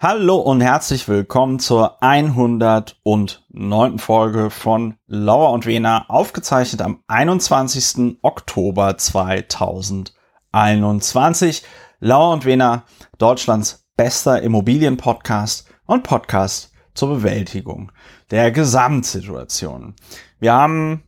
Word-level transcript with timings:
Hallo 0.00 0.36
und 0.36 0.60
herzlich 0.60 1.08
willkommen 1.08 1.58
zur 1.58 2.00
109. 2.04 3.98
Folge 3.98 4.48
von 4.48 4.94
Lauer 5.08 5.50
und 5.50 5.66
Wena, 5.66 6.08
aufgezeichnet 6.08 6.82
am 6.82 7.02
21. 7.08 8.18
Oktober 8.22 8.96
2021. 8.96 11.64
Lauer 11.98 12.32
und 12.32 12.44
Wena, 12.44 12.84
Deutschlands 13.18 13.88
bester 13.96 14.40
Immobilienpodcast 14.40 15.66
und 15.86 16.04
Podcast 16.04 16.70
zur 16.94 17.08
Bewältigung 17.08 17.90
der 18.30 18.52
Gesamtsituation. 18.52 19.96
Wir 20.38 20.52
haben 20.52 21.02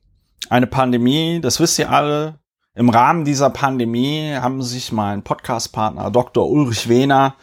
eine 0.49 0.67
Pandemie, 0.67 1.41
das 1.41 1.61
wisst 1.61 1.79
ihr 1.79 1.93
alle. 1.93 2.41
Im 2.75 2.89
Rahmen 2.89 3.25
dieser 3.25 3.51
Pandemie 3.51 4.35
haben 4.35 4.63
sich 4.63 4.91
mein 4.91 5.23
Podcastpartner 5.23 6.11
Dr. 6.11 6.51
Ulrich 6.51 6.89
Wehner 6.89 7.37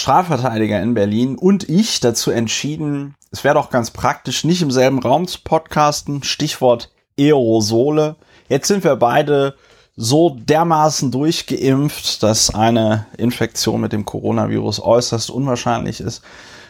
Strafverteidiger 0.00 0.80
in 0.80 0.94
Berlin 0.94 1.36
und 1.36 1.68
ich 1.68 2.00
dazu 2.00 2.30
entschieden, 2.30 3.16
es 3.30 3.44
wäre 3.44 3.54
doch 3.54 3.68
ganz 3.68 3.90
praktisch, 3.90 4.44
nicht 4.44 4.62
im 4.62 4.70
selben 4.70 4.98
Raum 4.98 5.28
zu 5.28 5.40
podcasten. 5.44 6.22
Stichwort 6.22 6.90
Aerosole. 7.18 8.16
Jetzt 8.48 8.68
sind 8.68 8.82
wir 8.82 8.96
beide 8.96 9.54
so 9.94 10.30
dermaßen 10.30 11.10
durchgeimpft, 11.10 12.22
dass 12.22 12.54
eine 12.54 13.06
Infektion 13.18 13.82
mit 13.82 13.92
dem 13.92 14.06
Coronavirus 14.06 14.80
äußerst 14.80 15.30
unwahrscheinlich 15.30 16.00
ist. 16.00 16.22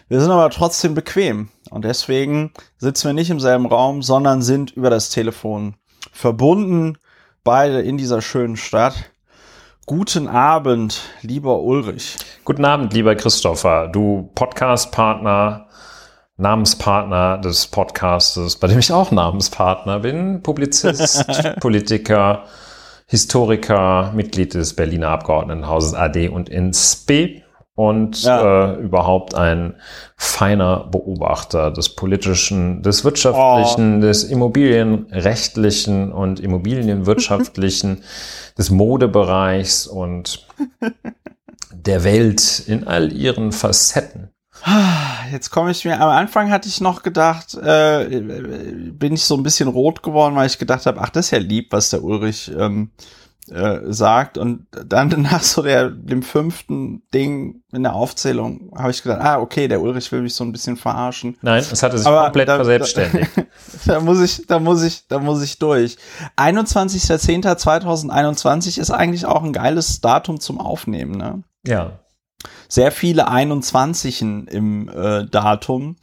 Wir 0.08 0.20
sind 0.20 0.32
aber 0.32 0.50
trotzdem 0.50 0.94
bequem 0.94 1.50
und 1.70 1.84
deswegen 1.84 2.52
sitzen 2.78 3.10
wir 3.10 3.14
nicht 3.14 3.30
im 3.30 3.38
selben 3.38 3.66
Raum, 3.66 4.02
sondern 4.02 4.42
sind 4.42 4.72
über 4.72 4.90
das 4.90 5.08
Telefon 5.08 5.76
verbunden, 6.10 6.98
beide 7.44 7.80
in 7.80 7.96
dieser 7.96 8.22
schönen 8.22 8.56
Stadt. 8.56 9.12
Guten 9.86 10.26
Abend, 10.26 11.00
lieber 11.22 11.60
Ulrich. 11.60 12.16
Guten 12.42 12.64
Abend, 12.64 12.94
lieber 12.94 13.14
Christopher. 13.16 13.88
Du 13.88 14.30
Podcast-Partner, 14.34 15.66
Namenspartner 16.38 17.36
des 17.36 17.66
Podcastes, 17.66 18.56
bei 18.56 18.66
dem 18.66 18.78
ich 18.78 18.92
auch 18.92 19.10
Namenspartner 19.10 20.00
bin, 20.00 20.42
Publizist, 20.42 21.26
Politiker, 21.60 22.44
Historiker, 23.06 24.12
Mitglied 24.14 24.54
des 24.54 24.74
Berliner 24.74 25.08
Abgeordnetenhauses 25.08 25.92
AD 25.92 26.30
und 26.30 26.48
INSP 26.48 27.42
und 27.74 28.22
ja. 28.22 28.72
äh, 28.72 28.76
überhaupt 28.76 29.34
ein 29.34 29.74
feiner 30.16 30.88
Beobachter 30.90 31.70
des 31.70 31.90
politischen, 31.90 32.82
des 32.82 33.04
wirtschaftlichen, 33.04 33.98
oh. 33.98 34.00
des 34.00 34.24
immobilienrechtlichen 34.24 36.10
und 36.10 36.40
immobilienwirtschaftlichen, 36.40 38.02
des 38.58 38.70
Modebereichs 38.70 39.86
und 39.86 40.46
der 41.86 42.04
Welt 42.04 42.62
in 42.66 42.86
all 42.86 43.12
ihren 43.12 43.52
Facetten. 43.52 44.30
Jetzt 45.32 45.50
komme 45.50 45.70
ich 45.70 45.84
mir, 45.84 46.00
am 46.00 46.10
Anfang 46.10 46.50
hatte 46.50 46.68
ich 46.68 46.80
noch 46.80 47.02
gedacht, 47.02 47.54
äh, 47.54 48.20
bin 48.92 49.14
ich 49.14 49.24
so 49.24 49.36
ein 49.36 49.42
bisschen 49.42 49.68
rot 49.68 50.02
geworden, 50.02 50.36
weil 50.36 50.46
ich 50.46 50.58
gedacht 50.58 50.86
habe, 50.86 51.00
ach, 51.00 51.10
das 51.10 51.26
ist 51.26 51.30
ja 51.30 51.38
lieb, 51.38 51.72
was 51.72 51.90
der 51.90 52.04
Ulrich 52.04 52.50
ähm, 52.56 52.90
äh, 53.50 53.92
sagt. 53.92 54.38
Und 54.38 54.66
dann 54.70 55.08
nach 55.22 55.42
so 55.42 55.62
der, 55.62 55.90
dem 55.90 56.22
fünften 56.22 57.02
Ding 57.14 57.62
in 57.72 57.84
der 57.84 57.94
Aufzählung 57.94 58.70
habe 58.76 58.90
ich 58.90 59.02
gedacht, 59.02 59.22
ah, 59.22 59.40
okay, 59.40 59.66
der 59.66 59.80
Ulrich 59.80 60.12
will 60.12 60.20
mich 60.22 60.34
so 60.34 60.44
ein 60.44 60.52
bisschen 60.52 60.76
verarschen. 60.76 61.38
Nein, 61.40 61.60
es 61.60 61.82
hatte 61.82 61.96
sich 61.96 62.06
Aber 62.06 62.24
komplett 62.24 62.48
da, 62.48 62.56
verselbstständigt. 62.56 63.30
Da, 63.36 63.44
da, 63.94 64.00
muss 64.00 64.20
ich, 64.20 64.46
da 64.46 64.58
muss 64.58 64.82
ich, 64.82 65.08
da 65.08 65.18
muss 65.18 65.42
ich 65.42 65.58
durch. 65.58 65.96
21.10.2021 66.36 68.78
ist 68.78 68.90
eigentlich 68.90 69.24
auch 69.24 69.42
ein 69.42 69.54
geiles 69.54 70.02
Datum 70.02 70.38
zum 70.38 70.60
Aufnehmen, 70.60 71.16
ne? 71.16 71.42
Ja. 71.66 72.00
Sehr 72.68 72.92
viele 72.92 73.28
21 73.28 74.22
im 74.22 74.88
äh, 74.88 75.26
Datum 75.26 75.96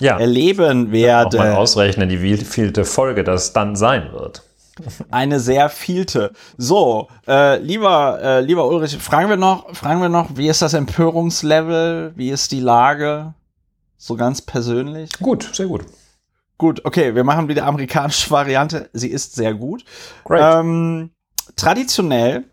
ja. 0.00 0.16
erleben 0.20 0.92
werden. 0.92 1.40
Auch 1.40 1.44
mal 1.44 1.56
ausrechnen, 1.56 2.08
wie 2.08 2.36
vielte 2.36 2.84
Folge 2.84 3.24
das 3.24 3.52
dann 3.52 3.74
sein 3.76 4.12
wird. 4.12 4.44
Eine 5.10 5.40
sehr 5.40 5.68
vielte. 5.68 6.32
So, 6.56 7.08
äh, 7.26 7.58
lieber, 7.58 8.18
äh, 8.22 8.40
lieber 8.40 8.66
Ulrich, 8.66 8.96
fragen 8.96 9.28
wir 9.28 9.36
noch, 9.36 9.74
fragen 9.74 10.00
wir 10.00 10.08
noch, 10.08 10.36
wie 10.36 10.48
ist 10.48 10.62
das 10.62 10.74
Empörungslevel? 10.74 12.12
Wie 12.16 12.30
ist 12.30 12.52
die 12.52 12.60
Lage? 12.60 13.34
So 13.96 14.16
ganz 14.16 14.42
persönlich? 14.42 15.12
Gut, 15.18 15.50
sehr 15.52 15.66
gut. 15.66 15.84
Gut, 16.56 16.84
okay, 16.84 17.14
wir 17.14 17.24
machen 17.24 17.48
wieder 17.48 17.66
amerikanische 17.66 18.30
Variante. 18.30 18.90
Sie 18.92 19.08
ist 19.08 19.34
sehr 19.34 19.54
gut. 19.54 19.84
Ähm, 20.28 21.10
traditionell 21.54 22.44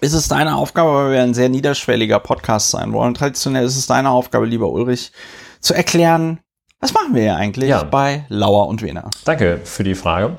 ist 0.00 0.12
es 0.12 0.28
deine 0.28 0.56
Aufgabe, 0.56 0.92
weil 0.92 1.12
wir 1.12 1.22
ein 1.22 1.34
sehr 1.34 1.48
niederschwelliger 1.48 2.20
Podcast 2.20 2.70
sein 2.70 2.92
wollen. 2.92 3.14
Traditionell 3.14 3.64
ist 3.64 3.76
es 3.76 3.86
deine 3.86 4.10
Aufgabe, 4.10 4.46
lieber 4.46 4.70
Ulrich, 4.70 5.12
zu 5.60 5.74
erklären, 5.74 6.40
was 6.80 6.94
machen 6.94 7.14
wir 7.14 7.22
hier 7.22 7.36
eigentlich 7.36 7.68
ja. 7.68 7.82
bei 7.82 8.24
Lauer 8.28 8.66
und 8.68 8.82
Wiener? 8.82 9.10
Danke 9.24 9.60
für 9.64 9.84
die 9.84 9.94
Frage. 9.94 10.38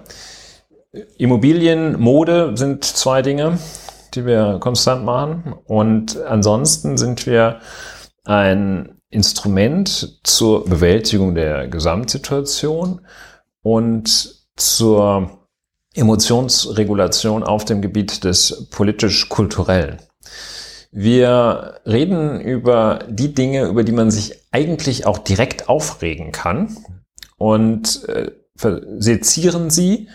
Immobilien, 1.17 1.99
Mode 1.99 2.51
sind 2.55 2.83
zwei 2.83 3.21
Dinge, 3.21 3.59
die 4.13 4.25
wir 4.25 4.57
konstant 4.59 5.05
machen. 5.05 5.55
Und 5.65 6.21
ansonsten 6.21 6.97
sind 6.97 7.25
wir 7.25 7.59
ein 8.25 9.01
Instrument 9.09 10.19
zur 10.23 10.65
Bewältigung 10.65 11.35
der 11.35 11.67
Gesamtsituation 11.67 13.01
und 13.61 14.35
zur 14.55 15.47
Emotionsregulation 15.93 17.43
auf 17.43 17.65
dem 17.65 17.81
Gebiet 17.81 18.23
des 18.23 18.67
politisch-kulturellen. 18.71 19.97
Wir 20.91 21.79
reden 21.85 22.41
über 22.41 22.99
die 23.09 23.33
Dinge, 23.33 23.65
über 23.65 23.83
die 23.83 23.91
man 23.93 24.11
sich 24.11 24.41
eigentlich 24.51 25.05
auch 25.05 25.17
direkt 25.17 25.69
aufregen 25.69 26.31
kann 26.31 26.77
und 27.37 28.07
äh, 28.09 28.31
sezieren 28.97 29.69
sie 29.69 30.09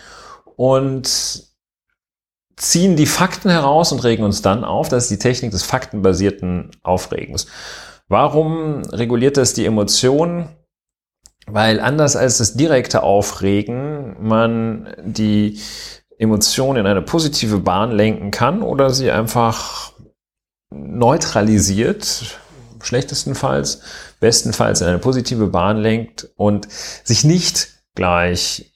und 0.56 1.46
ziehen 2.56 2.96
die 2.96 3.06
Fakten 3.06 3.50
heraus 3.50 3.92
und 3.92 4.02
regen 4.02 4.24
uns 4.24 4.42
dann 4.42 4.64
auf. 4.64 4.88
Das 4.88 5.04
ist 5.04 5.10
die 5.10 5.18
Technik 5.18 5.50
des 5.50 5.62
faktenbasierten 5.62 6.70
Aufregens. 6.82 7.46
Warum 8.08 8.82
reguliert 8.84 9.36
das 9.36 9.52
die 9.52 9.66
Emotionen? 9.66 10.48
Weil 11.46 11.80
anders 11.80 12.16
als 12.16 12.38
das 12.38 12.54
direkte 12.54 13.02
Aufregen 13.02 14.16
man 14.20 14.94
die 15.04 15.60
Emotionen 16.18 16.80
in 16.80 16.86
eine 16.86 17.02
positive 17.02 17.58
Bahn 17.58 17.92
lenken 17.92 18.30
kann 18.30 18.62
oder 18.62 18.90
sie 18.90 19.10
einfach 19.10 19.92
neutralisiert, 20.70 22.38
schlechtestenfalls, 22.82 23.80
bestenfalls 24.18 24.80
in 24.80 24.88
eine 24.88 24.98
positive 24.98 25.46
Bahn 25.48 25.76
lenkt 25.76 26.28
und 26.36 26.68
sich 26.70 27.22
nicht 27.22 27.68
gleich 27.94 28.72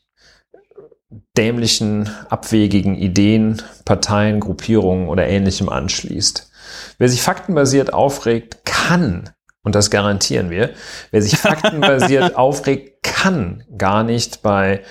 dämlichen, 1.37 2.11
abwegigen 2.29 2.95
Ideen, 2.95 3.63
Parteien, 3.85 4.41
Gruppierungen 4.41 5.09
oder 5.09 5.27
ähnlichem 5.27 5.69
anschließt. 5.69 6.51
Wer 6.99 7.09
sich 7.09 7.23
faktenbasiert 7.23 7.93
aufregt, 7.93 8.65
kann, 8.65 9.31
und 9.63 9.75
das 9.75 9.91
garantieren 9.91 10.51
wir, 10.51 10.71
wer 11.11 11.23
sich 11.23 11.37
faktenbasiert 11.39 12.37
aufregt, 12.37 13.03
kann 13.03 13.65
gar 13.77 14.05
nicht 14.05 14.43
bei 14.43 14.83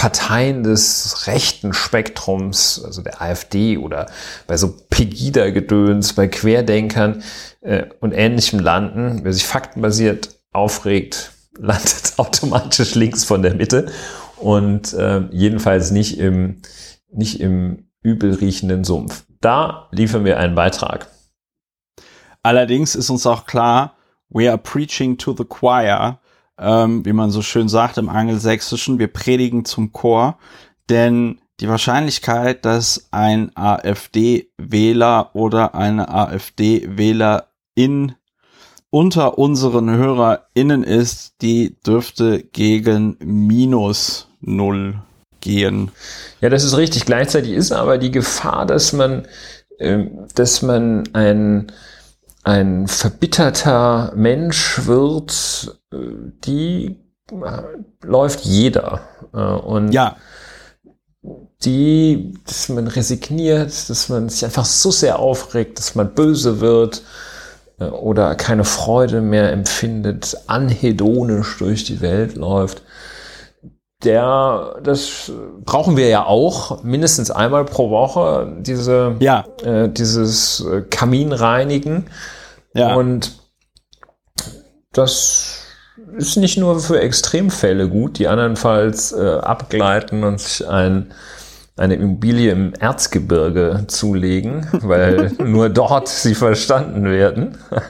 Parteien 0.00 0.62
des 0.62 1.26
rechten 1.26 1.74
Spektrums, 1.74 2.82
also 2.82 3.02
der 3.02 3.20
AfD 3.20 3.76
oder 3.76 4.06
bei 4.46 4.56
so 4.56 4.74
Pegida-Gedöns, 4.88 6.14
bei 6.14 6.26
Querdenkern 6.26 7.22
äh, 7.60 7.84
und 8.00 8.12
ähnlichem 8.12 8.60
landen. 8.60 9.20
Wer 9.24 9.34
sich 9.34 9.44
faktenbasiert 9.44 10.40
aufregt, 10.52 11.32
landet 11.58 12.14
automatisch 12.16 12.94
links 12.94 13.24
von 13.24 13.42
der 13.42 13.54
Mitte 13.54 13.92
und 14.40 14.92
äh, 14.94 15.28
jedenfalls 15.30 15.90
nicht 15.90 16.18
im, 16.18 16.62
nicht 17.12 17.40
im 17.40 17.90
übel 18.02 18.34
riechenden 18.34 18.84
Sumpf. 18.84 19.24
Da 19.40 19.88
liefern 19.92 20.24
wir 20.24 20.38
einen 20.38 20.54
Beitrag. 20.54 21.08
Allerdings 22.42 22.94
ist 22.94 23.10
uns 23.10 23.26
auch 23.26 23.46
klar, 23.46 23.94
we 24.30 24.48
are 24.48 24.58
preaching 24.58 25.18
to 25.18 25.34
the 25.36 25.44
choir, 25.44 26.18
ähm, 26.58 27.04
wie 27.04 27.12
man 27.12 27.30
so 27.30 27.42
schön 27.42 27.68
sagt 27.68 27.98
im 27.98 28.08
Angelsächsischen. 28.08 28.98
Wir 28.98 29.08
predigen 29.08 29.64
zum 29.64 29.92
Chor, 29.92 30.38
denn 30.88 31.40
die 31.60 31.68
Wahrscheinlichkeit, 31.68 32.64
dass 32.64 33.08
ein 33.10 33.54
AfD-Wähler 33.54 35.34
oder 35.34 35.74
eine 35.74 36.08
AfD-Wählerin 36.08 38.14
unter 38.88 39.38
unseren 39.38 39.90
HörerInnen 39.90 40.82
ist, 40.82 41.42
die 41.42 41.78
dürfte 41.82 42.42
gegen 42.42 43.16
minus 43.20 44.29
null 44.40 45.00
gehen. 45.40 45.90
Ja, 46.40 46.48
das 46.48 46.64
ist 46.64 46.76
richtig. 46.76 47.06
Gleichzeitig 47.06 47.52
ist 47.52 47.72
aber 47.72 47.98
die 47.98 48.10
Gefahr, 48.10 48.66
dass 48.66 48.92
man, 48.92 49.26
äh, 49.78 50.04
dass 50.34 50.62
man 50.62 51.04
ein, 51.12 51.72
ein 52.42 52.88
verbitterter 52.88 54.12
Mensch 54.16 54.86
wird, 54.86 55.78
äh, 55.92 55.96
die 56.44 56.96
äh, 57.30 57.62
läuft 58.02 58.40
jeder. 58.40 59.00
Äh, 59.32 59.38
und 59.38 59.92
Ja, 59.92 60.16
die, 61.64 62.32
dass 62.46 62.68
man 62.68 62.86
resigniert, 62.86 63.90
dass 63.90 64.08
man 64.08 64.28
sich 64.28 64.44
einfach 64.44 64.64
so 64.64 64.90
sehr 64.90 65.18
aufregt, 65.18 65.78
dass 65.78 65.94
man 65.94 66.14
böse 66.14 66.60
wird 66.60 67.02
äh, 67.78 67.84
oder 67.84 68.34
keine 68.34 68.64
Freude 68.64 69.20
mehr 69.20 69.52
empfindet, 69.52 70.36
anhedonisch 70.46 71.58
durch 71.58 71.84
die 71.84 72.00
Welt 72.00 72.36
läuft. 72.36 72.82
Der, 74.04 74.76
das 74.82 75.30
brauchen 75.64 75.96
wir 75.96 76.08
ja 76.08 76.24
auch 76.24 76.82
mindestens 76.82 77.30
einmal 77.30 77.66
pro 77.66 77.90
Woche, 77.90 78.56
diese, 78.60 79.16
ja, 79.20 79.44
äh, 79.62 79.90
dieses 79.90 80.64
äh, 80.64 80.82
Kaminreinigen. 80.82 82.06
ja. 82.72 82.94
Und 82.94 83.32
das 84.92 85.60
ist 86.16 86.36
nicht 86.36 86.58
nur 86.58 86.80
für 86.80 87.00
Extremfälle 87.00 87.88
gut, 87.88 88.18
die 88.18 88.28
andernfalls 88.28 89.12
äh, 89.12 89.38
abgleiten 89.38 90.24
und 90.24 90.40
sich 90.40 90.66
ein, 90.66 91.12
eine 91.76 91.94
Immobilie 91.94 92.50
im 92.50 92.74
Erzgebirge 92.74 93.84
zulegen, 93.86 94.66
weil 94.72 95.32
nur 95.38 95.68
dort 95.68 96.08
sie 96.08 96.34
verstanden 96.34 97.04
werden. 97.04 97.58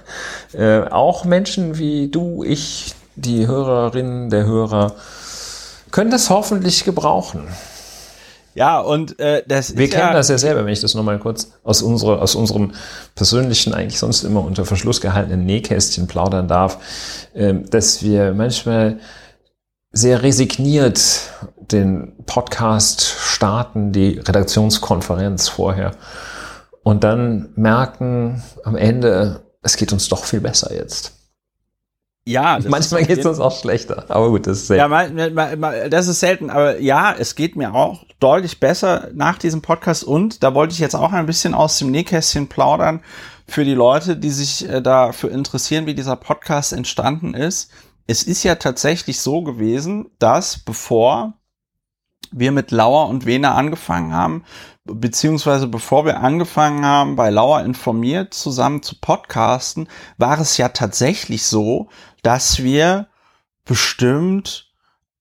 Äh, 0.53 0.89
auch 0.91 1.25
Menschen 1.25 1.79
wie 1.79 2.09
du, 2.09 2.43
ich, 2.43 2.97
die 3.15 3.47
Hörerinnen, 3.47 4.31
der 4.31 4.47
Hörer, 4.47 4.97
können 5.91 6.11
das 6.11 6.31
hoffentlich 6.31 6.85
gebrauchen. 6.85 7.49
ja, 8.55 8.81
und 8.81 9.19
äh, 9.19 9.43
das 9.47 9.77
Wir 9.77 9.89
kennen 9.89 10.09
ja, 10.09 10.13
das 10.13 10.29
ja 10.29 10.39
selber, 10.39 10.65
wenn 10.65 10.73
ich 10.73 10.81
das 10.81 10.95
nochmal 10.95 11.19
kurz 11.19 11.53
aus, 11.63 11.83
unserer, 11.83 12.21
aus 12.21 12.35
unserem 12.35 12.73
persönlichen, 13.15 13.75
eigentlich 13.75 13.99
sonst 13.99 14.23
immer 14.25 14.45
unter 14.45 14.65
Verschluss 14.65 15.01
gehaltenen 15.01 15.45
Nähkästchen 15.45 16.07
plaudern 16.07 16.49
darf, 16.49 16.79
ähm, 17.35 17.69
dass 17.71 18.03
wir 18.03 18.33
manchmal 18.33 18.99
sehr 19.93 20.23
resigniert 20.23 21.01
den 21.57 22.13
Podcast 22.27 23.03
starten, 23.03 23.93
die 23.93 24.19
Redaktionskonferenz 24.19 25.49
vorher 25.49 25.93
und 26.83 27.05
dann 27.05 27.51
merken 27.57 28.43
am 28.65 28.77
Ende, 28.77 29.43
es 29.63 29.77
geht 29.77 29.93
uns 29.93 30.09
doch 30.09 30.25
viel 30.25 30.41
besser 30.41 30.75
jetzt. 30.75 31.20
Ja, 32.31 32.57
das 32.57 32.69
Manchmal 32.69 33.05
geht 33.05 33.19
es 33.19 33.27
uns 33.27 33.41
auch 33.41 33.59
schlechter, 33.59 34.05
aber 34.09 34.31
gut, 34.31 34.47
das 34.47 34.59
ist 34.59 34.67
sehr 34.69 34.77
Ja, 34.77 34.89
mal, 34.89 35.11
mal, 35.31 35.57
mal, 35.57 35.91
das 35.91 36.09
ist 36.09 36.21
selten, 36.21 36.51
aber 36.51 36.81
ja, 36.81 37.15
es 37.19 37.35
geht 37.35 37.57
mir 37.57 37.75
auch 37.75 38.05
deutlich 38.21 38.61
besser 38.61 39.09
nach 39.15 39.39
diesem 39.39 39.63
Podcast 39.63 40.05
und 40.05 40.43
da 40.43 40.55
wollte 40.55 40.73
ich 40.73 40.79
jetzt 40.79 40.95
auch 40.95 41.13
ein 41.13 41.27
bisschen 41.27 41.55
aus 41.55 41.79
dem 41.79 41.91
Nähkästchen 41.91 42.49
plaudern 42.49 43.01
für 43.47 43.65
die 43.65 43.75
Leute, 43.75 44.17
die 44.17 44.31
sich 44.31 44.69
äh, 44.69 44.81
dafür 44.81 45.33
interessieren, 45.33 45.87
wie 45.87 45.95
dieser 45.95 46.17
Podcast 46.17 46.73
entstanden 46.73 47.35
ist. 47.35 47.71
Es 48.07 48.23
ist 48.23 48.45
ja 48.45 48.55
tatsächlich 48.55 49.21
so 49.21 49.43
gewesen, 49.43 50.11
dass 50.19 50.59
bevor 50.59 51.35
wir 52.33 52.53
mit 52.53 52.71
Lauer 52.71 53.09
und 53.09 53.27
Wena 53.27 53.55
angefangen 53.55 54.13
haben, 54.13 54.45
beziehungsweise 54.85 55.67
bevor 55.67 56.05
wir 56.05 56.21
angefangen 56.21 56.85
haben, 56.85 57.17
bei 57.17 57.31
Lauer 57.31 57.63
informiert 57.63 58.35
zusammen 58.35 58.83
zu 58.83 58.99
podcasten, 59.01 59.89
war 60.19 60.39
es 60.39 60.57
ja 60.57 60.71
tatsächlich 60.71 61.45
so, 61.45 61.89
dass 62.23 62.63
wir 62.63 63.09
bestimmt 63.65 64.73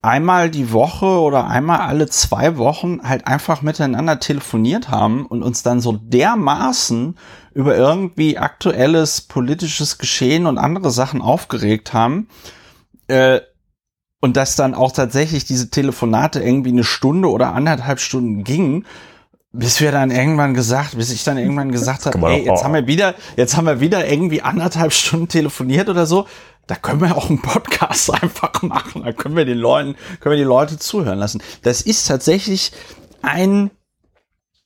einmal 0.01 0.49
die 0.49 0.71
Woche 0.71 1.05
oder 1.05 1.47
einmal 1.47 1.81
alle 1.81 2.07
zwei 2.07 2.57
Wochen 2.57 3.01
halt 3.03 3.27
einfach 3.27 3.61
miteinander 3.61 4.19
telefoniert 4.19 4.89
haben 4.89 5.25
und 5.25 5.43
uns 5.43 5.61
dann 5.61 5.81
so 5.81 5.91
dermaßen 5.91 7.17
über 7.53 7.75
irgendwie 7.75 8.37
aktuelles 8.37 9.21
politisches 9.21 9.97
Geschehen 9.97 10.45
und 10.45 10.57
andere 10.57 10.91
Sachen 10.91 11.21
aufgeregt 11.21 11.93
haben, 11.93 12.29
äh, 13.09 13.41
und 14.21 14.35
dass 14.35 14.55
dann 14.55 14.75
auch 14.75 14.91
tatsächlich 14.91 15.45
diese 15.45 15.69
Telefonate 15.69 16.41
irgendwie 16.41 16.71
eine 16.71 16.83
Stunde 16.83 17.29
oder 17.29 17.53
anderthalb 17.53 17.99
Stunden 17.99 18.43
gingen, 18.43 18.85
bis 19.51 19.79
wir 19.81 19.91
dann 19.91 20.11
irgendwann 20.11 20.53
gesagt, 20.53 20.95
bis 20.95 21.11
ich 21.11 21.23
dann 21.23 21.37
irgendwann 21.37 21.71
gesagt 21.71 22.05
habe, 22.05 22.27
ey, 22.27 22.45
jetzt 22.45 22.59
auch. 22.59 22.63
haben 22.65 22.73
wir 22.73 22.87
wieder, 22.87 23.15
jetzt 23.35 23.57
haben 23.57 23.65
wir 23.65 23.79
wieder 23.79 24.07
irgendwie 24.07 24.41
anderthalb 24.41 24.93
Stunden 24.93 25.27
telefoniert 25.27 25.89
oder 25.89 26.05
so. 26.05 26.27
Da 26.67 26.75
können 26.75 27.01
wir 27.01 27.17
auch 27.17 27.29
einen 27.29 27.41
Podcast 27.41 28.13
einfach 28.21 28.61
machen. 28.61 29.03
Da 29.03 29.11
können 29.11 29.35
wir 29.35 29.45
den 29.45 29.57
Leuten, 29.57 29.95
können 30.19 30.33
wir 30.33 30.37
die 30.37 30.43
Leute 30.43 30.77
zuhören 30.77 31.17
lassen. 31.17 31.41
Das 31.63 31.81
ist 31.81 32.07
tatsächlich 32.07 32.71
ein 33.23 33.71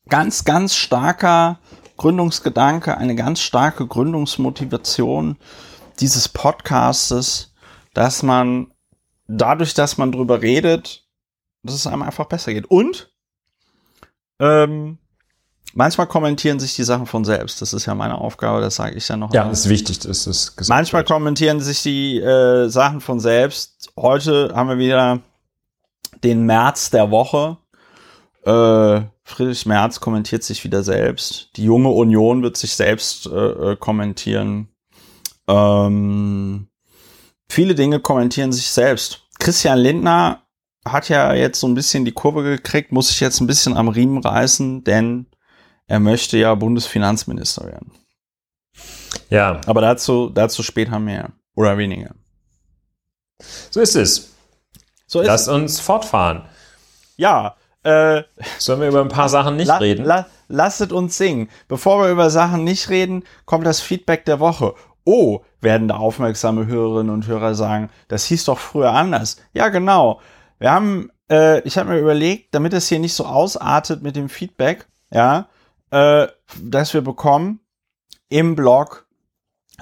ganz, 0.10 0.44
ganz 0.44 0.76
starker 0.76 1.60
Gründungsgedanke, 1.96 2.98
eine 2.98 3.16
ganz 3.16 3.40
starke 3.40 3.88
Gründungsmotivation 3.88 5.38
dieses 6.02 6.28
Podcastes, 6.28 7.54
dass 7.94 8.22
man 8.22 8.74
dadurch, 9.28 9.74
dass 9.74 9.98
man 9.98 10.12
drüber 10.12 10.42
redet, 10.42 11.08
dass 11.62 11.76
es 11.76 11.88
einem 11.88 12.02
einfach 12.02 12.26
besser 12.26 12.54
geht. 12.54 12.66
Und 12.66 13.13
ähm, 14.44 14.98
manchmal 15.74 16.08
kommentieren 16.08 16.60
sich 16.60 16.76
die 16.76 16.84
Sachen 16.84 17.06
von 17.06 17.24
selbst. 17.24 17.62
Das 17.62 17.72
ist 17.74 17.86
ja 17.86 17.96
meine 17.96 18.18
Aufgabe, 18.18 18.60
das 18.60 18.76
sage 18.76 18.96
ich 18.96 19.08
ja 19.08 19.16
noch. 19.16 19.34
ja, 19.34 19.50
ist 19.50 19.70
wichtig, 19.70 20.00
dass 20.00 20.26
das 20.26 20.56
gesagt 20.56 20.70
Manchmal 20.70 21.02
wird. 21.02 21.10
kommentieren 21.10 21.62
sich 21.62 21.82
die 21.82 22.20
äh, 22.20 22.68
Sachen 22.68 23.00
von 23.00 23.20
selbst. 23.20 23.94
Heute 23.98 24.52
haben 24.54 24.70
wir 24.70 24.78
wieder 24.78 25.20
den 26.24 26.46
März 26.46 26.90
der 26.90 27.10
Woche. 27.10 27.58
Äh, 28.46 29.08
Friedrich 29.24 29.66
Merz 29.66 30.02
kommentiert 30.02 30.44
sich 30.44 30.66
wieder 30.66 30.84
selbst. 30.84 31.52
Die 31.56 31.64
junge 31.64 31.90
Union 31.90 32.44
wird 32.44 32.58
sich 32.58 32.76
selbst 32.76 33.28
äh, 33.28 33.72
äh, 33.72 33.76
kommentieren. 33.78 34.68
Ähm, 35.48 36.68
viele 37.48 37.76
Dinge 37.76 38.02
kommentieren 38.02 38.52
sich 38.52 38.68
selbst. 38.68 39.22
Christian 39.40 39.80
Lindner 39.80 40.43
hat 40.86 41.10
ja 41.10 41.34
jetzt 41.34 41.60
so 41.60 41.68
ein 41.68 41.76
bisschen 41.76 42.06
die 42.06 42.12
Kurve 42.12 42.44
gekriegt, 42.44 42.92
muss 42.92 43.10
sich 43.10 43.20
jetzt 43.20 43.40
ein 43.40 43.48
bisschen 43.48 43.76
am 43.78 43.88
Riemen 43.88 44.18
reißen, 44.24 44.84
denn 44.84 45.28
er 45.88 46.00
möchte 46.00 46.38
ja 46.38 46.54
Bundesfinanzminister 46.56 47.66
werden. 47.66 47.92
Ja, 49.30 49.62
Aber 49.66 49.82
dazu, 49.82 50.30
dazu 50.30 50.64
später 50.64 51.00
mehr. 51.00 51.32
Oder 51.56 51.78
weniger. 51.78 52.16
so 53.70 53.80
ist 53.82 53.96
es. 53.96 54.34
So 55.06 55.22
ist 55.22 55.28
Lass 55.28 55.42
es. 55.44 55.48
uns 55.50 55.80
fortfahren. 55.80 56.44
Ja, 57.18 57.56
äh, 57.84 58.24
Sollen 58.58 58.82
wir 58.82 58.88
über 58.88 59.02
ein 59.02 59.10
paar 59.10 59.30
Sachen 59.30 59.58
nicht 59.58 59.68
la, 59.68 59.78
reden? 59.78 60.06
La, 60.06 60.26
lasset 60.48 60.92
uns 60.92 61.18
singen. 61.18 61.50
Bevor 61.68 62.02
wir 62.02 62.10
über 62.12 62.30
Sachen 62.30 62.64
nicht 62.64 62.90
reden, 62.90 63.24
kommt 63.46 63.66
das 63.68 63.82
Feedback 63.82 64.26
der 64.26 64.40
Woche. 64.40 64.74
Oh, 65.06 65.42
werden 65.60 65.88
da 65.90 65.98
aufmerksame 65.98 66.66
Hörerinnen 66.66 67.14
und 67.14 67.28
Hörer 67.28 67.56
sagen, 67.56 67.90
das 68.08 68.26
hieß 68.26 68.46
doch 68.46 68.58
früher 68.58 68.92
anders. 68.94 69.38
Ja, 69.54 69.70
genau. 69.70 70.22
Wir 70.64 70.72
haben, 70.72 71.12
äh, 71.30 71.60
ich 71.68 71.78
habe 71.78 71.90
mir 71.90 72.00
überlegt, 72.00 72.56
damit 72.56 72.72
es 72.72 72.88
hier 72.88 73.00
nicht 73.00 73.16
so 73.16 73.26
ausartet 73.26 74.02
mit 74.02 74.16
dem 74.16 74.30
Feedback, 74.30 74.88
ja, 75.12 75.50
äh, 75.92 76.28
das 76.58 76.94
wir 76.94 77.02
bekommen 77.02 77.60
im 78.30 78.56
Blog 78.56 79.06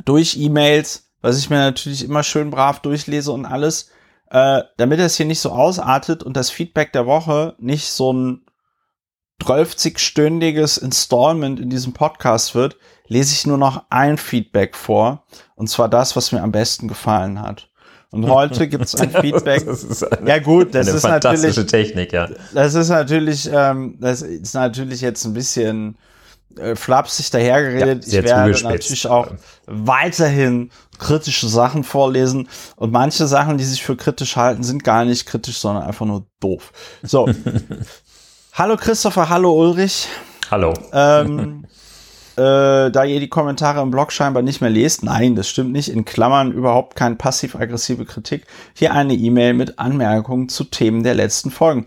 durch 0.05 0.37
E-Mails, 0.37 1.11
was 1.21 1.37
ich 1.37 1.51
mir 1.51 1.57
natürlich 1.57 2.03
immer 2.03 2.23
schön 2.23 2.49
brav 2.49 2.79
durchlese 2.79 3.31
und 3.31 3.45
alles, 3.45 3.91
äh, 4.31 4.63
damit 4.77 4.99
es 4.99 5.17
hier 5.17 5.27
nicht 5.27 5.39
so 5.39 5.51
ausartet 5.51 6.23
und 6.23 6.35
das 6.35 6.49
Feedback 6.49 6.91
der 6.93 7.05
Woche 7.05 7.53
nicht 7.59 7.91
so 7.91 8.11
ein 8.11 8.45
12-stündiges 9.39 10.81
Installment 10.81 11.59
in 11.59 11.69
diesem 11.69 11.93
Podcast 11.93 12.55
wird, 12.55 12.77
lese 13.05 13.35
ich 13.35 13.45
nur 13.45 13.59
noch 13.59 13.85
ein 13.91 14.17
Feedback 14.17 14.75
vor. 14.75 15.27
Und 15.53 15.67
zwar 15.67 15.89
das, 15.89 16.15
was 16.15 16.31
mir 16.31 16.41
am 16.41 16.51
besten 16.51 16.87
gefallen 16.87 17.39
hat. 17.39 17.70
Und 18.11 18.27
heute 18.27 18.67
gibt 18.67 18.85
es 18.85 18.95
ein 18.95 19.09
Feedback. 19.21 19.65
Eine, 19.67 20.29
Ja 20.29 20.39
gut, 20.39 20.75
das 20.75 20.87
eine 20.87 20.97
ist 20.97 21.01
fantastische 21.01 21.61
natürlich, 21.61 21.71
Technik, 21.71 22.13
ja. 22.13 22.29
das 22.53 22.75
ist 22.75 22.89
natürlich, 22.89 23.49
ähm, 23.51 23.97
das 23.99 24.21
ist 24.21 24.53
natürlich 24.53 24.99
jetzt 24.99 25.23
ein 25.25 25.33
bisschen 25.33 25.97
äh, 26.57 26.75
flapsig 26.75 27.31
dahergeredet. 27.31 28.05
Ja, 28.07 28.19
ich 28.19 28.25
werde 28.25 28.63
natürlich 28.63 29.07
auch 29.07 29.29
weiterhin 29.65 30.71
kritische 30.99 31.47
Sachen 31.47 31.85
vorlesen. 31.85 32.49
Und 32.75 32.91
manche 32.91 33.27
Sachen, 33.27 33.57
die 33.57 33.63
sich 33.63 33.81
für 33.81 33.95
kritisch 33.95 34.35
halten, 34.35 34.63
sind 34.63 34.83
gar 34.83 35.05
nicht 35.05 35.25
kritisch, 35.25 35.59
sondern 35.59 35.83
einfach 35.83 36.05
nur 36.05 36.25
doof. 36.41 36.73
So. 37.03 37.29
hallo 38.53 38.75
Christopher, 38.75 39.29
hallo 39.29 39.53
Ulrich. 39.53 40.07
Hallo. 40.49 40.73
Ähm, 40.91 41.65
äh, 42.37 42.91
da 42.91 43.03
ihr 43.03 43.19
die 43.19 43.29
Kommentare 43.29 43.81
im 43.81 43.91
Blog 43.91 44.11
scheinbar 44.11 44.43
nicht 44.43 44.61
mehr 44.61 44.69
lest, 44.69 45.03
nein, 45.03 45.35
das 45.35 45.49
stimmt 45.49 45.71
nicht. 45.71 45.89
In 45.89 46.05
Klammern 46.05 46.51
überhaupt 46.51 46.95
keine 46.95 47.15
passiv-aggressive 47.15 48.05
Kritik. 48.05 48.45
Hier 48.73 48.93
eine 48.93 49.13
E-Mail 49.13 49.53
mit 49.53 49.79
Anmerkungen 49.79 50.49
zu 50.49 50.63
Themen 50.63 51.03
der 51.03 51.15
letzten 51.15 51.51
Folgen. 51.51 51.85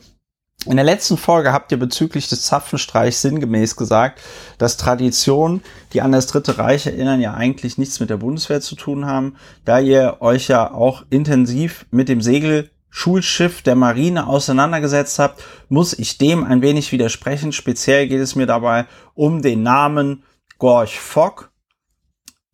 In 0.66 0.76
der 0.76 0.84
letzten 0.84 1.18
Folge 1.18 1.52
habt 1.52 1.72
ihr 1.72 1.78
bezüglich 1.78 2.28
des 2.28 2.42
Zapfenstreichs 2.42 3.20
sinngemäß 3.20 3.76
gesagt, 3.76 4.22
dass 4.56 4.78
Traditionen, 4.78 5.62
die 5.92 6.00
an 6.00 6.12
das 6.12 6.26
Dritte 6.26 6.56
Reich 6.56 6.86
erinnern, 6.86 7.20
ja 7.20 7.34
eigentlich 7.34 7.76
nichts 7.76 8.00
mit 8.00 8.08
der 8.08 8.16
Bundeswehr 8.16 8.62
zu 8.62 8.74
tun 8.74 9.04
haben, 9.04 9.36
da 9.66 9.78
ihr 9.78 10.18
euch 10.20 10.48
ja 10.48 10.72
auch 10.72 11.04
intensiv 11.10 11.84
mit 11.90 12.08
dem 12.08 12.22
Segelschulschiff 12.22 13.60
der 13.60 13.74
Marine 13.74 14.26
auseinandergesetzt 14.26 15.18
habt, 15.18 15.42
muss 15.68 15.98
ich 15.98 16.16
dem 16.16 16.44
ein 16.44 16.62
wenig 16.62 16.92
widersprechen. 16.92 17.52
Speziell 17.52 18.08
geht 18.08 18.20
es 18.20 18.34
mir 18.34 18.46
dabei 18.46 18.86
um 19.14 19.42
den 19.42 19.62
Namen 19.62 20.22
Gorch 20.64 20.98
Fock. 20.98 21.52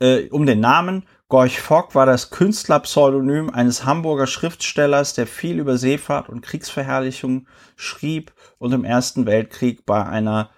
äh, 0.00 0.28
um 0.30 0.44
den 0.44 0.58
Namen. 0.58 1.06
Gorch 1.28 1.60
Fock 1.60 1.94
war 1.94 2.06
das 2.06 2.30
Künstlerpseudonym 2.30 3.50
eines 3.50 3.84
Hamburger 3.84 4.26
Schriftstellers, 4.26 5.14
der 5.14 5.28
viel 5.28 5.60
über 5.60 5.78
Seefahrt 5.78 6.28
und 6.28 6.40
Kriegsverherrlichung 6.40 7.46
schrieb 7.76 8.32
und 8.58 8.72
im 8.72 8.82
Ersten 8.82 9.26
Weltkrieg 9.26 9.86
bei 9.86 10.04
einer 10.04 10.50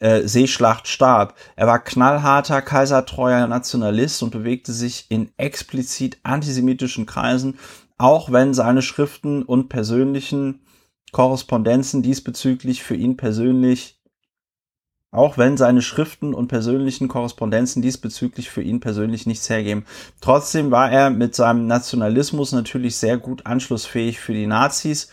äh, 0.00 0.22
Seeschlacht 0.22 0.88
starb. 0.88 1.36
Er 1.54 1.68
war 1.68 1.78
knallharter, 1.78 2.60
kaisertreuer 2.60 3.46
Nationalist 3.46 4.24
und 4.24 4.30
bewegte 4.30 4.72
sich 4.72 5.06
in 5.10 5.30
explizit 5.36 6.18
antisemitischen 6.24 7.06
Kreisen, 7.06 7.56
auch 7.98 8.32
wenn 8.32 8.52
seine 8.52 8.82
Schriften 8.82 9.44
und 9.44 9.68
persönlichen 9.68 10.66
Korrespondenzen 11.12 12.02
diesbezüglich 12.02 12.82
für 12.82 12.96
ihn 12.96 13.16
persönlich 13.16 13.99
auch 15.12 15.38
wenn 15.38 15.56
seine 15.56 15.82
Schriften 15.82 16.34
und 16.34 16.48
persönlichen 16.48 17.08
Korrespondenzen 17.08 17.82
diesbezüglich 17.82 18.50
für 18.50 18.62
ihn 18.62 18.80
persönlich 18.80 19.26
nichts 19.26 19.50
hergeben. 19.50 19.84
Trotzdem 20.20 20.70
war 20.70 20.90
er 20.90 21.10
mit 21.10 21.34
seinem 21.34 21.66
Nationalismus 21.66 22.52
natürlich 22.52 22.96
sehr 22.96 23.18
gut 23.18 23.46
anschlussfähig 23.46 24.20
für 24.20 24.34
die 24.34 24.46
Nazis 24.46 25.10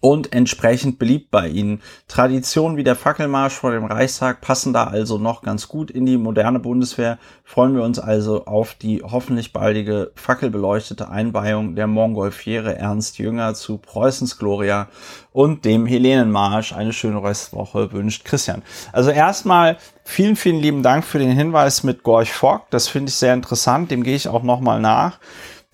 und 0.00 0.32
entsprechend 0.32 0.98
beliebt 0.98 1.30
bei 1.30 1.48
ihnen. 1.48 1.82
Traditionen 2.08 2.76
wie 2.76 2.84
der 2.84 2.96
Fackelmarsch 2.96 3.54
vor 3.54 3.72
dem 3.72 3.84
Reichstag 3.84 4.40
passen 4.40 4.72
da 4.72 4.84
also 4.84 5.18
noch 5.18 5.42
ganz 5.42 5.68
gut 5.68 5.90
in 5.90 6.06
die 6.06 6.16
moderne 6.16 6.58
Bundeswehr. 6.58 7.18
Freuen 7.44 7.74
wir 7.74 7.82
uns 7.82 7.98
also 7.98 8.46
auf 8.46 8.74
die 8.74 9.02
hoffentlich 9.02 9.52
baldige 9.52 10.12
fackelbeleuchtete 10.14 11.08
Einweihung 11.08 11.74
der 11.76 11.86
Montgolfiere 11.86 12.76
Ernst 12.76 13.18
Jünger 13.18 13.54
zu 13.54 13.78
Preußens 13.78 14.38
Gloria 14.38 14.88
und 15.32 15.64
dem 15.64 15.86
Helenenmarsch. 15.86 16.72
Eine 16.72 16.92
schöne 16.92 17.22
Restwoche 17.22 17.92
wünscht 17.92 18.24
Christian. 18.24 18.62
Also 18.92 19.10
erstmal 19.10 19.76
vielen, 20.04 20.36
vielen 20.36 20.60
lieben 20.60 20.82
Dank 20.82 21.04
für 21.04 21.18
den 21.18 21.32
Hinweis 21.32 21.82
mit 21.82 22.02
Gorch 22.02 22.32
Fock. 22.32 22.62
Das 22.70 22.88
finde 22.88 23.10
ich 23.10 23.16
sehr 23.16 23.34
interessant. 23.34 23.90
Dem 23.90 24.02
gehe 24.02 24.16
ich 24.16 24.28
auch 24.28 24.42
nochmal 24.42 24.80
nach 24.80 25.18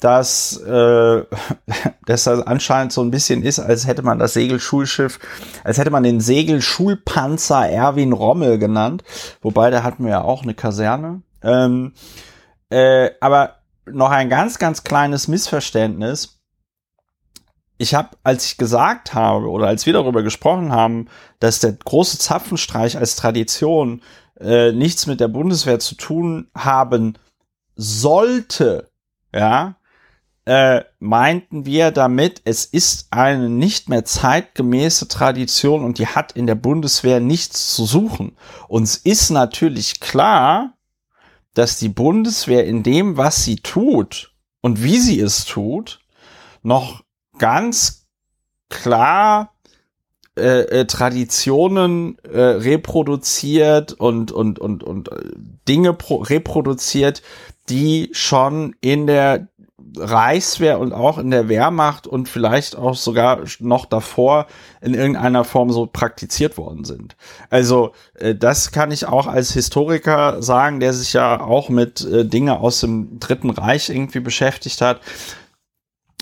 dass 0.02 0.56
äh, 0.56 1.24
das 2.06 2.26
anscheinend 2.26 2.92
so 2.92 3.02
ein 3.02 3.12
bisschen 3.12 3.44
ist, 3.44 3.60
als 3.60 3.86
hätte 3.86 4.02
man 4.02 4.18
das 4.18 4.32
Segelschulschiff, 4.34 5.20
als 5.62 5.78
hätte 5.78 5.90
man 5.90 6.02
den 6.02 6.20
Segelschulpanzer 6.20 7.68
Erwin 7.68 8.12
Rommel 8.12 8.58
genannt, 8.58 9.04
wobei 9.42 9.70
da 9.70 9.84
hatten 9.84 10.04
wir 10.04 10.10
ja 10.10 10.22
auch 10.22 10.42
eine 10.42 10.54
Kaserne. 10.54 11.22
Ähm, 11.42 11.92
äh, 12.68 13.10
aber 13.20 13.58
noch 13.86 14.10
ein 14.10 14.28
ganz, 14.28 14.58
ganz 14.58 14.82
kleines 14.82 15.28
Missverständnis. 15.28 16.40
Ich 17.78 17.94
habe, 17.94 18.10
als 18.24 18.46
ich 18.46 18.56
gesagt 18.56 19.14
habe 19.14 19.48
oder 19.48 19.68
als 19.68 19.86
wir 19.86 19.92
darüber 19.92 20.24
gesprochen 20.24 20.72
haben, 20.72 21.08
dass 21.38 21.60
der 21.60 21.72
große 21.72 22.18
Zapfenstreich 22.18 22.98
als 22.98 23.14
Tradition 23.14 24.02
äh, 24.40 24.72
nichts 24.72 25.06
mit 25.06 25.20
der 25.20 25.28
Bundeswehr 25.28 25.78
zu 25.78 25.94
tun 25.94 26.48
haben 26.56 27.14
sollte, 27.76 28.90
ja, 29.32 29.76
äh, 30.44 30.82
meinten 30.98 31.66
wir 31.66 31.92
damit, 31.92 32.42
es 32.44 32.64
ist 32.64 33.08
eine 33.10 33.48
nicht 33.48 33.88
mehr 33.88 34.04
zeitgemäße 34.04 35.08
Tradition 35.08 35.84
und 35.84 35.98
die 35.98 36.08
hat 36.08 36.32
in 36.32 36.46
der 36.46 36.56
Bundeswehr 36.56 37.20
nichts 37.20 37.74
zu 37.74 37.84
suchen. 37.84 38.36
Uns 38.68 38.96
ist 38.96 39.30
natürlich 39.30 40.00
klar, 40.00 40.74
dass 41.54 41.78
die 41.78 41.88
Bundeswehr 41.88 42.66
in 42.66 42.82
dem, 42.82 43.16
was 43.16 43.44
sie 43.44 43.56
tut 43.56 44.34
und 44.62 44.82
wie 44.82 44.98
sie 44.98 45.20
es 45.20 45.44
tut, 45.44 46.00
noch 46.62 47.04
ganz 47.38 48.06
klar 48.68 49.52
äh, 50.34 50.80
äh, 50.80 50.86
Traditionen 50.86 52.18
äh, 52.20 52.40
reproduziert 52.40 53.92
und 53.92 54.32
und 54.32 54.58
und 54.58 54.82
und 54.82 55.12
äh, 55.12 55.30
Dinge 55.68 55.94
reproduziert, 56.00 57.22
die 57.68 58.08
schon 58.12 58.74
in 58.80 59.06
der 59.06 59.48
Reichswehr 59.96 60.78
und 60.78 60.92
auch 60.92 61.18
in 61.18 61.30
der 61.30 61.48
Wehrmacht 61.48 62.06
und 62.06 62.28
vielleicht 62.28 62.76
auch 62.76 62.94
sogar 62.94 63.40
noch 63.60 63.86
davor 63.86 64.46
in 64.80 64.94
irgendeiner 64.94 65.44
Form 65.44 65.70
so 65.70 65.86
praktiziert 65.86 66.58
worden 66.58 66.84
sind. 66.84 67.16
Also 67.50 67.92
äh, 68.14 68.34
das 68.34 68.72
kann 68.72 68.90
ich 68.90 69.06
auch 69.06 69.26
als 69.26 69.52
Historiker 69.52 70.42
sagen, 70.42 70.80
der 70.80 70.92
sich 70.92 71.12
ja 71.12 71.40
auch 71.40 71.68
mit 71.68 72.04
äh, 72.04 72.24
Dinge 72.24 72.60
aus 72.60 72.80
dem 72.80 73.18
Dritten 73.20 73.50
Reich 73.50 73.90
irgendwie 73.90 74.20
beschäftigt 74.20 74.80
hat. 74.80 75.00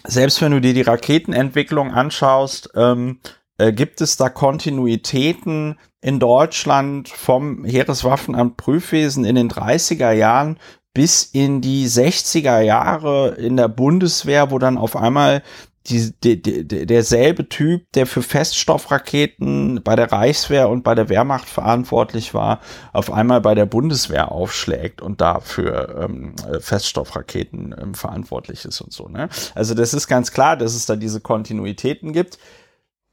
Selbst 0.05 0.41
wenn 0.41 0.53
du 0.53 0.61
dir 0.61 0.75
die 0.75 0.83
Raketenentwicklung 0.83 1.93
anschaust, 1.93 2.71
ähm, 2.75 3.21
äh, 3.59 3.73
gibt 3.73 4.01
es 4.01 4.17
da 4.17 4.31
Kontinuitäten 4.31 5.79
in 6.01 6.19
Deutschland 6.19 7.11
vom 7.11 7.65
Heereswaffenamt 7.65 8.57
Prüfwesen 8.57 9.27
in 9.27 9.35
den 9.35 9.51
30er 9.51 10.13
Jahren 10.13 10.59
bis 10.93 11.23
in 11.23 11.61
die 11.61 11.87
60er 11.87 12.61
Jahre 12.61 13.35
in 13.37 13.57
der 13.57 13.69
Bundeswehr, 13.69 14.51
wo 14.51 14.59
dann 14.59 14.79
auf 14.79 14.97
einmal 14.97 15.43
die, 15.87 16.13
die, 16.23 16.43
die, 16.43 16.87
derselbe 16.87 17.49
Typ, 17.49 17.91
der 17.93 18.07
für 18.07 18.23
Feststoffraketen 18.23 19.83
bei 19.83 19.97
der 19.97 20.13
Reichswehr 20.13 20.69
und 20.69 20.83
bei 20.83 20.95
der 20.95 21.09
Wehrmacht 21.09 21.49
verantwortlich 21.49 22.35
war, 22.35 22.61
auf 22.93 23.11
einmal 23.11 23.41
bei 23.41 23.55
der 23.55 23.67
Bundeswehr 23.67 24.31
aufschlägt 24.31 25.01
und 25.01 25.21
dafür 25.21 26.05
ähm, 26.05 26.35
Feststoffraketen 26.61 27.75
ähm, 27.81 27.95
verantwortlich 27.95 28.65
ist 28.65 28.81
und 28.81 28.93
so. 28.93 29.09
Ne? 29.09 29.29
Also 29.55 29.75
das 29.75 29.95
ist 29.95 30.07
ganz 30.07 30.33
klar, 30.33 30.57
dass 30.57 30.75
es 30.75 30.87
da 30.87 30.97
diese 30.97 31.21
Kontinuitäten 31.21 32.13
gibt. 32.13 32.39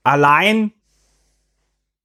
Allein 0.04 0.74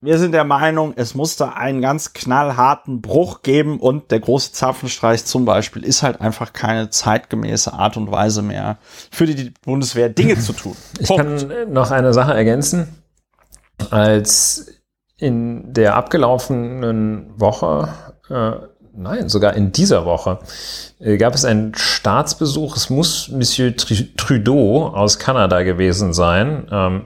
wir 0.03 0.19
sind 0.19 0.33
der 0.33 0.43
Meinung, 0.43 0.95
es 0.97 1.15
muss 1.15 1.37
da 1.37 1.51
einen 1.51 1.81
ganz 1.81 2.13
knallharten 2.13 3.01
Bruch 3.01 3.43
geben 3.43 3.79
und 3.79 4.11
der 4.11 4.19
große 4.19 4.51
Zapfenstreich 4.51 5.25
zum 5.25 5.45
Beispiel 5.45 5.85
ist 5.85 6.03
halt 6.03 6.21
einfach 6.21 6.53
keine 6.53 6.91
zeitgemäße 6.91 7.73
Art 7.73 7.97
und 7.97 8.11
Weise 8.11 8.43
mehr 8.43 8.79
für 9.13 9.27
die 9.27 9.55
Bundeswehr 9.65 10.09
Dinge 10.09 10.37
zu 10.39 10.53
tun. 10.53 10.77
Ich 10.99 11.07
Punkt. 11.07 11.49
kann 11.49 11.73
noch 11.73 11.93
eine 11.93 12.13
Sache 12.13 12.35
ergänzen. 12.35 12.89
Als 13.91 14.67
in 15.19 15.73
der 15.73 15.95
abgelaufenen 15.95 17.31
Woche, 17.39 17.89
äh, 18.29 18.53
nein, 18.95 19.29
sogar 19.29 19.55
in 19.55 19.71
dieser 19.71 20.05
Woche, 20.05 20.41
äh, 20.99 21.17
gab 21.17 21.35
es 21.35 21.45
einen 21.45 21.77
Staatsbesuch. 21.77 22.77
Es 22.77 22.91
muss 22.91 23.29
Monsieur 23.29 23.73
Trudeau 23.77 24.89
aus 24.89 25.21
Kanada 25.21 25.63
gewesen 25.63 26.13
sein. 26.13 26.67
Ähm, 26.73 27.05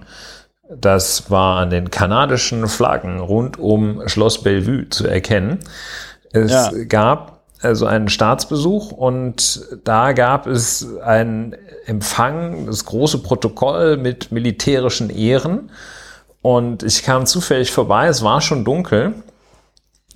das 0.69 1.31
war 1.31 1.59
an 1.59 1.71
den 1.71 1.91
kanadischen 1.91 2.67
Flaggen 2.69 3.21
rund 3.21 3.59
um 3.59 4.07
Schloss 4.09 4.43
Bellevue 4.43 4.89
zu 4.89 5.07
erkennen. 5.07 5.61
Es 6.33 6.51
ja. 6.51 6.71
gab 6.89 7.41
also 7.63 7.87
einen 7.87 8.09
Staatsbesuch 8.09 8.93
und 8.93 9.65
da 9.85 10.13
gab 10.13 10.47
es 10.47 10.87
einen 10.99 11.57
Empfang, 11.87 12.67
das 12.67 12.85
große 12.85 13.19
Protokoll 13.19 13.97
mit 13.97 14.33
militärischen 14.33 15.11
Ehren. 15.11 15.71
Und 16.43 16.83
ich 16.83 17.03
kam 17.03 17.27
zufällig 17.27 17.73
vorbei, 17.73 18.09
es 18.09 18.23
war 18.23 18.41
schon 18.41 18.65
dunkel. 18.65 19.15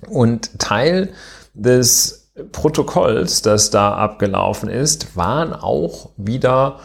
Und 0.07 0.59
Teil 0.59 1.09
des 1.53 2.31
Protokolls, 2.51 3.41
das 3.41 3.69
da 3.69 3.93
abgelaufen 3.93 4.69
ist, 4.69 5.15
waren 5.17 5.53
auch 5.53 6.09
wieder 6.17 6.79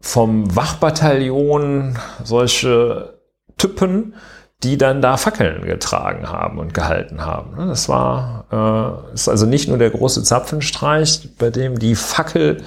vom 0.00 0.54
Wachbataillon 0.54 1.98
solche 2.24 3.18
Typen, 3.56 4.14
die 4.62 4.76
dann 4.76 5.02
da 5.02 5.16
Fackeln 5.16 5.64
getragen 5.64 6.28
haben 6.28 6.58
und 6.58 6.74
gehalten 6.74 7.24
haben. 7.24 7.56
Ne, 7.56 7.66
das 7.66 7.88
war 7.88 9.04
äh, 9.10 9.14
ist 9.14 9.28
also 9.28 9.46
nicht 9.46 9.68
nur 9.68 9.78
der 9.78 9.90
große 9.90 10.22
Zapfenstreich, 10.22 11.28
bei 11.38 11.50
dem 11.50 11.78
die 11.78 11.94
Fackel 11.94 12.62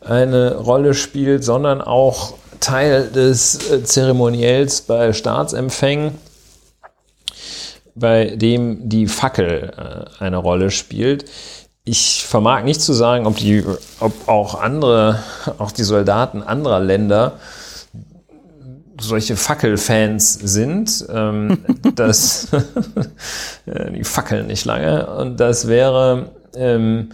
eine 0.00 0.56
Rolle 0.56 0.94
spielt, 0.94 1.44
sondern 1.44 1.80
auch 1.80 2.34
Teil 2.60 3.08
des 3.08 3.70
äh, 3.70 3.84
Zeremoniells 3.84 4.82
bei 4.82 5.12
Staatsempfängen, 5.12 6.18
bei 7.94 8.36
dem 8.36 8.88
die 8.88 9.06
Fackel 9.06 9.72
äh, 9.76 10.24
eine 10.24 10.38
Rolle 10.38 10.70
spielt 10.70 11.24
ich 11.88 12.26
vermag 12.26 12.64
nicht 12.64 12.82
zu 12.82 12.92
sagen, 12.92 13.26
ob 13.26 13.36
die, 13.36 13.64
ob 14.00 14.28
auch 14.28 14.60
andere, 14.60 15.22
auch 15.56 15.72
die 15.72 15.84
Soldaten 15.84 16.42
anderer 16.42 16.80
Länder 16.80 17.38
solche 19.00 19.36
Fackelfans 19.36 20.34
sind. 20.34 21.06
Ähm, 21.10 21.64
das, 21.94 22.48
die 23.66 24.04
fackeln 24.04 24.48
nicht 24.48 24.66
lange. 24.66 25.06
Und 25.06 25.40
das 25.40 25.66
wäre 25.66 26.30
ähm, 26.54 27.10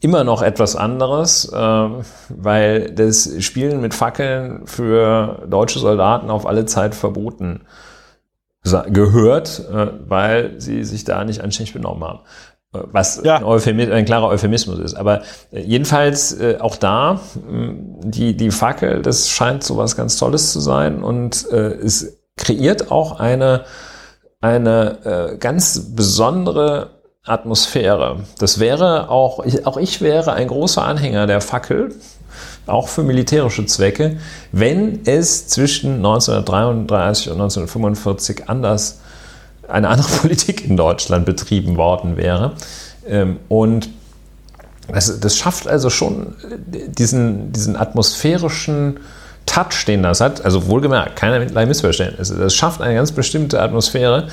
immer 0.00 0.22
noch 0.22 0.42
etwas 0.42 0.76
anderes, 0.76 1.50
äh, 1.52 1.88
weil 2.28 2.92
das 2.92 3.30
Spielen 3.42 3.80
mit 3.80 3.94
Fackeln 3.94 4.66
für 4.66 5.44
deutsche 5.48 5.80
Soldaten 5.80 6.30
auf 6.30 6.46
alle 6.46 6.66
Zeit 6.66 6.94
verboten 6.94 7.62
gehört, 8.90 9.60
äh, 9.72 9.88
weil 10.06 10.60
sie 10.60 10.84
sich 10.84 11.02
da 11.02 11.24
nicht 11.24 11.40
anständig 11.40 11.72
benommen 11.72 12.04
haben 12.04 12.20
was 12.72 13.20
ja. 13.22 13.36
ein, 13.36 13.44
Euphemismus, 13.44 13.94
ein, 13.94 14.04
klarer 14.04 14.28
Euphemismus 14.28 14.78
ist. 14.78 14.94
Aber 14.94 15.22
äh, 15.52 15.60
jedenfalls 15.60 16.32
äh, 16.32 16.56
auch 16.58 16.76
da, 16.76 17.20
die, 18.02 18.36
die 18.36 18.50
Fackel, 18.50 19.02
das 19.02 19.28
scheint 19.28 19.62
so 19.62 19.76
was 19.76 19.96
ganz 19.96 20.16
Tolles 20.16 20.52
zu 20.52 20.60
sein 20.60 21.02
und 21.02 21.50
äh, 21.50 21.74
es 21.74 22.18
kreiert 22.36 22.90
auch 22.90 23.20
eine, 23.20 23.64
eine 24.40 25.32
äh, 25.32 25.36
ganz 25.36 25.94
besondere 25.94 27.02
Atmosphäre. 27.24 28.20
Das 28.38 28.58
wäre 28.58 29.10
auch, 29.10 29.44
auch 29.64 29.76
ich 29.76 30.00
wäre 30.00 30.32
ein 30.32 30.48
großer 30.48 30.82
Anhänger 30.82 31.26
der 31.26 31.40
Fackel, 31.40 31.94
auch 32.66 32.88
für 32.88 33.02
militärische 33.02 33.66
Zwecke, 33.66 34.18
wenn 34.50 35.02
es 35.04 35.46
zwischen 35.48 35.96
1933 35.96 37.28
und 37.28 37.34
1945 37.34 38.48
anders 38.48 39.01
eine 39.72 39.88
andere 39.88 40.08
Politik 40.20 40.64
in 40.64 40.76
Deutschland 40.76 41.26
betrieben 41.26 41.76
worden 41.76 42.16
wäre. 42.16 42.52
Ähm, 43.06 43.38
und 43.48 43.88
das, 44.88 45.20
das 45.20 45.36
schafft 45.36 45.68
also 45.68 45.90
schon 45.90 46.34
diesen, 46.66 47.52
diesen 47.52 47.76
atmosphärischen 47.76 49.00
Touch, 49.46 49.84
den 49.86 50.02
das 50.02 50.20
hat, 50.20 50.44
also 50.44 50.68
wohlgemerkt, 50.68 51.16
keinerlei 51.16 51.66
Missverständnisse. 51.66 52.36
Das 52.36 52.54
schafft 52.54 52.80
eine 52.80 52.94
ganz 52.94 53.12
bestimmte 53.12 53.60
Atmosphäre, 53.60 54.28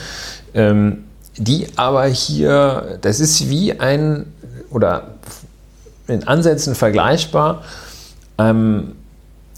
ähm, 0.54 1.06
die 1.38 1.68
aber 1.78 2.06
hier, 2.06 3.00
das 3.02 3.20
ist 3.20 3.50
wie 3.50 3.80
ein, 3.80 4.26
oder 4.70 5.16
in 6.08 6.28
Ansätzen 6.28 6.76
vergleichbar, 6.76 7.64
ähm, 8.38 8.96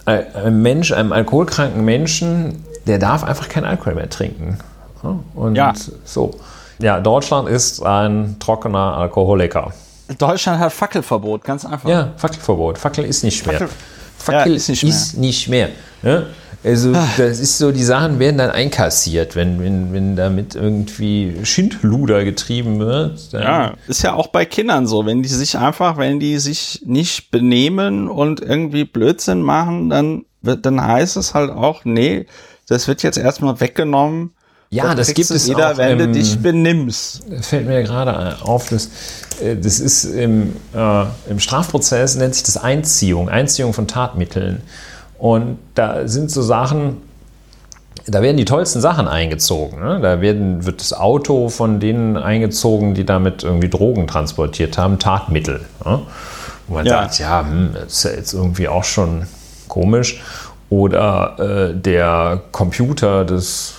ein 0.06 0.62
Mensch, 0.62 0.92
einem 0.92 1.12
alkoholkranken 1.12 1.84
Menschen, 1.84 2.64
der 2.88 2.98
darf 2.98 3.24
einfach 3.24 3.50
keinen 3.50 3.66
Alkohol 3.66 3.96
mehr 3.96 4.10
trinken. 4.10 4.58
Und 5.36 5.56
ja. 5.56 5.74
so. 6.06 6.32
Ja, 6.80 7.00
Deutschland 7.00 7.48
ist 7.50 7.84
ein 7.84 8.38
trockener 8.40 8.98
Alkoholiker. 8.98 9.74
Deutschland 10.18 10.60
hat 10.60 10.74
Fackelverbot, 10.74 11.44
ganz 11.44 11.66
einfach. 11.66 11.88
Ja, 11.88 12.14
Fackelverbot. 12.18 12.78
Fackel 12.78 13.06
ist 13.06 13.24
nicht 13.24 13.46
mehr. 13.46 13.60
Fackel, 13.60 13.76
Fackel 14.18 14.52
ja, 14.52 14.56
ist 14.58 14.70
nicht 14.70 14.84
mehr. 14.84 14.92
Ist 14.92 15.18
nicht 15.18 15.48
mehr 15.48 15.70
ne? 16.02 16.28
Also 16.64 16.94
ah. 16.94 17.08
das 17.18 17.40
ist 17.40 17.58
so, 17.58 17.72
die 17.72 17.84
Sachen 17.84 18.20
werden 18.20 18.38
dann 18.38 18.52
einkassiert, 18.52 19.36
wenn, 19.36 19.60
wenn, 19.60 19.94
wenn 19.94 20.16
damit 20.16 20.54
irgendwie 20.54 21.38
Schindluder 21.44 22.24
getrieben 22.24 22.80
wird. 22.80 23.32
Ja, 23.32 23.74
ist 23.88 24.04
ja 24.04 24.14
auch 24.14 24.28
bei 24.28 24.46
Kindern 24.46 24.86
so. 24.86 25.06
Wenn 25.06 25.24
die 25.24 25.30
sich 25.30 25.58
einfach, 25.58 25.98
wenn 25.98 26.20
die 26.20 26.38
sich 26.38 26.84
nicht 26.86 27.32
benehmen 27.32 28.08
und 28.08 28.42
irgendwie 28.42 28.84
Blödsinn 28.84 29.42
machen, 29.42 29.90
dann, 29.90 30.26
dann 30.44 30.86
heißt 30.86 31.18
es 31.18 31.34
halt 31.34 31.50
auch, 31.50 31.84
nee, 31.84 32.28
das 32.68 32.88
wird 32.88 33.02
jetzt 33.02 33.18
erstmal 33.18 33.60
weggenommen 33.60 34.34
ja, 34.74 34.96
das 34.96 35.14
gibt 35.14 35.30
es 35.30 35.54
auch, 35.54 35.78
wenn 35.78 35.98
du 35.98 36.08
dich 36.08 36.40
benimmst. 36.40 37.24
Fällt 37.42 37.68
mir 37.68 37.84
gerade 37.84 38.38
auf, 38.42 38.70
dass, 38.70 38.90
äh, 39.44 39.58
das 39.58 39.82
ist 39.82 40.06
im, 40.06 40.56
äh, 40.74 41.04
im 41.30 41.40
Strafprozess 41.40 42.16
nennt 42.16 42.36
sich 42.36 42.44
das 42.44 42.56
Einziehung, 42.56 43.28
Einziehung 43.28 43.74
von 43.74 43.88
Tatmitteln. 43.88 44.62
Und 45.20 45.60
da 45.76 46.08
sind 46.08 46.32
so 46.32 46.42
Sachen, 46.42 46.98
da 48.08 48.22
werden 48.22 48.38
die 48.38 48.46
tollsten 48.46 48.80
Sachen 48.80 49.10
eingezogen. 49.10 49.78
Ne? 49.78 50.00
Da 50.02 50.22
werden, 50.22 50.66
wird 50.66 50.80
das 50.80 50.94
Auto 50.94 51.50
von 51.50 51.82
denen 51.82 52.16
eingezogen, 52.16 52.94
die 52.94 53.06
damit 53.06 53.44
irgendwie 53.44 53.70
Drogen 53.70 54.08
transportiert 54.08 54.78
haben, 54.78 55.00
Tatmittel. 55.00 55.66
Ne? 55.84 56.00
Wo 56.68 56.76
man 56.76 56.86
ja. 56.86 57.02
sagt, 57.02 57.20
ja, 57.20 57.42
hm, 57.42 57.72
das 57.74 57.92
ist 57.92 58.04
ja 58.06 58.12
jetzt 58.12 58.34
irgendwie 58.34 58.70
auch 58.70 58.86
schon 58.86 59.28
komisch. 59.68 60.24
Oder 60.70 61.72
äh, 61.72 61.76
der 61.76 62.42
Computer 62.54 63.26
des 63.26 63.74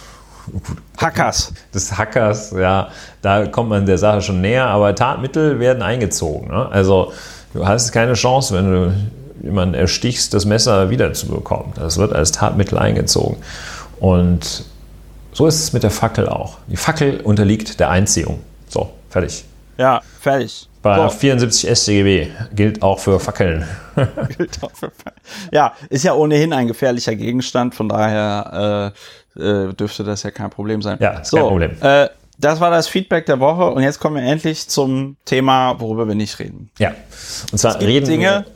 Hackers. 0.99 1.53
Des 1.75 1.97
Hackers, 1.97 2.53
ja, 2.53 2.89
da 3.23 3.47
kommt 3.47 3.71
man 3.71 3.87
der 3.87 3.99
Sache 3.99 4.23
schon 4.23 4.41
näher, 4.41 4.67
aber 4.67 4.95
Tatmittel 4.95 5.61
werden 5.61 5.83
eingezogen. 5.83 6.49
Ne? 6.49 6.69
Also 6.71 7.13
du 7.55 7.67
hast 7.67 7.93
keine 7.93 8.15
Chance, 8.15 8.55
wenn 8.55 8.71
du 8.71 8.95
jemanden 9.43 9.75
erstichst, 9.75 10.35
das 10.35 10.45
Messer 10.45 10.91
wiederzubekommen. 10.91 11.73
Das 11.75 11.99
wird 11.99 12.13
als 12.13 12.33
Tatmittel 12.33 12.79
eingezogen. 12.79 13.37
Und 13.99 14.65
so 15.33 15.47
ist 15.47 15.61
es 15.61 15.73
mit 15.73 15.83
der 15.83 15.91
Fackel 15.91 16.29
auch. 16.29 16.59
Die 16.69 16.77
Fackel 16.77 17.21
unterliegt 17.21 17.81
der 17.81 17.91
Einziehung. 17.91 18.41
So, 18.69 18.91
fertig. 19.09 19.45
Ja, 19.79 20.01
fertig. 20.21 20.69
Bei 20.83 21.09
so. 21.09 21.09
74 21.09 21.71
StGB 21.71 22.29
gilt 22.55 22.83
auch 22.83 22.99
für 22.99 23.19
Fackeln. 23.21 23.65
gilt 24.37 24.63
auch 24.63 24.73
für 24.73 24.91
Fackeln. 24.91 25.23
Ja, 25.53 25.75
ist 25.89 26.05
ja 26.05 26.15
ohnehin 26.15 26.53
ein 26.53 26.67
gefährlicher 26.67 27.15
Gegenstand, 27.15 27.75
von 27.75 27.89
daher 27.89 28.93
äh, 28.93 28.99
äh, 29.37 29.73
dürfte 29.75 30.05
das 30.05 30.23
ja 30.23 30.31
kein 30.31 30.51
Problem 30.51 30.83
sein. 30.83 30.99
Ja, 31.01 31.21
ist 31.21 31.31
so, 31.31 31.37
kein 31.37 31.47
Problem. 31.47 31.77
Äh, 31.81 32.09
das 32.39 32.61
war 32.61 32.71
das 32.71 32.89
Feedback 32.89 33.27
der 33.27 33.41
Woche 33.41 33.67
und 33.71 33.83
jetzt 33.83 34.01
kommen 34.01 34.17
wir 34.17 34.23
endlich 34.23 34.69
zum 34.69 35.17
Thema, 35.25 35.79
worüber 35.81 36.09
wir 36.09 36.15
nicht 36.15 36.39
reden. 36.39 36.71
Ja, 36.79 36.95
und 37.53 37.59
zwar 37.59 37.81
reden 37.81 38.07
Dinge, 38.07 38.47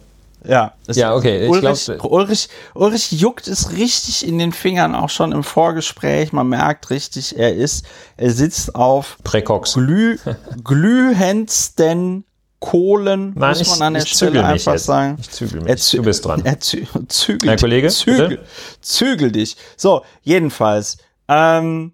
ja, 0.49 0.75
ja, 0.89 1.15
okay. 1.15 1.49
Ulrich, 1.49 1.87
glaub, 1.87 2.05
Ulrich, 2.05 2.49
Ulrich 2.75 3.13
juckt 3.13 3.49
es 3.49 3.73
richtig 3.73 4.27
in 4.27 4.39
den 4.39 4.53
Fingern, 4.53 4.95
auch 4.95 5.11
schon 5.11 5.33
im 5.33 5.43
Vorgespräch. 5.43 6.33
Man 6.33 6.49
merkt 6.49 6.91
richtig, 6.91 7.39
er 7.39 7.55
ist, 7.55 7.85
er 8.17 8.31
sitzt 8.31 8.75
auf 8.75 9.19
Präcox. 9.25 9.75
Glüh, 9.75 10.19
glühendsten 10.65 12.25
Kohlen, 12.67 13.33
Nein, 13.37 13.57
muss 13.57 13.69
man 13.69 13.77
ich, 13.77 13.83
an 13.83 13.95
der 13.95 14.07
Stelle 14.07 14.45
einfach 14.45 14.73
jetzt. 14.73 14.87
sagen. 14.87 15.19
Ich 15.21 15.31
zügel 15.31 15.61
mich. 15.61 15.91
du 15.93 16.03
bist 16.03 16.25
dran. 16.25 16.41
Er 16.45 16.59
zü 16.59 16.85
zügel, 17.07 17.51
Herr 17.51 17.57
Kollege, 17.57 17.89
zügel, 17.91 18.45
zügel 18.81 19.31
dich. 19.31 19.57
So, 19.77 20.03
jedenfalls, 20.23 20.99
ähm, 21.29 21.93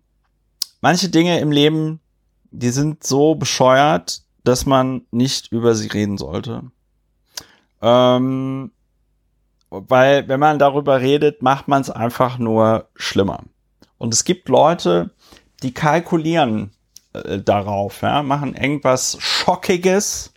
manche 0.80 1.10
Dinge 1.10 1.40
im 1.40 1.52
Leben, 1.52 2.00
die 2.52 2.70
sind 2.70 3.04
so 3.04 3.34
bescheuert, 3.34 4.22
dass 4.44 4.64
man 4.64 5.02
nicht 5.10 5.52
über 5.52 5.74
sie 5.74 5.88
reden 5.88 6.16
sollte. 6.16 6.62
Ähm, 7.82 8.72
weil 9.68 10.26
wenn 10.28 10.40
man 10.40 10.58
darüber 10.58 11.02
redet, 11.02 11.42
macht 11.42 11.68
man 11.68 11.82
es 11.82 11.90
einfach 11.90 12.38
nur 12.38 12.88
schlimmer. 12.94 13.40
Und 13.98 14.14
es 14.14 14.24
gibt 14.24 14.48
Leute, 14.48 15.10
die 15.62 15.74
kalkulieren 15.74 16.72
äh, 17.12 17.40
darauf, 17.40 18.00
ja, 18.00 18.22
machen 18.22 18.54
irgendwas 18.54 19.18
Schockiges, 19.20 20.31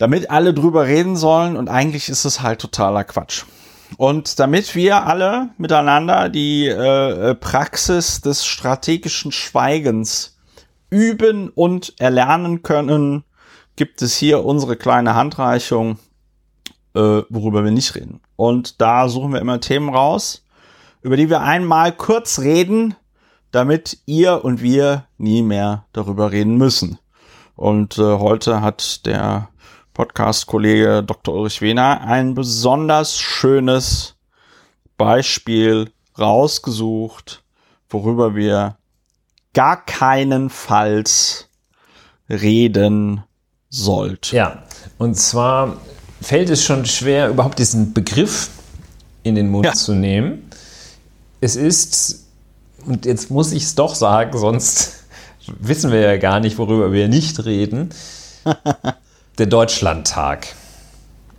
damit 0.00 0.30
alle 0.30 0.54
drüber 0.54 0.86
reden 0.86 1.14
sollen 1.14 1.58
und 1.58 1.68
eigentlich 1.68 2.08
ist 2.08 2.24
es 2.24 2.40
halt 2.40 2.60
totaler 2.60 3.04
Quatsch. 3.04 3.44
Und 3.98 4.38
damit 4.38 4.74
wir 4.74 5.04
alle 5.06 5.50
miteinander 5.58 6.30
die 6.30 6.68
äh, 6.68 7.34
Praxis 7.34 8.22
des 8.22 8.46
strategischen 8.46 9.30
Schweigens 9.30 10.38
üben 10.88 11.50
und 11.50 12.00
erlernen 12.00 12.62
können, 12.62 13.24
gibt 13.76 14.00
es 14.00 14.16
hier 14.16 14.42
unsere 14.42 14.76
kleine 14.76 15.14
Handreichung 15.14 15.98
äh, 16.94 17.22
worüber 17.28 17.62
wir 17.62 17.70
nicht 17.70 17.94
reden. 17.94 18.20
Und 18.36 18.80
da 18.80 19.06
suchen 19.08 19.34
wir 19.34 19.40
immer 19.40 19.60
Themen 19.60 19.90
raus, 19.90 20.46
über 21.02 21.18
die 21.18 21.28
wir 21.28 21.42
einmal 21.42 21.92
kurz 21.92 22.38
reden, 22.38 22.94
damit 23.50 23.98
ihr 24.06 24.44
und 24.44 24.62
wir 24.62 25.04
nie 25.18 25.42
mehr 25.42 25.84
darüber 25.92 26.32
reden 26.32 26.56
müssen. 26.56 26.98
Und 27.54 27.98
äh, 27.98 28.02
heute 28.18 28.62
hat 28.62 29.04
der 29.04 29.48
Podcast-Kollege 30.00 31.02
Dr. 31.06 31.34
Ulrich 31.34 31.60
Wehner 31.60 32.00
ein 32.00 32.32
besonders 32.32 33.18
schönes 33.18 34.14
Beispiel 34.96 35.92
rausgesucht, 36.18 37.44
worüber 37.90 38.34
wir 38.34 38.78
gar 39.52 39.84
keinenfalls 39.84 41.50
reden 42.30 43.24
sollten. 43.68 44.34
Ja, 44.34 44.62
und 44.96 45.16
zwar 45.16 45.76
fällt 46.22 46.48
es 46.48 46.64
schon 46.64 46.86
schwer, 46.86 47.28
überhaupt 47.28 47.58
diesen 47.58 47.92
Begriff 47.92 48.48
in 49.22 49.34
den 49.34 49.50
Mund 49.50 49.66
ja. 49.66 49.74
zu 49.74 49.92
nehmen. 49.92 50.50
Es 51.42 51.56
ist, 51.56 52.24
und 52.86 53.04
jetzt 53.04 53.30
muss 53.30 53.52
ich 53.52 53.64
es 53.64 53.74
doch 53.74 53.94
sagen, 53.94 54.38
sonst 54.38 55.04
wissen 55.46 55.92
wir 55.92 56.00
ja 56.00 56.16
gar 56.16 56.40
nicht, 56.40 56.56
worüber 56.56 56.90
wir 56.90 57.06
nicht 57.08 57.44
reden, 57.44 57.90
der 59.40 59.46
Deutschlandtag. 59.46 60.48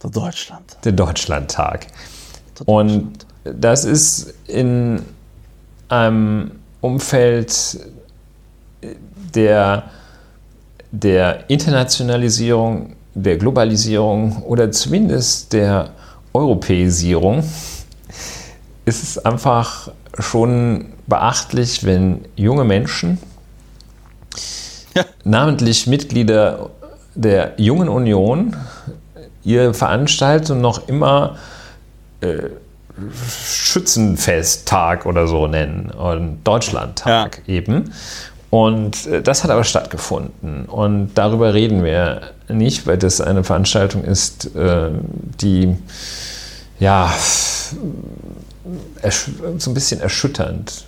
Der 0.04 0.10
Deutschland. 0.10 0.78
Der 0.84 0.92
Deutschlandtag. 0.92 1.88
Der 1.88 2.66
Deutschland. 2.66 2.68
Und 2.68 3.26
das 3.44 3.86
ist 3.86 4.34
in 4.48 5.04
einem 5.88 6.52
Umfeld 6.82 7.80
der, 9.36 9.84
der 10.92 11.50
Internationalisierung 11.50 12.96
der 13.14 13.38
Globalisierung 13.38 14.42
oder 14.44 14.72
zumindest 14.72 15.54
der 15.54 15.92
Europäisierung 16.34 17.44
ist 18.86 19.04
es 19.04 19.18
einfach 19.20 19.92
schon 20.18 20.94
beachtlich, 21.06 21.84
wenn 21.84 22.26
junge 22.36 22.64
Menschen, 22.64 23.20
ja. 24.96 25.06
namentlich 25.24 25.86
Mitglieder 25.86 26.72
der 27.16 27.54
Jungen 27.58 27.90
Union, 27.90 28.56
ihre 29.44 29.74
Veranstaltung 29.74 30.62
noch 30.62 30.88
immer 30.88 31.38
äh, 32.22 32.50
Schützenfesttag 33.44 35.06
oder 35.06 35.28
so 35.28 35.48
nennen 35.48 35.90
und 35.92 36.44
Deutschlandtag 36.44 37.42
ja. 37.46 37.54
eben. 37.54 37.92
Und 38.50 39.08
äh, 39.08 39.22
das 39.22 39.44
hat 39.44 39.52
aber 39.52 39.64
stattgefunden. 39.64 40.66
Und 40.66 41.14
darüber 41.16 41.54
reden 41.54 41.84
wir 41.84 42.34
nicht, 42.50 42.86
weil 42.86 42.98
das 42.98 43.22
eine 43.22 43.44
Veranstaltung 43.44 44.04
ist, 44.04 44.56
äh, 44.56 44.90
die 45.40 45.78
ja 46.80 47.14
so 49.58 49.72
ein 49.72 49.74
bisschen 49.74 50.02
erschütternd 50.02 50.86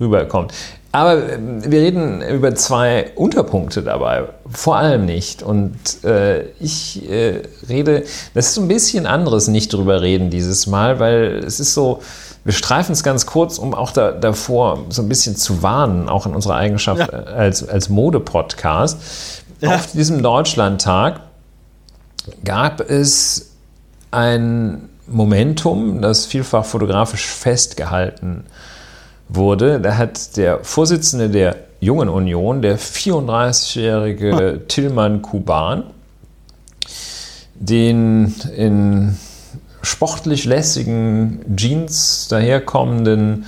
rüberkommt. 0.00 0.52
Aber 0.96 1.30
ähm, 1.30 1.60
wir 1.70 1.82
reden 1.82 2.22
über 2.22 2.54
zwei 2.54 3.10
Unterpunkte 3.16 3.82
dabei, 3.82 4.24
vor 4.48 4.76
allem 4.76 5.04
nicht. 5.04 5.42
Und 5.42 5.76
äh, 6.04 6.44
ich 6.58 7.06
äh, 7.10 7.42
rede, 7.68 8.04
das 8.32 8.46
ist 8.46 8.54
so 8.54 8.62
ein 8.62 8.68
bisschen 8.68 9.04
anderes 9.04 9.46
nicht 9.48 9.74
drüber 9.74 10.00
reden 10.00 10.30
dieses 10.30 10.66
Mal, 10.66 10.98
weil 10.98 11.42
es 11.46 11.60
ist 11.60 11.74
so, 11.74 12.00
wir 12.44 12.54
streifen 12.54 12.94
es 12.94 13.02
ganz 13.02 13.26
kurz, 13.26 13.58
um 13.58 13.74
auch 13.74 13.90
da, 13.90 14.12
davor 14.12 14.86
so 14.88 15.02
ein 15.02 15.08
bisschen 15.10 15.36
zu 15.36 15.62
warnen, 15.62 16.08
auch 16.08 16.24
in 16.24 16.34
unserer 16.34 16.54
Eigenschaft 16.54 17.12
ja. 17.12 17.18
Äh, 17.18 17.26
als, 17.26 17.68
als 17.68 17.90
Mode-Podcast. 17.90 19.42
Ja. 19.60 19.74
Auf 19.74 19.92
diesem 19.92 20.22
Deutschlandtag 20.22 21.20
gab 22.42 22.80
es 22.80 23.50
ein 24.12 24.88
Momentum, 25.06 26.00
das 26.00 26.24
vielfach 26.24 26.64
fotografisch 26.64 27.26
festgehalten 27.26 28.44
wurde 29.28 29.80
da 29.80 29.96
hat 29.96 30.36
der 30.36 30.64
Vorsitzende 30.64 31.28
der 31.28 31.56
Jungen 31.80 32.08
Union, 32.08 32.62
der 32.62 32.78
34-jährige 32.78 34.38
hm. 34.38 34.68
Tillmann 34.68 35.22
Kuban, 35.22 35.84
den 37.54 38.34
in 38.56 39.16
sportlich 39.82 40.44
lässigen 40.44 41.40
Jeans 41.56 42.28
daherkommenden 42.28 43.46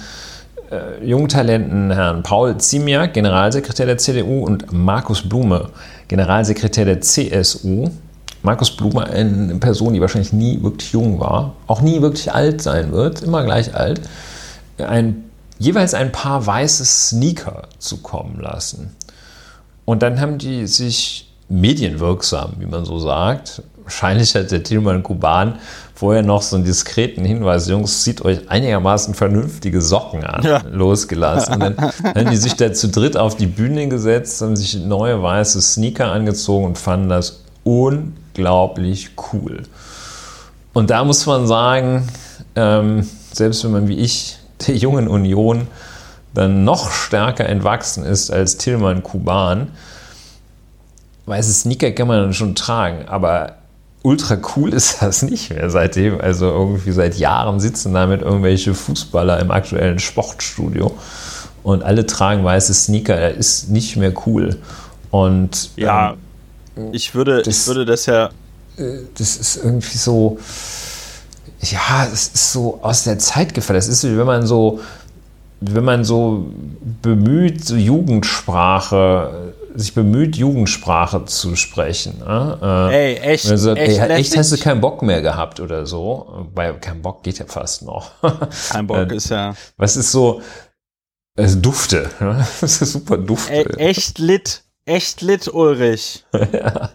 äh, 0.71 1.05
Jungtalenten 1.05 1.91
Herrn 1.91 2.23
Paul 2.23 2.57
Ziemiak, 2.59 3.15
Generalsekretär 3.15 3.87
der 3.87 3.99
CDU, 3.99 4.45
und 4.45 4.73
Markus 4.73 5.23
Blume, 5.23 5.71
Generalsekretär 6.09 6.85
der 6.85 7.01
CSU. 7.01 7.91
Markus 8.43 8.71
Blume, 8.71 9.05
eine 9.05 9.57
Person, 9.57 9.95
die 9.95 10.01
wahrscheinlich 10.01 10.33
nie 10.33 10.63
wirklich 10.63 10.93
jung 10.93 11.19
war, 11.19 11.55
auch 11.67 11.81
nie 11.81 12.01
wirklich 12.01 12.33
alt 12.33 12.63
sein 12.63 12.93
wird, 12.93 13.23
immer 13.23 13.43
gleich 13.43 13.75
alt. 13.75 14.01
Ein 14.79 15.25
jeweils 15.59 15.95
ein 15.95 16.13
paar 16.13 16.47
weiße 16.47 16.85
Sneaker 16.85 17.63
zukommen 17.79 18.41
lassen. 18.41 18.97
Und 19.85 20.03
dann 20.03 20.21
haben 20.21 20.39
die 20.39 20.67
sich 20.67 21.33
medienwirksam, 21.49 22.55
wie 22.59 22.67
man 22.67 22.85
so 22.85 22.99
sagt, 22.99 23.63
wahrscheinlich 23.83 24.35
hat 24.35 24.51
der 24.51 24.63
Tilman 24.63 25.03
Kuban 25.03 25.59
vorher 25.95 26.23
noch 26.23 26.43
so 26.43 26.57
einen 26.57 26.65
diskreten 26.65 27.25
Hinweis, 27.25 27.69
Jungs, 27.69 28.03
zieht 28.03 28.23
euch 28.23 28.51
einigermaßen 28.51 29.15
vernünftige 29.15 29.81
Socken 29.81 30.25
an, 30.25 30.45
ja. 30.45 30.63
losgelassen. 30.71 31.55
Und 31.55 31.61
dann 31.61 31.77
haben 31.79 32.31
die 32.31 32.37
sich 32.37 32.55
da 32.55 32.73
zu 32.73 32.89
dritt 32.89 33.17
auf 33.17 33.37
die 33.37 33.47
Bühne 33.47 33.89
gesetzt, 33.89 34.43
haben 34.43 34.57
sich 34.57 34.77
neue 34.77 35.23
weiße 35.23 35.61
Sneaker 35.61 36.13
angezogen 36.13 36.67
und 36.67 36.79
fanden 36.79 37.09
das 37.09 37.45
unglaublich 37.65 39.11
cool. 39.33 39.63
Und 40.75 40.91
da 40.91 41.03
muss 41.05 41.25
man 41.27 41.47
sagen, 41.47 42.09
ähm, 42.55 43.09
selbst 43.33 43.65
wenn 43.65 43.73
man 43.73 43.89
wie 43.89 43.97
ich 43.97 44.38
der 44.67 44.77
jungen 44.77 45.09
Union 45.09 45.67
dann 46.35 46.65
noch 46.65 46.91
stärker 46.91 47.47
entwachsen 47.47 48.05
ist 48.05 48.31
als 48.31 48.57
Tillmann 48.57 49.03
Kuban. 49.03 49.69
Weiße 51.27 51.53
Sneaker 51.53 51.91
kann 51.93 52.09
man 52.09 52.21
dann 52.21 52.35
schon 52.35 52.55
tragen, 52.55 53.07
aber 53.09 53.57
ultra 54.03 54.39
cool 54.57 54.73
ist 54.73 54.99
das 55.03 55.23
nicht 55.23 55.51
mehr 55.51 55.71
seitdem. 55.71 56.21
Also 56.21 56.47
irgendwie 56.47 56.93
seit 56.93 57.17
Jahren 57.17 57.61
sitzen 57.61 57.95
damit 57.95 58.23
irgendwelche 58.23 58.75
Fußballer 58.75 59.41
im 59.41 59.51
aktuellen 59.51 59.99
Sportstudio 59.99 60.97
und 61.63 61.83
alle 61.83 62.07
tragen 62.07 62.45
weiße 62.45 62.73
Sneaker. 62.73 63.17
Er 63.17 63.35
ist 63.35 63.69
nicht 63.71 63.97
mehr 63.97 64.13
cool. 64.27 64.57
Und 65.11 65.71
ja, 65.77 66.17
ähm, 66.77 66.91
ich 66.93 67.15
würde, 67.15 67.43
das, 67.43 67.63
ich 67.63 67.67
würde 67.67 67.85
das 67.85 68.07
ja. 68.07 68.31
Äh, 68.77 69.01
das 69.17 69.37
ist 69.37 69.57
irgendwie 69.57 69.99
so 69.99 70.39
ja, 71.61 72.07
es 72.13 72.29
ist 72.29 72.53
so 72.53 72.81
aus 72.83 73.05
der 73.05 73.19
Zeit 73.19 73.55
gefallen. 73.55 73.79
Es 73.79 73.89
ist, 73.89 74.05
wie 74.05 74.17
wenn 74.17 74.27
man 74.27 74.47
so, 74.47 74.81
wenn 75.61 75.85
man 75.85 76.05
so 76.05 76.47
bemüht, 77.03 77.65
so 77.65 77.75
Jugendsprache, 77.75 79.55
sich 79.75 79.95
bemüht, 79.95 80.37
Jugendsprache 80.37 81.25
zu 81.25 81.57
sprechen. 81.57 82.19
Ne? 82.19 82.89
Ey, 82.93 83.17
echt, 83.17 83.51
also, 83.51 83.75
echt, 83.75 84.01
ey, 84.01 84.09
echt 84.11 84.37
hast 84.37 84.53
du 84.53 84.59
keinen 84.59 84.81
Bock 84.81 85.03
mehr 85.03 85.23
gehabt 85.23 85.61
oder 85.61 85.87
so. 85.87 86.49
Weil 86.55 86.75
kein 86.75 87.03
Bock 87.03 87.23
geht 87.23 87.39
ja 87.39 87.47
fast 87.47 87.83
noch. 87.83 88.11
Kein 88.71 88.87
Bock 88.87 89.11
äh, 89.11 89.17
ist 89.17 89.31
ja. 89.31 89.55
Was 89.77 89.97
ist 89.97 90.13
so? 90.13 90.43
Es 91.37 91.61
dufte. 91.61 92.11
Ne? 92.21 92.47
Das 92.61 92.83
ist 92.83 92.93
super 92.93 93.17
dufte. 93.17 93.53
Ey, 93.53 93.89
echt 93.89 94.19
lit. 94.19 94.65
Echt 94.85 95.21
lit, 95.21 95.49
Ulrich. 95.49 96.25
ja. 96.53 96.91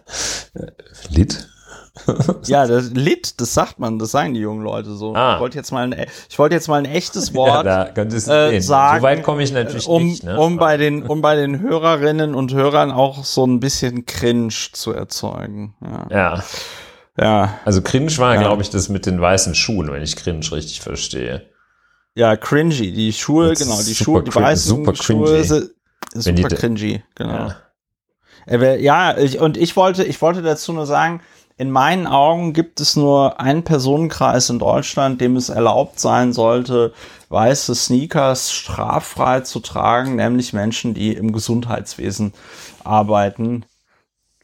Lit? 1.08 1.48
ja, 2.46 2.66
das 2.66 2.90
Lit, 2.90 3.40
das 3.40 3.54
sagt 3.54 3.78
man, 3.78 3.98
das 3.98 4.10
sagen 4.10 4.34
die 4.34 4.40
jungen 4.40 4.64
Leute 4.64 4.94
so. 4.94 5.14
Ah. 5.14 5.34
Ich 5.34 5.40
wollte 5.40 5.56
jetzt 5.56 5.70
mal 5.70 5.92
ein, 5.92 6.06
ich 6.28 6.38
wollte 6.38 6.54
jetzt 6.54 6.68
mal 6.68 6.78
ein 6.78 6.84
echtes 6.86 7.34
Wort 7.34 7.66
ja, 7.66 7.84
äh, 7.84 8.60
sagen. 8.60 9.00
So 9.00 9.02
weit 9.04 9.22
komme 9.22 9.42
ich 9.42 9.52
natürlich 9.52 9.86
um, 9.86 10.04
nicht. 10.04 10.24
Ne? 10.24 10.38
Um 10.38 10.56
bei 10.56 10.76
den, 10.76 11.04
um 11.04 11.22
bei 11.22 11.36
den 11.36 11.60
Hörerinnen 11.60 12.34
und 12.34 12.52
Hörern 12.52 12.90
auch 12.90 13.24
so 13.24 13.46
ein 13.46 13.60
bisschen 13.60 14.06
Cringe 14.06 14.52
zu 14.72 14.92
erzeugen. 14.92 15.74
Ja. 15.80 16.06
Ja. 16.10 16.44
ja. 17.16 17.58
Also 17.64 17.80
Cringe 17.80 18.16
war, 18.18 18.34
ja. 18.34 18.40
glaube 18.40 18.62
ich, 18.62 18.70
das 18.70 18.88
mit 18.88 19.06
den 19.06 19.20
weißen 19.20 19.54
Schuhen, 19.54 19.92
wenn 19.92 20.02
ich 20.02 20.16
Cringe 20.16 20.50
richtig 20.50 20.80
verstehe. 20.80 21.48
Ja, 22.16 22.36
cringy. 22.36 22.92
Die 22.92 23.12
Schuhe, 23.12 23.50
das 23.50 23.58
genau, 23.58 23.82
die 23.82 23.94
Schuhe, 23.94 24.22
die 24.22 24.34
weißen 24.34 24.68
super 24.68 24.94
Schuhe 24.94 25.42
sind 25.42 25.70
super 26.14 26.48
cringy, 26.48 27.02
genau. 27.14 27.52
Ja, 28.46 28.74
ja 28.74 29.18
ich, 29.18 29.40
und 29.40 29.56
ich 29.56 29.74
wollte, 29.76 30.04
ich 30.04 30.20
wollte 30.22 30.42
dazu 30.42 30.72
nur 30.72 30.86
sagen, 30.86 31.20
in 31.56 31.70
meinen 31.70 32.06
Augen 32.06 32.52
gibt 32.52 32.80
es 32.80 32.96
nur 32.96 33.40
einen 33.40 33.62
Personenkreis 33.62 34.50
in 34.50 34.58
Deutschland, 34.58 35.20
dem 35.20 35.36
es 35.36 35.48
erlaubt 35.48 36.00
sein 36.00 36.32
sollte, 36.32 36.92
weiße 37.28 37.74
Sneakers 37.74 38.52
straffrei 38.52 39.40
zu 39.40 39.60
tragen, 39.60 40.16
nämlich 40.16 40.52
Menschen, 40.52 40.94
die 40.94 41.12
im 41.12 41.32
Gesundheitswesen 41.32 42.32
arbeiten. 42.82 43.64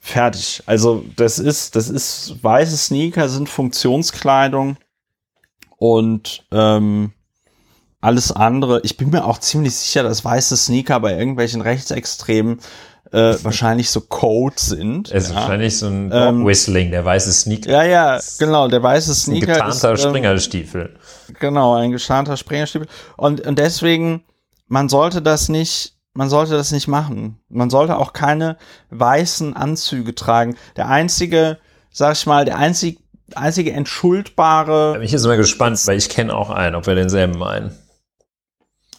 Fertig. 0.00 0.62
Also 0.66 1.04
das 1.16 1.38
ist, 1.38 1.74
das 1.74 1.88
ist, 1.88 2.42
weiße 2.42 2.76
Sneaker 2.76 3.28
sind 3.28 3.48
Funktionskleidung 3.48 4.76
und 5.76 6.46
ähm, 6.52 7.12
alles 8.00 8.32
andere. 8.32 8.80
Ich 8.84 8.96
bin 8.96 9.10
mir 9.10 9.24
auch 9.24 9.38
ziemlich 9.38 9.76
sicher, 9.76 10.02
dass 10.02 10.24
weiße 10.24 10.56
Sneaker 10.56 11.00
bei 11.00 11.18
irgendwelchen 11.18 11.60
Rechtsextremen 11.60 12.60
äh, 13.12 13.34
wahrscheinlich 13.42 13.90
so 13.90 14.02
Code 14.02 14.56
sind. 14.56 15.10
Es 15.10 15.24
ist 15.24 15.30
ja. 15.30 15.36
wahrscheinlich 15.36 15.78
so 15.78 15.86
ein 15.86 16.10
ähm, 16.12 16.46
Whistling, 16.46 16.90
der 16.90 17.04
weiße 17.04 17.32
Sneaker. 17.32 17.70
Ja, 17.70 17.82
ja, 17.82 18.20
genau, 18.38 18.68
der 18.68 18.82
weiße 18.82 19.14
Sneaker. 19.14 19.48
Ein 19.48 19.54
getarnter 19.54 19.92
ist, 19.92 20.04
ähm, 20.04 20.10
Springerstiefel. 20.10 20.96
Genau, 21.38 21.74
ein 21.74 21.90
getarnter 21.90 22.36
Springerstiefel. 22.36 22.86
Und, 23.16 23.46
und 23.46 23.58
deswegen, 23.58 24.22
man 24.68 24.88
sollte 24.88 25.22
das 25.22 25.48
nicht, 25.48 25.94
man 26.14 26.28
sollte 26.28 26.52
das 26.52 26.70
nicht 26.72 26.88
machen. 26.88 27.40
Man 27.48 27.70
sollte 27.70 27.96
auch 27.96 28.12
keine 28.12 28.56
weißen 28.90 29.56
Anzüge 29.56 30.14
tragen. 30.14 30.56
Der 30.76 30.88
einzige, 30.88 31.58
sag 31.90 32.12
ich 32.14 32.26
mal, 32.26 32.44
der 32.44 32.58
einzige, 32.58 33.00
einzige 33.34 33.72
entschuldbare. 33.72 34.92
Ich 34.94 35.00
bin 35.00 35.08
jetzt 35.08 35.26
mal 35.26 35.36
gespannt, 35.36 35.80
weil 35.86 35.98
ich 35.98 36.08
kenne 36.08 36.34
auch 36.34 36.50
einen, 36.50 36.76
ob 36.76 36.86
wir 36.86 36.94
denselben 36.94 37.38
meinen. 37.38 37.76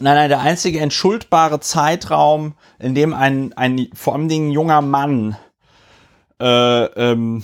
Nein, 0.01 0.15
nein, 0.15 0.29
der 0.29 0.39
einzige 0.39 0.79
entschuldbare 0.79 1.59
Zeitraum, 1.59 2.55
in 2.79 2.95
dem 2.95 3.13
ein, 3.13 3.53
ein 3.53 3.87
vor 3.93 4.13
allem 4.13 4.27
ein 4.27 4.51
junger 4.51 4.81
Mann 4.81 5.37
äh, 6.41 6.85
ähm, 6.85 7.43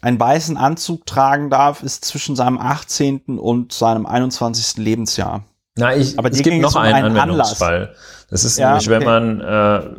einen 0.00 0.18
weißen 0.18 0.56
Anzug 0.56 1.06
tragen 1.06 1.50
darf, 1.50 1.82
ist 1.82 2.04
zwischen 2.04 2.34
seinem 2.34 2.58
18. 2.58 3.38
und 3.38 3.72
seinem 3.72 4.06
21. 4.06 4.78
Lebensjahr. 4.78 5.44
Na, 5.76 5.94
ich, 5.94 6.18
Aber 6.18 6.30
es 6.30 6.42
gibt 6.42 6.60
noch 6.60 6.74
um 6.74 6.82
einen, 6.82 6.94
einen 6.94 7.16
Anwendungsfall. 7.16 7.74
Anlass. 7.74 8.26
Das 8.30 8.44
ist 8.44 8.58
ja, 8.58 8.70
nämlich, 8.70 8.88
wenn 8.88 9.02
okay. 9.02 9.06
man 9.06 9.40
äh, 9.40 9.96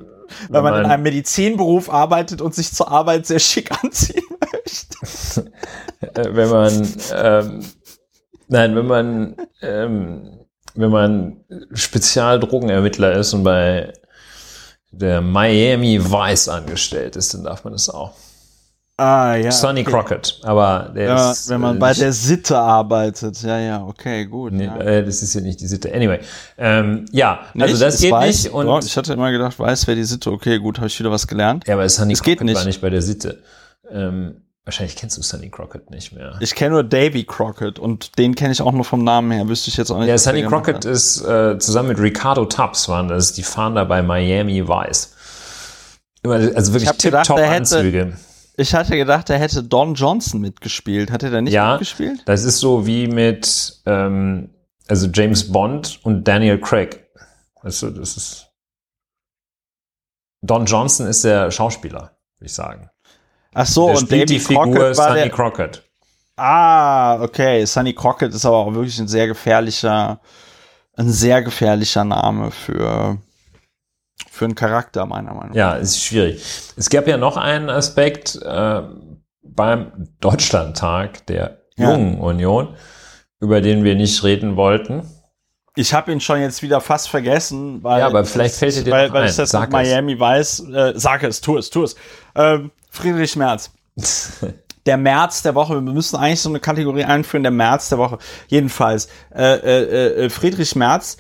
wenn, 0.50 0.64
man, 0.64 0.74
man 0.74 0.86
in 0.86 0.92
einem 0.92 1.04
Medizinberuf 1.04 1.92
arbeitet 1.92 2.42
und 2.42 2.56
sich 2.56 2.74
zur 2.74 2.92
Arbeit 2.92 3.26
sehr 3.26 3.40
schick 3.40 3.72
anziehen 3.84 4.24
möchte. 4.52 5.52
Äh, 6.02 6.36
wenn 6.36 6.50
man 6.50 6.88
ähm, 7.14 7.66
nein, 8.48 8.76
wenn 8.76 8.88
man 8.88 9.36
ähm, 9.62 10.43
wenn 10.76 10.92
man 10.92 11.38
Spezialdrogenermittler 11.74 13.14
ist 13.14 13.34
und 13.34 13.44
bei 13.44 13.94
der 14.92 15.22
Miami 15.22 16.04
Vice 16.04 16.50
angestellt 16.50 17.16
ist, 17.16 17.34
dann 17.34 17.44
darf 17.44 17.64
man 17.64 17.74
das 17.74 17.90
auch. 17.90 18.14
Ah, 18.98 19.36
ja. 19.36 19.52
Sonny 19.52 19.82
okay. 19.82 19.90
Crockett, 19.90 20.40
aber 20.44 20.92
der 20.96 21.06
ja, 21.06 21.32
ist. 21.32 21.50
Wenn 21.50 21.62
man 21.62 21.78
äh, 21.78 21.80
bei 21.80 21.94
der 21.94 22.14
Sitte 22.14 22.60
arbeitet, 22.60 23.42
ja, 23.42 23.58
ja, 23.58 23.84
okay, 23.84 24.26
gut. 24.26 24.54
Nee, 24.54 24.66
ja. 24.66 24.78
Äh, 24.78 25.04
das 25.04 25.24
ist 25.24 25.34
ja 25.34 25.42
nicht 25.42 25.60
die 25.62 25.68
Sitte. 25.68 25.92
Anyway, 25.92 26.20
ähm, 26.60 27.06
ja, 27.12 27.40
nicht? 27.56 27.64
also 27.64 27.84
das 27.84 28.00
geht 28.00 28.12
weiß, 28.12 28.44
nicht. 28.44 28.54
Und 28.54 28.68
doch, 28.68 28.84
ich 28.84 28.96
hatte 28.96 29.14
immer 29.14 29.32
gedacht, 29.32 29.58
weiß 29.58 29.88
wer 29.88 29.96
die 29.96 30.04
Sitte. 30.04 30.32
Okay, 30.32 30.60
gut, 30.60 30.78
habe 30.78 30.88
ich 30.88 31.00
wieder 31.00 31.10
was 31.10 31.26
gelernt. 31.26 31.68
Ja, 31.68 31.74
aber 31.74 31.90
Sonny 31.90 32.14
Crockett 32.14 32.38
geht 32.38 32.46
nicht. 32.46 32.56
war 32.56 32.66
nicht 32.66 32.82
bei 32.82 32.92
der 32.92 33.02
Sitte. 33.02 33.42
Ähm, 33.90 34.43
Wahrscheinlich 34.66 34.96
kennst 34.96 35.18
du 35.18 35.22
Sunny 35.22 35.50
Crockett 35.50 35.90
nicht 35.90 36.14
mehr. 36.14 36.38
Ich 36.40 36.56
kenne 36.56 36.72
nur 36.72 36.84
Davy 36.86 37.26
Crockett 37.26 37.80
und 37.80 38.18
den 38.18 38.34
kenne 38.34 38.54
ich 38.54 38.62
auch 38.62 38.72
nur 38.72 38.86
vom 38.86 39.04
Namen 39.04 39.32
her. 39.32 39.48
Wüsste 39.50 39.70
ich 39.70 39.76
jetzt 39.76 39.92
auch 39.92 40.00
nicht. 40.00 40.08
Ja, 40.08 40.18
Sunny 40.18 40.44
Crockett 40.44 40.86
ist 40.86 41.22
äh, 41.22 41.58
zusammen 41.60 41.90
mit 41.90 42.00
Ricardo 42.00 42.46
Tubbs 42.46 42.88
waren 42.88 43.10
das 43.10 43.34
die 43.34 43.44
Fahnder 43.44 43.86
bei 43.86 44.02
Miami 44.02 44.66
Vice. 44.66 45.16
Also 46.24 46.74
wirklich 46.74 46.92
tipptopp 46.92 47.40
Anzüge. 47.40 48.18
Ich 48.56 48.74
hatte 48.74 48.96
gedacht, 48.96 49.30
er 49.30 49.40
hätte 49.40 49.64
Don 49.64 49.96
Johnson 49.96 50.40
mitgespielt. 50.40 51.12
Hat 51.12 51.24
er 51.24 51.32
da 51.32 51.42
nicht 51.42 51.54
ja, 51.54 51.72
mitgespielt? 51.72 52.22
Das 52.26 52.44
ist 52.44 52.60
so 52.60 52.86
wie 52.86 53.08
mit 53.08 53.82
ähm, 53.86 54.50
also 54.88 55.08
James 55.08 55.52
Bond 55.52 56.00
und 56.04 56.26
Daniel 56.26 56.60
Craig. 56.60 57.06
Du, 57.64 57.70
das 57.70 57.84
ist 58.18 58.50
Don 60.42 60.66
Johnson 60.66 61.08
ist 61.08 61.24
der 61.24 61.52
Schauspieler, 61.52 62.18
würde 62.38 62.46
ich 62.46 62.54
sagen. 62.54 62.90
Ach 63.54 63.66
so, 63.66 63.88
der 63.88 63.98
und 63.98 64.02
spielt 64.08 64.30
die 64.30 64.38
Davy 64.38 64.46
Figur 64.46 64.64
Crockett 64.66 64.98
war 64.98 65.08
Sonny 65.10 65.20
der, 65.22 65.30
Crockett. 65.30 65.84
Ah, 66.36 67.22
okay. 67.22 67.66
Sonny 67.66 67.94
Crockett 67.94 68.34
ist 68.34 68.46
aber 68.46 68.58
auch 68.58 68.74
wirklich 68.74 68.98
ein 69.00 69.08
sehr 69.08 69.28
gefährlicher, 69.28 70.20
ein 70.98 71.10
sehr 71.10 71.42
gefährlicher 71.44 72.04
Name 72.04 72.52
für, 72.52 73.18
für 74.32 74.46
einen 74.46 74.56
Charakter, 74.56 75.06
meiner 75.06 75.34
Meinung 75.34 75.50
nach. 75.50 75.56
Ja, 75.56 75.74
ist 75.74 76.04
schwierig. 76.04 76.44
Es 76.76 76.90
gab 76.90 77.08
ja 77.08 77.18
noch 77.18 77.38
einen 77.38 77.70
Aspekt 77.70 78.36
äh, 78.42 78.82
beim 79.44 80.10
Deutschlandtag 80.20 81.26
der 81.28 81.60
Ja. 81.76 81.92
Jungen 81.92 82.20
Union, 82.20 82.76
über 83.40 83.62
den 83.62 83.84
wir 83.84 83.96
nicht 83.96 84.24
reden 84.24 84.56
wollten. 84.56 85.04
Ich 85.76 85.94
habe 85.94 86.12
ihn 86.12 86.20
schon 86.22 86.40
jetzt 86.40 86.62
wieder 86.62 86.82
fast 86.82 87.10
vergessen, 87.10 87.84
weil, 87.84 88.00
Ja, 88.02 88.06
aber 88.08 88.26
vielleicht 88.26 88.56
fällt 88.56 88.86
dir 88.86 88.92
weil, 88.92 89.12
weil 89.12 89.24
ein. 89.24 89.30
ich 89.30 89.36
das 89.36 89.50
Sag 89.50 89.72
mit 89.72 89.82
es. 89.82 89.88
Miami 89.90 90.20
weiß. 90.20 90.60
Äh, 90.72 90.94
sag 90.96 91.24
es, 91.24 91.42
tu 91.42 91.58
es, 91.58 91.70
tu 91.72 91.84
es. 91.84 91.96
Ähm, 92.36 92.72
Friedrich 92.94 93.36
Merz. 93.36 93.72
Der 94.86 94.98
März 94.98 95.42
der 95.42 95.56
Woche. 95.56 95.76
Wir 95.76 95.94
müssen 95.94 96.18
eigentlich 96.18 96.42
so 96.42 96.50
eine 96.50 96.60
Kategorie 96.60 97.06
einführen, 97.06 97.44
der 97.44 97.54
März 97.54 97.88
der 97.88 98.00
Woche. 98.00 98.18
Jedenfalls, 98.50 99.08
äh, 99.34 99.56
äh, 99.56 100.26
äh, 100.26 100.30
Friedrich 100.30 100.76
Merz, 100.76 101.16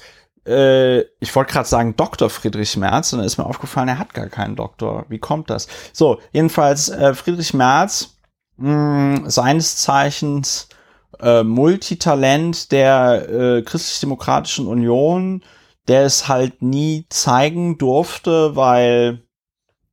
äh, 0.45 0.99
ich 1.21 1.33
wollte 1.33 1.53
gerade 1.53 1.69
sagen 1.69 1.95
Dr. 1.95 2.29
Friedrich 2.29 2.75
Merz, 2.75 3.13
und 3.13 3.19
dann 3.19 3.25
ist 3.25 3.37
mir 3.37 3.45
aufgefallen, 3.45 3.87
er 3.87 3.99
hat 3.99 4.13
gar 4.13 4.27
keinen 4.27 4.57
Doktor. 4.57 5.05
Wie 5.07 5.17
kommt 5.17 5.49
das? 5.49 5.69
So, 5.93 6.19
jedenfalls, 6.33 6.89
äh, 6.89 7.13
Friedrich 7.13 7.53
Merz, 7.53 8.17
mh, 8.57 9.29
seines 9.29 9.77
Zeichens 9.77 10.67
äh, 11.21 11.43
Multitalent 11.43 12.73
der 12.73 13.29
äh, 13.29 13.61
Christlich-Demokratischen 13.61 14.67
Union, 14.67 15.41
der 15.87 16.03
es 16.03 16.27
halt 16.27 16.61
nie 16.61 17.05
zeigen 17.07 17.77
durfte, 17.77 18.57
weil 18.57 19.22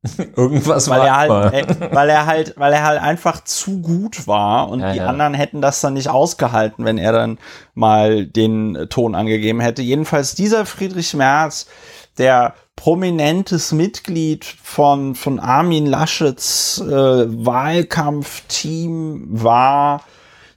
Irgendwas 0.35 0.89
weil 0.89 1.01
er 1.01 1.15
halt, 1.15 1.53
äh, 1.53 1.89
weil 1.91 2.09
er 2.09 2.25
halt, 2.25 2.55
weil 2.57 2.73
er 2.73 2.83
halt 2.83 2.99
einfach 3.01 3.43
zu 3.43 3.81
gut 3.81 4.25
war 4.27 4.69
und 4.69 4.79
Ja, 4.79 4.93
die 4.93 4.97
ja. 4.97 5.05
anderen 5.05 5.35
hätten 5.35 5.61
das 5.61 5.79
dann 5.81 5.93
nicht 5.93 6.09
ausgehalten, 6.09 6.85
wenn 6.85 6.97
er 6.97 7.11
dann 7.11 7.37
mal 7.75 8.25
den 8.25 8.87
Ton 8.89 9.13
angegeben 9.13 9.59
hätte. 9.59 9.83
Jedenfalls 9.83 10.33
dieser 10.33 10.65
Friedrich 10.65 11.13
Merz, 11.13 11.67
der 12.17 12.55
prominentes 12.75 13.71
Mitglied 13.73 14.43
von, 14.43 15.13
von 15.13 15.39
Armin 15.39 15.85
Laschets 15.85 16.81
äh, 16.81 16.85
Wahlkampfteam 17.45 19.27
war, 19.29 20.03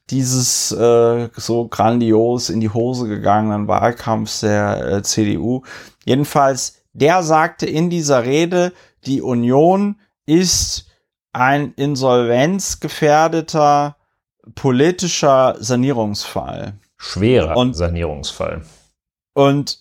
dieses 0.09 0.73
äh, 0.73 1.29
so 1.37 1.69
grandios 1.69 2.49
in 2.49 2.61
die 2.61 2.71
Hose 2.71 3.09
gegangenen 3.09 3.69
Wahlkampfs 3.69 4.41
der 4.41 4.87
äh, 4.87 5.03
CDU. 5.03 5.65
Jedenfalls, 6.05 6.79
der 6.95 7.23
sagte 7.23 7.67
in 7.67 7.91
dieser 7.91 8.25
Rede, 8.25 8.73
die 9.07 9.23
Union 9.23 10.01
ist 10.27 10.89
ein 11.33 11.73
insolvenzgefährdeter 11.75 13.97
politischer 14.55 15.57
Sanierungsfall. 15.59 16.75
Schwerer 16.97 17.57
Und- 17.57 17.75
Sanierungsfall. 17.75 18.63
Und, 19.35 19.79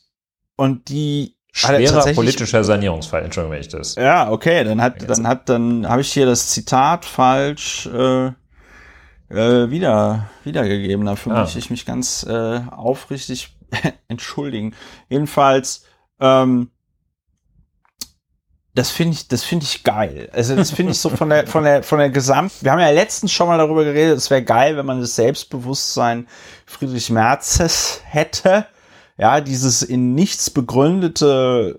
und 0.55 0.89
die 0.89 1.35
er 1.61 1.87
Schwerer 1.87 2.13
politischer 2.13 2.63
Sanierungsfall, 2.63 3.23
Entschuldigung, 3.23 3.53
wenn 3.53 3.61
ich 3.61 3.67
das. 3.67 3.93
Ja, 3.95 4.31
okay, 4.31 4.63
dann 4.63 4.81
hat, 4.81 5.07
dann 5.07 5.27
hat, 5.27 5.47
dann 5.49 5.87
habe 5.87 6.01
ich 6.01 6.11
hier 6.11 6.25
das 6.25 6.49
Zitat 6.49 7.05
falsch 7.05 7.85
äh, 7.85 8.27
äh, 9.29 9.69
wieder 9.69 10.29
wiedergegeben. 10.43 11.05
Dafür 11.05 11.33
Ah. 11.33 11.41
möchte 11.41 11.59
ich 11.59 11.69
mich 11.69 11.85
ganz 11.85 12.25
äh, 12.27 12.61
aufrichtig 12.71 13.55
entschuldigen. 14.07 14.73
Jedenfalls, 15.09 15.85
ähm, 16.19 16.71
das 18.75 18.89
finde 18.89 19.13
ich, 19.13 19.27
das 19.27 19.43
finde 19.43 19.65
ich 19.65 19.83
geil. 19.83 20.29
Also 20.33 20.55
das 20.55 20.71
finde 20.71 20.93
ich 20.93 20.99
so 20.99 21.09
von 21.15 21.29
der, 21.29 21.47
von 21.47 21.63
der, 21.63 21.83
von 21.83 21.99
der 21.99 22.09
Gesamt. 22.09 22.51
Wir 22.61 22.71
haben 22.71 22.79
ja 22.79 22.89
letztens 22.89 23.31
schon 23.31 23.47
mal 23.47 23.57
darüber 23.57 23.83
geredet. 23.83 24.17
Es 24.17 24.29
wäre 24.29 24.43
geil, 24.43 24.77
wenn 24.77 24.85
man 24.85 24.99
das 24.99 25.15
Selbstbewusstsein 25.15 26.27
Friedrich 26.65 27.09
Merzes 27.09 28.01
hätte. 28.05 28.65
Ja, 29.17 29.41
dieses 29.41 29.83
in 29.83 30.15
nichts 30.15 30.49
begründete 30.49 31.77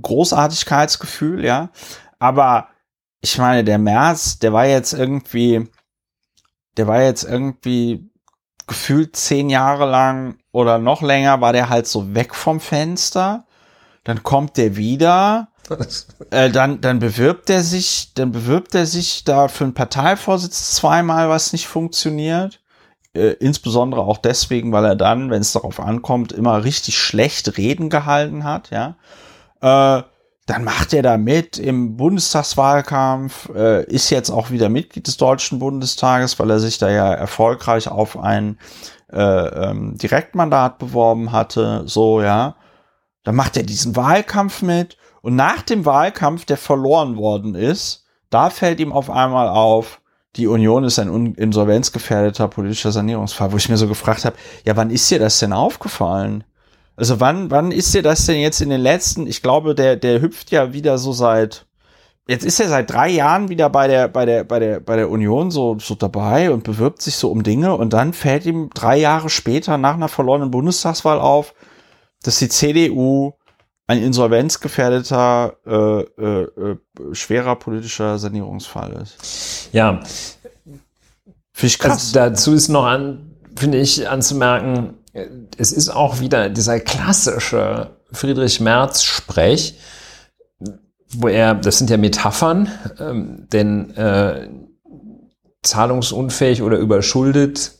Großartigkeitsgefühl, 0.00 1.44
ja. 1.44 1.70
Aber 2.20 2.68
ich 3.20 3.36
meine, 3.38 3.64
der 3.64 3.78
Merz, 3.78 4.38
der 4.38 4.52
war 4.52 4.66
jetzt 4.66 4.92
irgendwie, 4.92 5.68
der 6.76 6.86
war 6.86 7.02
jetzt 7.02 7.24
irgendwie 7.24 8.08
gefühlt 8.68 9.16
zehn 9.16 9.50
Jahre 9.50 9.90
lang 9.90 10.38
oder 10.52 10.78
noch 10.78 11.02
länger 11.02 11.40
war 11.40 11.52
der 11.52 11.68
halt 11.68 11.88
so 11.88 12.14
weg 12.14 12.34
vom 12.34 12.60
Fenster. 12.60 13.46
Dann 14.04 14.22
kommt 14.22 14.56
der 14.56 14.76
wieder, 14.76 15.48
äh, 16.30 16.50
dann, 16.50 16.80
dann 16.80 16.98
bewirbt 16.98 17.50
er 17.50 17.62
sich, 17.62 18.12
dann 18.14 18.32
bewirbt 18.32 18.74
er 18.74 18.86
sich 18.86 19.24
da 19.24 19.48
für 19.48 19.64
einen 19.64 19.74
Parteivorsitz 19.74 20.74
zweimal, 20.74 21.28
was 21.28 21.52
nicht 21.52 21.66
funktioniert. 21.66 22.60
Äh, 23.14 23.34
insbesondere 23.40 24.02
auch 24.02 24.18
deswegen, 24.18 24.70
weil 24.72 24.84
er 24.84 24.96
dann, 24.96 25.30
wenn 25.30 25.40
es 25.40 25.52
darauf 25.52 25.80
ankommt, 25.80 26.32
immer 26.32 26.64
richtig 26.64 26.98
schlecht 26.98 27.56
Reden 27.56 27.90
gehalten 27.90 28.44
hat, 28.44 28.70
ja. 28.70 28.96
Äh, 29.60 30.02
dann 30.46 30.64
macht 30.64 30.94
er 30.94 31.02
da 31.02 31.18
mit 31.18 31.58
im 31.58 31.96
Bundestagswahlkampf, 31.96 33.50
äh, 33.54 33.84
ist 33.84 34.10
jetzt 34.10 34.30
auch 34.30 34.50
wieder 34.50 34.68
Mitglied 34.68 35.06
des 35.06 35.16
Deutschen 35.16 35.58
Bundestages, 35.58 36.38
weil 36.38 36.50
er 36.50 36.58
sich 36.58 36.78
da 36.78 36.90
ja 36.90 37.12
erfolgreich 37.12 37.88
auf 37.88 38.18
ein 38.18 38.58
äh, 39.12 39.18
ähm, 39.20 39.96
Direktmandat 39.96 40.78
beworben 40.78 41.32
hatte, 41.32 41.82
so, 41.86 42.22
ja. 42.22 42.56
Dann 43.24 43.36
macht 43.36 43.56
er 43.56 43.62
diesen 43.62 43.96
Wahlkampf 43.96 44.62
mit 44.62 44.97
und 45.22 45.36
nach 45.36 45.62
dem 45.62 45.84
Wahlkampf, 45.84 46.44
der 46.44 46.56
verloren 46.56 47.16
worden 47.16 47.54
ist, 47.54 48.04
da 48.30 48.50
fällt 48.50 48.80
ihm 48.80 48.92
auf 48.92 49.10
einmal 49.10 49.48
auf, 49.48 50.00
die 50.36 50.46
Union 50.46 50.84
ist 50.84 50.98
ein 50.98 51.34
insolvenzgefährdeter 51.34 52.48
politischer 52.48 52.92
Sanierungsfall, 52.92 53.52
wo 53.52 53.56
ich 53.56 53.68
mir 53.68 53.76
so 53.76 53.88
gefragt 53.88 54.24
habe, 54.24 54.36
ja, 54.64 54.76
wann 54.76 54.90
ist 54.90 55.10
dir 55.10 55.18
das 55.18 55.38
denn 55.38 55.52
aufgefallen? 55.52 56.44
Also 56.96 57.20
wann, 57.20 57.50
wann 57.50 57.72
ist 57.72 57.94
dir 57.94 58.02
das 58.02 58.26
denn 58.26 58.40
jetzt 58.40 58.60
in 58.60 58.70
den 58.70 58.80
letzten, 58.80 59.26
ich 59.26 59.42
glaube, 59.42 59.74
der, 59.74 59.96
der 59.96 60.20
hüpft 60.20 60.50
ja 60.50 60.72
wieder 60.72 60.98
so 60.98 61.12
seit, 61.12 61.66
jetzt 62.28 62.44
ist 62.44 62.60
er 62.60 62.68
seit 62.68 62.90
drei 62.90 63.08
Jahren 63.08 63.48
wieder 63.48 63.70
bei 63.70 63.88
der, 63.88 64.08
bei 64.08 64.26
der, 64.26 64.44
bei 64.44 64.58
der, 64.58 64.80
bei 64.80 64.96
der 64.96 65.10
Union 65.10 65.50
so, 65.50 65.78
so 65.78 65.94
dabei 65.94 66.50
und 66.50 66.64
bewirbt 66.64 67.00
sich 67.00 67.16
so 67.16 67.30
um 67.30 67.42
Dinge 67.42 67.74
und 67.74 67.92
dann 67.92 68.12
fällt 68.12 68.46
ihm 68.46 68.70
drei 68.74 68.98
Jahre 68.98 69.30
später 69.30 69.78
nach 69.78 69.94
einer 69.94 70.08
verlorenen 70.08 70.50
Bundestagswahl 70.50 71.18
auf, 71.20 71.54
dass 72.22 72.38
die 72.38 72.48
CDU 72.48 73.32
ein 73.88 74.02
insolvenzgefährdeter, 74.02 75.56
äh, 75.66 76.00
äh, 76.22 76.42
äh, 76.42 76.76
schwerer 77.12 77.56
politischer 77.56 78.18
Sanierungsfall 78.18 79.02
ist. 79.02 79.70
Ja, 79.72 80.00
Finde 81.58 81.72
ich 81.72 81.78
krass. 81.80 81.92
Also 81.92 82.14
dazu 82.14 82.52
ist 82.52 82.68
noch 82.68 82.84
an, 82.84 83.34
finde 83.56 83.78
ich, 83.78 84.08
anzumerken, 84.08 84.94
es 85.56 85.72
ist 85.72 85.88
auch 85.88 86.20
wieder 86.20 86.50
dieser 86.50 86.78
klassische 86.78 87.90
Friedrich 88.12 88.60
Merz-Sprech, 88.60 89.74
wo 91.14 91.26
er, 91.26 91.56
das 91.56 91.78
sind 91.78 91.90
ja 91.90 91.96
Metaphern, 91.96 92.70
ähm, 93.00 93.48
denn 93.52 93.90
äh, 93.96 94.48
zahlungsunfähig 95.62 96.62
oder 96.62 96.78
überschuldet 96.78 97.77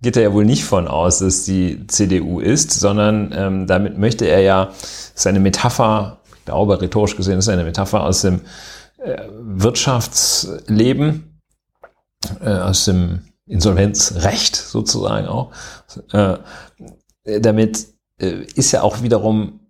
geht 0.00 0.16
er 0.16 0.22
ja 0.22 0.32
wohl 0.32 0.44
nicht 0.44 0.64
von 0.64 0.86
aus, 0.86 1.18
dass 1.18 1.44
die 1.44 1.86
CDU 1.86 2.40
ist, 2.40 2.72
sondern 2.72 3.32
ähm, 3.34 3.66
damit 3.66 3.98
möchte 3.98 4.26
er 4.26 4.40
ja 4.40 4.72
seine 5.14 5.40
Metapher, 5.40 6.20
ich 6.36 6.44
glaube 6.44 6.80
rhetorisch 6.80 7.16
gesehen 7.16 7.38
ist 7.38 7.48
eine 7.48 7.64
Metapher 7.64 8.04
aus 8.04 8.22
dem 8.22 8.42
äh, 8.98 9.22
Wirtschaftsleben, 9.40 11.40
äh, 12.40 12.50
aus 12.50 12.84
dem 12.84 13.22
Insolvenzrecht 13.46 14.56
sozusagen 14.56 15.26
auch. 15.26 15.52
Äh, 16.12 16.36
damit 17.40 17.88
äh, 18.20 18.44
ist 18.54 18.72
ja 18.72 18.82
auch 18.82 19.02
wiederum, 19.02 19.60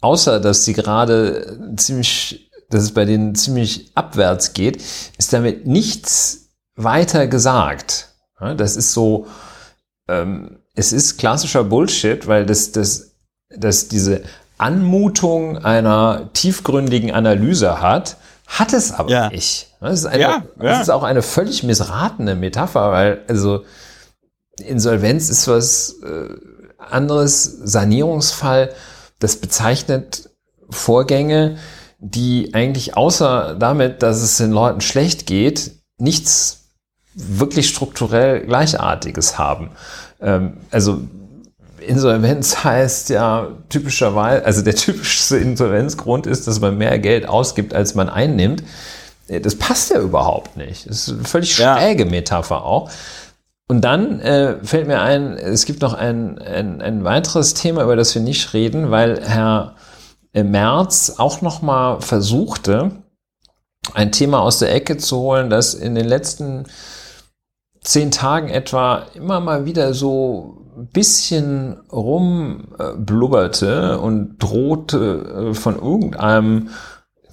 außer 0.00 0.40
dass 0.40 0.64
sie 0.64 0.72
gerade 0.72 1.74
ziemlich, 1.76 2.50
dass 2.70 2.84
es 2.84 2.94
bei 2.94 3.04
denen 3.04 3.34
ziemlich 3.34 3.92
abwärts 3.94 4.54
geht, 4.54 4.82
ist 5.18 5.32
damit 5.32 5.66
nichts 5.66 6.52
weiter 6.76 7.26
gesagt. 7.26 8.14
Ja, 8.40 8.54
das 8.54 8.76
ist 8.76 8.92
so, 8.92 9.26
ähm, 10.08 10.58
es 10.74 10.92
ist 10.92 11.18
klassischer 11.18 11.64
Bullshit, 11.64 12.26
weil 12.26 12.46
das, 12.46 12.72
das, 12.72 13.12
das 13.56 13.88
diese 13.88 14.22
Anmutung 14.58 15.58
einer 15.58 16.30
tiefgründigen 16.32 17.10
Analyse 17.12 17.80
hat, 17.80 18.16
hat 18.46 18.72
es 18.72 18.92
aber 18.92 19.10
Ja. 19.10 19.28
nicht. 19.28 19.74
Das 19.80 20.00
ist, 20.00 20.06
eine, 20.06 20.22
Ja, 20.22 20.28
ja. 20.28 20.44
das 20.56 20.82
ist 20.82 20.90
auch 20.90 21.02
eine 21.02 21.22
völlig 21.22 21.62
missratene 21.62 22.34
Metapher, 22.34 22.90
weil 22.92 23.22
also 23.28 23.64
Insolvenz 24.60 25.28
ist 25.30 25.48
was 25.48 25.96
äh, 26.02 26.28
anderes, 26.78 27.44
Sanierungsfall, 27.64 28.72
das 29.18 29.36
bezeichnet 29.36 30.30
Vorgänge, 30.70 31.56
die 31.98 32.50
eigentlich 32.52 32.96
außer 32.96 33.56
damit, 33.58 34.02
dass 34.02 34.20
es 34.22 34.36
den 34.36 34.52
Leuten 34.52 34.80
schlecht 34.80 35.26
geht, 35.26 35.72
nichts 35.98 36.63
wirklich 37.14 37.68
strukturell 37.68 38.40
Gleichartiges 38.46 39.38
haben. 39.38 39.70
Ähm, 40.20 40.58
also 40.70 41.02
Insolvenz 41.80 42.64
heißt 42.64 43.10
ja 43.10 43.48
typischerweise, 43.68 44.44
also 44.44 44.62
der 44.62 44.74
typischste 44.74 45.36
Insolvenzgrund 45.36 46.26
ist, 46.26 46.46
dass 46.46 46.60
man 46.60 46.78
mehr 46.78 46.98
Geld 46.98 47.28
ausgibt, 47.28 47.74
als 47.74 47.94
man 47.94 48.08
einnimmt. 48.08 48.62
Das 49.28 49.56
passt 49.56 49.90
ja 49.90 50.00
überhaupt 50.00 50.56
nicht. 50.56 50.88
Das 50.88 51.08
ist 51.08 51.14
eine 51.14 51.24
völlig 51.24 51.54
schräge 51.54 52.04
ja. 52.04 52.10
Metapher 52.10 52.64
auch. 52.64 52.90
Und 53.66 53.80
dann 53.82 54.20
äh, 54.20 54.62
fällt 54.62 54.86
mir 54.86 55.00
ein, 55.00 55.38
es 55.38 55.64
gibt 55.64 55.80
noch 55.80 55.94
ein, 55.94 56.38
ein, 56.38 56.82
ein 56.82 57.04
weiteres 57.04 57.54
Thema, 57.54 57.82
über 57.82 57.96
das 57.96 58.14
wir 58.14 58.20
nicht 58.20 58.52
reden, 58.52 58.90
weil 58.90 59.22
Herr 59.26 59.76
äh, 60.34 60.42
Merz 60.42 61.14
auch 61.16 61.40
noch 61.40 61.62
mal 61.62 62.02
versuchte, 62.02 62.90
ein 63.94 64.12
Thema 64.12 64.40
aus 64.40 64.58
der 64.58 64.74
Ecke 64.74 64.98
zu 64.98 65.18
holen, 65.18 65.48
das 65.48 65.72
in 65.72 65.94
den 65.94 66.06
letzten 66.06 66.66
zehn 67.84 68.10
Tagen 68.10 68.48
etwa 68.48 69.04
immer 69.14 69.38
mal 69.40 69.66
wieder 69.66 69.94
so 69.94 70.56
ein 70.76 70.88
bisschen 70.88 71.78
rumblubberte 71.92 74.00
und 74.00 74.38
drohte 74.38 75.50
äh, 75.50 75.54
von 75.54 75.76
irgendeinem 75.76 76.70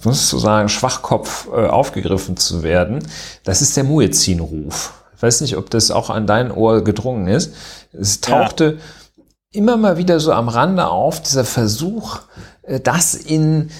ich 0.02 0.06
muss 0.06 0.30
so 0.30 0.38
sagen, 0.38 0.68
Schwachkopf 0.68 1.46
äh, 1.52 1.68
aufgegriffen 1.68 2.36
zu 2.36 2.64
werden, 2.64 3.06
das 3.44 3.62
ist 3.62 3.76
der 3.76 3.84
Muezzin-Ruf. 3.84 4.94
Ich 5.14 5.22
weiß 5.22 5.42
nicht, 5.42 5.56
ob 5.56 5.70
das 5.70 5.92
auch 5.92 6.10
an 6.10 6.26
dein 6.26 6.50
Ohr 6.50 6.82
gedrungen 6.82 7.28
ist. 7.28 7.54
Es 7.92 8.20
tauchte 8.20 8.64
ja. 8.64 9.22
immer 9.52 9.76
mal 9.76 9.98
wieder 9.98 10.18
so 10.18 10.32
am 10.32 10.48
Rande 10.48 10.88
auf, 10.88 11.22
dieser 11.22 11.44
Versuch, 11.44 12.18
das 12.62 13.14
in 13.14 13.70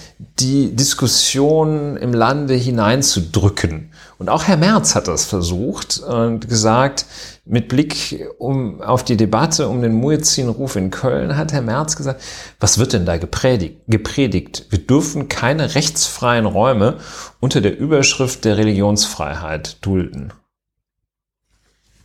die 0.41 0.75
Diskussion 0.75 1.97
im 1.97 2.13
Lande 2.13 2.55
hineinzudrücken. 2.55 3.93
Und 4.19 4.29
auch 4.29 4.45
Herr 4.45 4.57
Merz 4.57 4.95
hat 4.95 5.09
das 5.09 5.25
versucht 5.25 6.01
und 6.01 6.49
gesagt, 6.49 7.07
mit 7.45 7.69
Blick 7.69 8.29
um, 8.39 8.81
auf 8.81 9.05
die 9.05 9.17
Debatte 9.17 9.69
um 9.69 9.83
den 9.83 9.95
Muezzin-Ruf 9.95 10.77
in 10.77 10.91
Köln 10.91 11.37
hat 11.37 11.53
Herr 11.53 11.63
Merz 11.63 11.97
gesagt, 11.97 12.23
was 12.61 12.79
wird 12.79 12.93
denn 12.93 13.07
da 13.07 13.17
gepredigt, 13.17 13.81
gepredigt? 13.89 14.67
Wir 14.71 14.79
dürfen 14.79 15.29
keine 15.29 15.75
rechtsfreien 15.75 16.47
Räume 16.47 16.99
unter 17.41 17.61
der 17.61 17.79
Überschrift 17.79 18.45
der 18.45 18.59
Religionsfreiheit 18.59 19.85
dulden. 19.85 20.33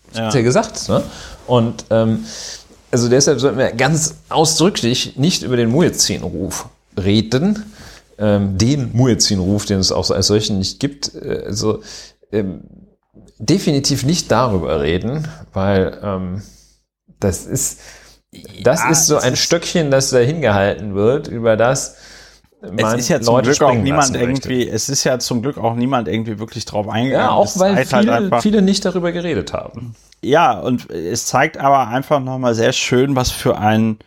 Das 0.09 0.19
ja. 0.19 0.25
hat 0.25 0.35
er 0.35 0.43
gesagt. 0.43 0.89
Ne? 0.89 1.03
Und 1.45 1.85
ähm, 1.91 2.25
also 2.91 3.10
deshalb 3.10 3.39
sollten 3.39 3.58
wir 3.58 3.71
ganz 3.71 4.15
ausdrücklich 4.30 5.17
nicht 5.17 5.43
über 5.43 5.58
den 5.58 5.69
Muezzin-Ruf 5.69 6.69
reden, 6.97 7.65
ähm, 8.17 8.58
den 8.58 8.91
Muezzin-Ruf, 8.93 9.65
den 9.65 9.80
es 9.80 9.91
auch 9.91 10.10
als 10.10 10.28
solchen 10.28 10.58
nicht 10.58 10.80
gibt. 10.80 11.13
Äh, 11.15 11.43
also 11.45 11.82
ähm, 12.32 12.62
definitiv 13.39 14.04
nicht 14.04 14.32
darüber 14.32 14.82
reden, 14.82 15.28
weil 15.54 16.00
ähm, 16.02 16.41
das 17.19 17.45
ist 17.45 17.80
das 18.62 18.82
ja, 18.82 18.89
ist 18.89 19.08
so 19.08 19.17
ein 19.17 19.36
Stöckchen, 19.36 19.89
das 19.89 20.10
da 20.10 20.17
hingehalten 20.19 20.95
wird, 20.95 21.28
über 21.28 21.56
das 21.56 21.95
es 22.62 22.93
ist 22.93 23.10
ja 23.10 23.22
zum 23.22 23.36
Leute 23.36 23.50
Glück 23.52 23.62
auch 23.62 23.74
niemand 23.74 24.15
irgendwie, 24.15 24.67
es 24.67 24.89
ist 24.89 25.04
ja 25.04 25.20
zum 25.20 25.41
Glück 25.41 25.58
auch 25.58 25.76
niemand 25.76 26.08
irgendwie 26.08 26.39
wirklich 26.39 26.65
drauf 26.65 26.88
eingegangen. 26.88 27.28
Ja, 27.28 27.32
auch 27.32 27.60
weil 27.60 27.76
halt 27.76 27.88
viele, 27.88 28.13
halt 28.13 28.41
viele 28.41 28.62
nicht 28.62 28.84
darüber 28.84 29.12
geredet 29.12 29.54
haben. 29.54 29.96
Ja, 30.24 30.60
und 30.60 30.89
es 30.89 31.26
zeigt 31.28 31.58
aber 31.58 31.88
einfach 31.88 32.20
nochmal 32.20 32.56
sehr 32.56 32.74
schön, 32.74 33.15
was 33.15 33.30
für 33.30 33.60
ein, 33.60 34.00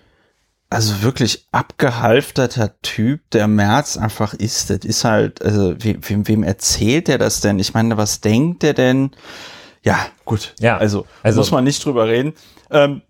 also 0.69 1.03
wirklich 1.03 1.47
abgehalfterter 1.53 2.81
Typ 2.83 3.31
der 3.31 3.47
März 3.47 3.97
einfach 3.97 4.35
ist. 4.35 4.71
Das 4.71 4.79
ist 4.79 5.05
halt, 5.05 5.43
also 5.43 5.75
wem, 5.79 6.29
wem 6.29 6.43
erzählt 6.43 7.09
er 7.09 7.19
das 7.19 7.41
denn? 7.41 7.59
Ich 7.61 7.75
meine, 7.75 7.97
was 7.97 8.21
denkt 8.21 8.65
er 8.65 8.75
denn? 8.75 9.13
Ja, 9.83 9.99
gut. 10.25 10.55
Ja, 10.59 10.77
also, 10.77 11.07
also 11.23 11.41
muss 11.41 11.53
man 11.53 11.65
nicht 11.65 11.85
drüber 11.85 12.07
reden. 12.09 12.35
Ähm, 12.71 13.03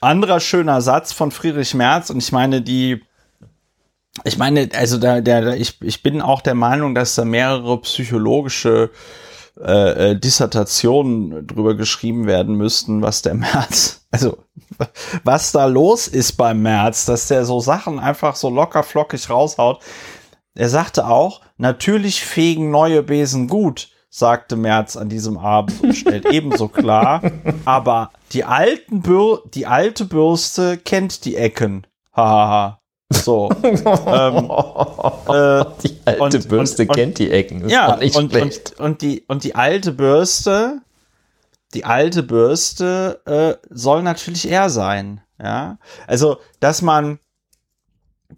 anderer 0.00 0.40
schöner 0.40 0.80
Satz 0.80 1.12
von 1.12 1.30
Friedrich 1.30 1.74
Merz, 1.74 2.10
und 2.10 2.18
ich 2.18 2.32
meine, 2.32 2.62
die, 2.62 3.02
ich 4.24 4.38
meine, 4.38 4.68
also 4.74 4.98
da, 4.98 5.20
der, 5.20 5.56
ich, 5.56 5.80
ich 5.82 6.02
bin 6.02 6.20
auch 6.20 6.42
der 6.42 6.54
Meinung, 6.54 6.94
dass 6.94 7.14
da 7.14 7.24
mehrere 7.24 7.80
psychologische 7.80 8.90
äh, 9.60 10.12
äh, 10.12 10.18
Dissertationen 10.18 11.46
drüber 11.46 11.74
geschrieben 11.74 12.26
werden 12.26 12.56
müssten, 12.56 13.02
was 13.02 13.22
der 13.22 13.34
März, 13.34 14.06
also 14.10 14.38
was 15.24 15.52
da 15.52 15.66
los 15.66 16.08
ist 16.08 16.32
beim 16.32 16.62
März, 16.62 17.04
dass 17.06 17.28
der 17.28 17.44
so 17.44 17.60
Sachen 17.60 17.98
einfach 17.98 18.36
so 18.36 18.50
locker 18.50 18.82
flockig 18.82 19.28
raushaut. 19.28 19.80
Er 20.54 20.68
sagte 20.68 21.06
auch, 21.06 21.40
natürlich 21.56 22.22
fegen 22.22 22.70
neue 22.70 23.02
Besen 23.02 23.48
gut, 23.48 23.88
sagte 24.10 24.56
Merz 24.56 24.96
an 24.96 25.08
diesem 25.08 25.38
Abend 25.38 25.82
und 25.82 25.94
stellt 25.94 26.26
ebenso 26.32 26.68
klar, 26.68 27.22
aber 27.64 28.10
die 28.32 28.44
alten 28.44 29.00
Bür 29.02 29.42
die 29.54 29.66
alte 29.66 30.04
Bürste 30.04 30.76
kennt 30.76 31.24
die 31.24 31.36
Ecken. 31.36 31.86
Hahaha. 32.14 32.81
So. 33.12 33.50
ähm, 33.62 33.74
äh, 35.28 35.64
die 35.82 35.96
alte 36.04 36.38
und, 36.38 36.48
Bürste 36.48 36.82
und, 36.82 36.94
kennt 36.94 37.18
die 37.18 37.30
Ecken. 37.30 37.62
Das 37.62 37.72
ja, 37.72 37.94
und, 37.94 38.34
und, 38.34 38.80
und, 38.80 39.02
die, 39.02 39.24
und 39.28 39.44
die 39.44 39.54
alte 39.54 39.92
Bürste, 39.92 40.80
die 41.74 41.84
alte 41.84 42.22
Bürste 42.22 43.20
äh, 43.26 43.66
soll 43.70 44.02
natürlich 44.02 44.50
er 44.50 44.70
sein. 44.70 45.20
Ja, 45.42 45.78
also 46.06 46.38
dass 46.60 46.82
man, 46.82 47.18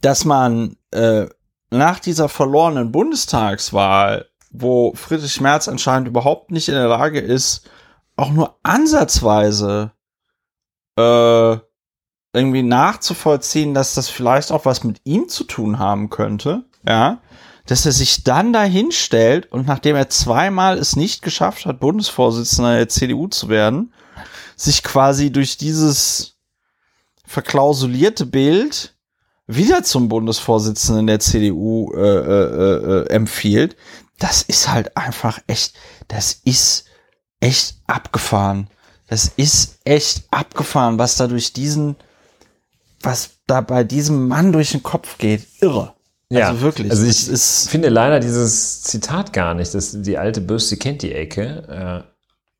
dass 0.00 0.24
man 0.24 0.76
äh, 0.90 1.26
nach 1.70 2.00
dieser 2.00 2.28
verlorenen 2.28 2.92
Bundestagswahl, 2.92 4.26
wo 4.50 4.94
Friedrich 4.94 5.40
Merz 5.40 5.68
anscheinend 5.68 6.08
überhaupt 6.08 6.50
nicht 6.50 6.68
in 6.68 6.74
der 6.74 6.88
Lage 6.88 7.20
ist, 7.20 7.68
auch 8.16 8.30
nur 8.30 8.56
ansatzweise 8.62 9.92
äh, 10.96 11.56
irgendwie 12.34 12.62
nachzuvollziehen, 12.62 13.74
dass 13.74 13.94
das 13.94 14.08
vielleicht 14.08 14.52
auch 14.52 14.64
was 14.64 14.84
mit 14.84 15.00
ihm 15.04 15.28
zu 15.28 15.44
tun 15.44 15.78
haben 15.78 16.10
könnte, 16.10 16.64
ja, 16.86 17.20
dass 17.66 17.86
er 17.86 17.92
sich 17.92 18.24
dann 18.24 18.52
dahin 18.52 18.92
stellt 18.92 19.50
und 19.50 19.66
nachdem 19.66 19.96
er 19.96 20.10
zweimal 20.10 20.78
es 20.78 20.96
nicht 20.96 21.22
geschafft 21.22 21.64
hat, 21.64 21.80
Bundesvorsitzender 21.80 22.76
der 22.76 22.88
CDU 22.88 23.28
zu 23.28 23.48
werden, 23.48 23.94
sich 24.56 24.82
quasi 24.82 25.32
durch 25.32 25.56
dieses 25.56 26.36
verklausulierte 27.24 28.26
Bild 28.26 28.94
wieder 29.46 29.82
zum 29.82 30.08
Bundesvorsitzenden 30.08 31.06
der 31.06 31.20
CDU 31.20 31.92
äh, 31.94 32.00
äh, 32.00 33.02
äh, 33.02 33.10
empfiehlt, 33.10 33.76
das 34.18 34.42
ist 34.42 34.68
halt 34.68 34.96
einfach 34.96 35.38
echt, 35.46 35.74
das 36.08 36.40
ist 36.44 36.86
echt 37.40 37.76
abgefahren. 37.86 38.68
Das 39.06 39.32
ist 39.36 39.80
echt 39.84 40.24
abgefahren, 40.30 40.98
was 40.98 41.16
da 41.16 41.26
durch 41.26 41.52
diesen 41.52 41.96
was 43.04 43.30
da 43.46 43.60
bei 43.60 43.84
diesem 43.84 44.28
Mann 44.28 44.52
durch 44.52 44.72
den 44.72 44.82
Kopf 44.82 45.18
geht. 45.18 45.46
Irre. 45.60 45.94
Ja, 46.30 46.48
also 46.48 46.62
wirklich. 46.62 46.90
Also 46.90 47.04
ich 47.04 47.28
ist 47.28 47.68
finde 47.68 47.88
leider 47.88 48.20
dieses 48.20 48.82
Zitat 48.82 49.32
gar 49.32 49.54
nicht, 49.54 49.74
dass 49.74 50.02
die 50.02 50.18
alte 50.18 50.40
Bürste 50.40 50.76
kennt 50.76 51.02
die 51.02 51.12
Ecke. 51.12 52.04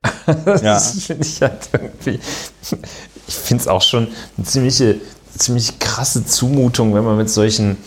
Äh, 0.07 0.11
das 0.45 0.63
ja. 0.63 0.79
finde 0.79 1.27
ich 1.27 1.43
halt 1.43 1.69
irgendwie. 1.73 2.21
Ich 3.27 3.35
finde 3.35 3.63
es 3.63 3.69
auch 3.69 3.83
schon 3.83 4.09
eine 4.37 4.47
ziemliche, 4.47 5.01
ziemlich 5.37 5.79
krasse 5.79 6.27
Zumutung, 6.27 6.95
wenn 6.95 7.05
man 7.05 7.17
mit 7.17 7.31
solchen, 7.31 7.79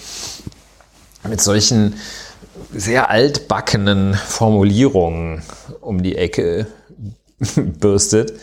mit 1.28 1.42
solchen 1.42 1.94
sehr 2.74 3.10
altbackenen 3.10 4.16
Formulierungen 4.16 5.44
um 5.80 6.02
die 6.02 6.16
Ecke 6.16 6.68
bürstet. 7.56 8.34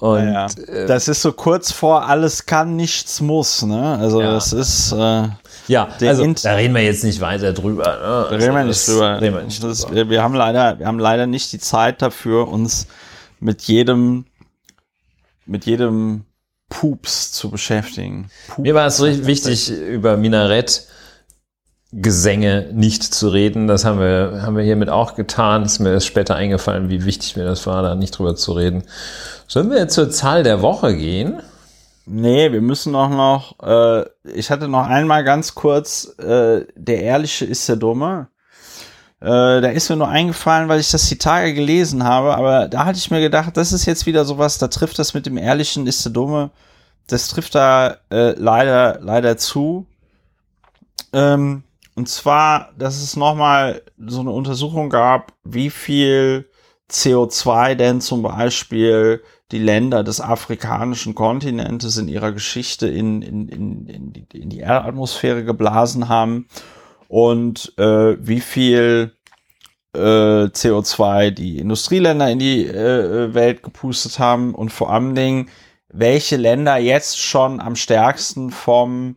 Und 0.00 0.32
ja, 0.32 0.46
ja. 0.46 0.62
Äh, 0.66 0.86
das 0.86 1.08
ist 1.08 1.20
so 1.20 1.32
kurz 1.32 1.70
vor 1.72 2.08
alles 2.08 2.46
kann, 2.46 2.74
nichts 2.74 3.20
muss, 3.20 3.62
ne? 3.62 3.98
Also 3.98 4.22
ja. 4.22 4.32
das 4.32 4.52
ist 4.52 4.92
äh, 4.92 5.28
ja, 5.68 5.88
also 6.00 6.32
da 6.42 6.54
reden 6.54 6.74
wir 6.74 6.82
jetzt 6.82 7.04
nicht 7.04 7.20
weiter 7.20 7.52
drüber. 7.52 7.84
Ne? 7.84 7.90
Da 8.00 8.24
reden 8.30 8.54
wir 8.54 8.54
also 8.54 8.68
nicht 8.68 8.88
drüber. 8.88 9.20
Wir, 9.20 9.42
nicht 9.42 9.62
das, 9.62 9.82
drüber. 9.82 10.08
wir 10.08 10.22
haben 10.22 10.34
leider, 10.34 10.78
wir 10.78 10.86
haben 10.86 10.98
leider 10.98 11.26
nicht 11.26 11.52
die 11.52 11.58
Zeit 11.58 12.00
dafür, 12.00 12.48
uns 12.48 12.86
mit 13.40 13.62
jedem, 13.62 14.24
mit 15.44 15.66
jedem 15.66 16.24
Pups 16.70 17.32
zu 17.32 17.50
beschäftigen. 17.50 18.30
Pups 18.48 18.58
Mir 18.58 18.74
war 18.74 18.86
es 18.86 19.00
wichtig, 19.02 19.70
über 19.70 20.16
Minarett 20.16 20.86
Gesänge 21.92 22.68
nicht 22.72 23.02
zu 23.02 23.28
reden. 23.28 23.66
Das 23.66 23.84
haben 23.84 23.98
wir, 23.98 24.42
haben 24.42 24.56
wir 24.56 24.62
hiermit 24.62 24.88
auch 24.88 25.14
getan. 25.14 25.64
Ist 25.64 25.80
mir 25.80 25.92
erst 25.92 26.06
später 26.06 26.36
eingefallen, 26.36 26.88
wie 26.88 27.04
wichtig 27.04 27.36
mir 27.36 27.44
das 27.44 27.66
war, 27.66 27.82
da 27.82 27.94
nicht 27.94 28.16
drüber 28.16 28.36
zu 28.36 28.52
reden. 28.52 28.84
Sollen 29.48 29.70
wir 29.70 29.78
jetzt 29.78 29.94
zur 29.94 30.10
Zahl 30.10 30.42
der 30.42 30.62
Woche 30.62 30.96
gehen? 30.96 31.42
Nee, 32.06 32.50
wir 32.52 32.60
müssen 32.60 32.94
auch 32.94 33.10
noch, 33.10 33.58
äh, 33.62 34.04
ich 34.24 34.50
hatte 34.50 34.68
noch 34.68 34.86
einmal 34.86 35.22
ganz 35.22 35.54
kurz, 35.54 36.16
äh, 36.18 36.64
der 36.74 37.02
Ehrliche 37.02 37.44
ist 37.44 37.68
der 37.68 37.76
Dumme. 37.76 38.28
Äh, 39.20 39.60
da 39.60 39.68
ist 39.68 39.90
mir 39.90 39.96
nur 39.96 40.08
eingefallen, 40.08 40.68
weil 40.68 40.80
ich 40.80 40.90
das 40.90 41.08
die 41.08 41.18
Tage 41.18 41.54
gelesen 41.54 42.04
habe, 42.04 42.34
aber 42.34 42.68
da 42.68 42.84
hatte 42.86 42.98
ich 42.98 43.10
mir 43.10 43.20
gedacht, 43.20 43.56
das 43.56 43.72
ist 43.72 43.84
jetzt 43.84 44.06
wieder 44.06 44.24
sowas, 44.24 44.58
da 44.58 44.68
trifft 44.68 44.98
das 44.98 45.12
mit 45.12 45.26
dem 45.26 45.36
Ehrlichen 45.36 45.86
ist 45.86 46.04
der 46.04 46.12
Dumme. 46.12 46.50
Das 47.06 47.28
trifft 47.28 47.54
da 47.54 47.96
äh, 48.10 48.32
leider, 48.32 48.98
leider 49.00 49.36
zu. 49.36 49.86
Ähm, 51.12 51.64
und 52.00 52.06
zwar, 52.06 52.72
dass 52.78 53.02
es 53.02 53.14
nochmal 53.14 53.82
so 53.98 54.20
eine 54.20 54.30
Untersuchung 54.30 54.88
gab, 54.88 55.34
wie 55.44 55.68
viel 55.68 56.48
CO2 56.90 57.74
denn 57.74 58.00
zum 58.00 58.22
Beispiel 58.22 59.22
die 59.52 59.58
Länder 59.58 60.02
des 60.02 60.18
afrikanischen 60.18 61.14
Kontinentes 61.14 61.98
in 61.98 62.08
ihrer 62.08 62.32
Geschichte 62.32 62.88
in, 62.88 63.20
in, 63.20 63.48
in, 63.50 63.86
in, 63.86 64.12
die, 64.14 64.26
in 64.32 64.48
die 64.48 64.60
Erdatmosphäre 64.60 65.44
geblasen 65.44 66.08
haben 66.08 66.48
und 67.08 67.74
äh, 67.76 68.16
wie 68.18 68.40
viel 68.40 69.12
äh, 69.94 69.98
CO2 69.98 71.32
die 71.32 71.58
Industrieländer 71.58 72.30
in 72.30 72.38
die 72.38 72.66
äh, 72.66 73.34
Welt 73.34 73.62
gepustet 73.62 74.18
haben 74.18 74.54
und 74.54 74.72
vor 74.72 74.90
allen 74.90 75.14
Dingen, 75.14 75.50
welche 75.90 76.38
Länder 76.38 76.78
jetzt 76.78 77.18
schon 77.18 77.60
am 77.60 77.76
stärksten 77.76 78.48
vom 78.48 79.16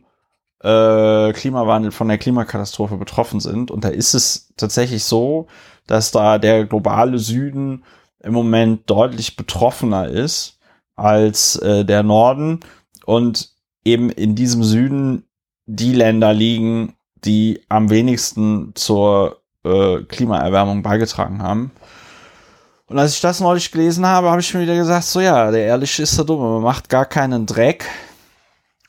äh, 0.64 1.32
Klimawandel, 1.34 1.92
von 1.92 2.08
der 2.08 2.18
Klimakatastrophe 2.18 2.96
betroffen 2.96 3.38
sind. 3.38 3.70
Und 3.70 3.84
da 3.84 3.88
ist 3.88 4.14
es 4.14 4.48
tatsächlich 4.56 5.04
so, 5.04 5.46
dass 5.86 6.10
da 6.10 6.38
der 6.38 6.64
globale 6.64 7.18
Süden 7.18 7.84
im 8.22 8.32
Moment 8.32 8.88
deutlich 8.88 9.36
betroffener 9.36 10.08
ist 10.08 10.58
als 10.96 11.56
äh, 11.56 11.84
der 11.84 12.02
Norden 12.02 12.60
und 13.04 13.50
eben 13.84 14.08
in 14.08 14.34
diesem 14.34 14.64
Süden 14.64 15.24
die 15.66 15.92
Länder 15.92 16.32
liegen, 16.32 16.94
die 17.24 17.60
am 17.68 17.90
wenigsten 17.90 18.72
zur 18.74 19.42
äh, 19.64 19.98
Klimaerwärmung 20.02 20.82
beigetragen 20.82 21.42
haben. 21.42 21.72
Und 22.86 22.98
als 22.98 23.14
ich 23.14 23.20
das 23.20 23.40
neulich 23.40 23.70
gelesen 23.70 24.06
habe, 24.06 24.30
habe 24.30 24.40
ich 24.40 24.54
mir 24.54 24.60
wieder 24.60 24.76
gesagt, 24.76 25.04
so 25.04 25.20
ja, 25.20 25.50
der 25.50 25.66
Ehrliche 25.66 26.02
ist 26.02 26.16
der 26.16 26.24
Dumme, 26.24 26.48
man 26.54 26.62
macht 26.62 26.88
gar 26.88 27.04
keinen 27.04 27.44
Dreck 27.44 27.86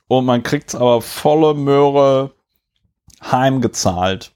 und 0.07 0.25
man 0.25 0.43
kriegt 0.43 0.75
aber 0.75 1.01
volle 1.01 1.53
Möhre 1.53 2.31
heimgezahlt. 3.23 4.31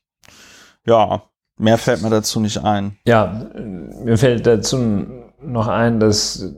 Ja, 0.86 1.24
mehr 1.57 1.78
fällt 1.78 2.01
mir 2.01 2.09
dazu 2.09 2.39
nicht 2.39 2.63
ein. 2.63 2.97
Ja, 3.05 3.49
mir 3.55 4.17
fällt 4.17 4.47
dazu 4.47 5.05
noch 5.41 5.67
ein, 5.67 5.99
dass 5.99 6.53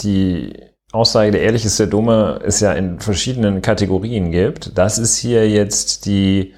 die 0.00 0.54
Aussage, 0.92 1.32
der 1.32 1.42
Ehrliche 1.42 1.66
ist 1.66 1.78
der 1.78 1.86
Dumme, 1.86 2.40
es 2.44 2.60
ja 2.60 2.72
in 2.72 2.98
verschiedenen 3.00 3.60
Kategorien 3.60 4.30
gibt. 4.30 4.78
Das 4.78 4.98
ist 4.98 5.18
hier 5.18 5.48
jetzt 5.48 6.06
die 6.06 6.54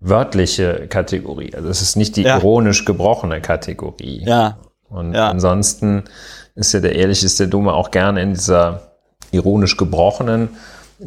wörtliche 0.00 0.86
Kategorie. 0.88 1.54
Also 1.54 1.68
es 1.68 1.82
ist 1.82 1.96
nicht 1.96 2.16
die 2.16 2.22
ja. 2.22 2.38
ironisch 2.38 2.84
gebrochene 2.84 3.40
Kategorie. 3.40 4.24
Ja. 4.24 4.58
Und 4.88 5.14
ja. 5.14 5.28
ansonsten 5.28 6.04
ist 6.54 6.72
ja 6.72 6.80
der 6.80 6.94
Ehrliche 6.94 7.26
ist 7.26 7.40
der 7.40 7.48
Dumme 7.48 7.74
auch 7.74 7.90
gerne 7.90 8.22
in 8.22 8.32
dieser 8.32 8.92
ironisch 9.30 9.76
gebrochenen 9.76 10.50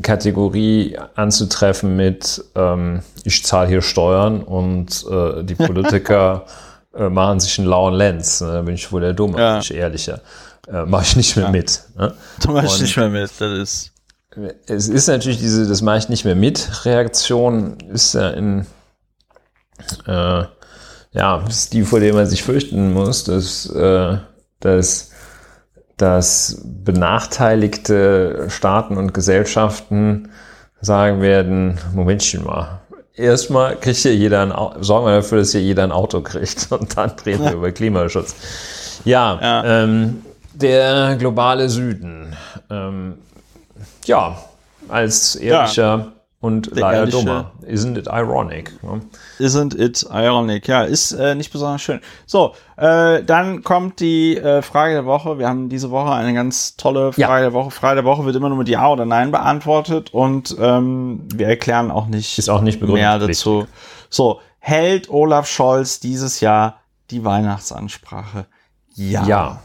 Kategorie 0.01 0.97
anzutreffen 1.15 1.95
mit 1.95 2.43
ähm, 2.55 3.01
ich 3.23 3.43
zahle 3.43 3.69
hier 3.69 3.81
Steuern 3.81 4.43
und 4.43 5.05
äh, 5.09 5.43
die 5.43 5.55
Politiker 5.55 6.45
äh, 6.95 7.09
machen 7.09 7.39
sich 7.39 7.57
einen 7.59 7.67
lauen 7.67 7.93
Lenz. 7.93 8.41
Ne? 8.41 8.47
Da 8.53 8.61
bin 8.61 8.75
ich 8.75 8.91
wohl 8.91 9.01
der 9.01 9.13
Dumme, 9.13 9.39
ja. 9.39 9.53
bin 9.53 9.61
ich 9.61 9.73
ehrlicher. 9.73 10.21
Äh, 10.67 10.85
mache 10.85 11.03
ich 11.03 11.15
nicht 11.15 11.35
mehr 11.35 11.45
ja. 11.45 11.51
mit. 11.51 11.81
Ne? 11.97 12.13
Du 12.41 12.51
machst 12.51 12.81
nicht 12.81 12.97
mehr 12.97 13.09
mit, 13.09 13.31
das 13.39 13.51
ist. 13.57 13.91
Es 14.67 14.87
ist 14.87 15.07
natürlich 15.07 15.39
diese, 15.39 15.67
das 15.67 15.81
mache 15.81 15.97
ich 15.97 16.09
nicht 16.09 16.23
mehr 16.23 16.35
mit, 16.35 16.85
Reaktion 16.85 17.77
ist 17.91 18.13
ja 18.13 18.29
in 18.29 18.67
äh, 20.05 20.43
ja, 21.11 21.43
ist 21.47 21.73
die, 21.73 21.83
vor 21.83 21.99
der 21.99 22.13
man 22.13 22.27
sich 22.27 22.43
fürchten 22.43 22.93
muss, 22.93 23.23
dass, 23.23 23.67
äh, 23.69 24.17
dass, 24.59 25.08
dass 26.01 26.61
benachteiligte 26.63 28.47
Staaten 28.49 28.97
und 28.97 29.13
Gesellschaften 29.13 30.29
sagen 30.81 31.21
werden, 31.21 31.77
Momentchen 31.93 32.45
mal, 32.45 32.79
erstmal 33.15 33.75
kriegt 33.75 33.97
hier 33.97 34.15
jeder 34.15 34.41
ein 34.41 34.51
Auto, 34.51 34.81
sorgen 34.81 35.07
wir 35.07 35.15
dafür, 35.17 35.39
dass 35.39 35.51
hier 35.51 35.61
jeder 35.61 35.83
ein 35.83 35.91
Auto 35.91 36.21
kriegt 36.21 36.67
und 36.71 36.97
dann 36.97 37.11
reden 37.25 37.43
wir 37.43 37.51
über 37.53 37.71
Klimaschutz. 37.71 38.35
Ja, 39.05 39.39
ja. 39.41 39.83
Ähm, 39.83 40.21
der 40.53 41.15
globale 41.17 41.69
Süden. 41.69 42.35
Ähm, 42.69 43.15
ja, 44.05 44.37
als 44.87 45.35
ehrlicher 45.35 45.97
ja 45.97 46.18
und 46.41 46.75
der 46.75 46.81
leider 46.81 47.07
dummer. 47.07 47.51
Isn't 47.63 47.97
it 47.97 48.07
ironic? 48.07 48.81
Ne? 48.81 49.01
Isn't 49.39 49.77
it 49.77 50.03
ironic? 50.09 50.67
Ja, 50.67 50.83
ist 50.83 51.11
äh, 51.11 51.35
nicht 51.35 51.51
besonders 51.51 51.81
schön. 51.81 51.99
So, 52.25 52.53
äh, 52.77 53.23
dann 53.23 53.63
kommt 53.63 53.99
die 53.99 54.37
äh, 54.37 54.61
Frage 54.61 54.93
der 54.93 55.05
Woche. 55.05 55.37
Wir 55.37 55.49
haben 55.49 55.67
diese 55.67 55.91
Woche 55.91 56.11
eine 56.11 56.33
ganz 56.33 56.77
tolle 56.77 57.11
Frage 57.11 57.21
ja. 57.21 57.39
der 57.41 57.53
Woche. 57.53 57.71
Frage 57.71 57.95
der 57.95 58.05
Woche 58.05 58.25
wird 58.25 58.35
immer 58.37 58.47
nur 58.47 58.57
mit 58.57 58.69
Ja 58.69 58.89
oder 58.89 59.05
Nein 59.05 59.31
beantwortet 59.31 60.13
und 60.13 60.55
ähm, 60.59 61.27
wir 61.33 61.47
erklären 61.47 61.91
auch 61.91 62.07
nicht, 62.07 62.37
ist 62.37 62.49
auch 62.49 62.61
nicht 62.61 62.81
mehr 62.81 63.19
dazu. 63.19 63.67
So, 64.09 64.39
hält 64.59 65.09
Olaf 65.09 65.47
Scholz 65.47 65.99
dieses 65.99 66.39
Jahr 66.39 66.79
die 67.11 67.25
Weihnachtsansprache? 67.25 68.45
Ja. 68.95 69.25
Ja. 69.25 69.59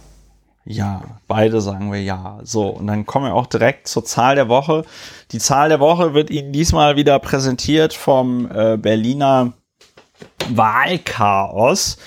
Ja, 0.66 1.20
beide 1.28 1.60
sagen 1.60 1.92
wir 1.92 2.02
ja. 2.02 2.40
So, 2.42 2.68
und 2.68 2.86
dann 2.86 3.04
kommen 3.04 3.26
wir 3.26 3.34
auch 3.34 3.46
direkt 3.46 3.86
zur 3.86 4.04
Zahl 4.04 4.34
der 4.34 4.48
Woche. 4.48 4.84
Die 5.30 5.38
Zahl 5.38 5.68
der 5.68 5.80
Woche 5.80 6.14
wird 6.14 6.30
Ihnen 6.30 6.52
diesmal 6.52 6.96
wieder 6.96 7.18
präsentiert 7.18 7.92
vom 7.92 8.50
äh, 8.50 8.78
Berliner 8.78 9.52
Wahlchaos. 10.48 11.98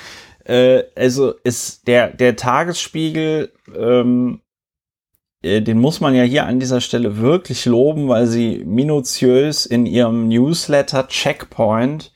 Äh, 0.43 0.83
also 0.95 1.33
ist 1.43 1.87
der, 1.87 2.09
der 2.09 2.35
Tagesspiegel, 2.35 3.53
ähm, 3.75 4.41
äh, 5.43 5.61
den 5.61 5.79
muss 5.79 6.01
man 6.01 6.15
ja 6.15 6.23
hier 6.23 6.45
an 6.45 6.59
dieser 6.59 6.81
Stelle 6.81 7.17
wirklich 7.17 7.65
loben, 7.65 8.07
weil 8.07 8.25
sie 8.25 8.63
minutiös 8.65 9.67
in 9.67 9.85
ihrem 9.85 10.27
Newsletter 10.29 11.07
Checkpoint 11.07 12.11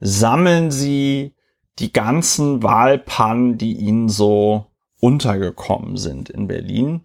sammeln 0.00 0.70
sie 0.70 1.34
die 1.78 1.92
ganzen 1.92 2.62
Wahlpannen, 2.62 3.56
die 3.56 3.74
ihnen 3.78 4.10
so 4.10 4.66
untergekommen 5.00 5.96
sind 5.96 6.30
in 6.30 6.46
Berlin. 6.46 7.02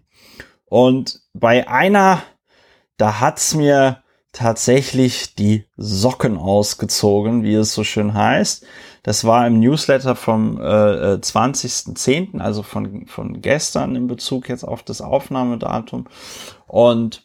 Und 0.66 1.22
bei 1.34 1.68
einer, 1.68 2.22
da 2.98 3.20
hat's 3.20 3.56
mir 3.56 4.04
tatsächlich 4.32 5.36
die 5.36 5.66
Socken 5.78 6.38
ausgezogen, 6.38 7.44
wie 7.44 7.54
es 7.54 7.74
so 7.74 7.84
schön 7.84 8.14
heißt. 8.14 8.66
Das 9.02 9.24
war 9.24 9.48
im 9.48 9.60
Newsletter 9.60 10.16
vom 10.16 10.58
äh, 10.60 10.62
20.10., 11.16 12.38
äh, 12.38 12.42
also 12.42 12.62
von, 12.62 13.06
von 13.08 13.42
gestern 13.42 13.96
in 13.96 14.08
Bezug 14.08 14.50
jetzt 14.50 14.64
auf 14.64 14.84
das 14.84 15.00
Aufnahmedatum. 15.00 16.08
Und 16.68 17.25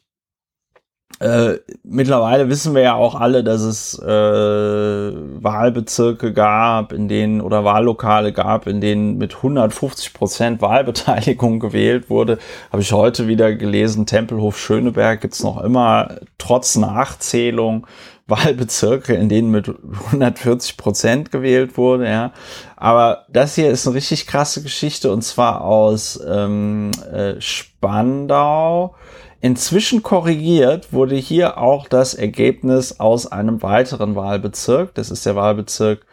äh, 1.18 1.58
mittlerweile 1.82 2.48
wissen 2.48 2.74
wir 2.74 2.82
ja 2.82 2.94
auch 2.94 3.14
alle, 3.14 3.44
dass 3.44 3.60
es 3.60 3.98
äh, 3.98 4.06
Wahlbezirke 4.06 6.32
gab, 6.32 6.92
in 6.92 7.08
denen 7.08 7.42
oder 7.42 7.64
Wahllokale 7.64 8.32
gab, 8.32 8.66
in 8.66 8.80
denen 8.80 9.18
mit 9.18 9.36
150 9.36 10.14
Prozent 10.14 10.62
Wahlbeteiligung 10.62 11.60
gewählt 11.60 12.08
wurde. 12.08 12.38
Habe 12.72 12.80
ich 12.80 12.92
heute 12.92 13.26
wieder 13.26 13.54
gelesen. 13.54 14.06
Tempelhof 14.06 14.58
Schöneberg 14.58 15.20
gibt's 15.20 15.42
noch 15.42 15.62
immer 15.62 16.16
trotz 16.38 16.76
Nachzählung 16.76 17.86
Wahlbezirke, 18.26 19.12
in 19.12 19.28
denen 19.28 19.50
mit 19.50 19.68
140 19.68 20.78
Prozent 20.78 21.30
gewählt 21.30 21.76
wurde. 21.76 22.08
Ja, 22.08 22.32
aber 22.76 23.26
das 23.28 23.56
hier 23.56 23.70
ist 23.70 23.86
eine 23.86 23.96
richtig 23.96 24.26
krasse 24.26 24.62
Geschichte 24.62 25.12
und 25.12 25.22
zwar 25.22 25.62
aus 25.62 26.18
ähm, 26.26 26.92
äh, 27.12 27.38
Spandau 27.40 28.94
Inzwischen 29.40 30.02
korrigiert 30.02 30.92
wurde 30.92 31.16
hier 31.16 31.58
auch 31.58 31.88
das 31.88 32.14
Ergebnis 32.14 33.00
aus 33.00 33.30
einem 33.30 33.62
weiteren 33.62 34.14
Wahlbezirk. 34.14 34.94
Das 34.94 35.10
ist 35.10 35.24
der 35.24 35.34
Wahlbezirk 35.34 36.04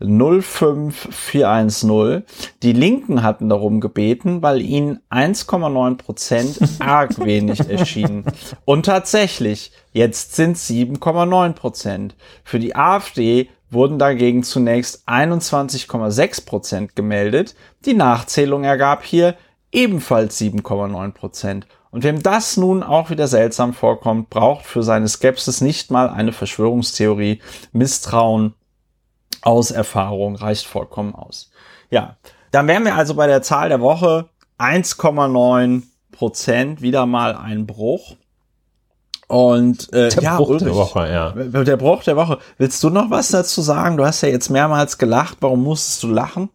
05410. 0.00 2.24
Die 2.62 2.72
Linken 2.72 3.22
hatten 3.22 3.48
darum 3.48 3.80
gebeten, 3.80 4.42
weil 4.42 4.60
ihnen 4.60 5.00
1,9 5.10 5.96
Prozent 5.96 6.58
arg 6.80 7.24
wenig 7.24 7.60
erschienen. 7.68 8.24
Und 8.64 8.86
tatsächlich, 8.86 9.70
jetzt 9.92 10.34
sind 10.34 10.56
7,9 10.56 11.52
Prozent. 11.52 12.16
Für 12.42 12.58
die 12.58 12.74
AfD 12.74 13.48
wurden 13.70 13.98
dagegen 13.98 14.42
zunächst 14.42 15.06
21,6 15.08 16.46
Prozent 16.46 16.96
gemeldet. 16.96 17.54
Die 17.84 17.94
Nachzählung 17.94 18.64
ergab 18.64 19.04
hier 19.04 19.36
ebenfalls 19.70 20.40
7,9 20.40 21.12
Prozent. 21.12 21.66
Und 21.92 22.04
wem 22.04 22.22
das 22.22 22.56
nun 22.56 22.82
auch 22.82 23.10
wieder 23.10 23.28
seltsam 23.28 23.74
vorkommt, 23.74 24.30
braucht 24.30 24.64
für 24.64 24.82
seine 24.82 25.06
Skepsis 25.08 25.60
nicht 25.60 25.90
mal 25.90 26.08
eine 26.08 26.32
Verschwörungstheorie. 26.32 27.40
Misstrauen 27.72 28.54
aus 29.42 29.70
Erfahrung 29.70 30.34
reicht 30.34 30.66
vollkommen 30.66 31.14
aus. 31.14 31.50
Ja, 31.90 32.16
dann 32.50 32.66
wären 32.66 32.84
wir 32.86 32.96
also 32.96 33.14
bei 33.14 33.26
der 33.26 33.42
Zahl 33.42 33.68
der 33.68 33.82
Woche 33.82 34.30
1,9 34.58 35.82
Prozent, 36.12 36.80
wieder 36.80 37.04
mal 37.04 37.36
ein 37.36 37.66
Bruch. 37.66 38.16
Und 39.28 39.92
äh, 39.92 40.08
der 40.08 40.22
ja, 40.22 40.36
Bruch 40.38 40.48
Ulrich, 40.48 40.64
der 40.64 40.74
Woche, 40.74 41.12
ja. 41.12 41.30
Der 41.30 41.76
Bruch 41.76 42.04
der 42.04 42.16
Woche. 42.16 42.38
Willst 42.56 42.82
du 42.82 42.88
noch 42.88 43.10
was 43.10 43.28
dazu 43.28 43.60
sagen? 43.60 43.98
Du 43.98 44.04
hast 44.06 44.22
ja 44.22 44.28
jetzt 44.28 44.48
mehrmals 44.48 44.96
gelacht. 44.96 45.38
Warum 45.40 45.62
musstest 45.62 46.02
du 46.02 46.08
lachen? 46.08 46.48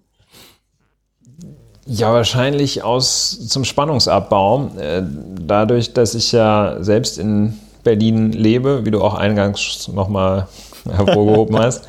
Ja, 1.88 2.14
wahrscheinlich 2.14 2.84
aus 2.84 3.48
zum 3.48 3.64
Spannungsabbau. 3.64 4.72
Äh, 4.78 5.04
dadurch, 5.40 5.94
dass 5.94 6.16
ich 6.16 6.32
ja 6.32 6.78
selbst 6.82 7.18
in 7.18 7.58
Berlin 7.84 8.34
lebe, 8.34 8.86
wie 8.86 8.92
du 8.92 9.02
auch 9.02 9.14
eingangs 9.14 9.88
nochmal 9.88 10.48
hervorgehoben 10.90 11.58
hast, 11.58 11.88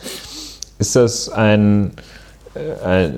ist 0.79 0.95
das 0.95 1.29
ein, 1.29 1.93
äh, 2.55 2.85
ein, 2.85 3.15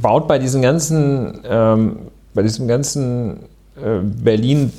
baut 0.00 0.26
bei 0.26 0.38
diesen 0.38 0.62
ganzen 0.62 1.40
ähm, 1.44 1.98
bei 2.32 2.42
diesem 2.42 2.66
ganzen 2.66 3.44
äh, 3.76 4.00
Berlin 4.02 4.72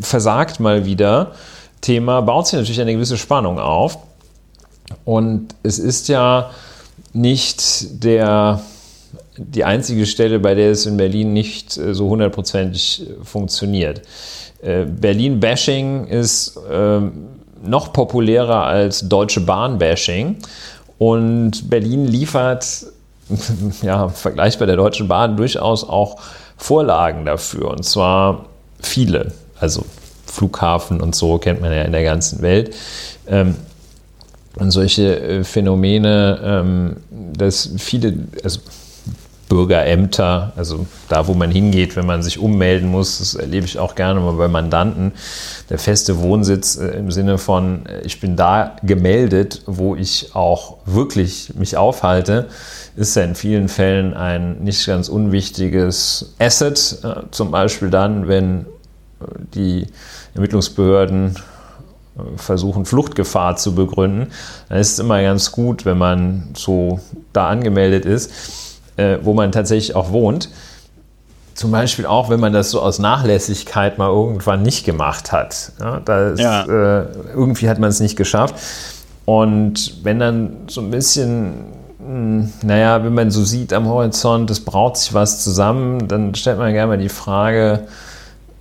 versagt 0.00 0.58
mal 0.58 0.84
wieder 0.84 1.32
Thema 1.82 2.22
baut 2.22 2.46
sich 2.46 2.58
natürlich 2.58 2.80
eine 2.80 2.94
gewisse 2.94 3.18
Spannung 3.18 3.58
auf. 3.58 3.98
Und 5.04 5.54
es 5.62 5.78
ist 5.78 6.08
ja 6.08 6.50
nicht 7.12 8.04
der, 8.04 8.60
die 9.36 9.64
einzige 9.64 10.06
Stelle, 10.06 10.38
bei 10.38 10.54
der 10.54 10.70
es 10.70 10.86
in 10.86 10.96
Berlin 10.96 11.32
nicht 11.32 11.76
äh, 11.76 11.94
so 11.94 12.08
hundertprozentig 12.08 13.06
funktioniert. 13.22 14.02
Äh, 14.62 14.84
Berlin-Bashing 14.84 16.06
ist 16.06 16.58
ähm, 16.70 17.28
noch 17.62 17.92
populärer 17.92 18.64
als 18.64 19.08
Deutsche 19.08 19.40
Bahn-Bashing. 19.40 20.36
Und 20.98 21.68
Berlin 21.70 22.06
liefert, 22.06 22.86
ja, 23.82 24.08
vergleichbar 24.08 24.66
der 24.66 24.76
Deutschen 24.76 25.08
Bahn, 25.08 25.36
durchaus 25.36 25.84
auch 25.88 26.20
Vorlagen 26.56 27.24
dafür. 27.24 27.70
Und 27.70 27.84
zwar 27.84 28.46
viele. 28.80 29.32
Also 29.58 29.84
Flughafen 30.26 31.00
und 31.00 31.14
so 31.14 31.38
kennt 31.38 31.60
man 31.60 31.72
ja 31.72 31.82
in 31.82 31.92
der 31.92 32.04
ganzen 32.04 32.42
Welt. 32.42 32.74
Ähm, 33.26 33.56
und 34.56 34.70
solche 34.70 35.18
äh, 35.18 35.44
Phänomene, 35.44 36.40
ähm, 36.44 36.96
dass 37.10 37.70
viele, 37.78 38.14
also 38.44 38.60
Bürgerämter, 39.52 40.54
also 40.56 40.86
da, 41.10 41.26
wo 41.26 41.34
man 41.34 41.50
hingeht, 41.50 41.94
wenn 41.94 42.06
man 42.06 42.22
sich 42.22 42.38
ummelden 42.38 42.90
muss, 42.90 43.18
das 43.18 43.34
erlebe 43.34 43.66
ich 43.66 43.78
auch 43.78 43.94
gerne 43.94 44.18
mal 44.18 44.32
bei 44.32 44.48
Mandanten, 44.48 45.12
der 45.68 45.78
feste 45.78 46.20
Wohnsitz 46.20 46.76
äh, 46.76 46.86
im 46.96 47.10
Sinne 47.10 47.36
von, 47.36 47.84
äh, 47.84 48.00
ich 48.00 48.18
bin 48.18 48.34
da 48.34 48.76
gemeldet, 48.82 49.60
wo 49.66 49.94
ich 49.94 50.34
auch 50.34 50.78
wirklich 50.86 51.52
mich 51.54 51.76
aufhalte, 51.76 52.48
ist 52.96 53.14
ja 53.14 53.24
in 53.24 53.34
vielen 53.34 53.68
Fällen 53.68 54.14
ein 54.14 54.62
nicht 54.62 54.86
ganz 54.86 55.10
unwichtiges 55.10 56.32
Asset, 56.38 57.00
äh, 57.04 57.30
zum 57.30 57.50
Beispiel 57.50 57.90
dann, 57.90 58.28
wenn 58.28 58.64
die 59.54 59.86
Ermittlungsbehörden 60.34 61.36
versuchen, 62.36 62.86
Fluchtgefahr 62.86 63.56
zu 63.56 63.74
begründen, 63.74 64.28
dann 64.70 64.78
ist 64.78 64.92
es 64.92 64.98
immer 64.98 65.22
ganz 65.22 65.52
gut, 65.52 65.84
wenn 65.84 65.98
man 65.98 66.48
so 66.54 67.00
da 67.34 67.48
angemeldet 67.48 68.06
ist, 68.06 68.32
äh, 69.02 69.18
wo 69.24 69.34
man 69.34 69.52
tatsächlich 69.52 69.96
auch 69.96 70.12
wohnt. 70.12 70.48
Zum 71.54 71.70
Beispiel 71.70 72.06
auch, 72.06 72.30
wenn 72.30 72.40
man 72.40 72.52
das 72.52 72.70
so 72.70 72.80
aus 72.80 72.98
Nachlässigkeit 72.98 73.98
mal 73.98 74.08
irgendwann 74.08 74.62
nicht 74.62 74.84
gemacht 74.84 75.32
hat. 75.32 75.72
Ja, 75.80 76.00
das, 76.00 76.40
ja. 76.40 76.62
Äh, 76.62 77.06
irgendwie 77.34 77.68
hat 77.68 77.78
man 77.78 77.90
es 77.90 78.00
nicht 78.00 78.16
geschafft. 78.16 78.54
Und 79.24 80.04
wenn 80.04 80.18
dann 80.18 80.56
so 80.68 80.80
ein 80.80 80.90
bisschen, 80.90 81.52
hm, 81.98 82.52
naja, 82.62 83.04
wenn 83.04 83.14
man 83.14 83.30
so 83.30 83.44
sieht 83.44 83.72
am 83.72 83.86
Horizont, 83.86 84.50
es 84.50 84.60
braut 84.60 84.96
sich 84.96 85.12
was 85.12 85.44
zusammen, 85.44 86.08
dann 86.08 86.34
stellt 86.34 86.58
man 86.58 86.72
gerne 86.72 86.88
mal 86.88 86.98
die 86.98 87.10
Frage, 87.10 87.86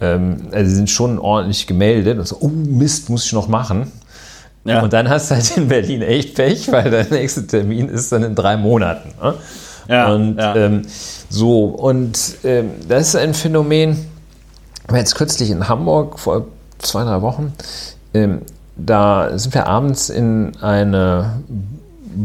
ähm, 0.02 0.50
also 0.52 0.70
sie 0.70 0.76
sind 0.76 0.90
schon 0.90 1.18
ordentlich 1.18 1.68
gemeldet 1.68 2.20
und 2.20 2.28
so, 2.28 2.38
oh 2.42 2.50
Mist, 2.50 3.10
muss 3.10 3.26
ich 3.26 3.34
noch 3.34 3.48
machen. 3.48 3.92
Ja. 4.64 4.84
Und 4.84 4.94
dann 4.94 5.10
hast 5.10 5.32
du 5.32 5.36
halt 5.36 5.58
in 5.58 5.68
Berlin 5.70 6.02
echt 6.02 6.36
Pech, 6.36 6.72
weil 6.72 6.92
der 6.92 7.06
nächste 7.10 7.48
Termin 7.48 7.90
ist 7.90 8.12
dann 8.12 8.24
in 8.24 8.36
drei 8.36 8.58
Monaten. 8.58 9.10
Ne? 9.22 9.34
Ja, 9.92 10.14
und 10.14 10.38
ja. 10.38 10.56
Ähm, 10.56 10.84
so, 11.30 11.66
und 11.66 12.18
ähm, 12.46 12.72
das 12.88 13.10
ist 13.10 13.16
ein 13.18 13.34
Phänomen, 13.34 13.98
jetzt 14.94 15.16
kürzlich 15.16 15.52
in 15.52 15.68
Hamburg 15.68 16.18
vor 16.18 16.46
zwei, 16.80 17.04
drei 17.04 17.22
Wochen, 17.22 17.54
ähm, 18.14 18.42
da 18.78 19.38
sind 19.38 19.54
wir 19.54 19.68
abends 19.68 20.10
in 20.10 20.54
eine 20.62 21.42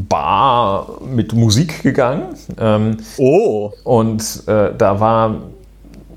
Bar 0.08 1.00
mit 1.04 1.32
Musik 1.32 1.82
gegangen. 1.82 2.34
Ähm, 2.58 2.98
oh! 3.18 3.72
Und 3.84 4.42
äh, 4.46 4.70
da 4.76 5.00
war 5.00 5.36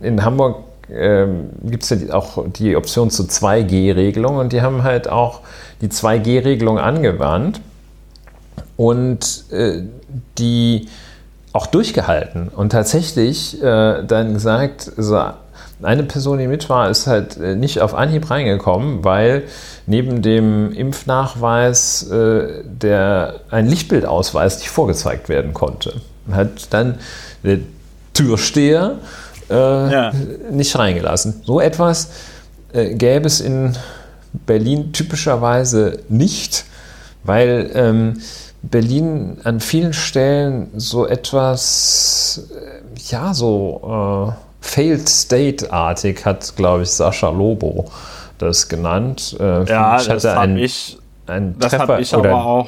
in 0.01 0.23
Hamburg 0.23 0.57
ähm, 0.91 1.49
gibt 1.63 1.83
es 1.83 1.89
ja 1.89 2.13
auch 2.13 2.45
die 2.47 2.75
Option 2.75 3.09
zur 3.09 3.25
2G-Regelung 3.25 4.37
und 4.37 4.53
die 4.53 4.61
haben 4.61 4.83
halt 4.83 5.07
auch 5.07 5.41
die 5.81 5.89
2G-Regelung 5.89 6.79
angewandt 6.79 7.61
und 8.75 9.45
äh, 9.51 9.83
die 10.37 10.87
auch 11.53 11.67
durchgehalten 11.67 12.49
und 12.49 12.71
tatsächlich 12.71 13.61
äh, 13.61 14.03
dann 14.03 14.33
gesagt, 14.33 14.91
so 14.97 15.19
eine 15.81 16.03
Person, 16.03 16.37
die 16.37 16.47
mit 16.47 16.69
war, 16.69 16.89
ist 16.89 17.07
halt 17.07 17.37
äh, 17.37 17.55
nicht 17.55 17.81
auf 17.81 17.95
Anhieb 17.95 18.29
reingekommen, 18.29 19.03
weil 19.03 19.43
neben 19.87 20.21
dem 20.21 20.71
Impfnachweis 20.73 22.03
äh, 22.09 22.63
der, 22.65 23.41
ein 23.49 23.67
Lichtbildausweis 23.67 24.59
nicht 24.59 24.69
vorgezeigt 24.69 25.29
werden 25.29 25.53
konnte. 25.53 26.01
Hat 26.31 26.71
dann 26.71 26.99
der 27.43 27.59
Türsteher 28.13 28.97
äh, 29.49 29.53
ja. 29.53 30.11
nicht 30.51 30.77
reingelassen. 30.77 31.41
So 31.45 31.59
etwas 31.59 32.09
äh, 32.73 32.93
gäbe 32.93 33.25
es 33.25 33.39
in 33.39 33.75
Berlin 34.45 34.91
typischerweise 34.93 35.99
nicht, 36.09 36.65
weil 37.23 37.71
ähm, 37.73 38.21
Berlin 38.62 39.38
an 39.43 39.60
vielen 39.60 39.93
Stellen 39.93 40.70
so 40.76 41.05
etwas, 41.07 42.49
äh, 42.51 42.99
ja, 43.10 43.34
so 43.34 44.32
äh, 44.32 44.34
Failed 44.62 45.07
State-artig 45.07 46.26
hat, 46.26 46.55
glaube 46.55 46.84
ich, 46.84 46.89
Sascha 46.89 47.30
Lobo 47.30 47.89
das 48.39 48.68
genannt. 48.68 49.36
Äh, 49.39 49.66
ja, 49.66 50.03
das 50.03 50.26
habe 50.26 50.60
ich, 50.60 50.97
ein 51.28 51.55
das 51.60 51.72
Treffer, 51.72 51.99
ich 51.99 52.14
oder, 52.16 52.32
aber 52.32 52.45
auch. 52.45 52.68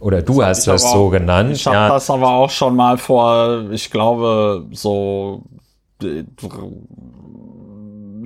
Oder 0.00 0.22
du 0.22 0.38
das 0.38 0.58
hast 0.58 0.66
das 0.68 0.82
so 0.92 1.06
auch, 1.06 1.10
genannt. 1.10 1.52
Ich 1.52 1.66
habe 1.66 1.76
ja. 1.76 1.88
das 1.88 2.08
aber 2.08 2.28
auch 2.28 2.50
schon 2.50 2.76
mal 2.76 2.96
vor, 2.98 3.64
ich 3.72 3.90
glaube, 3.90 4.64
so 4.70 5.42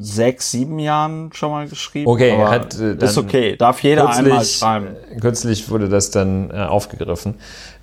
sechs, 0.00 0.50
sieben 0.50 0.78
Jahren 0.78 1.30
schon 1.32 1.50
mal 1.50 1.68
geschrieben. 1.68 2.10
Okay, 2.10 2.36
hat, 2.36 2.78
äh, 2.78 2.94
ist 2.94 3.18
okay. 3.18 3.56
Darf 3.56 3.82
jeder 3.82 4.06
kürzlich, 4.06 4.26
einmal 4.26 4.44
schreiben. 4.44 4.86
Kürzlich 5.20 5.70
wurde 5.70 5.88
das 5.88 6.10
dann 6.10 6.50
äh, 6.50 6.54
aufgegriffen. 6.54 7.34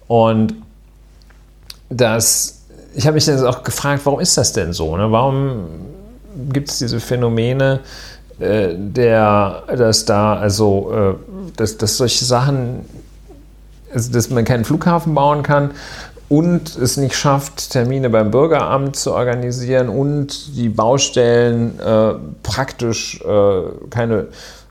Und 0.07 0.55
das, 1.89 2.61
ich 2.95 3.05
habe 3.05 3.15
mich 3.15 3.25
dann 3.25 3.45
auch 3.45 3.63
gefragt, 3.63 4.01
warum 4.05 4.19
ist 4.19 4.37
das 4.37 4.53
denn 4.53 4.73
so? 4.73 4.95
Ne? 4.97 5.11
Warum 5.11 5.65
gibt 6.51 6.69
es 6.69 6.79
diese 6.79 6.99
Phänomene, 6.99 7.81
äh, 8.39 8.69
der, 8.75 9.63
dass 9.67 10.05
da, 10.05 10.35
also, 10.35 10.91
äh, 10.93 11.51
dass, 11.55 11.77
dass 11.77 11.97
solche 11.97 12.25
Sachen, 12.25 12.85
also, 13.93 14.11
dass 14.11 14.29
man 14.29 14.45
keinen 14.45 14.65
Flughafen 14.65 15.13
bauen 15.13 15.43
kann 15.43 15.71
und 16.29 16.77
es 16.77 16.97
nicht 16.97 17.15
schafft, 17.15 17.71
Termine 17.71 18.09
beim 18.09 18.31
Bürgeramt 18.31 18.95
zu 18.95 19.13
organisieren 19.13 19.89
und 19.89 20.55
die 20.55 20.69
Baustellen 20.69 21.79
äh, 21.79 22.13
praktisch 22.43 23.19
äh, 23.21 23.61
keine 23.89 24.27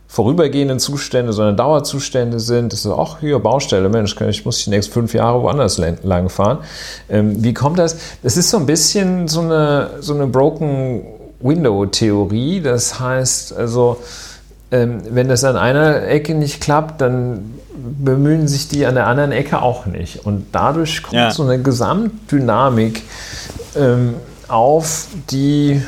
vorübergehenden 0.07 0.79
Zustände, 0.79 1.33
sondern 1.33 1.57
Dauerzustände 1.57 2.41
sind. 2.41 2.73
Das 2.73 2.81
ist 2.81 2.91
auch 2.91 3.19
hier 3.19 3.39
Baustelle, 3.41 3.89
Mensch, 3.91 4.19
ich 4.21 4.45
muss 4.45 4.65
die 4.65 4.71
nächsten 4.71 4.93
fünf 4.93 5.13
Jahre 5.13 5.43
woanders 5.43 5.79
lang 5.79 6.31
fahren. 6.31 6.59
Ähm, 7.11 7.43
wie 7.43 7.53
kommt 7.53 7.79
das? 7.79 7.97
Das 8.23 8.37
ist 8.37 8.49
so 8.49 8.57
ein 8.57 8.67
bisschen 8.67 9.29
so 9.29 9.41
eine, 9.41 9.91
so 10.01 10.15
eine 10.15 10.27
Broken 10.27 11.03
Window-Theorie. 11.41 12.61
Das 12.63 12.99
heißt, 12.99 13.57
also, 13.57 13.99
ähm, 14.71 15.03
wenn 15.11 15.29
das 15.29 15.45
an 15.45 15.57
einer 15.57 16.07
Ecke 16.07 16.35
nicht 16.35 16.61
klappt, 16.61 17.01
dann 17.01 17.55
bemühen 17.79 18.49
sich 18.49 18.68
die 18.68 18.87
an 18.87 18.95
der 18.95 19.07
anderen 19.07 19.33
Ecke 19.33 19.62
auch 19.62 19.87
nicht. 19.87 20.24
Und 20.24 20.47
dadurch 20.53 21.03
kommt 21.03 21.14
ja. 21.14 21.31
so 21.31 21.43
eine 21.43 21.61
Gesamtdynamik 21.61 23.03
ähm, 23.76 24.14
auf, 24.49 25.07
die 25.31 25.83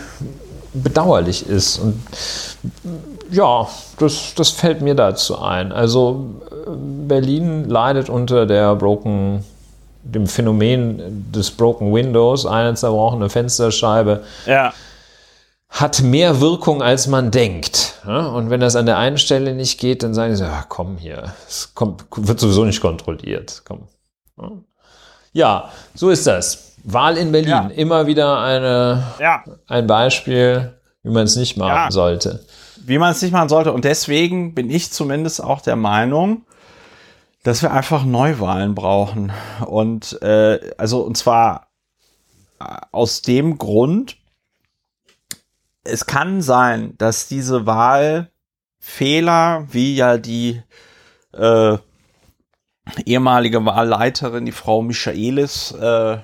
bedauerlich 0.73 1.49
ist. 1.49 1.79
Und 1.79 2.03
ja, 3.31 3.69
das, 3.99 4.35
das 4.37 4.51
fällt 4.51 4.83
mir 4.83 4.95
dazu 4.95 5.41
ein. 5.41 5.73
Also 5.73 6.27
Berlin 7.07 7.69
leidet 7.69 8.09
unter 8.09 8.47
der 8.47 8.77
Broken, 8.77 9.45
dem 10.03 10.27
Phänomen 10.27 11.31
des 11.33 11.51
Broken 11.51 11.93
Windows, 11.93 12.47
eine 12.47 12.75
zerbrochene 12.75 13.29
Fensterscheibe. 13.29 14.23
Ja 14.47 14.73
hat 15.71 16.03
mehr 16.03 16.41
Wirkung, 16.41 16.83
als 16.83 17.07
man 17.07 17.31
denkt. 17.31 17.90
Und 18.05 18.51
wenn 18.51 18.61
das 18.61 18.77
an 18.77 18.87
der 18.87 18.99
einen 18.99 19.19
Stelle 19.19 19.55
nicht 19.55 19.79
geht, 19.79 20.03
dann 20.03 20.15
sagen 20.15 20.35
sie, 20.37 20.45
ja, 20.45 20.65
komm 20.69 20.97
hier, 20.97 21.33
es 21.47 21.75
kommt, 21.75 22.05
wird 22.17 22.41
sowieso 22.41 22.65
nicht 22.65 22.81
kontrolliert. 22.81 23.63
Komm. 23.65 23.89
Ja, 25.33 25.71
so 25.95 26.11
ist 26.11 26.27
das. 26.27 26.75
Wahl 26.85 27.17
in 27.17 27.31
Berlin, 27.31 27.51
ja. 27.51 27.69
immer 27.69 28.07
wieder 28.07 28.41
eine, 28.41 29.05
ja. 29.19 29.45
ein 29.67 29.87
Beispiel, 29.87 30.73
wie 31.03 31.11
man 31.11 31.25
es 31.25 31.37
nicht 31.37 31.57
machen 31.57 31.75
ja. 31.75 31.91
sollte. 31.91 32.45
Wie 32.77 32.99
man 32.99 33.13
es 33.13 33.21
nicht 33.21 33.33
machen 33.33 33.49
sollte. 33.49 33.73
Und 33.73 33.85
deswegen 33.85 34.55
bin 34.55 34.71
ich 34.71 34.91
zumindest 34.91 35.45
auch 35.45 35.61
der 35.61 35.77
Meinung, 35.77 36.47
dass 37.43 37.63
wir 37.63 37.73
einfach 37.73 38.05
Neuwahlen 38.05 38.75
brauchen. 38.75 39.33
Und 39.67 40.21
äh, 40.23 40.73
also 40.79 41.01
und 41.01 41.17
zwar 41.17 41.69
äh, 42.61 42.65
aus 42.93 43.23
dem 43.23 43.59
Grund, 43.59 44.17
es 45.85 46.07
kann 46.07 46.43
sein, 46.43 46.97
dass 46.99 47.29
diese 47.29 47.67
Wahlfehler, 47.67 49.67
wie 49.71 49.97
ja 49.97 50.19
die 50.19 50.63
äh, 51.33 51.79
ehemalige 53.05 53.65
Wahlleiterin, 53.65 54.47
die 54.47 54.53
Frau 54.53 54.83
Michaelis, 54.83 55.73
äh, 55.73 56.19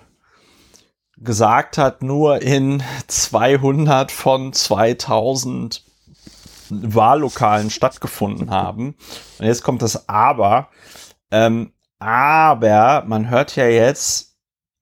gesagt 1.18 1.78
hat, 1.78 2.02
nur 2.02 2.42
in 2.42 2.82
200 3.06 4.12
von 4.12 4.52
2000 4.52 5.82
Wahllokalen 6.68 7.70
stattgefunden 7.70 8.50
haben. 8.50 8.96
Und 9.38 9.46
jetzt 9.46 9.62
kommt 9.62 9.82
das 9.82 10.08
Aber. 10.08 10.68
Ähm, 11.30 11.72
aber 11.98 13.04
man 13.06 13.30
hört 13.30 13.56
ja 13.56 13.66
jetzt 13.66 14.25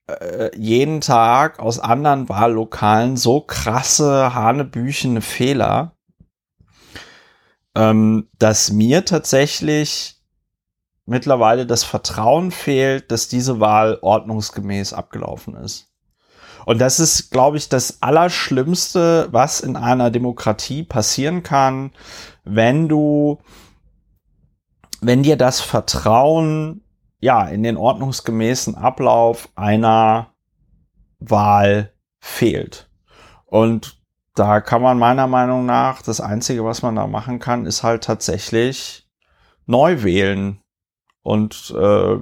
äh, 0.06 0.50
jeden 0.56 1.00
Tag 1.00 1.58
aus 1.60 1.78
anderen 1.78 2.28
Wahllokalen 2.28 3.16
so 3.16 3.40
krasse, 3.40 4.34
hanebüchene 4.34 5.20
Fehler, 5.20 5.96
ähm, 7.74 8.28
dass 8.38 8.70
mir 8.70 9.04
tatsächlich 9.04 10.20
mittlerweile 11.06 11.66
das 11.66 11.84
Vertrauen 11.84 12.50
fehlt, 12.50 13.10
dass 13.10 13.28
diese 13.28 13.60
Wahl 13.60 13.98
ordnungsgemäß 14.00 14.92
abgelaufen 14.92 15.54
ist. 15.56 15.90
Und 16.66 16.78
das 16.78 16.98
ist, 16.98 17.30
glaube 17.30 17.58
ich, 17.58 17.68
das 17.68 18.02
Allerschlimmste, 18.02 19.28
was 19.30 19.60
in 19.60 19.76
einer 19.76 20.10
Demokratie 20.10 20.82
passieren 20.82 21.42
kann, 21.42 21.92
wenn 22.44 22.88
du, 22.88 23.38
wenn 25.02 25.22
dir 25.22 25.36
das 25.36 25.60
Vertrauen, 25.60 26.83
ja, 27.24 27.48
in 27.48 27.62
den 27.62 27.78
ordnungsgemäßen 27.78 28.74
Ablauf 28.74 29.48
einer 29.56 30.34
Wahl 31.20 31.94
fehlt. 32.20 32.90
Und 33.46 33.98
da 34.34 34.60
kann 34.60 34.82
man 34.82 34.98
meiner 34.98 35.26
Meinung 35.26 35.64
nach, 35.64 36.02
das 36.02 36.20
Einzige, 36.20 36.66
was 36.66 36.82
man 36.82 36.96
da 36.96 37.06
machen 37.06 37.38
kann, 37.38 37.64
ist 37.64 37.82
halt 37.82 38.04
tatsächlich 38.04 39.08
neu 39.64 40.02
wählen 40.02 40.60
und 41.22 41.74
äh, 41.74 42.18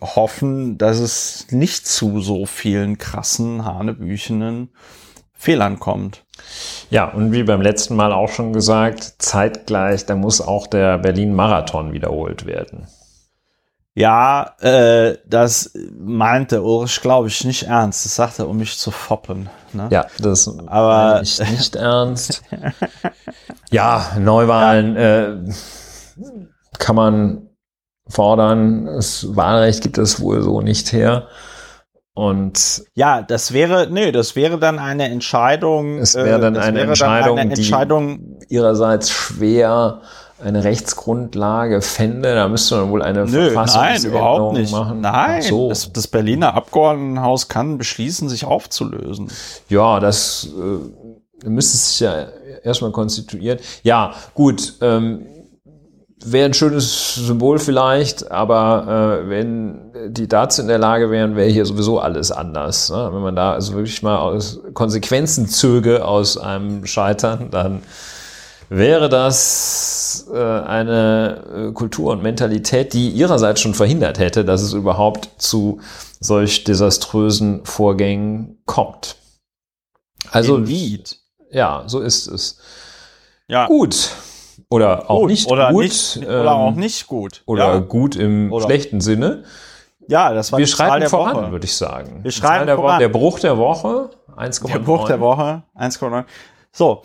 hoffen, 0.00 0.78
dass 0.78 0.98
es 0.98 1.46
nicht 1.52 1.86
zu 1.86 2.20
so 2.20 2.44
vielen 2.44 2.98
krassen, 2.98 3.64
hanebüchenen 3.64 4.70
Fehlern 5.32 5.78
kommt. 5.78 6.24
Ja, 6.90 7.04
und 7.04 7.30
wie 7.30 7.44
beim 7.44 7.62
letzten 7.62 7.94
Mal 7.94 8.12
auch 8.12 8.30
schon 8.30 8.52
gesagt, 8.52 9.14
zeitgleich, 9.18 10.06
da 10.06 10.16
muss 10.16 10.40
auch 10.40 10.66
der 10.66 10.98
Berlin-Marathon 10.98 11.92
wiederholt 11.92 12.46
werden. 12.46 12.88
Ja, 13.96 14.56
äh, 14.60 15.18
das 15.24 15.72
meinte 15.96 16.62
Ulrich, 16.62 17.00
glaube 17.00 17.28
ich, 17.28 17.44
nicht 17.44 17.64
ernst. 17.64 18.04
Das 18.04 18.16
sagte 18.16 18.42
er, 18.42 18.48
um 18.48 18.56
mich 18.56 18.76
zu 18.76 18.90
foppen. 18.90 19.48
Ne? 19.72 19.88
Ja, 19.90 20.06
das 20.18 20.48
aber 20.66 21.22
ich 21.22 21.38
nicht 21.38 21.76
ernst. 21.76 22.42
ja, 23.70 24.16
Neuwahlen. 24.18 24.96
Äh, 24.96 25.36
kann 26.78 26.96
man 26.96 27.50
fordern. 28.08 28.86
Das 28.86 29.36
Wahlrecht 29.36 29.82
gibt 29.82 29.98
es 29.98 30.20
wohl 30.20 30.42
so 30.42 30.60
nicht 30.60 30.92
her. 30.92 31.28
Und 32.14 32.84
ja, 32.94 33.22
das 33.22 33.52
wäre, 33.52 33.88
nee, 33.90 34.12
das 34.12 34.36
wäre 34.36 34.58
dann 34.58 34.78
eine 34.78 35.08
Entscheidung. 35.08 35.98
Es 35.98 36.14
wäre 36.14 36.38
dann, 36.40 36.54
äh, 36.54 36.60
eine, 36.60 36.78
wäre 36.78 36.88
Entscheidung, 36.88 37.36
dann 37.36 37.46
eine 37.46 37.54
Entscheidung, 37.54 38.38
die 38.40 38.54
ihrerseits 38.54 39.10
schwer 39.10 40.02
eine 40.44 40.62
Rechtsgrundlage 40.62 41.80
fände. 41.80 42.34
Da 42.34 42.48
müsste 42.48 42.76
man 42.76 42.90
wohl 42.90 43.02
eine 43.02 43.24
Nö, 43.24 43.52
Nein, 43.54 44.04
überhaupt 44.04 44.56
nicht. 44.56 44.72
Machen. 44.72 45.00
Nein, 45.00 45.42
so. 45.42 45.68
das, 45.68 45.92
das, 45.92 46.06
Berliner 46.06 46.54
Abgeordnetenhaus 46.54 47.48
kann 47.48 47.78
beschließen, 47.78 48.28
sich 48.28 48.44
aufzulösen. 48.44 49.30
Ja, 49.68 50.00
das 50.00 50.48
äh, 51.44 51.48
müsste 51.48 51.76
sich 51.78 52.00
ja 52.00 52.26
erstmal 52.62 52.92
konstituieren. 52.92 53.58
Ja, 53.82 54.12
gut. 54.34 54.74
Ähm, 54.80 55.26
wäre 56.26 56.46
ein 56.46 56.54
schönes 56.54 57.14
Symbol 57.14 57.58
vielleicht, 57.58 58.30
aber 58.30 59.20
äh, 59.24 59.28
wenn 59.28 59.92
die 60.08 60.26
dazu 60.26 60.62
in 60.62 60.68
der 60.68 60.78
Lage 60.78 61.10
wären, 61.10 61.36
wäre 61.36 61.48
hier 61.48 61.66
sowieso 61.66 61.98
alles 61.98 62.32
anders. 62.32 62.90
Ne? 62.90 63.10
Wenn 63.12 63.22
man 63.22 63.36
da 63.36 63.52
also 63.52 63.74
wirklich 63.74 64.02
mal 64.02 64.18
aus 64.18 64.60
Konsequenzen 64.72 65.48
zöge 65.48 66.04
aus 66.04 66.38
einem 66.38 66.86
Scheitern, 66.86 67.50
dann 67.50 67.82
wäre 68.68 69.08
das 69.08 70.28
äh, 70.32 70.38
eine 70.38 71.68
äh, 71.70 71.72
Kultur 71.72 72.12
und 72.12 72.22
Mentalität, 72.22 72.92
die 72.92 73.10
ihrerseits 73.10 73.60
schon 73.60 73.74
verhindert 73.74 74.18
hätte, 74.18 74.44
dass 74.44 74.62
es 74.62 74.72
überhaupt 74.72 75.30
zu 75.38 75.80
solch 76.20 76.64
desaströsen 76.64 77.64
Vorgängen 77.64 78.58
kommt. 78.64 79.16
Also, 80.30 80.56
Indeed. 80.56 81.18
ja, 81.50 81.84
so 81.86 82.00
ist 82.00 82.26
es. 82.26 82.58
Ja. 83.48 83.66
Gut. 83.66 84.10
Oder 84.70 85.10
auch 85.10 85.20
gut, 85.20 85.30
nicht 85.30 85.50
oder 85.50 85.70
gut. 85.70 85.84
Nicht, 85.84 86.16
ähm, 86.16 86.24
oder 86.24 86.54
auch 86.54 86.74
nicht 86.74 87.06
gut. 87.06 87.42
Oder 87.46 87.74
ja. 87.74 87.78
gut 87.78 88.16
im 88.16 88.52
oder 88.52 88.64
schlechten 88.64 89.00
Sinne. 89.00 89.44
Ja, 90.08 90.32
das 90.32 90.52
war 90.52 90.58
Wir 90.58 90.66
schreiten 90.66 91.08
voran, 91.08 91.52
würde 91.52 91.64
ich 91.64 91.76
sagen. 91.76 92.20
Wir 92.22 92.30
schreiten 92.30 92.66
der, 92.66 92.76
voran. 92.76 92.98
der 92.98 93.08
Bruch 93.08 93.38
der 93.38 93.56
Woche 93.56 94.10
1,9. 94.36 94.72
Der 94.72 94.78
Bruch 94.80 95.06
der 95.06 95.20
Woche 95.20 95.62
1,9. 95.76 96.24
So. 96.72 97.02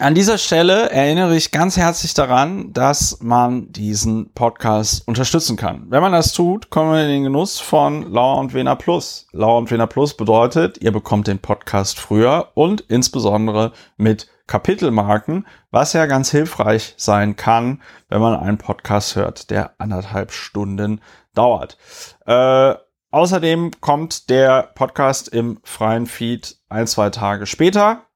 An 0.00 0.14
dieser 0.14 0.38
Stelle 0.38 0.90
erinnere 0.90 1.34
ich 1.34 1.50
ganz 1.50 1.76
herzlich 1.76 2.14
daran, 2.14 2.72
dass 2.72 3.18
man 3.20 3.72
diesen 3.72 4.32
Podcast 4.32 5.08
unterstützen 5.08 5.56
kann. 5.56 5.86
Wenn 5.88 6.02
man 6.02 6.12
das 6.12 6.32
tut, 6.32 6.70
kommen 6.70 6.92
wir 6.92 7.02
in 7.02 7.08
den 7.08 7.24
Genuss 7.24 7.58
von 7.58 8.08
Lauer 8.12 8.38
und 8.38 8.54
Wena 8.54 8.76
Plus. 8.76 9.26
Lauer 9.32 9.58
und 9.58 9.72
Wena 9.72 9.86
Plus 9.86 10.16
bedeutet, 10.16 10.78
ihr 10.80 10.92
bekommt 10.92 11.26
den 11.26 11.40
Podcast 11.40 11.98
früher 11.98 12.52
und 12.54 12.82
insbesondere 12.82 13.72
mit 13.96 14.28
Kapitelmarken, 14.46 15.46
was 15.72 15.94
ja 15.94 16.06
ganz 16.06 16.30
hilfreich 16.30 16.94
sein 16.96 17.34
kann, 17.34 17.82
wenn 18.08 18.20
man 18.20 18.38
einen 18.38 18.58
Podcast 18.58 19.16
hört, 19.16 19.50
der 19.50 19.72
anderthalb 19.78 20.30
Stunden 20.30 21.00
dauert. 21.34 21.76
Äh, 22.24 22.74
außerdem 23.10 23.72
kommt 23.80 24.30
der 24.30 24.70
Podcast 24.74 25.28
im 25.28 25.58
freien 25.64 26.06
Feed 26.06 26.56
ein, 26.68 26.86
zwei 26.86 27.10
Tage 27.10 27.46
später. 27.46 28.07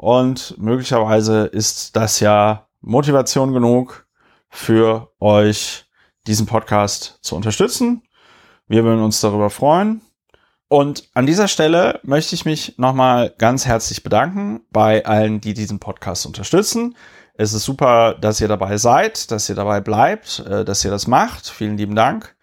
Und 0.00 0.54
möglicherweise 0.56 1.44
ist 1.44 1.94
das 1.94 2.20
ja 2.20 2.68
Motivation 2.80 3.52
genug 3.52 4.06
für 4.48 5.12
euch, 5.20 5.84
diesen 6.26 6.46
Podcast 6.46 7.18
zu 7.20 7.36
unterstützen. 7.36 8.00
Wir 8.66 8.82
würden 8.82 9.02
uns 9.02 9.20
darüber 9.20 9.50
freuen. 9.50 10.00
Und 10.68 11.10
an 11.12 11.26
dieser 11.26 11.48
Stelle 11.48 12.00
möchte 12.02 12.34
ich 12.34 12.46
mich 12.46 12.78
nochmal 12.78 13.34
ganz 13.36 13.66
herzlich 13.66 14.02
bedanken 14.02 14.62
bei 14.70 15.04
allen, 15.04 15.42
die 15.42 15.52
diesen 15.52 15.80
Podcast 15.80 16.24
unterstützen. 16.24 16.96
Es 17.34 17.52
ist 17.52 17.66
super, 17.66 18.14
dass 18.14 18.40
ihr 18.40 18.48
dabei 18.48 18.78
seid, 18.78 19.30
dass 19.30 19.50
ihr 19.50 19.54
dabei 19.54 19.82
bleibt, 19.82 20.38
äh, 20.48 20.64
dass 20.64 20.82
ihr 20.82 20.90
das 20.90 21.08
macht. 21.08 21.46
Vielen 21.46 21.76
lieben 21.76 21.94
Dank. 21.94 22.34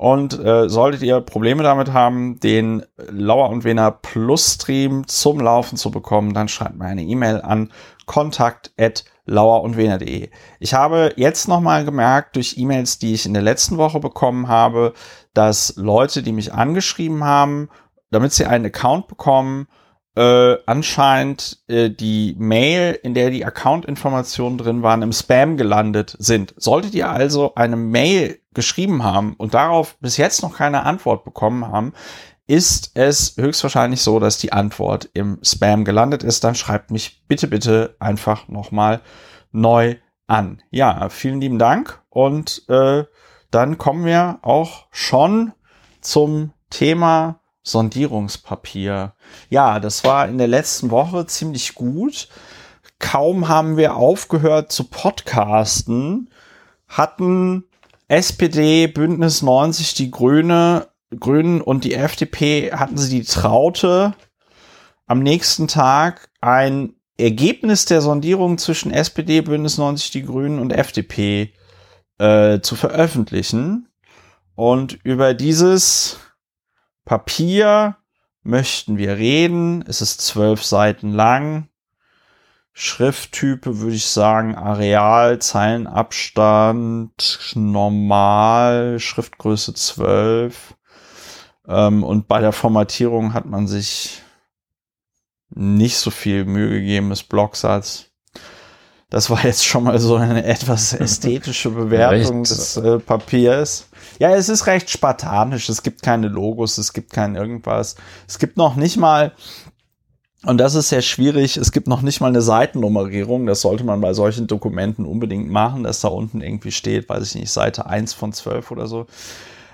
Und 0.00 0.42
äh, 0.42 0.70
solltet 0.70 1.02
ihr 1.02 1.20
Probleme 1.20 1.62
damit 1.62 1.92
haben, 1.92 2.40
den 2.40 2.86
Lauer 3.10 3.50
und 3.50 3.64
Wener 3.64 3.90
Plus 3.90 4.54
Stream 4.54 5.06
zum 5.06 5.38
Laufen 5.40 5.76
zu 5.76 5.90
bekommen, 5.90 6.32
dann 6.32 6.48
schreibt 6.48 6.78
mir 6.78 6.86
eine 6.86 7.02
E-Mail 7.02 7.42
an 7.42 7.70
kontakt@ 8.06 8.70
lauerundwener.de. 9.26 10.30
Ich 10.58 10.72
habe 10.72 11.12
jetzt 11.16 11.48
nochmal 11.48 11.84
gemerkt, 11.84 12.36
durch 12.36 12.56
E-Mails, 12.56 12.98
die 12.98 13.12
ich 13.12 13.26
in 13.26 13.34
der 13.34 13.42
letzten 13.42 13.76
Woche 13.76 14.00
bekommen 14.00 14.48
habe, 14.48 14.94
dass 15.34 15.74
Leute, 15.76 16.22
die 16.22 16.32
mich 16.32 16.54
angeschrieben 16.54 17.22
haben, 17.22 17.68
damit 18.10 18.32
sie 18.32 18.46
einen 18.46 18.64
Account 18.64 19.06
bekommen, 19.06 19.68
äh, 20.16 20.56
anscheinend 20.66 21.58
äh, 21.68 21.90
die 21.90 22.34
Mail, 22.38 22.98
in 23.02 23.14
der 23.14 23.30
die 23.30 23.44
Account-Informationen 23.44 24.58
drin 24.58 24.82
waren, 24.82 25.02
im 25.02 25.12
Spam 25.12 25.56
gelandet 25.56 26.16
sind. 26.18 26.54
Solltet 26.56 26.94
ihr 26.94 27.10
also 27.10 27.54
eine 27.54 27.76
Mail 27.76 28.40
geschrieben 28.52 29.04
haben 29.04 29.34
und 29.34 29.54
darauf 29.54 29.96
bis 30.00 30.16
jetzt 30.16 30.42
noch 30.42 30.56
keine 30.56 30.84
Antwort 30.84 31.24
bekommen 31.24 31.66
haben, 31.68 31.92
ist 32.48 32.90
es 32.94 33.36
höchstwahrscheinlich 33.36 34.02
so, 34.02 34.18
dass 34.18 34.38
die 34.38 34.52
Antwort 34.52 35.08
im 35.14 35.38
Spam 35.42 35.84
gelandet 35.84 36.24
ist. 36.24 36.42
Dann 36.42 36.56
schreibt 36.56 36.90
mich 36.90 37.22
bitte, 37.28 37.46
bitte 37.46 37.94
einfach 38.00 38.48
nochmal 38.48 39.02
neu 39.52 39.96
an. 40.26 40.60
Ja, 40.70 41.08
vielen 41.10 41.40
lieben 41.40 41.60
Dank 41.60 42.02
und 42.08 42.68
äh, 42.68 43.04
dann 43.52 43.78
kommen 43.78 44.04
wir 44.04 44.40
auch 44.42 44.86
schon 44.90 45.52
zum 46.00 46.52
Thema 46.70 47.40
Sondierungspapier. 47.62 49.14
Ja, 49.48 49.80
das 49.80 50.04
war 50.04 50.28
in 50.28 50.38
der 50.38 50.48
letzten 50.48 50.90
Woche 50.90 51.26
ziemlich 51.26 51.74
gut. 51.74 52.28
Kaum 52.98 53.48
haben 53.48 53.76
wir 53.76 53.96
aufgehört 53.96 54.72
zu 54.72 54.84
podcasten, 54.84 56.30
hatten 56.88 57.64
SPD, 58.08 58.86
Bündnis 58.86 59.42
90, 59.42 59.94
die 59.94 60.10
Grüne 60.10 60.88
Grünen 61.18 61.60
und 61.60 61.84
die 61.84 61.94
FDP 61.94 62.72
hatten 62.72 62.96
sie 62.96 63.20
die 63.20 63.26
Traute, 63.26 64.14
am 65.06 65.20
nächsten 65.20 65.66
Tag 65.66 66.30
ein 66.40 66.94
Ergebnis 67.18 67.84
der 67.84 68.00
Sondierung 68.00 68.58
zwischen 68.58 68.92
SPD, 68.92 69.40
Bündnis 69.40 69.76
90 69.76 70.12
Die 70.12 70.22
Grünen 70.22 70.60
und 70.60 70.72
FDP 70.72 71.52
äh, 72.18 72.60
zu 72.60 72.76
veröffentlichen. 72.76 73.88
Und 74.54 74.98
über 75.02 75.34
dieses 75.34 76.18
Papier 77.04 77.96
möchten 78.50 78.98
wir 78.98 79.16
reden. 79.16 79.82
Es 79.86 80.02
ist 80.02 80.20
zwölf 80.20 80.64
Seiten 80.64 81.12
lang. 81.12 81.68
Schrifttype 82.72 83.78
würde 83.78 83.96
ich 83.96 84.06
sagen 84.06 84.54
Areal, 84.54 85.38
Zeilenabstand, 85.38 87.52
normal, 87.54 88.98
Schriftgröße 88.98 89.74
12. 89.74 90.74
Ähm, 91.68 92.04
und 92.04 92.28
bei 92.28 92.40
der 92.40 92.52
Formatierung 92.52 93.34
hat 93.34 93.46
man 93.46 93.66
sich 93.66 94.22
nicht 95.50 95.98
so 95.98 96.10
viel 96.10 96.44
Mühe 96.44 96.70
gegeben 96.70 97.10
des 97.10 97.22
Blocksatz. 97.22 98.09
Das 99.10 99.28
war 99.28 99.44
jetzt 99.44 99.66
schon 99.66 99.84
mal 99.84 99.98
so 99.98 100.14
eine 100.14 100.44
etwas 100.44 100.92
ästhetische 101.00 101.70
Bewertung 101.70 102.44
des 102.44 102.76
äh, 102.76 103.00
Papiers. 103.00 103.88
Ja, 104.20 104.30
es 104.30 104.48
ist 104.48 104.66
recht 104.66 104.88
spartanisch. 104.88 105.68
Es 105.68 105.82
gibt 105.82 106.02
keine 106.02 106.28
Logos, 106.28 106.78
es 106.78 106.92
gibt 106.92 107.12
kein 107.12 107.34
irgendwas. 107.34 107.96
Es 108.28 108.38
gibt 108.38 108.56
noch 108.56 108.76
nicht 108.76 108.96
mal, 108.96 109.32
und 110.46 110.58
das 110.58 110.76
ist 110.76 110.90
sehr 110.90 111.02
schwierig, 111.02 111.56
es 111.56 111.72
gibt 111.72 111.88
noch 111.88 112.02
nicht 112.02 112.20
mal 112.20 112.28
eine 112.28 112.40
Seitennummerierung. 112.40 113.46
Das 113.46 113.62
sollte 113.62 113.82
man 113.82 114.00
bei 114.00 114.14
solchen 114.14 114.46
Dokumenten 114.46 115.04
unbedingt 115.04 115.50
machen, 115.50 115.82
dass 115.82 116.00
da 116.00 116.08
unten 116.08 116.40
irgendwie 116.40 116.72
steht, 116.72 117.08
weiß 117.08 117.26
ich 117.26 117.34
nicht, 117.34 117.50
Seite 117.50 117.86
1 117.86 118.14
von 118.14 118.32
12 118.32 118.70
oder 118.70 118.86
so. 118.86 119.06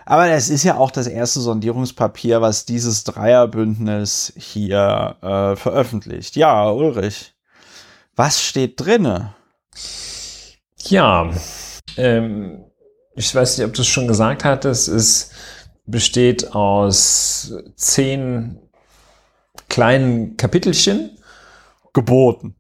Aber 0.07 0.29
es 0.29 0.49
ist 0.49 0.63
ja 0.63 0.77
auch 0.77 0.93
das 0.93 1.09
erste 1.09 1.41
Sondierungspapier, 1.41 2.41
was 2.41 2.65
dieses 2.65 3.05
Dreierbündnis 3.05 4.33
hier 4.37 5.17
äh, 5.21 5.57
veröffentlicht. 5.57 6.37
Ja, 6.37 6.71
Ulrich, 6.71 7.36
was 8.17 8.43
steht 8.43 8.81
drinne? 8.81 9.35
Ja, 10.79 11.31
ähm, 11.97 12.65
ich 13.15 13.35
weiß 13.35 13.59
nicht, 13.59 13.67
ob 13.67 13.75
du 13.75 13.83
es 13.83 13.89
schon 13.89 14.09
gesagt 14.09 14.45
hattest. 14.45 14.89
Es 14.89 15.31
besteht 15.85 16.53
aus 16.55 17.53
zehn 17.77 18.59
kleinen 19.69 20.37
Kapitelchen. 20.37 21.13
Geboten. 21.93 22.57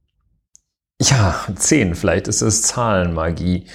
Ja, 1.00 1.44
zehn. 1.57 1.94
Vielleicht 1.94 2.26
ist 2.26 2.40
es 2.40 2.62
Zahlenmagie. 2.62 3.66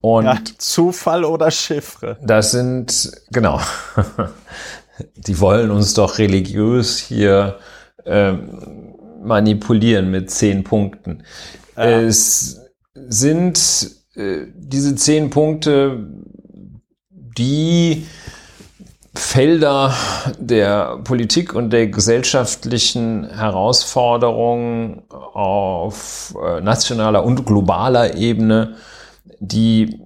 Und 0.00 0.26
ja, 0.26 0.38
Zufall 0.58 1.24
oder 1.24 1.50
Chiffre. 1.50 2.18
Das 2.22 2.50
sind, 2.50 3.12
genau. 3.30 3.60
Die 5.16 5.40
wollen 5.40 5.70
uns 5.70 5.94
doch 5.94 6.18
religiös 6.18 6.98
hier 6.98 7.58
ähm, 8.04 8.85
manipulieren 9.26 10.10
mit 10.10 10.30
zehn 10.30 10.64
Punkten. 10.64 11.22
Ja. 11.76 12.00
Es 12.00 12.60
sind 12.94 13.90
äh, 14.14 14.46
diese 14.54 14.94
zehn 14.96 15.30
Punkte 15.30 16.08
die 17.10 18.06
Felder 19.14 19.94
der 20.38 20.98
Politik 21.04 21.54
und 21.54 21.70
der 21.70 21.88
gesellschaftlichen 21.88 23.28
Herausforderungen 23.30 25.02
auf 25.08 26.34
äh, 26.42 26.60
nationaler 26.60 27.24
und 27.24 27.44
globaler 27.46 28.14
Ebene 28.14 28.76
die 29.40 30.00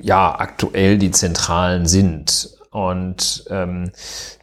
ja 0.00 0.38
aktuell 0.38 0.98
die 0.98 1.10
zentralen 1.10 1.86
sind. 1.86 2.50
Und 2.70 3.44
ähm, 3.50 3.92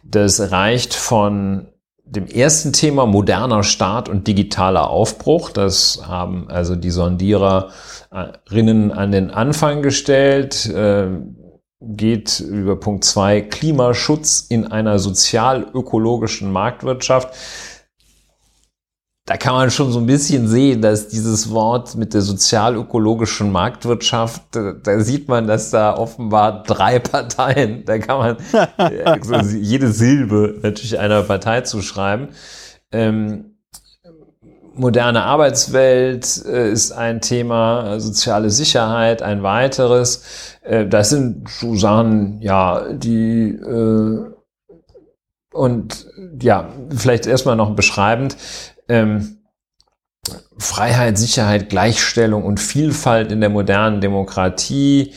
das 0.04 0.52
reicht 0.52 0.94
von 0.94 1.68
dem 2.16 2.28
ersten 2.28 2.74
Thema 2.74 3.05
moderner 3.05 3.64
Staat 3.64 4.07
und 4.07 4.28
digitaler 4.28 4.89
Aufbruch. 4.89 5.49
Das 5.49 6.03
haben 6.07 6.49
also 6.49 6.76
die 6.76 6.91
Sondiererinnen 6.91 8.91
an 8.91 9.11
den 9.11 9.32
Anfang 9.32 9.82
gestellt. 9.82 10.68
Äh, 10.68 11.07
geht 11.86 12.39
über 12.39 12.80
Punkt 12.80 13.03
zwei 13.03 13.41
Klimaschutz 13.41 14.45
in 14.47 14.68
einer 14.68 14.99
sozial-ökologischen 14.99 16.51
Marktwirtschaft 16.51 17.34
da 19.26 19.38
kann 19.38 19.53
man 19.53 19.71
schon 19.71 19.91
so 19.91 19.99
ein 19.99 20.05
bisschen 20.05 20.47
sehen, 20.49 20.82
dass 20.82 21.07
dieses 21.07 21.49
Wort 21.49 21.95
mit 21.95 22.13
der 22.13 22.21
sozial-ökologischen 22.21 23.51
Marktwirtschaft, 23.51 24.41
da 24.51 24.99
sieht 24.99 25.30
man, 25.30 25.47
dass 25.47 25.69
da 25.69 25.95
offenbar 25.95 26.63
drei 26.63 26.99
Parteien, 26.99 27.86
da 27.86 27.99
kann 27.99 28.17
man 28.17 28.38
also 28.78 29.55
jede 29.55 29.93
Silbe 29.93 30.59
natürlich 30.61 30.99
einer 30.99 31.21
Partei 31.24 31.61
zuschreiben. 31.61 32.30
Ähm, 32.91 33.55
moderne 34.74 35.24
Arbeitswelt 35.24 36.43
äh, 36.45 36.71
ist 36.71 36.91
ein 36.91 37.21
Thema, 37.21 38.01
soziale 38.01 38.49
Sicherheit 38.49 39.21
ein 39.21 39.41
weiteres. 39.41 40.24
Äh, 40.63 40.86
das 40.88 41.11
sind 41.11 41.47
so 41.47 41.76
Sachen, 41.76 42.41
ja, 42.41 42.91
die 42.91 43.51
äh, 43.51 44.34
und 45.53 46.07
ja, 46.41 46.69
vielleicht 46.89 47.28
erstmal 47.28 47.55
noch 47.55 47.76
beschreibend 47.76 48.36
ähm, 48.90 49.38
Freiheit, 50.58 51.18
Sicherheit, 51.18 51.70
Gleichstellung 51.70 52.44
und 52.44 52.60
Vielfalt 52.60 53.32
in 53.32 53.42
der 53.42 53.50
modernen 53.50 54.00
Demokratie, 54.00 55.14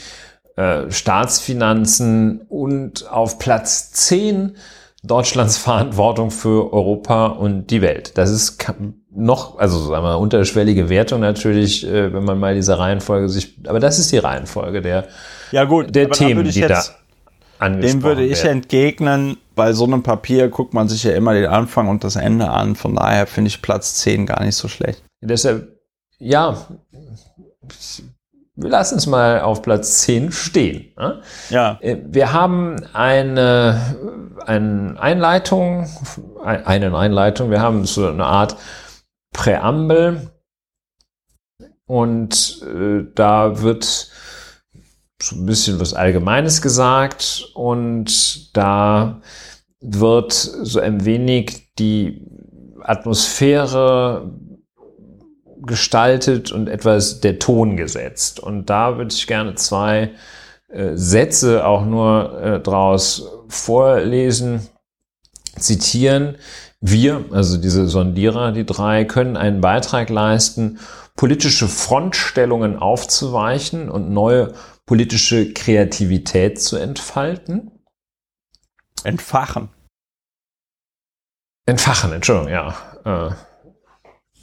äh, 0.57 0.91
Staatsfinanzen 0.91 2.41
und 2.49 3.09
auf 3.11 3.39
Platz 3.39 3.93
10 3.93 4.57
Deutschlands 5.03 5.57
Verantwortung 5.59 6.31
für 6.31 6.73
Europa 6.73 7.27
und 7.27 7.71
die 7.71 7.83
Welt. 7.83 8.19
Das 8.19 8.31
ist 8.31 8.65
noch, 9.11 9.59
also 9.59 9.79
sagen 9.79 10.05
wir, 10.05 10.19
unterschwellige 10.19 10.89
Wertung 10.89 11.21
natürlich, 11.21 11.87
äh, 11.87 12.13
wenn 12.13 12.25
man 12.25 12.39
mal 12.39 12.55
diese 12.55 12.79
Reihenfolge 12.79 13.29
sich, 13.29 13.59
aber 13.67 13.81
das 13.81 13.99
ist 13.99 14.13
die 14.13 14.19
Reihenfolge 14.19 14.83
der, 14.83 15.07
ja 15.53 15.65
gut, 15.65 15.95
der 15.95 16.11
Themen, 16.11 16.45
die 16.45 16.61
da 16.61 16.83
dem 17.61 18.03
würde 18.03 18.25
ich 18.25 18.43
werden. 18.43 18.59
entgegnen, 18.59 19.37
bei 19.57 19.73
so 19.73 19.85
einem 19.85 20.05
Papier 20.05 20.49
guckt 20.49 20.75
man 20.75 20.87
sich 20.89 21.03
ja 21.03 21.13
immer 21.13 21.33
den 21.33 21.47
Anfang 21.47 21.89
und 21.89 22.05
das 22.05 22.15
Ende 22.15 22.51
an. 22.51 22.77
Von 22.77 22.95
daher 22.95 23.27
finde 23.27 23.49
ich 23.49 23.63
Platz 23.63 23.95
10 23.97 24.27
gar 24.27 24.45
nicht 24.45 24.55
so 24.55 24.69
schlecht. 24.69 25.03
Deshalb, 25.23 25.81
ja, 26.19 26.57
wir 28.55 28.71
lassen 28.71 28.99
es 28.99 29.07
mal 29.07 29.41
auf 29.41 29.63
Platz 29.63 30.03
10 30.03 30.31
stehen. 30.31 30.93
Ne? 30.97 31.23
Ja. 31.51 31.79
Äh, 31.81 31.97
wir 32.07 32.33
haben 32.33 32.77
eine, 32.93 33.97
eine 34.45 34.97
Einleitung, 34.99 35.89
eine 36.45 36.97
Einleitung, 36.97 37.51
wir 37.51 37.61
haben 37.61 37.87
so 37.87 38.07
eine 38.07 38.27
Art 38.27 38.57
Präambel 39.33 40.31
und 41.87 42.63
äh, 42.63 43.05
da 43.15 43.63
wird 43.63 44.11
so 45.23 45.37
ein 45.37 45.47
bisschen 45.47 45.81
was 45.81 45.95
Allgemeines 45.95 46.61
gesagt 46.63 47.51
und 47.55 48.57
da 48.57 49.21
wird 49.81 50.33
so 50.33 50.81
ein 50.81 51.05
wenig 51.05 51.75
die 51.79 52.23
Atmosphäre 52.83 54.31
gestaltet 55.63 56.53
und 56.53 56.69
etwas 56.69 57.21
der 57.21 57.39
Ton 57.39 57.77
gesetzt. 57.77 58.41
Und 58.41 58.71
da 58.71 58.97
würde 58.97 59.13
ich 59.13 59.27
gerne 59.27 59.55
zwei 59.55 60.13
äh, 60.69 60.93
Sätze 60.95 61.67
auch 61.67 61.85
nur 61.85 62.41
äh, 62.41 62.61
draus 62.61 63.31
vorlesen, 63.49 64.69
zitieren. 65.59 66.37
Wir, 66.81 67.25
also 67.33 67.57
diese 67.57 67.89
Sondierer, 67.89 68.53
die 68.53 68.67
drei, 68.67 69.05
können 69.05 69.37
einen 69.37 69.61
Beitrag 69.61 70.11
leisten, 70.11 70.79
politische 71.17 71.67
Frontstellungen 71.67 72.79
aufzuweichen 72.79 73.89
und 73.91 74.11
neue 74.11 74.53
politische 74.87 75.53
Kreativität 75.53 76.61
zu 76.61 76.77
entfalten. 76.77 77.73
Entfachen. 79.05 79.69
Entfachen, 81.67 82.13
Entschuldigung, 82.13 82.53
ja. 82.53 82.75
Äh, 83.05 83.35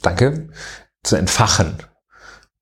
danke. 0.02 0.50
Zu 1.02 1.16
entfachen. 1.16 1.78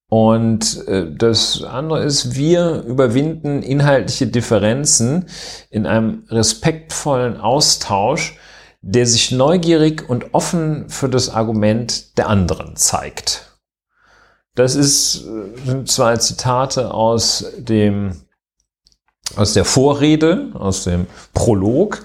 Und 0.08 0.86
äh, 0.88 1.12
das 1.12 1.62
andere 1.64 2.04
ist, 2.04 2.36
wir 2.36 2.82
überwinden 2.82 3.62
inhaltliche 3.62 4.26
Differenzen 4.26 5.26
in 5.70 5.86
einem 5.86 6.24
respektvollen 6.28 7.40
Austausch, 7.40 8.38
der 8.82 9.06
sich 9.06 9.32
neugierig 9.32 10.08
und 10.08 10.34
offen 10.34 10.88
für 10.90 11.08
das 11.08 11.30
Argument 11.30 12.18
der 12.18 12.28
anderen 12.28 12.76
zeigt. 12.76 13.51
Das 14.54 14.74
ist, 14.74 15.24
äh, 15.66 15.84
zwei 15.84 16.16
Zitate 16.18 16.92
aus 16.92 17.44
dem, 17.58 18.22
aus 19.36 19.54
der 19.54 19.64
Vorrede, 19.64 20.50
aus 20.54 20.84
dem 20.84 21.06
Prolog. 21.32 22.02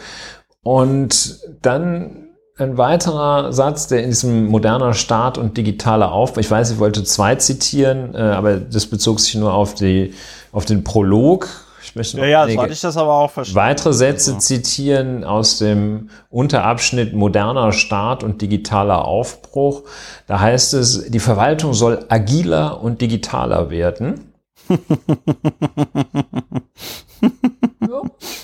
Und 0.64 1.40
dann 1.62 2.30
ein 2.58 2.78
weiterer 2.78 3.54
Satz, 3.54 3.88
der 3.88 4.04
in 4.04 4.10
diesem 4.10 4.48
moderner 4.48 4.94
Staat 4.94 5.38
und 5.38 5.58
digitaler 5.58 6.12
Aufbau, 6.12 6.40
ich 6.40 6.50
weiß, 6.50 6.72
ich 6.72 6.80
wollte 6.80 7.04
zwei 7.04 7.36
zitieren, 7.36 8.16
äh, 8.16 8.18
aber 8.18 8.58
das 8.58 8.88
bezog 8.88 9.20
sich 9.20 9.36
nur 9.36 9.54
auf 9.54 9.76
die, 9.76 10.14
auf 10.52 10.66
den 10.66 10.84
Prolog 10.84 11.50
ich 11.88 11.96
möchte 11.96 12.18
noch 12.18 12.24
ja, 12.24 12.46
ja, 12.46 12.54
so 12.54 12.62
hatte 12.62 12.74
ich 12.74 12.82
das 12.82 12.98
aber 12.98 13.14
auch 13.14 13.32
verstanden. 13.32 13.56
Weitere 13.56 13.94
Sätze 13.94 14.32
also. 14.32 14.42
zitieren 14.42 15.24
aus 15.24 15.58
dem 15.58 16.10
Unterabschnitt 16.30 17.14
moderner 17.14 17.72
Staat 17.72 18.24
und 18.24 18.42
digitaler 18.42 19.06
Aufbruch. 19.06 19.84
Da 20.28 20.40
heißt 20.40 20.74
es, 20.74 21.10
die 21.10 21.20
Verwaltung 21.20 21.74
soll 21.74 22.06
agiler 22.10 22.82
und 22.82 23.00
digitaler 23.02 23.70
werden. 23.70 24.34
ja, 24.70 24.78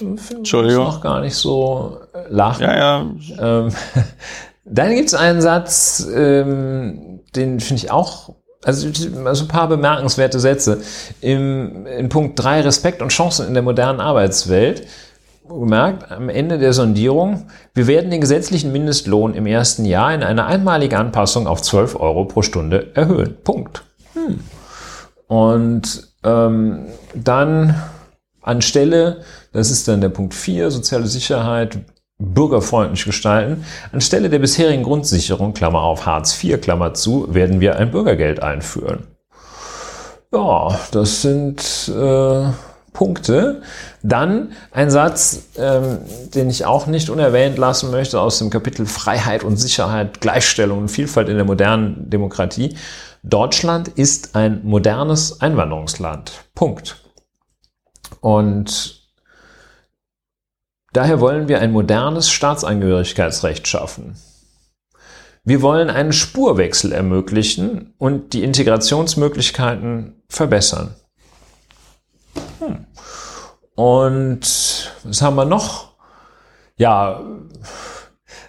Entschuldigung. 0.36 0.86
noch 0.86 1.02
gar 1.02 1.20
nicht 1.20 1.36
so 1.36 2.00
äh, 2.14 2.24
lachen. 2.30 2.64
Ja, 2.64 2.78
ja. 2.78 3.06
Ähm, 3.40 3.74
dann 4.66 4.96
gibt 4.96 5.10
es 5.10 5.16
einen 5.16 5.42
Satz, 5.42 6.08
ähm, 6.16 7.20
den 7.36 7.60
finde 7.60 7.84
ich 7.84 7.92
auch 7.92 8.30
also, 8.64 8.88
also 9.26 9.46
ein 9.46 9.48
paar 9.48 9.68
bemerkenswerte 9.68 10.40
Sätze. 10.40 10.82
Im, 11.22 11.86
in 11.86 12.10
Punkt 12.10 12.42
3 12.42 12.62
Respekt 12.62 13.02
und 13.02 13.10
Chancen 13.10 13.48
in 13.48 13.54
der 13.54 13.64
modernen 13.64 14.00
Arbeitswelt 14.00 14.88
gemerkt, 15.48 16.12
am 16.12 16.30
Ende 16.30 16.58
der 16.58 16.74
Sondierung, 16.74 17.48
wir 17.74 17.88
werden 17.88 18.12
den 18.12 18.22
gesetzlichen 18.22 18.72
Mindestlohn 18.72 19.34
im 19.34 19.46
ersten 19.46 19.86
Jahr 19.86 20.14
in 20.14 20.24
einer 20.24 20.46
einmaligen 20.46 20.96
Anpassung 20.96 21.48
auf 21.48 21.62
12 21.62 22.00
Euro 22.00 22.26
pro 22.26 22.42
Stunde 22.42 22.92
erhöhen. 22.96 23.36
Punkt. 23.44 23.84
Hm. 24.14 24.40
Und 25.28 26.08
ähm, 26.24 26.86
dann 27.14 27.76
anstelle, 28.42 29.22
das 29.52 29.72
ist 29.72 29.88
dann 29.88 30.02
der 30.02 30.10
Punkt 30.10 30.34
4, 30.34 30.72
soziale 30.72 31.08
Sicherheit, 31.08 31.80
bürgerfreundlich 32.18 33.06
gestalten. 33.06 33.66
Anstelle 33.92 34.30
der 34.30 34.40
bisherigen 34.40 34.84
Grundsicherung, 34.84 35.54
Klammer 35.54 35.82
auf 35.82 36.06
Hartz 36.06 36.42
IV, 36.42 36.62
Klammer 36.62 36.94
zu, 36.94 37.34
werden 37.34 37.60
wir 37.60 37.78
ein 37.78 37.92
Bürgergeld 37.92 38.42
einführen. 38.42 39.08
Ja, 40.32 40.80
das 40.92 41.22
sind 41.22 41.92
äh, 41.96 42.46
Punkte. 42.94 43.62
Dann 44.02 44.54
ein 44.72 44.90
Satz, 44.90 45.44
ähm, 45.58 46.00
den 46.34 46.50
ich 46.50 46.66
auch 46.66 46.88
nicht 46.88 47.10
unerwähnt 47.10 47.58
lassen 47.58 47.92
möchte 47.92 48.20
aus 48.20 48.40
dem 48.40 48.50
Kapitel 48.50 48.86
Freiheit 48.86 49.44
und 49.44 49.58
Sicherheit, 49.58 50.22
Gleichstellung 50.22 50.80
und 50.80 50.90
Vielfalt 50.90 51.30
in 51.30 51.36
der 51.36 51.46
modernen 51.46 52.10
Demokratie. 52.10 52.76
Deutschland 53.24 53.88
ist 53.90 54.36
ein 54.36 54.62
modernes 54.64 55.42
Einwanderungsland. 55.42 56.44
Punkt. 56.56 57.04
Und 58.22 59.03
daher 60.94 61.20
wollen 61.20 61.48
wir 61.48 61.60
ein 61.60 61.72
modernes 61.72 62.30
Staatsangehörigkeitsrecht 62.30 63.68
schaffen. 63.68 64.16
Wir 65.44 65.62
wollen 65.62 65.90
einen 65.90 66.14
Spurwechsel 66.14 66.94
ermöglichen 66.94 67.94
und 67.98 68.32
die 68.32 68.44
Integrationsmöglichkeiten 68.44 70.24
verbessern. 70.30 70.96
Hm. 72.60 72.86
Und 73.76 74.92
was 75.04 75.22
haben 75.22 75.36
wir 75.36 75.46
noch? 75.46 75.94
Ja, 76.78 77.22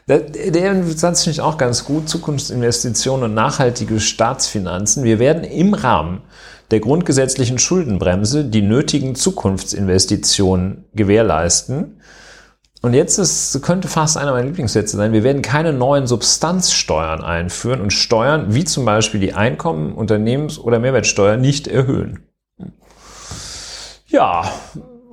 der, 0.07 0.85
Satz 0.85 1.25
finde 1.25 1.35
ich 1.35 1.41
auch 1.41 1.57
ganz 1.57 1.85
gut. 1.85 2.09
Zukunftsinvestitionen 2.09 3.25
und 3.25 3.35
nachhaltige 3.35 4.01
Staatsfinanzen. 4.01 5.03
Wir 5.03 5.19
werden 5.19 5.45
im 5.45 5.73
Rahmen 5.73 6.21
der 6.71 6.81
grundgesetzlichen 6.81 7.59
Schuldenbremse 7.59 8.45
die 8.45 8.63
nötigen 8.63 9.15
Zukunftsinvestitionen 9.15 10.85
gewährleisten. 10.95 12.01
Und 12.85 12.93
jetzt 12.93 13.17
ist, 13.17 13.63
könnte 13.63 13.89
fast 13.89 14.19
einer 14.19 14.33
meiner 14.33 14.47
Lieblingssätze 14.47 14.99
sein, 14.99 15.15
wir 15.15 15.25
werden 15.25 15.41
keine 15.41 15.73
neuen 15.73 16.07
Substanzsteuern 16.07 17.25
einführen 17.25 17.81
und 17.81 17.95
Steuern 17.95 18.53
wie 18.53 18.67
zum 18.67 18.85
Beispiel 18.85 19.21
die 19.21 19.33
Einkommen-, 19.33 19.95
Unternehmens- 19.95 20.59
oder 20.59 20.79
Mehrwertsteuer 20.79 21.39
nicht 21.39 21.67
erhöhen. 21.67 22.27
Ja, 24.09 24.53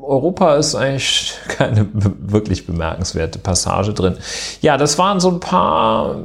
Europa 0.02 0.58
ist 0.58 0.76
eigentlich 0.76 1.34
keine 1.48 1.88
wirklich 1.94 2.68
bemerkenswerte 2.68 3.40
Passage 3.40 3.94
drin. 3.94 4.18
Ja, 4.60 4.76
das 4.76 4.98
waren 4.98 5.22
so 5.22 5.30
ein 5.30 5.40
paar 5.40 6.24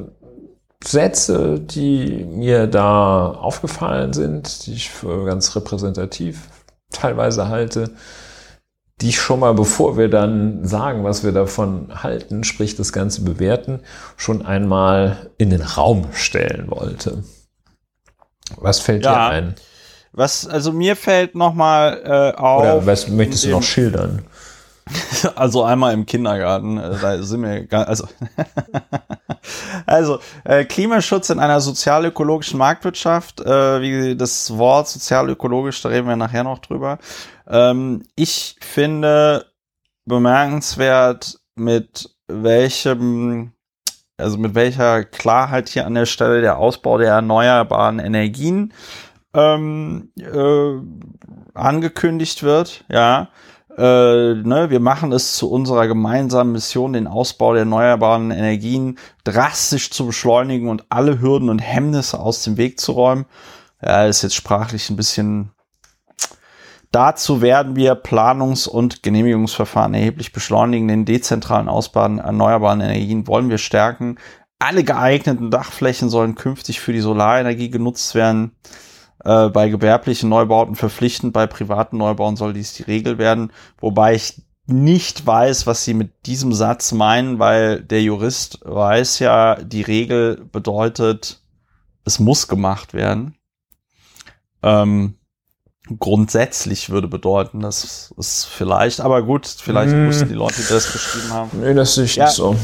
Sätze, 0.82 1.60
die 1.60 2.26
mir 2.28 2.66
da 2.66 3.28
aufgefallen 3.30 4.12
sind, 4.12 4.66
die 4.66 4.72
ich 4.72 4.90
für 4.90 5.24
ganz 5.24 5.54
repräsentativ 5.54 6.48
teilweise 6.90 7.48
halte 7.48 7.92
die 9.00 9.10
ich 9.10 9.20
schon 9.20 9.40
mal, 9.40 9.52
bevor 9.52 9.98
wir 9.98 10.08
dann 10.08 10.64
sagen, 10.64 11.04
was 11.04 11.22
wir 11.22 11.32
davon 11.32 12.02
halten, 12.02 12.44
sprich 12.44 12.76
das 12.76 12.92
Ganze 12.92 13.22
bewerten, 13.22 13.80
schon 14.16 14.44
einmal 14.44 15.30
in 15.36 15.50
den 15.50 15.60
Raum 15.60 16.06
stellen 16.12 16.70
wollte. 16.70 17.22
Was 18.56 18.80
fällt 18.80 19.04
ja, 19.04 19.12
dir 19.12 19.34
ein? 19.34 19.54
Was, 20.12 20.46
also 20.46 20.72
mir 20.72 20.96
fällt 20.96 21.34
noch 21.34 21.52
mal 21.52 22.00
äh, 22.04 22.38
auf. 22.38 22.62
Oder 22.62 22.86
was 22.86 23.08
möchtest 23.08 23.44
du 23.44 23.50
noch 23.50 23.62
schildern? 23.62 24.24
Also 25.34 25.64
einmal 25.64 25.94
im 25.94 26.06
Kindergarten, 26.06 26.78
äh, 26.78 26.98
da 27.00 27.22
sind 27.22 27.42
wir, 27.42 27.66
also, 27.70 28.06
also 29.86 30.18
äh, 30.44 30.64
Klimaschutz 30.64 31.30
in 31.30 31.40
einer 31.40 31.60
sozial-ökologischen 31.60 32.58
Marktwirtschaft, 32.58 33.40
äh, 33.40 33.80
wie 33.80 34.16
das 34.16 34.56
Wort 34.56 34.88
sozial-ökologisch, 34.88 35.82
da 35.82 35.88
reden 35.88 36.08
wir 36.08 36.16
nachher 36.16 36.44
noch 36.44 36.58
drüber. 36.58 36.98
Ähm, 37.48 38.04
ich 38.14 38.56
finde 38.60 39.46
bemerkenswert, 40.04 41.40
mit 41.56 42.10
welchem, 42.28 43.52
also 44.18 44.38
mit 44.38 44.54
welcher 44.54 45.04
Klarheit 45.04 45.68
hier 45.68 45.86
an 45.86 45.94
der 45.94 46.06
Stelle 46.06 46.40
der 46.40 46.58
Ausbau 46.58 46.98
der 46.98 47.12
erneuerbaren 47.12 47.98
Energien 47.98 48.72
ähm, 49.34 50.12
äh, 50.18 50.80
angekündigt 51.54 52.42
wird, 52.42 52.84
ja. 52.88 53.28
Äh, 53.76 54.34
ne, 54.34 54.70
wir 54.70 54.80
machen 54.80 55.12
es 55.12 55.36
zu 55.36 55.50
unserer 55.50 55.86
gemeinsamen 55.86 56.52
Mission, 56.52 56.94
den 56.94 57.06
Ausbau 57.06 57.52
der 57.52 57.60
erneuerbaren 57.60 58.30
Energien 58.30 58.98
drastisch 59.24 59.90
zu 59.90 60.06
beschleunigen 60.06 60.68
und 60.68 60.86
alle 60.88 61.20
Hürden 61.20 61.50
und 61.50 61.58
Hemmnisse 61.58 62.18
aus 62.18 62.42
dem 62.42 62.56
Weg 62.56 62.80
zu 62.80 62.92
räumen. 62.92 63.26
Ja, 63.82 64.06
ist 64.06 64.22
jetzt 64.22 64.34
sprachlich 64.34 64.88
ein 64.88 64.96
bisschen 64.96 65.50
Dazu 66.96 67.42
werden 67.42 67.76
wir 67.76 67.94
Planungs- 67.94 68.66
und 68.66 69.02
Genehmigungsverfahren 69.02 69.92
erheblich 69.92 70.32
beschleunigen. 70.32 70.88
Den 70.88 71.04
dezentralen 71.04 71.68
Ausbau 71.68 72.04
erneuerbaren 72.04 72.80
Energien 72.80 73.26
wollen 73.26 73.50
wir 73.50 73.58
stärken. 73.58 74.16
Alle 74.58 74.82
geeigneten 74.82 75.50
Dachflächen 75.50 76.08
sollen 76.08 76.36
künftig 76.36 76.80
für 76.80 76.94
die 76.94 77.00
Solarenergie 77.00 77.68
genutzt 77.68 78.14
werden. 78.14 78.52
Äh, 79.24 79.48
bei 79.48 79.68
gewerblichen 79.68 80.28
Neubauten 80.28 80.74
verpflichtend, 80.74 81.32
bei 81.32 81.46
privaten 81.46 81.96
Neubauen 81.96 82.36
soll 82.36 82.52
dies 82.52 82.74
die 82.74 82.82
Regel 82.82 83.18
werden. 83.18 83.52
Wobei 83.78 84.14
ich 84.14 84.42
nicht 84.66 85.26
weiß, 85.26 85.66
was 85.66 85.84
sie 85.84 85.94
mit 85.94 86.26
diesem 86.26 86.52
Satz 86.52 86.92
meinen, 86.92 87.38
weil 87.38 87.82
der 87.82 88.02
Jurist 88.02 88.58
weiß 88.64 89.20
ja, 89.20 89.56
die 89.56 89.82
Regel 89.82 90.44
bedeutet, 90.50 91.40
es 92.04 92.18
muss 92.18 92.48
gemacht 92.48 92.92
werden. 92.92 93.36
Ähm, 94.62 95.14
grundsätzlich 95.98 96.90
würde 96.90 97.06
bedeuten, 97.06 97.60
dass 97.60 98.12
es 98.18 98.44
vielleicht, 98.44 99.00
aber 99.00 99.22
gut, 99.22 99.46
vielleicht 99.46 99.92
hm. 99.92 100.08
wussten 100.08 100.28
die 100.28 100.34
Leute, 100.34 100.60
die 100.60 100.68
das 100.68 100.92
geschrieben 100.92 101.32
haben. 101.32 101.60
Nee, 101.60 101.74
das 101.74 101.94
sehe 101.94 102.04
ich 102.04 102.16
ja. 102.16 102.24
nicht 102.24 102.34
so. 102.34 102.56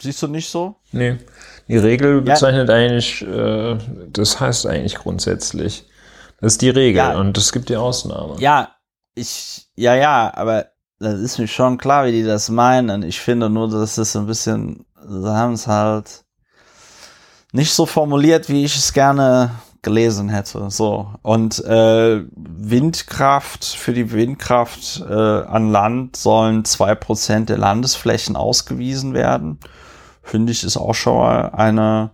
Siehst 0.00 0.22
du 0.22 0.28
nicht 0.28 0.48
so? 0.48 0.76
Nee. 0.92 1.18
Die 1.68 1.76
Regel 1.76 2.22
bezeichnet 2.22 2.68
ja. 2.68 2.74
eigentlich, 2.74 3.22
äh, 3.22 3.76
das 4.10 4.40
heißt 4.40 4.66
eigentlich 4.66 4.94
grundsätzlich. 4.94 5.86
Das 6.40 6.54
ist 6.54 6.62
die 6.62 6.70
Regel 6.70 6.98
ja. 6.98 7.18
und 7.18 7.36
es 7.36 7.52
gibt 7.52 7.68
die 7.68 7.76
Ausnahme. 7.76 8.36
Ja, 8.38 8.70
ich, 9.14 9.68
ja, 9.74 9.94
ja, 9.94 10.32
aber 10.34 10.66
das 10.98 11.20
ist 11.20 11.38
mir 11.38 11.48
schon 11.48 11.78
klar, 11.78 12.06
wie 12.06 12.12
die 12.12 12.24
das 12.24 12.48
meinen. 12.48 13.02
Ich 13.02 13.20
finde 13.20 13.50
nur, 13.50 13.68
dass 13.68 13.98
es 13.98 14.16
ein 14.16 14.26
bisschen, 14.26 14.86
sie 15.06 15.28
haben 15.28 15.52
es 15.52 15.66
halt 15.66 16.24
nicht 17.52 17.72
so 17.72 17.86
formuliert, 17.86 18.48
wie 18.48 18.64
ich 18.64 18.76
es 18.76 18.92
gerne 18.92 19.50
gelesen 19.82 20.28
hätte. 20.28 20.70
So. 20.70 21.12
Und 21.22 21.64
äh, 21.64 22.22
Windkraft, 22.34 23.64
für 23.64 23.92
die 23.92 24.10
Windkraft 24.12 25.02
äh, 25.08 25.12
an 25.12 25.70
Land 25.70 26.16
sollen 26.16 26.64
zwei 26.64 26.94
Prozent 26.94 27.48
der 27.48 27.58
Landesflächen 27.58 28.36
ausgewiesen 28.36 29.14
werden. 29.14 29.58
Finde 30.28 30.52
ich, 30.52 30.62
ist 30.62 30.76
auch 30.76 30.94
schon 30.94 31.16
mal 31.16 31.52
eine 31.52 32.10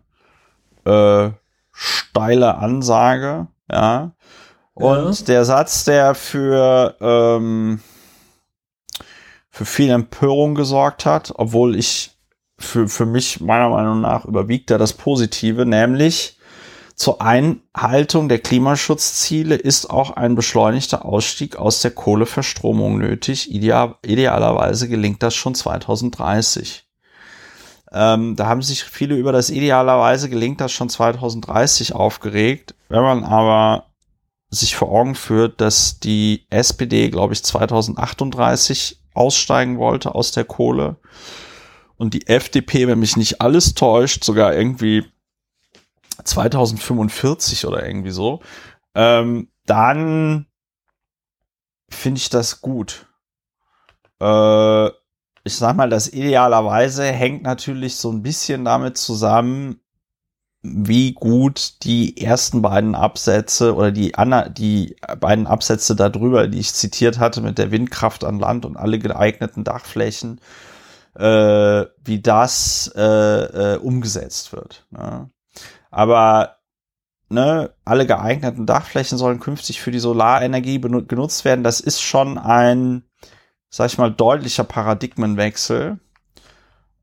äh, 0.85 1.31
steile 1.73 2.59
Ansage. 2.59 3.49
Ja. 3.69 4.13
Und 4.73 5.19
ja. 5.19 5.27
der 5.27 5.45
Satz, 5.45 5.83
der 5.83 6.15
für, 6.15 6.95
ähm, 7.01 7.81
für 9.51 9.65
viel 9.65 9.91
Empörung 9.91 10.55
gesorgt 10.55 11.07
hat, 11.07 11.33
obwohl 11.35 11.75
ich 11.75 12.17
für, 12.57 12.87
für 12.87 13.05
mich 13.05 13.41
meiner 13.41 13.69
Meinung 13.71 14.03
nach 14.03 14.25
überwiegt 14.27 14.71
da 14.71 14.79
das 14.79 14.93
Positive, 14.93 15.67
nämlich 15.67 16.39
zur 16.95 17.21
Einhaltung 17.21 18.29
der 18.29 18.39
Klimaschutzziele 18.39 19.57
ist 19.57 19.91
auch 19.91 20.13
ein 20.13 20.37
beschleunigter 20.37 21.05
Ausstieg 21.05 21.57
aus 21.57 21.83
der 21.83 21.91
Kohleverstromung 21.91 22.97
nötig. 22.99 23.53
Ideal, 23.53 23.97
idealerweise 24.05 24.89
gelingt 24.89 25.21
das 25.25 25.35
schon 25.35 25.57
2030. 25.57 26.84
Ähm, 27.97 28.35
da 28.35 28.47
haben 28.47 28.61
sich 28.61 28.83
viele 28.83 29.15
über 29.15 29.31
das 29.31 29.51
idealerweise 29.51 30.29
gelingt 30.29 30.61
das 30.61 30.73
schon 30.73 30.89
2030 30.89 31.95
aufgeregt. 31.95 32.75
Wenn 32.89 33.03
man 33.03 33.23
aber 33.23 33.87
sich 34.51 34.75
vor 34.75 34.91
Augen 34.91 35.15
führt, 35.15 35.61
dass 35.61 36.01
die 36.01 36.45
SPD, 36.51 37.09
glaube 37.09 37.35
ich, 37.35 37.45
2038 37.45 39.01
aussteigen 39.15 39.79
wollte 39.79 40.13
aus 40.17 40.33
der 40.33 40.45
Kohle 40.45 40.97
und 41.97 42.15
die 42.15 42.27
FDP, 42.27 42.89
wenn 42.89 42.99
mich 42.99 43.17
nicht 43.17 43.41
alles 43.41 43.75
täuscht, 43.75 44.25
sogar 44.25 44.55
irgendwie 44.55 45.05
2045 46.25 47.65
oder 47.65 47.87
irgendwie 47.87 48.11
so, 48.11 48.41
ähm, 48.97 49.49
dann 49.67 50.47
finde 51.89 52.19
ich 52.19 52.29
das 52.29 52.61
gut. 52.61 53.07
Äh, 54.19 54.91
ich 55.45 55.57
sag 55.57 55.77
mal, 55.77 55.91
das 55.91 56.09
idealerweise 56.09 57.05
hängt 57.05 57.43
natürlich 57.43 57.97
so 57.97 58.11
ein 58.11 58.23
bisschen 58.23 58.65
damit 58.65 58.97
zusammen, 58.97 59.81
wie 60.63 61.13
gut 61.13 61.85
die 61.85 62.17
ersten 62.17 62.63
beiden 62.63 62.95
Absätze 62.95 63.75
oder 63.75 63.93
die, 63.93 64.15
Anna, 64.15 64.49
die 64.49 64.97
beiden 65.21 65.47
Absätze 65.47 65.95
darüber, 65.95 66.49
die 66.49 66.61
ich 66.61 66.73
zitiert 66.73 67.19
hatte 67.19 67.43
mit 67.43 67.59
der 67.59 67.71
Windkraft 67.71 68.25
an 68.25 68.39
Land 68.39 68.65
und 68.65 68.79
alle 68.79 68.99
geeigneten 68.99 69.63
Dachflächen, 69.63 70.41
äh, 71.17 71.85
wie 72.03 72.23
das 72.23 72.91
äh, 72.97 73.03
äh, 73.03 73.77
umgesetzt 73.77 74.55
wird. 74.55 74.87
Ne? 74.91 75.29
Aber 75.91 76.57
ne, 77.29 77.75
alle 77.85 78.07
geeigneten 78.07 78.65
Dachflächen 78.65 79.19
sollen 79.19 79.41
künftig 79.41 79.83
für 79.83 79.91
die 79.91 79.99
Solarenergie 79.99 80.81
genutzt 80.81 81.45
werden. 81.45 81.63
Das 81.63 81.81
ist 81.81 82.01
schon 82.01 82.39
ein, 82.39 83.05
sag 83.75 83.87
ich 83.87 83.99
mal, 83.99 84.13
deutlicher 84.13 84.63
Paradigmenwechsel. 84.63 85.99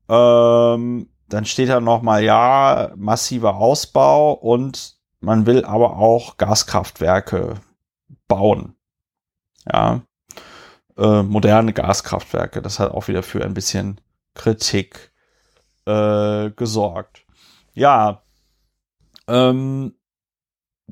Ähm, 0.08 1.10
dann 1.28 1.44
steht 1.44 1.68
da 1.68 1.80
noch 1.82 2.00
mal 2.00 2.24
ja 2.24 2.92
massiver 2.96 3.56
Ausbau 3.56 4.32
und 4.32 4.96
man 5.20 5.44
will 5.44 5.66
aber 5.66 5.98
auch 5.98 6.38
Gaskraftwerke 6.38 7.60
bauen. 8.26 8.74
Ja, 9.70 10.00
äh, 10.96 11.22
moderne 11.22 11.74
Gaskraftwerke. 11.74 12.62
Das 12.62 12.78
hat 12.78 12.92
auch 12.92 13.06
wieder 13.06 13.22
für 13.22 13.44
ein 13.44 13.52
bisschen 13.52 14.00
Kritik 14.32 15.12
äh, 15.84 16.52
gesorgt. 16.52 17.26
Ja, 17.74 18.22
ähm, 19.28 19.94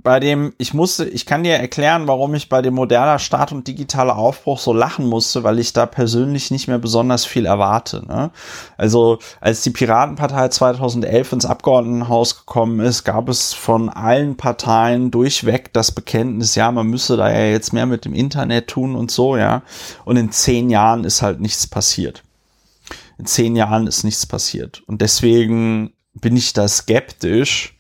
bei 0.03 0.21
dem, 0.21 0.55
ich 0.57 0.73
musste, 0.73 1.05
ich 1.05 1.27
kann 1.27 1.43
dir 1.43 1.55
erklären, 1.55 2.07
warum 2.07 2.35
ich 2.35 2.49
bei 2.49 2.63
dem 2.63 2.75
moderner 2.75 3.19
Start 3.19 3.53
und 3.53 3.67
digitaler 3.67 4.17
Aufbruch 4.17 4.59
so 4.59 4.73
lachen 4.73 5.07
musste, 5.07 5.45
weil 5.45 5.59
ich 5.59 5.73
da 5.73 5.87
persönlich 5.87 6.51
nicht 6.51 6.69
mehr 6.69 6.79
besonders 6.79 7.25
viel 7.25 7.45
erwarte. 7.45 8.07
Ne? 8.07 8.31
Also 8.77 9.19
als 9.41 9.63
die 9.63 9.71
Piratenpartei 9.71 10.49
2011 10.49 11.33
ins 11.33 11.47
Abgeordnetenhaus 11.47 12.39
gekommen 12.39 12.81
ist, 12.81 13.05
gab 13.05 13.29
es 13.29 13.53
von 13.53 13.89
allen 13.89 14.37
Parteien 14.37 15.11
durchweg 15.11 15.73
das 15.73 15.93
Bekenntnis, 15.93 16.55
ja, 16.55 16.71
man 16.71 16.87
müsse 16.87 17.17
da 17.17 17.31
ja 17.31 17.47
jetzt 17.47 17.73
mehr 17.73 17.87
mit 17.87 18.05
dem 18.05 18.15
Internet 18.15 18.69
tun 18.69 18.97
und 18.97 19.11
so, 19.11 19.37
ja. 19.37 19.63
Und 20.05 20.17
in 20.17 20.33
zehn 20.33 20.71
Jahren 20.71 21.05
ist 21.05 21.23
halt 21.23 21.41
nichts 21.41 21.67
passiert. 21.67 22.23
In 23.19 23.27
zehn 23.27 23.55
Jahren 23.55 23.87
ist 23.87 24.05
nichts 24.05 24.25
passiert. 24.25 24.83
Und 24.87 25.03
deswegen 25.03 25.93
bin 26.15 26.37
ich 26.37 26.55
da 26.55 26.67
skeptisch 26.67 27.77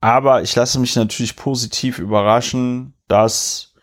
aber 0.00 0.42
ich 0.42 0.54
lasse 0.56 0.80
mich 0.80 0.96
natürlich 0.96 1.36
positiv 1.36 1.98
überraschen, 1.98 2.94
dass 3.08 3.74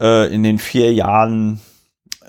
äh, 0.00 0.32
in 0.34 0.42
den 0.42 0.58
vier 0.58 0.92
Jahren 0.92 1.60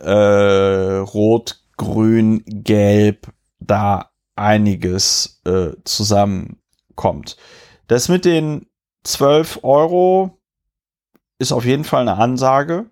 äh, 0.02 0.98
Rot, 0.98 1.62
Grün, 1.78 2.44
Gelb 2.46 3.32
da 3.60 4.12
einiges 4.36 5.42
äh, 5.46 5.72
zusammenkommt. 5.84 7.38
Das 7.88 8.10
mit 8.10 8.26
den 8.26 8.68
12 9.04 9.60
Euro 9.64 10.38
ist 11.40 11.52
auf 11.52 11.66
jeden 11.66 11.84
Fall 11.84 12.02
eine 12.02 12.18
Ansage. 12.18 12.90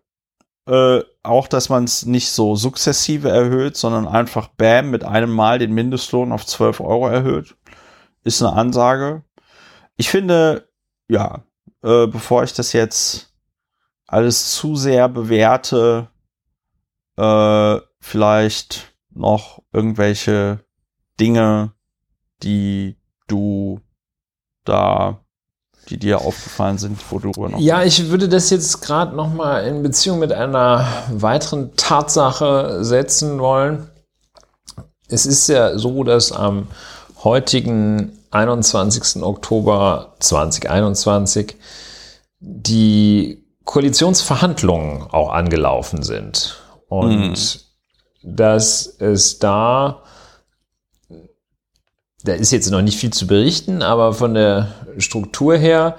Äh, 0.68 1.02
auch, 1.24 1.48
dass 1.48 1.70
man 1.70 1.84
es 1.84 2.06
nicht 2.06 2.30
so 2.30 2.56
sukzessive 2.56 3.30
erhöht, 3.30 3.76
sondern 3.76 4.08
einfach 4.08 4.48
bam 4.48 4.92
mit 4.92 5.04
einem 5.04 5.32
Mal 5.32 5.60
den 5.60 5.74
Mindestlohn 5.74 6.32
auf 6.32 6.46
12 6.46 6.80
Euro 6.80 7.08
erhöht, 7.08 7.56
ist 8.24 8.42
eine 8.42 8.54
Ansage 8.54 9.24
ich 9.96 10.10
finde, 10.10 10.68
ja, 11.08 11.44
äh, 11.84 12.08
bevor 12.08 12.44
ich 12.44 12.54
das 12.54 12.74
jetzt 12.74 13.34
alles 14.08 14.54
zu 14.56 14.76
sehr 14.76 15.10
bewerte, 15.10 16.08
äh, 17.18 17.80
vielleicht 18.00 18.94
noch 19.12 19.62
irgendwelche 19.72 20.60
Dinge, 21.20 21.74
die 22.42 22.98
du 23.28 23.80
da, 24.66 25.20
die 25.90 25.98
dir 25.98 26.22
aufgefallen 26.22 26.78
sind, 26.78 27.00
wo 27.12 27.20
du 27.20 27.30
noch. 27.30 27.60
Ja, 27.60 27.84
ich 27.84 28.10
würde 28.10 28.30
das 28.30 28.50
jetzt 28.50 28.82
gerade 28.82 29.16
noch 29.16 29.34
mal 29.34 29.66
in 29.66 29.84
Beziehung 29.84 30.20
mit 30.20 30.32
einer 30.32 30.88
weiteren 31.12 31.76
Tatsache 31.76 32.84
setzen 32.84 33.40
wollen. 33.40 33.90
Es 35.08 35.26
ist 35.26 35.48
ja 35.48 35.78
so, 35.78 36.04
dass 36.04 36.32
am 36.32 36.68
heutigen 37.24 38.23
21. 38.34 39.22
Oktober 39.24 40.16
2021 40.20 41.56
die 42.40 43.44
Koalitionsverhandlungen 43.64 45.04
auch 45.04 45.32
angelaufen 45.32 46.04
sind. 46.04 46.62
Und 46.88 47.32
mhm. 47.32 48.36
dass 48.36 48.86
es 49.00 49.40
da, 49.40 50.04
da 52.24 52.34
ist 52.34 52.52
jetzt 52.52 52.70
noch 52.70 52.82
nicht 52.82 52.98
viel 52.98 53.14
zu 53.14 53.28
berichten, 53.28 53.82
aber 53.82 54.14
von 54.14 54.34
der 54.34 54.74
Struktur 54.98 55.56
her 55.56 55.98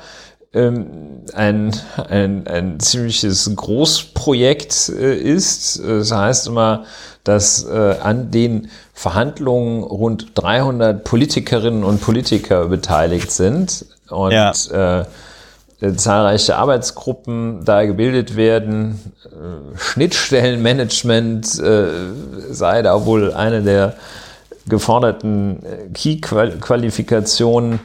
ähm, 0.53 1.25
ein, 1.35 1.75
ein, 1.97 2.47
ein 2.47 2.79
ziemliches 2.79 3.51
Großprojekt 3.55 4.91
äh, 4.91 5.17
ist. 5.17 5.83
Das 5.83 6.13
heißt 6.13 6.47
immer, 6.47 6.85
dass 7.25 7.65
äh, 7.65 7.97
an 8.01 8.31
den 8.31 8.71
Verhandlungen 8.95 9.83
rund 9.83 10.29
300 10.35 11.05
Politikerinnen 11.05 11.85
und 11.85 12.01
Politiker 12.01 12.69
beteiligt 12.69 13.33
sind 13.33 13.87
und 14.09 14.33
ja. 14.33 14.53
äh, 15.01 15.05
zahlreiche 15.97 16.57
Arbeitsgruppen 16.57 17.65
da 17.65 17.85
gebildet 17.85 18.37
werden. 18.37 19.13
Äh, 19.27 19.77
Schnittstellenmanagement 19.77 21.59
äh, 21.59 21.87
sei 22.51 22.83
da 22.83 23.05
wohl 23.05 23.35
eine 23.35 23.63
der 23.63 23.95
geforderten 24.67 25.63
äh, 25.65 25.89
Key-Qualifikationen, 25.93 27.81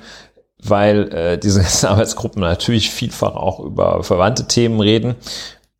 weil 0.63 1.11
äh, 1.13 1.37
diese 1.37 1.65
Arbeitsgruppen 1.89 2.41
natürlich 2.41 2.91
vielfach 2.91 3.35
auch 3.35 3.59
über 3.59 4.03
verwandte 4.03 4.47
Themen 4.47 4.79
reden, 4.79 5.15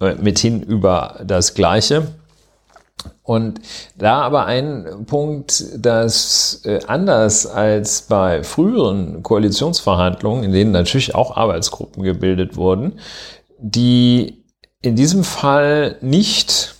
äh, 0.01 0.15
mithin 0.15 0.63
über 0.63 1.19
das 1.23 1.53
Gleiche. 1.53 2.07
Und 3.23 3.61
da 3.95 4.21
aber 4.21 4.45
ein 4.45 5.05
Punkt, 5.05 5.63
dass 5.77 6.61
äh, 6.65 6.79
anders 6.87 7.45
als 7.45 8.03
bei 8.03 8.43
früheren 8.43 9.23
Koalitionsverhandlungen, 9.23 10.43
in 10.43 10.51
denen 10.51 10.71
natürlich 10.71 11.15
auch 11.15 11.37
Arbeitsgruppen 11.37 12.03
gebildet 12.03 12.57
wurden, 12.57 12.99
die 13.59 14.43
in 14.81 14.95
diesem 14.95 15.23
Fall 15.23 15.97
nicht 16.01 16.75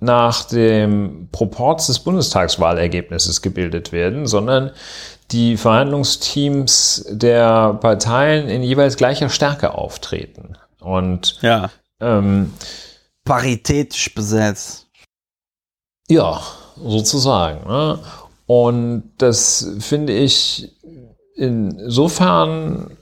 nach 0.00 0.44
dem 0.44 1.28
Proports 1.30 1.86
des 1.86 1.98
Bundestagswahlergebnisses 2.00 3.42
gebildet 3.42 3.92
werden, 3.92 4.26
sondern 4.26 4.70
die 5.30 5.56
Verhandlungsteams 5.56 7.06
der 7.10 7.74
Parteien 7.74 8.48
in 8.48 8.62
jeweils 8.62 8.96
gleicher 8.96 9.28
Stärke 9.28 9.74
auftreten. 9.74 10.56
Und 10.80 11.38
ja. 11.42 11.70
ähm, 12.00 12.52
paritätisch 13.24 14.14
besetzt. 14.14 14.88
Ja, 16.10 16.40
sozusagen. 16.76 17.68
Ne? 17.68 18.00
Und 18.46 19.04
das 19.18 19.76
finde 19.78 20.12
ich 20.12 20.72
insofern 21.36 22.96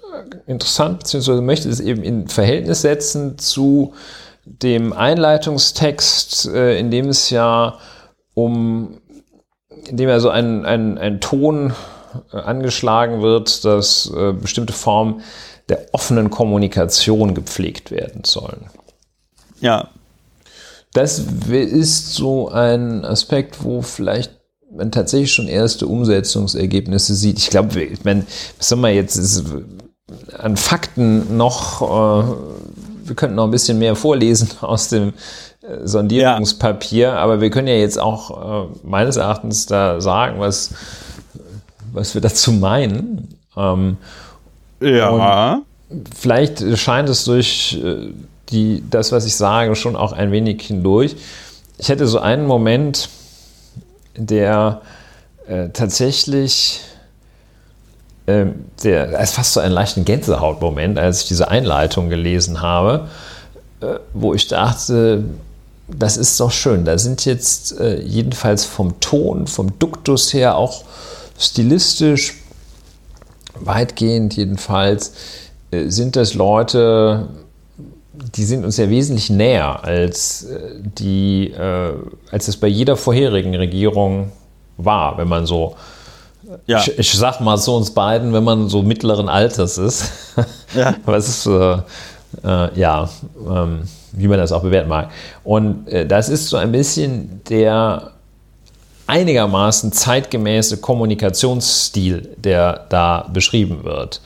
interessant, 0.46 0.98
beziehungsweise 0.98 1.40
möchte 1.40 1.70
es 1.70 1.80
eben 1.80 2.02
in 2.02 2.28
Verhältnis 2.28 2.82
setzen 2.82 3.38
zu 3.38 3.94
dem 4.44 4.92
Einleitungstext, 4.92 6.48
äh, 6.48 6.78
in 6.78 6.90
dem 6.90 7.08
es 7.08 7.30
ja 7.30 7.78
um, 8.34 9.00
in 9.86 9.96
dem 9.96 10.10
ja 10.10 10.20
so 10.20 10.28
ein, 10.28 10.66
ein, 10.66 10.98
ein 10.98 11.22
Ton 11.22 11.72
äh, 12.30 12.36
angeschlagen 12.36 13.22
wird, 13.22 13.64
dass 13.64 14.12
äh, 14.14 14.34
bestimmte 14.34 14.74
Formen 14.74 15.22
der 15.70 15.86
offenen 15.92 16.28
Kommunikation 16.28 17.34
gepflegt 17.34 17.90
werden 17.90 18.24
sollen. 18.24 18.66
Ja, 19.60 19.88
das 20.92 21.18
ist 21.48 22.14
so 22.14 22.48
ein 22.48 23.04
Aspekt, 23.04 23.62
wo 23.64 23.82
vielleicht 23.82 24.38
man 24.70 24.92
tatsächlich 24.92 25.32
schon 25.32 25.48
erste 25.48 25.86
Umsetzungsergebnisse 25.86 27.14
sieht. 27.14 27.38
Ich 27.38 27.50
glaube, 27.50 27.82
ich 27.82 28.04
meine, 28.04 28.24
was 28.58 28.68
soll 28.68 28.78
man 28.78 28.94
jetzt 28.94 29.16
ist, 29.16 29.44
an 30.38 30.56
Fakten 30.56 31.36
noch, 31.36 31.82
äh, 31.82 32.24
wir 33.04 33.16
könnten 33.16 33.36
noch 33.36 33.44
ein 33.44 33.50
bisschen 33.50 33.78
mehr 33.78 33.96
vorlesen 33.96 34.50
aus 34.60 34.88
dem 34.88 35.12
äh, 35.62 35.86
Sondierungspapier, 35.86 37.08
ja. 37.08 37.16
aber 37.16 37.40
wir 37.40 37.50
können 37.50 37.68
ja 37.68 37.74
jetzt 37.74 37.98
auch 37.98 38.66
äh, 38.66 38.68
meines 38.82 39.16
Erachtens 39.16 39.66
da 39.66 40.00
sagen, 40.00 40.40
was, 40.40 40.70
was 41.92 42.14
wir 42.14 42.20
dazu 42.20 42.52
meinen. 42.52 43.34
Ähm, 43.56 43.96
ja. 44.80 45.62
Vielleicht 46.16 46.62
scheint 46.78 47.08
es 47.08 47.24
durch 47.24 47.80
äh, 47.82 48.12
die, 48.50 48.82
das, 48.88 49.12
was 49.12 49.24
ich 49.24 49.36
sage, 49.36 49.74
schon 49.76 49.96
auch 49.96 50.12
ein 50.12 50.32
wenig 50.32 50.62
hindurch. 50.62 51.16
Ich 51.78 51.88
hätte 51.88 52.06
so 52.06 52.18
einen 52.18 52.46
Moment, 52.46 53.08
der 54.16 54.80
äh, 55.46 55.68
tatsächlich, 55.70 56.80
äh, 58.26 58.46
der, 58.82 59.18
ist 59.20 59.34
fast 59.34 59.52
so 59.52 59.60
einen 59.60 59.72
leichten 59.72 60.04
Gänsehautmoment, 60.04 60.98
als 60.98 61.22
ich 61.22 61.28
diese 61.28 61.48
Einleitung 61.48 62.08
gelesen 62.08 62.60
habe, 62.60 63.08
äh, 63.80 63.98
wo 64.12 64.34
ich 64.34 64.48
dachte, 64.48 65.24
das 65.88 66.16
ist 66.16 66.38
doch 66.38 66.50
schön. 66.50 66.84
Da 66.84 66.98
sind 66.98 67.24
jetzt 67.24 67.78
äh, 67.80 68.00
jedenfalls 68.00 68.64
vom 68.64 69.00
Ton, 69.00 69.46
vom 69.46 69.78
Duktus 69.78 70.32
her, 70.34 70.56
auch 70.56 70.84
stilistisch 71.38 72.34
weitgehend 73.54 74.36
jedenfalls, 74.36 75.12
äh, 75.70 75.88
sind 75.88 76.16
das 76.16 76.34
Leute, 76.34 77.28
die 78.34 78.44
sind 78.44 78.64
uns 78.64 78.76
ja 78.76 78.88
wesentlich 78.88 79.30
näher 79.30 79.84
als 79.84 80.44
äh, 80.44 80.80
die, 80.82 81.50
äh, 81.50 81.92
als 82.30 82.48
es 82.48 82.56
bei 82.56 82.68
jeder 82.68 82.96
vorherigen 82.96 83.54
Regierung 83.54 84.32
war, 84.76 85.18
wenn 85.18 85.28
man 85.28 85.46
so, 85.46 85.76
ja. 86.66 86.80
ich, 86.80 86.98
ich 86.98 87.12
sag 87.12 87.40
mal 87.40 87.56
so 87.58 87.76
uns 87.76 87.92
beiden, 87.92 88.32
wenn 88.32 88.44
man 88.44 88.68
so 88.68 88.82
mittleren 88.82 89.28
Alters 89.28 89.78
ist. 89.78 90.12
Ja. 90.74 90.96
Was 91.06 91.26
ist, 91.30 91.46
äh, 91.46 91.78
äh, 92.44 92.78
ja, 92.78 93.08
ähm, 93.48 93.84
wie 94.12 94.28
man 94.28 94.38
das 94.38 94.52
auch 94.52 94.62
bewerten 94.62 94.90
mag. 94.90 95.10
Und 95.44 95.88
äh, 95.88 96.06
das 96.06 96.28
ist 96.28 96.48
so 96.48 96.58
ein 96.58 96.72
bisschen 96.72 97.40
der 97.48 98.12
einigermaßen 99.06 99.92
zeitgemäße 99.92 100.76
Kommunikationsstil, 100.76 102.36
der 102.36 102.86
da 102.90 103.26
beschrieben 103.32 103.82
wird. 103.82 104.20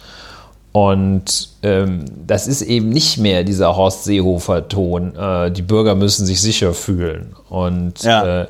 Und 0.72 1.50
ähm, 1.62 2.06
das 2.26 2.46
ist 2.46 2.62
eben 2.62 2.88
nicht 2.88 3.18
mehr 3.18 3.44
dieser 3.44 3.76
Horst 3.76 4.04
Seehofer-Ton, 4.04 5.14
äh, 5.14 5.50
die 5.50 5.62
Bürger 5.62 5.94
müssen 5.94 6.24
sich 6.24 6.40
sicher 6.40 6.72
fühlen. 6.72 7.34
Und 7.50 8.02
ja. 8.02 8.42
äh, 8.42 8.46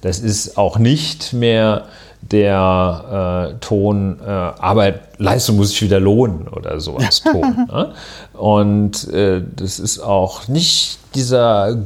das 0.00 0.20
ist 0.20 0.56
auch 0.56 0.78
nicht 0.78 1.32
mehr 1.32 1.86
der 2.30 3.52
äh, 3.52 3.58
Ton, 3.60 4.20
äh, 4.20 4.30
Arbeit, 4.30 5.00
Leistung 5.18 5.56
muss 5.56 5.70
sich 5.70 5.82
wieder 5.82 6.00
lohnen 6.00 6.48
oder 6.48 6.80
sowas 6.80 7.22
Ton. 7.32 7.66
ne? 7.68 7.92
Und 8.32 9.08
äh, 9.12 9.42
das 9.56 9.78
ist 9.78 9.98
auch 9.98 10.48
nicht 10.48 10.98
dieser 11.14 11.76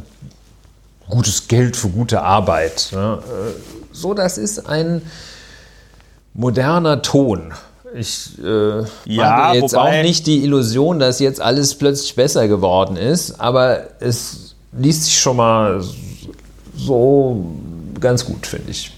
gutes 1.09 1.49
Geld 1.49 1.77
für 1.77 1.89
gute 1.89 2.23
Arbeit. 2.23 2.91
Ne? 2.93 3.19
Äh, 3.23 3.53
so, 3.93 4.15
das 4.15 4.39
ist 4.39 4.69
ein 4.69 5.03
moderner 6.35 7.03
Ton. 7.03 7.53
Ich 7.95 8.39
äh, 8.43 8.85
ja, 9.07 9.55
jetzt 9.55 9.77
auch 9.77 9.91
nicht 9.91 10.27
die 10.27 10.45
Illusion, 10.45 10.99
dass 10.99 11.21
jetzt 11.21 11.41
alles 11.41 11.75
plötzlich 11.75 12.15
besser 12.15 12.49
geworden 12.49 12.97
ist, 12.97 13.41
aber 13.41 14.01
es 14.01 14.57
liest 14.73 15.05
sich 15.05 15.19
schon 15.19 15.37
mal 15.37 15.83
so 16.77 17.47
ganz 18.01 18.25
gut, 18.25 18.47
finde 18.47 18.71
ich. 18.71 18.93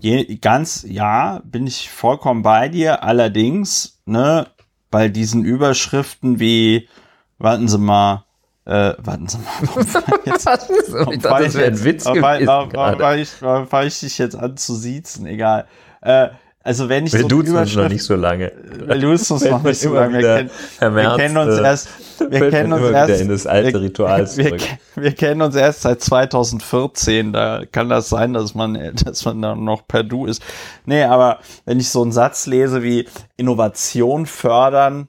Je, 0.00 0.36
ganz, 0.36 0.84
ja, 0.88 1.40
bin 1.44 1.66
ich 1.66 1.90
vollkommen 1.90 2.42
bei 2.42 2.68
dir. 2.68 3.04
Allerdings, 3.04 4.00
ne, 4.04 4.48
bei 4.90 5.08
diesen 5.08 5.44
Überschriften 5.44 6.40
wie, 6.40 6.88
warten 7.38 7.68
Sie 7.68 7.78
mal, 7.78 8.24
äh, 8.64 8.94
warten 8.98 9.28
Sie 9.28 9.38
mal, 9.38 9.44
warum 9.74 9.86
war 9.92 10.26
jetzt, 10.26 10.46
ich 11.12 11.22
dachte, 11.22 11.44
das 11.44 11.54
wäre 11.54 11.66
ein 11.68 11.84
Witz 11.84 12.04
gewesen. 12.04 12.46
Warum, 12.46 12.72
warum, 12.72 13.18
ich, 13.18 13.86
ich 13.86 14.00
dich 14.00 14.18
jetzt 14.18 14.34
an 14.34 14.56
zu 14.56 14.74
siezen? 14.74 15.26
Egal. 15.26 15.66
Äh, 16.00 16.30
also 16.64 16.88
wenn 16.88 17.06
ich 17.06 17.12
wir 17.12 17.22
so 17.22 17.28
duzen 17.28 17.56
uns 17.56 17.74
noch 17.74 17.88
nicht 17.88 18.04
so 18.04 18.14
lange. 18.14 18.52
Wir 18.86 18.98
duzen 18.98 19.34
uns 19.34 19.44
noch 19.44 19.62
nicht 19.62 19.80
so 19.80 19.94
lange. 19.94 20.18
Wir, 20.18 20.48
kenn, 20.78 20.94
wir 20.94 21.16
kennen 21.16 21.36
uns 21.36 21.58
äh, 21.58 21.62
erst, 21.62 21.88
wir 22.30 22.50
kennen 22.50 22.72
uns 22.72 22.90
erst 22.90 23.20
in 23.20 23.28
das 23.28 23.46
alte 23.46 23.80
Ritual 23.80 24.36
wir, 24.36 24.52
wir, 24.52 24.58
wir, 24.94 25.12
kennen 25.12 25.42
uns 25.42 25.56
erst 25.56 25.82
seit 25.82 26.00
2014. 26.00 27.32
Da 27.32 27.64
kann 27.70 27.88
das 27.88 28.08
sein, 28.08 28.32
dass 28.32 28.54
man, 28.54 28.74
dass 29.04 29.24
man 29.24 29.42
dann 29.42 29.64
noch 29.64 29.86
per 29.88 30.04
Du 30.04 30.26
ist. 30.26 30.42
Nee, 30.86 31.02
aber 31.02 31.40
wenn 31.64 31.80
ich 31.80 31.88
so 31.88 32.02
einen 32.02 32.12
Satz 32.12 32.46
lese 32.46 32.82
wie 32.82 33.08
Innovation 33.36 34.26
fördern 34.26 35.08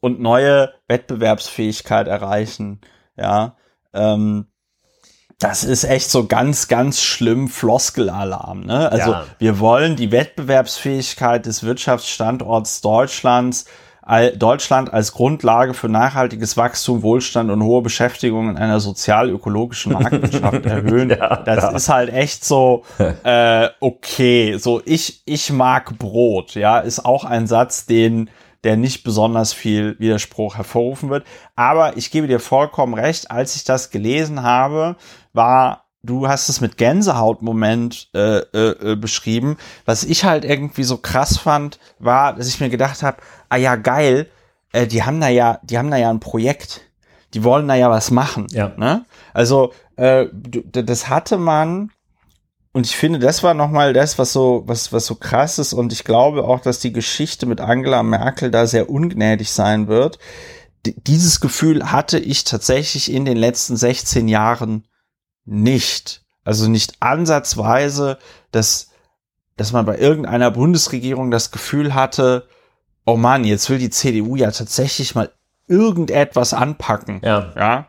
und 0.00 0.20
neue 0.20 0.72
Wettbewerbsfähigkeit 0.88 2.08
erreichen, 2.08 2.80
ja, 3.16 3.56
ähm, 3.94 4.46
das 5.42 5.64
ist 5.64 5.84
echt 5.84 6.10
so 6.10 6.26
ganz, 6.26 6.68
ganz 6.68 7.02
schlimm 7.02 7.48
Floskelalarm. 7.48 8.60
Ne? 8.60 8.90
Also 8.92 9.12
ja. 9.12 9.24
wir 9.38 9.58
wollen 9.58 9.96
die 9.96 10.12
Wettbewerbsfähigkeit 10.12 11.46
des 11.46 11.64
Wirtschaftsstandorts 11.64 12.80
Deutschlands 12.80 13.66
Deutschland 14.36 14.92
als 14.92 15.12
Grundlage 15.12 15.74
für 15.74 15.88
nachhaltiges 15.88 16.56
Wachstum, 16.56 17.02
Wohlstand 17.02 17.52
und 17.52 17.62
hohe 17.62 17.82
Beschäftigung 17.82 18.50
in 18.50 18.56
einer 18.56 18.80
sozial-ökologischen 18.80 19.92
Marktwirtschaft 19.94 20.66
erhöhen. 20.66 21.10
ja, 21.10 21.36
das 21.36 21.62
ja. 21.62 21.70
ist 21.70 21.88
halt 21.88 22.12
echt 22.12 22.44
so, 22.44 22.82
äh, 22.98 23.68
okay, 23.78 24.56
so 24.58 24.82
ich, 24.84 25.22
ich 25.24 25.52
mag 25.52 25.98
Brot, 25.98 26.56
ja, 26.56 26.80
ist 26.80 27.06
auch 27.06 27.24
ein 27.24 27.46
Satz, 27.46 27.86
den 27.86 28.28
der 28.64 28.76
nicht 28.76 29.02
besonders 29.02 29.52
viel 29.52 29.96
Widerspruch 29.98 30.56
hervorrufen 30.56 31.10
wird. 31.10 31.24
Aber 31.56 31.96
ich 31.96 32.10
gebe 32.10 32.28
dir 32.28 32.38
vollkommen 32.38 32.94
recht, 32.94 33.30
als 33.30 33.56
ich 33.56 33.64
das 33.64 33.90
gelesen 33.90 34.42
habe, 34.42 34.96
war 35.32 35.82
du 36.02 36.28
hast 36.28 36.48
es 36.48 36.60
mit 36.60 36.76
Gänsehautmoment 36.76 38.08
äh, 38.14 38.38
äh, 38.38 38.92
äh, 38.92 38.96
beschrieben. 38.96 39.56
Was 39.84 40.04
ich 40.04 40.24
halt 40.24 40.44
irgendwie 40.44 40.84
so 40.84 40.98
krass 40.98 41.38
fand, 41.38 41.78
war, 41.98 42.34
dass 42.34 42.48
ich 42.48 42.60
mir 42.60 42.70
gedacht 42.70 43.02
habe, 43.02 43.18
ah 43.48 43.56
ja, 43.56 43.76
geil, 43.76 44.28
äh, 44.72 44.86
die 44.86 45.04
haben 45.04 45.20
da 45.20 45.28
ja, 45.28 45.60
die 45.62 45.78
haben 45.78 45.90
da 45.90 45.96
ja 45.96 46.10
ein 46.10 46.20
Projekt. 46.20 46.82
Die 47.34 47.44
wollen 47.44 47.68
da 47.68 47.74
ja 47.74 47.88
was 47.88 48.10
machen. 48.10 48.46
Ja. 48.50 48.72
Ne? 48.76 49.04
Also, 49.32 49.72
äh, 49.96 50.26
das 50.32 51.08
hatte 51.08 51.38
man, 51.38 51.90
und 52.72 52.86
ich 52.86 52.96
finde, 52.96 53.18
das 53.18 53.42
war 53.42 53.54
nochmal 53.54 53.92
das, 53.92 54.18
was 54.18 54.32
so, 54.32 54.64
was, 54.66 54.92
was 54.92 55.06
so 55.06 55.14
krass 55.14 55.58
ist. 55.58 55.72
Und 55.72 55.92
ich 55.92 56.04
glaube 56.04 56.44
auch, 56.44 56.60
dass 56.60 56.78
die 56.78 56.92
Geschichte 56.92 57.46
mit 57.46 57.60
Angela 57.60 58.02
Merkel 58.02 58.50
da 58.50 58.66
sehr 58.66 58.90
ungnädig 58.90 59.50
sein 59.50 59.88
wird. 59.88 60.18
D 60.84 60.94
dieses 61.06 61.40
Gefühl 61.40 61.92
hatte 61.92 62.18
ich 62.18 62.44
tatsächlich 62.44 63.12
in 63.12 63.24
den 63.24 63.36
letzten 63.36 63.76
16 63.76 64.28
Jahren 64.28 64.84
nicht. 65.44 66.22
Also 66.44 66.68
nicht 66.68 66.94
ansatzweise, 67.00 68.18
dass, 68.50 68.90
dass 69.56 69.72
man 69.72 69.86
bei 69.86 69.98
irgendeiner 69.98 70.50
Bundesregierung 70.50 71.30
das 71.30 71.50
Gefühl 71.50 71.94
hatte, 71.94 72.48
oh 73.04 73.16
Mann, 73.16 73.44
jetzt 73.44 73.70
will 73.70 73.78
die 73.78 73.90
CDU 73.90 74.36
ja 74.36 74.50
tatsächlich 74.50 75.14
mal 75.14 75.30
irgendetwas 75.68 76.54
anpacken. 76.54 77.20
Ja. 77.24 77.52
Ja. 77.56 77.86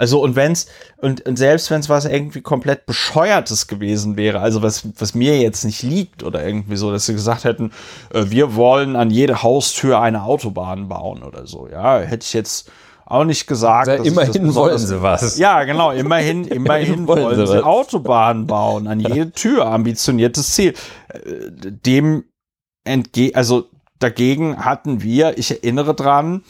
Also 0.00 0.22
und 0.22 0.34
wenn's 0.34 0.66
und, 0.96 1.26
und 1.26 1.36
selbst 1.36 1.70
wenn 1.70 1.80
es 1.80 1.90
was 1.90 2.06
irgendwie 2.06 2.40
komplett 2.40 2.86
bescheuertes 2.86 3.66
gewesen 3.66 4.16
wäre, 4.16 4.40
also 4.40 4.62
was 4.62 4.88
was 4.98 5.14
mir 5.14 5.38
jetzt 5.38 5.62
nicht 5.62 5.82
liegt 5.82 6.22
oder 6.22 6.42
irgendwie 6.42 6.76
so, 6.76 6.90
dass 6.90 7.04
sie 7.04 7.12
gesagt 7.12 7.44
hätten, 7.44 7.70
äh, 8.14 8.24
wir 8.28 8.54
wollen 8.54 8.96
an 8.96 9.10
jede 9.10 9.42
Haustür 9.42 10.00
eine 10.00 10.22
Autobahn 10.22 10.88
bauen 10.88 11.22
oder 11.22 11.46
so, 11.46 11.68
ja, 11.68 11.98
hätte 11.98 12.24
ich 12.24 12.32
jetzt 12.32 12.70
auch 13.10 13.24
nicht 13.24 13.46
gesagt. 13.46 13.88
Ja, 13.88 13.94
immerhin 13.94 14.54
wollen 14.54 14.78
sie 14.78 15.02
was. 15.02 15.36
Ja, 15.36 15.64
genau, 15.64 15.90
immerhin, 15.90 16.44
immerhin 16.46 17.06
wollen, 17.06 17.34
sie, 17.34 17.46
sie 17.46 17.64
Autobahnen 17.64 18.46
bauen, 18.46 18.86
an 18.86 19.00
jede 19.00 19.32
Tür, 19.32 19.66
ambitioniertes 19.66 20.52
Ziel. 20.52 20.74
Äh, 21.08 21.50
dem 21.50 22.24
entge 22.84 23.32
also 23.34 23.64
dagegen 23.98 24.64
hatten 24.64 25.02
wir, 25.02 25.38
ich 25.38 25.50
erinnere 25.50 25.94
dran, 25.94 26.44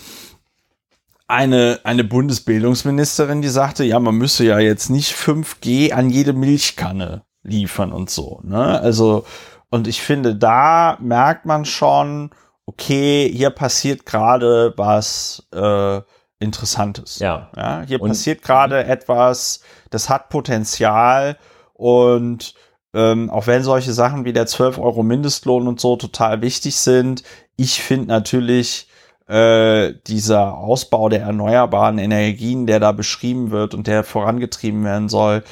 eine, 1.26 1.80
eine 1.84 2.04
Bundesbildungsministerin, 2.04 3.40
die 3.40 3.48
sagte, 3.48 3.84
ja, 3.84 3.98
man 3.98 4.16
müsse 4.16 4.44
ja 4.44 4.58
jetzt 4.58 4.90
nicht 4.90 5.14
5G 5.14 5.92
an 5.92 6.10
jede 6.10 6.32
Milchkanne 6.32 7.22
liefern 7.42 7.92
und 7.92 8.10
so. 8.10 8.40
Ne? 8.42 8.80
Also, 8.80 9.24
und 9.70 9.88
ich 9.88 10.02
finde, 10.02 10.34
da 10.34 10.98
merkt 11.00 11.46
man 11.46 11.64
schon, 11.64 12.30
okay, 12.66 13.30
hier 13.32 13.50
passiert 13.50 14.04
gerade 14.04 14.74
was 14.76 15.46
äh, 15.52 16.00
Interessantes. 16.40 17.20
Ja. 17.20 17.50
ja 17.56 17.82
hier 17.86 18.00
und 18.00 18.08
passiert 18.08 18.42
gerade 18.42 18.84
etwas, 18.84 19.60
das 19.90 20.08
hat 20.08 20.28
Potenzial 20.30 21.36
und 21.74 22.54
ähm, 22.92 23.30
auch 23.30 23.46
wenn 23.46 23.62
solche 23.62 23.92
Sachen 23.92 24.24
wie 24.24 24.32
der 24.32 24.46
12 24.46 24.78
Euro 24.78 25.02
Mindestlohn 25.02 25.68
und 25.68 25.80
so 25.80 25.96
total 25.96 26.42
wichtig 26.42 26.76
sind, 26.76 27.22
ich 27.56 27.82
finde 27.82 28.08
natürlich 28.08 28.88
äh, 29.28 29.94
dieser 30.08 30.58
Ausbau 30.58 31.08
der 31.08 31.20
erneuerbaren 31.20 31.98
Energien, 31.98 32.66
der 32.66 32.80
da 32.80 32.90
beschrieben 32.90 33.52
wird 33.52 33.74
und 33.74 33.86
der 33.86 34.02
vorangetrieben 34.02 34.82
werden 34.82 35.08
soll, 35.08 35.44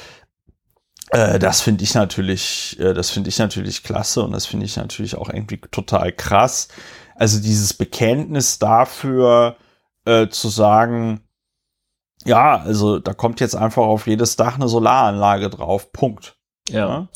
äh, 1.11 1.39
das 1.39 1.61
finde 1.61 1.83
ich 1.83 1.93
natürlich, 1.93 2.77
äh, 2.79 2.93
das 2.93 3.09
finde 3.09 3.29
ich 3.29 3.39
natürlich 3.39 3.83
klasse 3.83 4.23
und 4.23 4.31
das 4.31 4.45
finde 4.45 4.65
ich 4.65 4.75
natürlich 4.75 5.15
auch 5.15 5.29
irgendwie 5.29 5.57
total 5.71 6.11
krass. 6.11 6.67
Also 7.15 7.41
dieses 7.41 7.73
Bekenntnis 7.73 8.59
dafür, 8.59 9.55
äh, 10.05 10.27
zu 10.29 10.49
sagen, 10.49 11.21
ja, 12.25 12.57
also 12.57 12.99
da 12.99 13.13
kommt 13.13 13.39
jetzt 13.39 13.55
einfach 13.55 13.83
auf 13.83 14.07
jedes 14.07 14.35
Dach 14.35 14.55
eine 14.55 14.67
Solaranlage 14.67 15.49
drauf. 15.49 15.91
Punkt. 15.91 16.35
Ja. 16.69 17.07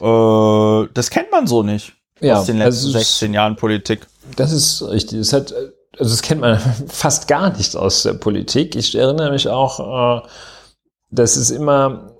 ja? 0.00 0.82
Äh, 0.82 0.88
das 0.92 1.10
kennt 1.10 1.30
man 1.32 1.46
so 1.46 1.62
nicht 1.62 1.94
ja, 2.20 2.38
aus 2.38 2.46
den 2.46 2.58
letzten 2.58 2.86
also 2.86 2.98
16 2.98 3.34
Jahren 3.34 3.56
Politik. 3.56 4.06
Das 4.36 4.52
ist 4.52 4.82
richtig. 4.82 5.18
Das 5.18 5.32
hat, 5.32 5.52
also 5.52 6.10
das 6.10 6.22
kennt 6.22 6.40
man 6.40 6.58
fast 6.88 7.28
gar 7.28 7.56
nicht 7.56 7.76
aus 7.76 8.02
der 8.02 8.14
Politik. 8.14 8.76
Ich 8.76 8.94
erinnere 8.94 9.30
mich 9.30 9.48
auch, 9.48 10.22
äh, 10.22 10.28
dass 11.10 11.36
es 11.36 11.50
immer, 11.50 12.16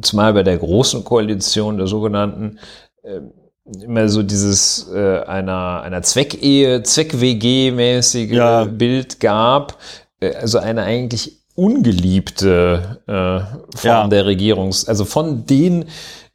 zumal 0.00 0.32
bei 0.34 0.42
der 0.42 0.58
großen 0.58 1.04
Koalition 1.04 1.78
der 1.78 1.86
sogenannten, 1.86 2.58
äh, 3.02 3.20
immer 3.64 4.08
so 4.08 4.22
dieses 4.22 4.88
äh, 4.92 5.20
einer, 5.20 5.82
einer 5.82 6.02
Zweckehe, 6.02 6.82
Zweck-WG-mäßige 6.82 8.30
ja. 8.30 8.64
Bild 8.64 9.20
gab. 9.20 9.78
Äh, 10.20 10.34
also 10.34 10.58
eine 10.58 10.82
eigentlich 10.82 11.40
ungeliebte 11.54 13.00
äh, 13.06 13.76
Form 13.76 13.84
ja. 13.84 14.08
der 14.08 14.26
Regierungs-, 14.26 14.88
also 14.88 15.04
von 15.04 15.46
den 15.46 15.86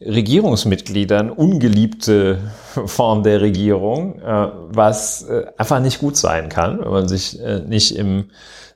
Regierungsmitgliedern 0.01 1.29
ungeliebte 1.29 2.37
Form 2.85 3.23
der 3.23 3.41
Regierung, 3.41 4.19
äh, 4.21 4.47
was 4.69 5.23
äh, 5.23 5.45
einfach 5.57 5.81
nicht 5.81 5.99
gut 5.99 6.15
sein 6.15 6.49
kann, 6.49 6.79
wenn 6.79 6.91
man 6.91 7.07
sich 7.07 7.39
äh, 7.39 7.59
nicht 7.59 7.95
im 7.95 8.29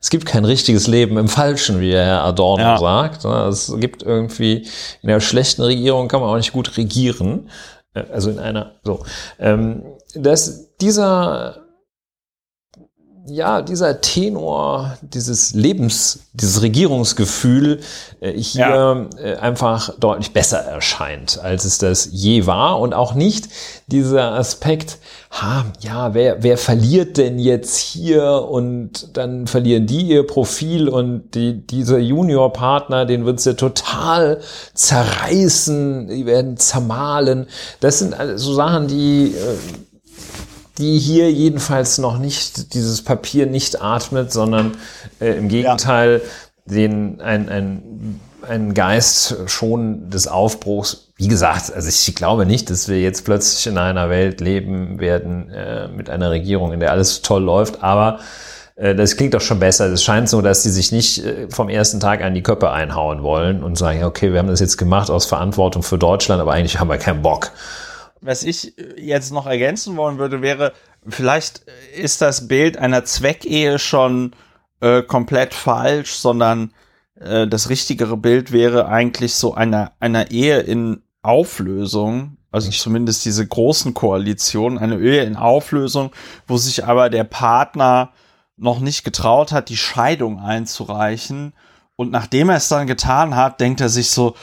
es 0.04 0.10
gibt 0.10 0.26
kein 0.26 0.44
richtiges 0.44 0.88
Leben 0.88 1.18
im 1.18 1.30
Falschen, 1.30 1.80
wie 1.80 1.94
Herr 1.94 2.26
Adorno 2.26 2.62
ja. 2.62 2.78
sagt. 2.78 3.24
Es 3.24 3.74
gibt 3.80 4.04
irgendwie, 4.04 4.68
in 5.02 5.10
einer 5.10 5.22
schlechten 5.22 5.62
Regierung 5.62 6.10
kann 6.10 6.20
man 6.20 6.30
auch 6.30 6.36
nicht 6.36 6.52
gut 6.52 6.76
regieren. 6.76 7.50
Äh, 7.94 8.04
also 8.12 8.30
in 8.30 8.40
einer, 8.40 8.76
so. 8.84 9.06
Ähm, 9.40 9.84
dass 10.16 10.76
dieser 10.78 11.63
ja, 13.26 13.62
dieser 13.62 14.02
Tenor, 14.02 14.98
dieses 15.02 15.54
Lebens, 15.54 16.20
dieses 16.34 16.62
Regierungsgefühl 16.62 17.80
äh, 18.20 18.34
hier 18.34 18.62
ja. 18.62 19.06
äh, 19.24 19.36
einfach 19.38 19.98
deutlich 19.98 20.34
besser 20.34 20.60
erscheint, 20.60 21.40
als 21.42 21.64
es 21.64 21.78
das 21.78 22.10
je 22.12 22.46
war. 22.48 22.80
Und 22.80 22.94
auch 22.94 23.14
nicht 23.14 23.48
dieser 23.88 24.34
Aspekt, 24.34 24.98
ha, 25.32 25.66
ja, 25.80 26.14
wer, 26.14 26.44
wer 26.44 26.58
verliert 26.58 27.18
denn 27.18 27.40
jetzt 27.40 27.78
hier 27.78 28.46
und 28.50 29.16
dann 29.16 29.48
verlieren 29.48 29.88
die 29.88 30.02
ihr 30.02 30.28
Profil 30.28 30.90
und 30.90 31.34
die, 31.34 31.66
dieser 31.66 32.00
Juniorpartner, 32.00 33.06
den 33.06 33.26
wird's 33.26 33.46
ja 33.46 33.54
total 33.54 34.42
zerreißen, 34.74 36.08
die 36.08 36.26
werden 36.26 36.58
zermahlen. 36.58 37.48
Das 37.80 38.00
sind 38.00 38.16
so 38.36 38.54
Sachen, 38.54 38.88
die 38.88 39.34
äh, 39.34 39.93
die 40.78 40.98
hier 40.98 41.32
jedenfalls 41.32 41.98
noch 41.98 42.18
nicht, 42.18 42.74
dieses 42.74 43.04
Papier 43.04 43.46
nicht 43.46 43.82
atmet, 43.82 44.32
sondern 44.32 44.72
äh, 45.20 45.38
im 45.38 45.48
Gegenteil 45.48 46.22
ja. 46.24 46.74
den, 46.74 47.22
ein, 47.22 47.50
ein, 47.50 48.20
ein 48.48 48.74
Geist 48.74 49.38
schon 49.46 50.10
des 50.10 50.28
Aufbruchs. 50.28 51.10
Wie 51.16 51.28
gesagt, 51.28 51.72
also 51.74 51.88
ich 51.88 52.16
glaube 52.16 52.46
nicht, 52.46 52.70
dass 52.70 52.88
wir 52.88 53.00
jetzt 53.00 53.24
plötzlich 53.24 53.68
in 53.68 53.78
einer 53.78 54.10
Welt 54.10 54.42
leben 54.42 55.00
werden 55.00 55.50
äh, 55.52 55.88
mit 55.88 56.10
einer 56.10 56.32
Regierung, 56.32 56.74
in 56.74 56.80
der 56.80 56.92
alles 56.92 57.22
toll 57.22 57.44
läuft, 57.44 57.84
aber 57.84 58.20
äh, 58.76 58.96
das 58.96 59.16
klingt 59.16 59.36
doch 59.36 59.42
schon 59.42 59.60
besser. 59.60 59.86
Es 59.92 60.04
scheint 60.04 60.28
so, 60.28 60.42
dass 60.42 60.64
sie 60.64 60.72
sich 60.72 60.92
nicht 60.92 61.24
äh, 61.24 61.48
vom 61.50 61.70
ersten 61.70 62.00
Tag 62.00 62.24
an 62.24 62.34
die 62.34 62.42
Köppe 62.42 62.72
einhauen 62.72 63.22
wollen 63.22 63.64
und 63.64 63.78
sagen, 63.78 64.04
okay, 64.04 64.32
wir 64.32 64.40
haben 64.40 64.48
das 64.48 64.60
jetzt 64.60 64.78
gemacht 64.78 65.12
aus 65.12 65.28
Verantwortung 65.28 65.84
für 65.84 66.00
Deutschland, 66.00 66.42
aber 66.42 66.54
eigentlich 66.54 66.80
haben 66.80 66.90
wir 66.90 66.98
keinen 66.98 67.22
Bock 67.22 67.52
was 68.24 68.44
ich 68.44 68.78
äh, 68.78 69.02
jetzt 69.02 69.32
noch 69.32 69.46
ergänzen 69.46 69.98
wollen 69.98 70.18
würde, 70.18 70.42
wäre, 70.42 70.74
vielleicht 71.08 71.66
ist 71.96 72.22
das 72.22 72.48
Bild 72.48 72.78
einer 72.78 73.06
Zweckehe 73.06 73.80
schon 73.80 74.36
äh, 74.82 75.02
komplett 75.04 75.54
falsch, 75.54 76.14
sondern 76.14 76.74
äh, 77.20 77.48
das 77.48 77.70
richtigere 77.70 78.18
Bild 78.18 78.52
wäre 78.52 78.88
eigentlich 78.88 79.36
so 79.36 79.54
einer, 79.54 79.92
einer 80.00 80.32
Ehe 80.32 80.60
in 80.60 81.02
Auflösung, 81.22 82.38
also 82.52 82.70
zumindest 82.70 83.26
diese 83.26 83.48
großen 83.48 83.94
Koalitionen, 83.94 84.78
eine 84.78 85.00
Ehe 85.00 85.24
in 85.24 85.36
Auflösung, 85.36 86.12
wo 86.48 86.58
sich 86.58 86.86
aber 86.86 87.10
der 87.10 87.24
Partner 87.24 88.12
noch 88.58 88.80
nicht 88.80 89.04
getraut 89.04 89.52
hat, 89.52 89.70
die 89.70 89.78
Scheidung 89.78 90.40
einzureichen. 90.40 91.54
Und 91.96 92.12
nachdem 92.12 92.50
er 92.50 92.58
es 92.58 92.68
dann 92.68 92.88
getan 92.88 93.36
hat, 93.36 93.60
denkt 93.60 93.82
er 93.82 93.90
sich 93.90 94.10
so, 94.10 94.36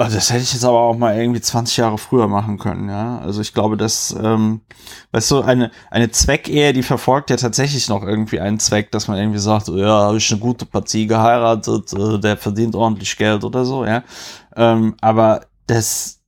also 0.00 0.16
das 0.16 0.30
hätte 0.30 0.42
ich 0.42 0.54
jetzt 0.54 0.64
aber 0.64 0.80
auch 0.80 0.96
mal 0.96 1.14
irgendwie 1.14 1.42
20 1.42 1.76
Jahre 1.76 1.98
früher 1.98 2.26
machen 2.26 2.58
können, 2.58 2.88
ja. 2.88 3.18
Also 3.18 3.42
ich 3.42 3.52
glaube, 3.52 3.76
dass, 3.76 4.16
ähm, 4.18 4.62
weißt 5.12 5.30
du, 5.30 5.42
eine, 5.42 5.70
eine 5.90 6.10
Zweckehe, 6.10 6.72
die 6.72 6.82
verfolgt 6.82 7.28
ja 7.28 7.36
tatsächlich 7.36 7.86
noch 7.90 8.02
irgendwie 8.02 8.40
einen 8.40 8.58
Zweck, 8.58 8.90
dass 8.92 9.08
man 9.08 9.18
irgendwie 9.18 9.38
sagt, 9.38 9.68
ja, 9.68 10.06
habe 10.06 10.16
ich 10.16 10.30
eine 10.30 10.40
gute 10.40 10.64
Partie 10.64 11.06
geheiratet, 11.06 11.92
äh, 11.92 12.18
der 12.18 12.38
verdient 12.38 12.74
ordentlich 12.74 13.14
Geld 13.18 13.44
oder 13.44 13.66
so, 13.66 13.84
ja. 13.84 14.02
Ähm, 14.56 14.96
aber 15.02 15.42
das, 15.66 16.20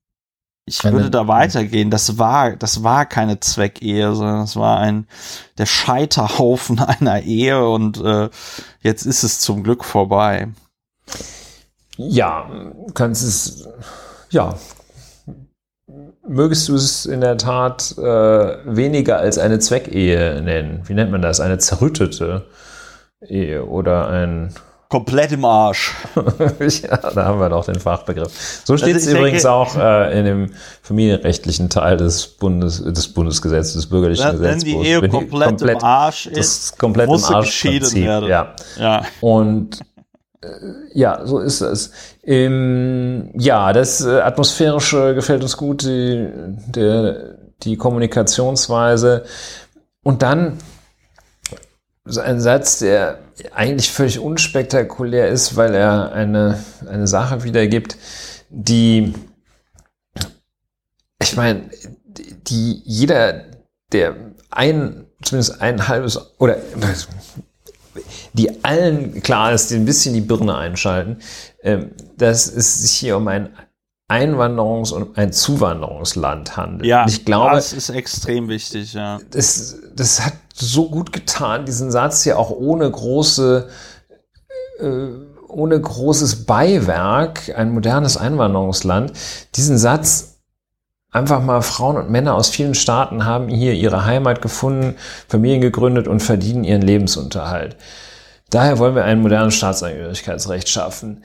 ich 0.66 0.85
würde 0.85 1.11
da 1.11 1.27
weitergehen. 1.27 1.90
Das 1.90 2.19
war, 2.19 2.55
das 2.57 2.82
war 2.82 3.07
keine 3.07 3.40
Zweckehe, 3.40 4.15
sondern 4.15 4.40
das 4.40 4.55
war 4.57 4.81
ein 4.81 5.07
der 5.57 5.66
Scheiterhaufen 5.66 6.78
einer 6.78 7.23
Ehe 7.23 7.66
und 7.66 7.99
äh, 8.03 8.28
jetzt 8.82 9.07
ist 9.07 9.23
es 9.23 9.40
zum 9.40 9.62
Glück 9.62 9.82
vorbei. 9.82 10.49
Ja, 11.98 12.51
kannst 12.94 13.23
es, 13.23 13.69
ja, 14.31 14.55
mögest 16.27 16.69
du 16.69 16.74
es 16.74 17.06
in 17.06 17.20
der 17.20 17.36
Tat 17.36 17.94
äh, 17.98 18.02
weniger 18.02 19.19
als 19.19 19.39
eine 19.39 19.59
Zweckehe 19.59 20.40
nennen? 20.43 20.82
Wie 20.86 20.94
nennt 20.94 21.10
man 21.10 21.23
das? 21.23 21.40
Eine 21.40 21.59
zerrüttete 21.59 22.47
Ehe 23.20 23.64
oder 23.64 24.09
ein 24.09 24.55
komplett 24.89 25.32
im 25.32 25.44
Arsch. 25.47 25.94
ja, 26.82 26.97
da 26.98 27.24
haben 27.24 27.40
wir 27.40 27.48
doch 27.48 27.64
den 27.64 27.81
Fachbegriff. 27.81 28.60
So 28.64 28.77
steht 28.77 28.94
es 28.94 29.06
also 29.06 29.16
übrigens 29.16 29.47
auch 29.47 29.74
äh, 29.74 30.19
in 30.19 30.24
dem 30.27 30.51
familienrechtlichen 30.82 31.70
Teil 31.70 31.97
des 31.97 32.27
Bundes 32.27 32.82
des 32.85 33.09
Bundesgesetzes, 33.09 33.73
des 33.73 33.86
bürgerlichen 33.86 34.32
Gesetzes. 34.32 34.51
Wenn 34.51 34.59
die 34.60 34.86
Ehe 34.86 35.09
komplett, 35.09 35.48
komplett, 35.48 35.78
im 35.78 35.85
Arsch 35.85 36.27
ist, 36.27 36.73
das 36.73 36.78
komplett 36.78 37.09
muss 37.09 37.28
im 37.28 37.36
Arsch 37.36 37.47
geschieden 37.47 37.94
werden. 37.94 38.28
Ja. 38.28 38.55
ja. 38.78 39.02
Und 39.23 39.81
ja, 40.93 41.24
so 41.24 41.39
ist 41.39 41.60
es. 41.60 41.93
Ähm, 42.24 43.31
ja, 43.35 43.73
das 43.73 44.05
äh, 44.05 44.20
Atmosphärische 44.20 45.14
gefällt 45.14 45.43
uns 45.43 45.56
gut, 45.56 45.82
die, 45.82 46.28
der, 46.66 47.39
die 47.62 47.77
Kommunikationsweise. 47.77 49.24
Und 50.02 50.23
dann 50.23 50.59
so 52.05 52.20
ein 52.20 52.40
Satz, 52.40 52.81
der 52.81 53.19
eigentlich 53.55 53.93
völlig 53.93 54.19
unspektakulär 54.19 55.28
ist, 55.28 55.56
weil 55.56 55.74
er 55.74 56.12
eine, 56.12 56.62
eine 56.89 57.06
Sache 57.06 57.44
wiedergibt, 57.44 57.97
die, 58.51 59.14
ich 61.23 61.36
meine, 61.36 61.70
die 62.05 62.82
jeder, 62.85 63.44
der 63.93 64.16
ein, 64.51 65.06
zumindest 65.23 65.60
ein 65.60 65.86
halbes, 65.86 66.19
oder 66.39 66.56
die 68.32 68.64
allen 68.64 69.23
klar 69.23 69.52
ist, 69.52 69.70
die 69.70 69.77
ein 69.77 69.85
bisschen 69.85 70.14
die 70.14 70.20
Birne 70.20 70.56
einschalten, 70.56 71.19
ähm, 71.62 71.90
dass 72.16 72.47
es 72.47 72.82
sich 72.82 72.93
hier 72.93 73.16
um 73.16 73.28
ein 73.28 73.51
Einwanderungs- 74.12 74.93
und 74.93 75.16
ein 75.16 75.32
Zuwanderungsland 75.32 76.56
handelt. 76.56 76.86
Ja, 76.86 77.06
ich 77.06 77.24
glaube, 77.24 77.56
das 77.56 77.73
ist 77.73 77.89
extrem 77.89 78.48
wichtig. 78.48 78.93
Ja. 78.93 79.19
Das, 79.31 79.77
das 79.94 80.24
hat 80.24 80.35
so 80.55 80.90
gut 80.90 81.12
getan, 81.12 81.64
diesen 81.64 81.90
Satz 81.90 82.24
ja 82.24 82.36
auch 82.36 82.51
ohne 82.51 82.90
große, 82.90 83.69
äh, 84.81 85.06
ohne 85.48 85.81
großes 85.81 86.44
Beiwerk, 86.44 87.52
ein 87.56 87.70
modernes 87.70 88.16
Einwanderungsland, 88.16 89.12
diesen 89.55 89.78
Satz 89.78 90.31
einfach 91.12 91.43
mal 91.43 91.60
Frauen 91.60 91.98
und 91.98 92.10
Männer 92.10 92.34
aus 92.34 92.48
vielen 92.48 92.74
Staaten 92.74 93.24
haben 93.24 93.48
hier 93.48 93.74
ihre 93.74 94.05
Heimat 94.05 94.43
gefunden, 94.43 94.97
Familien 95.28 95.60
gegründet 95.60 96.09
und 96.09 96.20
verdienen 96.20 96.64
ihren 96.64 96.82
Lebensunterhalt. 96.82 97.76
Daher 98.51 98.78
wollen 98.78 98.94
wir 98.94 99.05
ein 99.05 99.20
modernes 99.20 99.55
Staatsangehörigkeitsrecht 99.55 100.68
schaffen. 100.68 101.22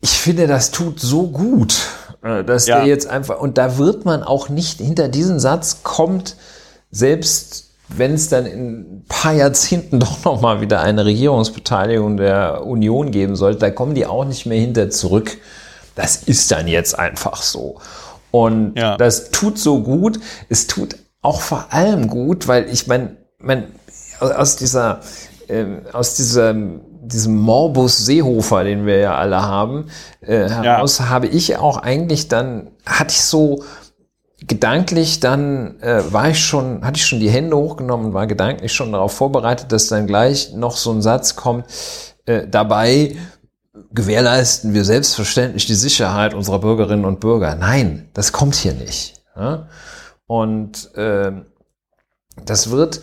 Ich 0.00 0.10
finde, 0.10 0.46
das 0.46 0.70
tut 0.70 1.00
so 1.00 1.28
gut, 1.28 1.76
äh, 2.22 2.44
dass 2.44 2.66
ja. 2.66 2.78
der 2.78 2.86
jetzt 2.86 3.06
einfach, 3.06 3.40
und 3.40 3.58
da 3.58 3.78
wird 3.78 4.04
man 4.04 4.22
auch 4.22 4.48
nicht 4.48 4.78
hinter 4.78 5.08
diesen 5.08 5.40
Satz 5.40 5.82
kommt, 5.82 6.36
selbst 6.90 7.70
wenn 7.88 8.14
es 8.14 8.28
dann 8.28 8.46
in 8.46 8.78
ein 8.98 9.04
paar 9.08 9.32
Jahrzehnten 9.32 10.00
doch 10.00 10.24
nochmal 10.24 10.60
wieder 10.60 10.80
eine 10.80 11.04
Regierungsbeteiligung 11.04 12.18
der 12.18 12.66
Union 12.66 13.10
geben 13.10 13.36
sollte, 13.36 13.60
da 13.60 13.70
kommen 13.70 13.94
die 13.94 14.06
auch 14.06 14.24
nicht 14.24 14.44
mehr 14.46 14.60
hinter 14.60 14.90
zurück. 14.90 15.38
Das 15.94 16.16
ist 16.16 16.50
dann 16.50 16.68
jetzt 16.68 16.98
einfach 16.98 17.40
so. 17.40 17.80
Und 18.30 18.76
ja. 18.76 18.96
das 18.96 19.30
tut 19.30 19.58
so 19.58 19.82
gut. 19.82 20.20
Es 20.48 20.66
tut 20.66 20.96
auch 21.22 21.40
vor 21.40 21.66
allem 21.70 22.08
gut, 22.08 22.48
weil 22.48 22.68
ich 22.70 22.86
meine, 22.86 23.16
mein, 23.38 23.64
aus 24.20 24.56
dieser 24.56 25.00
äh, 25.48 25.64
aus 25.92 26.14
diesem, 26.14 26.80
diesem 27.02 27.36
Morbus 27.36 27.98
Seehofer, 27.98 28.64
den 28.64 28.86
wir 28.86 28.98
ja 28.98 29.16
alle 29.16 29.42
haben, 29.42 29.86
äh, 30.20 30.48
heraus 30.48 30.98
ja. 30.98 31.08
habe 31.08 31.26
ich 31.28 31.56
auch 31.56 31.78
eigentlich 31.78 32.28
dann, 32.28 32.68
hatte 32.84 33.12
ich 33.12 33.22
so 33.22 33.62
gedanklich 34.46 35.20
dann 35.20 35.80
äh, 35.80 36.02
war 36.12 36.30
ich 36.30 36.44
schon, 36.44 36.84
hatte 36.84 36.98
ich 36.98 37.06
schon 37.06 37.20
die 37.20 37.30
Hände 37.30 37.56
hochgenommen 37.56 38.06
und 38.06 38.14
war 38.14 38.26
gedanklich 38.26 38.72
schon 38.72 38.92
darauf 38.92 39.12
vorbereitet, 39.12 39.72
dass 39.72 39.88
dann 39.88 40.06
gleich 40.06 40.52
noch 40.52 40.76
so 40.76 40.92
ein 40.92 41.00
Satz 41.00 41.36
kommt, 41.36 41.64
äh, 42.26 42.46
dabei 42.46 43.16
gewährleisten 43.92 44.74
wir 44.74 44.84
selbstverständlich 44.84 45.66
die 45.66 45.74
Sicherheit 45.74 46.34
unserer 46.34 46.58
Bürgerinnen 46.58 47.04
und 47.04 47.20
Bürger. 47.20 47.54
Nein, 47.54 48.10
das 48.14 48.32
kommt 48.32 48.54
hier 48.54 48.74
nicht. 48.74 49.22
Und 50.26 50.94
äh, 50.94 51.32
das 52.44 52.70
wird 52.70 53.00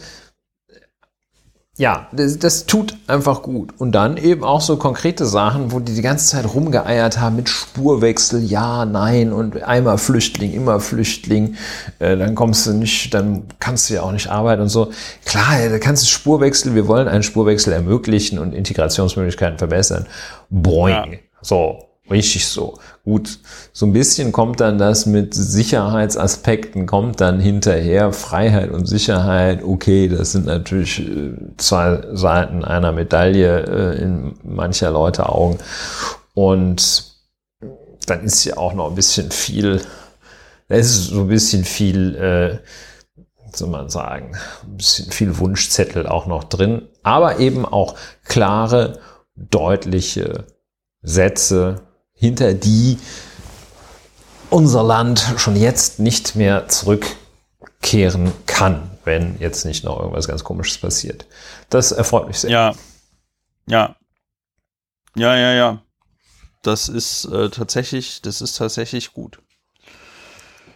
ja, 1.75 2.07
das, 2.11 2.37
das, 2.37 2.67
tut 2.67 2.95
einfach 3.07 3.41
gut. 3.41 3.73
Und 3.79 3.93
dann 3.93 4.17
eben 4.17 4.43
auch 4.43 4.61
so 4.61 4.77
konkrete 4.77 5.25
Sachen, 5.25 5.71
wo 5.71 5.79
die 5.79 5.95
die 5.95 6.03
ganze 6.03 6.27
Zeit 6.27 6.45
rumgeeiert 6.45 7.19
haben 7.19 7.35
mit 7.35 7.49
Spurwechsel, 7.49 8.43
ja, 8.43 8.85
nein 8.85 9.33
und 9.33 9.63
einmal 9.63 9.97
Flüchtling, 9.97 10.53
immer 10.53 10.79
Flüchtling. 10.79 11.55
Äh, 11.97 12.15
dann 12.15 12.35
kommst 12.35 12.67
du 12.67 12.73
nicht, 12.73 13.11
dann 13.15 13.45
kannst 13.59 13.89
du 13.89 13.95
ja 13.95 14.03
auch 14.03 14.11
nicht 14.11 14.29
arbeiten 14.29 14.61
und 14.61 14.69
so. 14.69 14.91
Klar, 15.25 15.67
da 15.67 15.79
kannst 15.79 16.03
du 16.03 16.07
Spurwechsel, 16.07 16.75
wir 16.75 16.87
wollen 16.87 17.07
einen 17.07 17.23
Spurwechsel 17.23 17.73
ermöglichen 17.73 18.37
und 18.37 18.53
Integrationsmöglichkeiten 18.53 19.57
verbessern. 19.57 20.05
Boing. 20.51 21.13
Ja. 21.13 21.19
So. 21.41 21.92
Richtig 22.09 22.47
so. 22.47 22.79
Gut, 23.05 23.39
so 23.71 23.85
ein 23.85 23.93
bisschen 23.93 24.33
kommt 24.33 24.59
dann 24.59 24.77
das 24.77 25.05
mit 25.05 25.33
Sicherheitsaspekten, 25.33 26.85
kommt 26.85 27.21
dann 27.21 27.39
hinterher 27.39 28.11
Freiheit 28.11 28.71
und 28.71 28.85
Sicherheit. 28.87 29.63
Okay, 29.63 30.09
das 30.09 30.33
sind 30.33 30.45
natürlich 30.45 30.99
äh, 30.99 31.33
zwei 31.57 32.01
Seiten 32.11 32.65
einer 32.65 32.91
Medaille 32.91 33.95
äh, 33.95 34.01
in 34.01 34.35
mancher 34.43 34.91
Leute 34.91 35.29
Augen. 35.29 35.57
Und 36.33 37.05
dann 38.05 38.23
ist 38.25 38.43
ja 38.43 38.57
auch 38.57 38.73
noch 38.73 38.89
ein 38.89 38.95
bisschen 38.95 39.31
viel, 39.31 39.81
es 40.67 40.87
ist 40.87 41.07
so 41.07 41.21
ein 41.21 41.27
bisschen 41.29 41.63
viel, 41.63 42.15
äh, 42.15 42.59
soll 43.55 43.69
man 43.69 43.89
sagen, 43.89 44.35
ein 44.63 44.77
bisschen 44.77 45.09
viel 45.11 45.37
Wunschzettel 45.37 46.07
auch 46.07 46.25
noch 46.25 46.43
drin, 46.43 46.89
aber 47.01 47.39
eben 47.39 47.65
auch 47.65 47.95
klare, 48.25 48.99
deutliche 49.35 50.45
Sätze, 51.01 51.81
hinter 52.23 52.53
die 52.53 52.97
unser 54.49 54.81
Land 54.81 55.33
schon 55.35 55.57
jetzt 55.57 55.99
nicht 55.99 56.37
mehr 56.37 56.69
zurückkehren 56.69 58.31
kann, 58.45 58.91
wenn 59.03 59.37
jetzt 59.39 59.65
nicht 59.65 59.83
noch 59.83 59.99
irgendwas 59.99 60.29
ganz 60.29 60.45
Komisches 60.45 60.77
passiert. 60.77 61.25
Das 61.69 61.91
erfreut 61.91 62.27
mich 62.27 62.39
sehr. 62.39 62.49
Ja, 62.49 62.75
ja, 63.67 63.95
ja, 65.15 65.35
ja, 65.35 65.51
ja. 65.51 65.81
Das 66.61 66.87
ist 66.87 67.25
äh, 67.25 67.49
tatsächlich, 67.49 68.21
das 68.21 68.39
ist 68.39 68.57
tatsächlich 68.57 69.11
gut. 69.11 69.39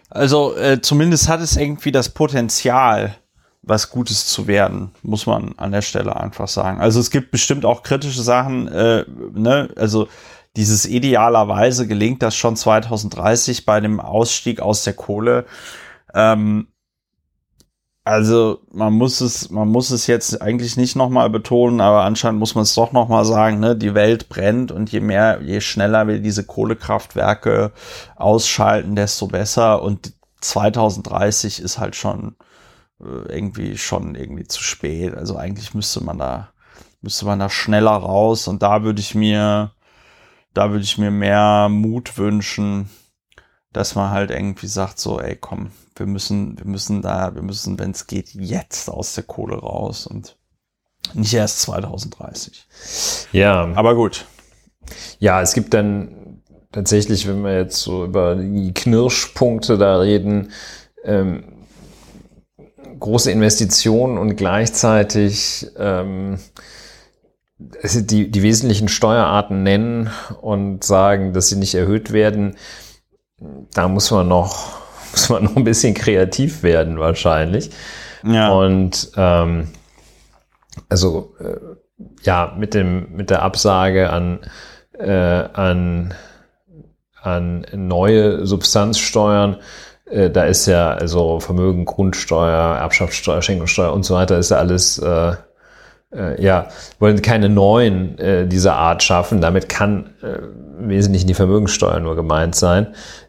Also 0.10 0.54
äh, 0.58 0.82
zumindest 0.82 1.30
hat 1.30 1.40
es 1.40 1.56
irgendwie 1.56 1.94
das 1.94 2.10
Potenzial, 2.10 3.16
was 3.62 3.90
Gutes 3.90 4.26
zu 4.26 4.48
werden, 4.48 4.92
muss 5.02 5.26
man 5.26 5.58
an 5.58 5.72
der 5.72 5.82
Stelle 5.82 6.14
einfach 6.18 6.50
sagen. 6.50 6.82
Also 6.82 7.00
es 7.00 7.10
gibt 7.10 7.32
bestimmt 7.32 7.64
auch 7.64 7.84
kritische 7.84 8.22
Sachen, 8.22 8.68
äh, 8.68 9.06
ne? 9.34 9.70
Also 9.78 10.10
dieses 10.58 10.86
idealerweise 10.86 11.88
gelingt 11.88 12.24
das 12.24 12.36
schon 12.36 12.56
2030 12.56 13.66
bei 13.66 13.80
dem 13.80 14.00
Ausstieg 14.00 14.60
aus 14.60 14.84
der 14.84 14.94
Kohle. 14.94 15.46
Ähm, 16.14 16.68
also 18.04 18.62
man 18.72 18.94
muss 18.94 19.22
es, 19.22 19.50
man 19.52 19.68
muss 19.68 19.92
es 19.92 20.08
jetzt 20.08 20.42
eigentlich 20.42 20.78
nicht 20.78 20.96
nochmal 20.96 21.30
betonen, 21.30 21.80
aber 21.80 22.04
anscheinend 22.04 22.40
muss 22.40 22.56
man 22.56 22.64
es 22.64 22.74
doch 22.74 22.92
nochmal 22.92 23.26
sagen, 23.26 23.60
ne? 23.60 23.76
die 23.76 23.94
Welt 23.94 24.30
brennt 24.30 24.72
und 24.72 24.92
je 24.92 25.02
mehr, 25.02 25.42
je 25.44 25.62
schneller 25.62 26.08
wir 26.08 26.20
diese 26.20 26.46
Kohlekraftwerke 26.46 27.72
ausschalten, 28.16 28.96
desto 28.96 29.28
besser. 29.28 29.84
Und 29.84 30.14
2030 30.42 31.60
ist 31.60 31.78
halt 31.80 31.96
schon 31.96 32.36
äh, 33.00 33.32
irgendwie 33.32 33.78
schon 33.78 34.16
irgendwie 34.16 34.48
zu 34.48 34.64
spät. 34.64 35.14
Also 35.14 35.36
eigentlich 35.36 35.74
müsste 35.74 36.04
man 36.04 36.18
da, 36.18 36.50
müsste 37.02 37.26
man 37.26 37.40
da 37.40 37.50
schneller 37.50 37.92
raus 37.92 38.48
und 38.48 38.64
da 38.64 38.84
würde 38.84 39.02
ich 39.02 39.14
mir, 39.14 39.72
da 40.58 40.72
würde 40.72 40.84
ich 40.84 40.98
mir 40.98 41.12
mehr 41.12 41.70
Mut 41.70 42.18
wünschen, 42.18 42.90
dass 43.74 43.94
man 43.94 44.10
halt 44.10 44.32
irgendwie 44.32 44.66
sagt, 44.66 45.00
so, 45.00 45.20
ey, 45.20 45.36
komm, 45.36 45.70
wir 45.96 46.08
müssen, 46.08 46.58
wir 46.58 46.66
müssen 46.66 47.04
da, 47.04 47.36
wir 47.36 47.44
müssen, 47.44 47.78
wenn 47.78 47.92
es 47.92 48.08
geht, 48.08 48.34
jetzt 48.34 48.90
aus 48.90 49.14
der 49.14 49.24
Kohle 49.24 49.58
raus 49.58 50.08
und 50.08 50.36
nicht 51.14 51.36
erst 51.36 51.62
2030. 51.62 52.68
Ja. 53.34 53.72
Aber 53.76 53.94
gut. 53.94 54.26
Ja, 55.20 55.44
es 55.44 55.54
gibt 55.54 55.76
dann 55.76 56.42
tatsächlich, 56.72 57.28
wenn 57.28 57.44
wir 57.44 57.56
jetzt 57.56 57.78
so 57.78 58.04
über 58.04 58.36
die 58.36 58.74
Knirschpunkte 58.74 59.78
da 59.78 60.00
reden, 60.00 60.52
ähm, 61.04 61.44
große 63.00 63.32
Investitionen 63.32 64.18
und 64.18 64.38
gleichzeitig 64.38 65.68
ähm, 65.78 66.40
die, 67.60 68.30
die 68.30 68.44
wesentlichen 68.44 68.88
Steuerarten 68.88 69.64
nennen 69.64 70.10
und 70.42 70.84
sagen, 70.84 71.34
dass 71.34 71.48
sie 71.48 71.56
nicht 71.56 71.76
erhöht 71.76 72.14
werden, 72.14 72.56
da 73.74 73.88
muss 73.88 74.12
man 74.12 74.28
noch, 74.28 74.78
muss 75.12 75.30
man 75.30 75.44
noch 75.44 75.56
ein 75.56 75.64
bisschen 75.64 75.94
kreativ 75.94 76.64
werden 76.64 77.00
wahrscheinlich. 77.00 77.72
Ja. 78.24 78.50
Und 78.50 79.12
ähm, 79.16 79.70
also 80.90 81.36
äh, 81.40 81.58
ja, 82.24 82.56
mit 82.58 82.74
dem, 82.74 83.16
mit 83.16 83.30
der 83.30 83.42
Absage 83.42 84.12
an, 84.12 84.40
äh, 84.94 85.12
an, 85.12 86.14
an 87.22 87.66
neue 87.74 88.46
Substanzsteuern, 88.46 89.58
äh, 90.06 90.30
da 90.30 90.44
ist 90.44 90.68
ja 90.68 90.92
also 90.92 91.40
Vermögen, 91.40 91.86
Grundsteuer, 91.86 92.78
Erbschaftssteuer, 92.78 93.42
Schenkungssteuer 93.42 93.94
und 93.94 94.04
so 94.04 94.14
weiter, 94.14 94.38
ist 94.38 94.52
ja 94.52 94.58
alles 94.58 95.00
äh, 95.00 95.34
äh, 96.14 96.42
ja, 96.42 96.70
wollen 97.00 97.22
keine 97.22 97.50
neuen 97.50 98.18
äh, 98.18 98.48
dieser 98.48 98.76
Art 98.76 99.04
schaffen. 99.04 99.42
Damit 99.42 99.70
kann 99.70 100.12
äh, 100.22 100.40
im 100.80 100.90
Wesentlichen 100.90 101.28
die 101.28 101.34
Vermögenssteuer 101.34 102.00
nur 102.00 102.16
gemeint 102.16 102.56
sein. 102.56 102.88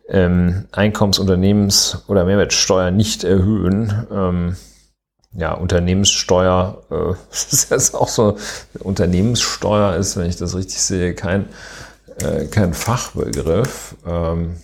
Ähm, 0.09 0.67
Einkommens-, 0.73 1.19
Unternehmens- 1.19 2.05
oder 2.09 2.25
Mehrwertsteuer 2.25 2.91
nicht 2.91 3.25
erhöhen. 3.25 4.07
Ähm, 4.11 4.57
ja, 5.33 5.53
Unternehmenssteuer, 5.53 6.83
äh, 6.91 7.15
ist 7.33 7.71
jetzt 7.71 7.95
auch 7.95 8.09
so, 8.09 8.37
Unternehmenssteuer 8.81 9.97
ist, 9.97 10.17
wenn 10.17 10.29
ich 10.29 10.37
das 10.37 10.57
richtig 10.57 10.81
sehe, 10.81 11.15
kein, 11.15 11.47
äh, 12.23 12.47
kein 12.47 12.75
Fachbegriff. 12.75 13.97
Ähm, 14.07 14.57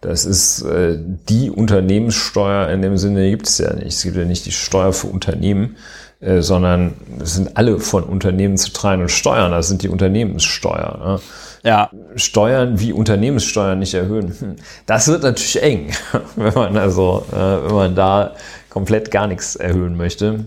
das 0.00 0.24
ist 0.24 0.62
äh, 0.62 0.96
die 1.28 1.50
Unternehmenssteuer 1.50 2.68
in 2.68 2.82
dem 2.82 2.96
Sinne 2.98 3.28
gibt 3.30 3.48
es 3.48 3.58
ja 3.58 3.72
nicht. 3.74 3.96
Es 3.96 4.02
gibt 4.02 4.16
ja 4.16 4.24
nicht 4.24 4.46
die 4.46 4.52
Steuer 4.52 4.92
für 4.92 5.08
Unternehmen, 5.08 5.76
äh, 6.20 6.42
sondern 6.42 6.94
es 7.22 7.34
sind 7.34 7.56
alle 7.56 7.78
von 7.78 8.02
Unternehmen 8.02 8.56
zu 8.56 8.72
tragen 8.72 9.02
und 9.02 9.10
steuern. 9.10 9.52
Das 9.52 9.68
sind 9.68 9.82
die 9.82 9.88
Unternehmenssteuer. 9.88 10.98
Ne? 10.98 11.20
Ja. 11.62 11.90
Steuern 12.16 12.80
wie 12.80 12.92
Unternehmenssteuern 12.92 13.78
nicht 13.78 13.94
erhöhen. 13.94 14.34
Hm. 14.38 14.56
Das 14.86 15.08
wird 15.08 15.22
natürlich 15.22 15.62
eng, 15.62 15.92
wenn 16.36 16.54
man 16.54 16.76
also, 16.76 17.24
äh, 17.32 17.36
wenn 17.36 17.74
man 17.74 17.94
da 17.94 18.32
komplett 18.68 19.10
gar 19.10 19.26
nichts 19.26 19.56
erhöhen 19.56 19.96
möchte. 19.96 20.44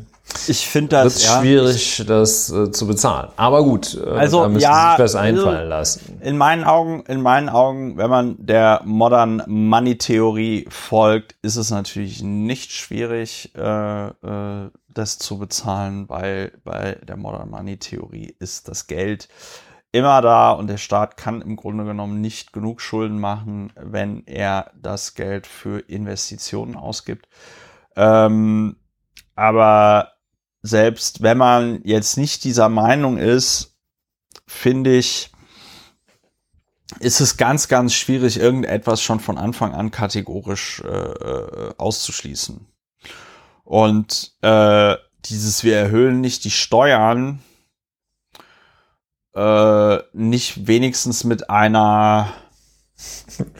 Ich 0.47 0.67
finde 0.67 0.89
das 0.89 1.15
wird 1.15 1.23
ja, 1.25 1.39
schwierig, 1.39 2.03
das 2.07 2.51
äh, 2.51 2.71
zu 2.71 2.87
bezahlen. 2.87 3.29
Aber 3.35 3.63
gut, 3.63 3.99
äh, 4.01 4.09
also, 4.09 4.41
da 4.41 4.49
müssen 4.49 4.63
ja, 4.63 4.91
sich 4.91 5.03
was 5.03 5.15
einfallen 5.15 5.69
lassen. 5.69 6.19
In 6.21 6.37
meinen 6.37 6.63
Augen, 6.63 7.03
in 7.07 7.21
meinen 7.21 7.49
Augen, 7.49 7.97
wenn 7.97 8.09
man 8.09 8.35
der 8.39 8.81
Modern 8.85 9.43
Money 9.47 9.97
Theorie 9.97 10.67
folgt, 10.69 11.35
ist 11.41 11.57
es 11.57 11.69
natürlich 11.69 12.23
nicht 12.23 12.71
schwierig, 12.71 13.51
äh, 13.57 14.07
äh, 14.07 14.69
das 14.93 15.17
zu 15.17 15.37
bezahlen, 15.37 16.09
weil 16.09 16.59
bei 16.63 16.95
der 17.03 17.17
Modern 17.17 17.49
Money 17.49 17.77
Theorie 17.77 18.35
ist 18.39 18.67
das 18.67 18.87
Geld 18.87 19.27
immer 19.91 20.21
da 20.21 20.51
und 20.51 20.67
der 20.67 20.77
Staat 20.77 21.17
kann 21.17 21.41
im 21.41 21.55
Grunde 21.55 21.83
genommen 21.83 22.21
nicht 22.21 22.53
genug 22.53 22.81
Schulden 22.81 23.19
machen, 23.19 23.73
wenn 23.75 24.25
er 24.25 24.71
das 24.75 25.15
Geld 25.15 25.47
für 25.47 25.79
Investitionen 25.79 26.75
ausgibt. 26.75 27.27
Ähm, 27.95 28.77
aber 29.35 30.13
selbst 30.61 31.21
wenn 31.21 31.37
man 31.37 31.81
jetzt 31.83 32.17
nicht 32.17 32.43
dieser 32.43 32.69
Meinung 32.69 33.17
ist, 33.17 33.77
finde 34.47 34.95
ich, 34.95 35.31
ist 36.99 37.21
es 37.21 37.37
ganz, 37.37 37.67
ganz 37.67 37.93
schwierig, 37.93 38.37
irgendetwas 38.37 39.01
schon 39.01 39.19
von 39.19 39.37
Anfang 39.37 39.73
an 39.73 39.91
kategorisch 39.91 40.81
äh, 40.81 40.87
äh 40.87 41.73
auszuschließen. 41.77 42.70
Und 43.71 44.33
äh, 44.41 44.97
dieses 45.23 45.63
wir 45.63 45.77
erhöhen 45.77 46.19
nicht 46.19 46.43
die 46.43 46.51
Steuern, 46.51 47.39
äh, 49.33 49.97
nicht 50.11 50.67
wenigstens 50.67 51.23
mit 51.23 51.49
einer 51.49 52.33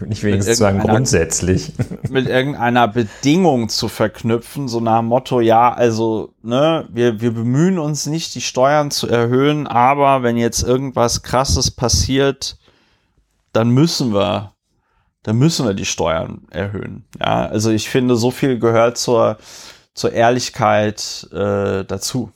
nicht 0.06 0.22
wenigstens 0.24 0.58
sagen 0.58 0.80
grundsätzlich. 0.80 1.72
Mit 2.10 2.28
irgendeiner 2.28 2.90
Bedingung 2.90 3.70
zu 3.70 3.88
verknüpfen, 3.88 4.68
so 4.68 4.82
nach 4.82 5.00
dem 5.00 5.06
Motto, 5.06 5.40
ja, 5.40 5.72
also, 5.72 6.34
ne, 6.44 6.90
wir, 6.92 7.22
wir 7.22 7.34
bemühen 7.34 7.80
uns 7.80 8.06
nicht, 8.06 8.36
die 8.36 8.42
Steuern 8.42 8.92
zu 8.92 9.08
erhöhen, 9.08 9.66
aber 9.66 10.24
wenn 10.24 10.36
jetzt 10.36 10.62
irgendwas 10.62 11.24
krasses 11.24 11.72
passiert, 11.72 12.58
dann 13.54 13.70
müssen 13.70 14.14
wir, 14.14 14.52
dann 15.24 15.38
müssen 15.38 15.66
wir 15.66 15.74
die 15.74 15.86
Steuern 15.86 16.42
erhöhen. 16.52 17.06
Ja, 17.18 17.46
also 17.46 17.72
ich 17.72 17.90
finde, 17.90 18.18
so 18.18 18.30
viel 18.30 18.60
gehört 18.60 18.98
zur, 18.98 19.38
zur 19.94 20.14
Ehrlichkeit 20.14 21.28
äh, 21.32 21.84
dazu. 21.84 22.32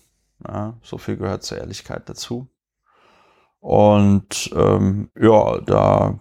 Ja, 0.48 0.74
so 0.84 0.98
viel 0.98 1.18
gehört 1.18 1.44
zur 1.44 1.58
Ehrlichkeit 1.58 2.08
dazu. 2.08 2.48
Und 3.60 4.52
ähm, 4.56 5.10
ja, 5.20 5.60
da 5.62 6.20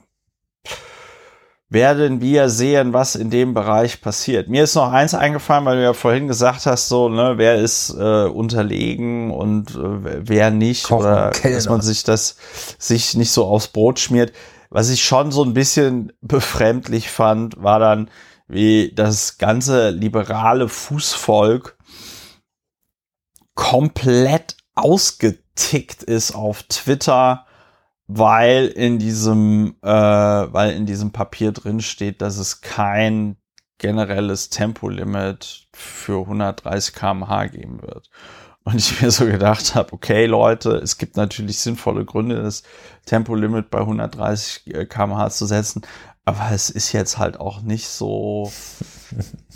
werden 1.68 2.20
wir 2.20 2.48
sehen, 2.48 2.92
was 2.92 3.16
in 3.16 3.28
dem 3.28 3.52
Bereich 3.52 4.00
passiert. 4.00 4.48
Mir 4.48 4.64
ist 4.64 4.76
noch 4.76 4.90
eins 4.90 5.12
eingefallen, 5.12 5.66
weil 5.66 5.76
du 5.76 5.82
ja 5.82 5.92
vorhin 5.92 6.28
gesagt 6.28 6.64
hast, 6.66 6.88
so, 6.88 7.08
ne, 7.08 7.34
wer 7.36 7.56
ist 7.56 7.90
äh, 7.90 8.24
unterlegen 8.24 9.30
und 9.30 9.74
äh, 9.74 10.28
wer 10.28 10.50
nicht, 10.50 10.84
Kochen, 10.84 11.00
oder 11.02 11.30
Kellner. 11.30 11.56
dass 11.56 11.68
man 11.68 11.80
sich 11.82 12.04
das 12.04 12.36
sich 12.78 13.14
nicht 13.14 13.30
so 13.30 13.44
aufs 13.44 13.68
Brot 13.68 13.98
schmiert. 13.98 14.32
Was 14.70 14.88
ich 14.88 15.04
schon 15.04 15.30
so 15.30 15.44
ein 15.44 15.52
bisschen 15.52 16.12
befremdlich 16.22 17.10
fand, 17.10 17.62
war 17.62 17.78
dann, 17.78 18.08
wie 18.46 18.92
das 18.94 19.38
ganze 19.38 19.90
liberale 19.90 20.68
Fußvolk 20.68 21.76
komplett 23.54 24.56
ausgetickt 24.74 26.02
ist 26.02 26.34
auf 26.34 26.62
Twitter 26.64 27.46
weil 28.06 28.66
in 28.66 28.98
diesem, 28.98 29.76
äh, 29.82 29.88
weil 29.88 30.72
in 30.72 30.86
diesem 30.86 31.12
Papier 31.12 31.52
drin 31.52 31.80
steht, 31.80 32.20
dass 32.20 32.36
es 32.38 32.60
kein 32.60 33.36
generelles 33.78 34.50
Tempolimit 34.50 35.66
für 35.72 36.20
130 36.20 36.94
km/h 36.94 37.46
geben 37.46 37.82
wird. 37.82 38.10
Und 38.64 38.76
ich 38.76 39.00
mir 39.02 39.10
so 39.10 39.26
gedacht 39.26 39.74
habe, 39.74 39.92
okay 39.92 40.24
Leute, 40.26 40.76
es 40.76 40.96
gibt 40.96 41.16
natürlich 41.16 41.60
sinnvolle 41.60 42.04
Gründe, 42.06 42.42
das 42.42 42.62
Tempolimit 43.04 43.70
bei 43.70 43.80
130 43.80 44.88
km/h 44.88 45.30
zu 45.30 45.46
setzen, 45.46 45.82
aber 46.24 46.50
es 46.52 46.70
ist 46.70 46.92
jetzt 46.92 47.18
halt 47.18 47.38
auch 47.38 47.60
nicht 47.62 47.86
so 47.86 48.50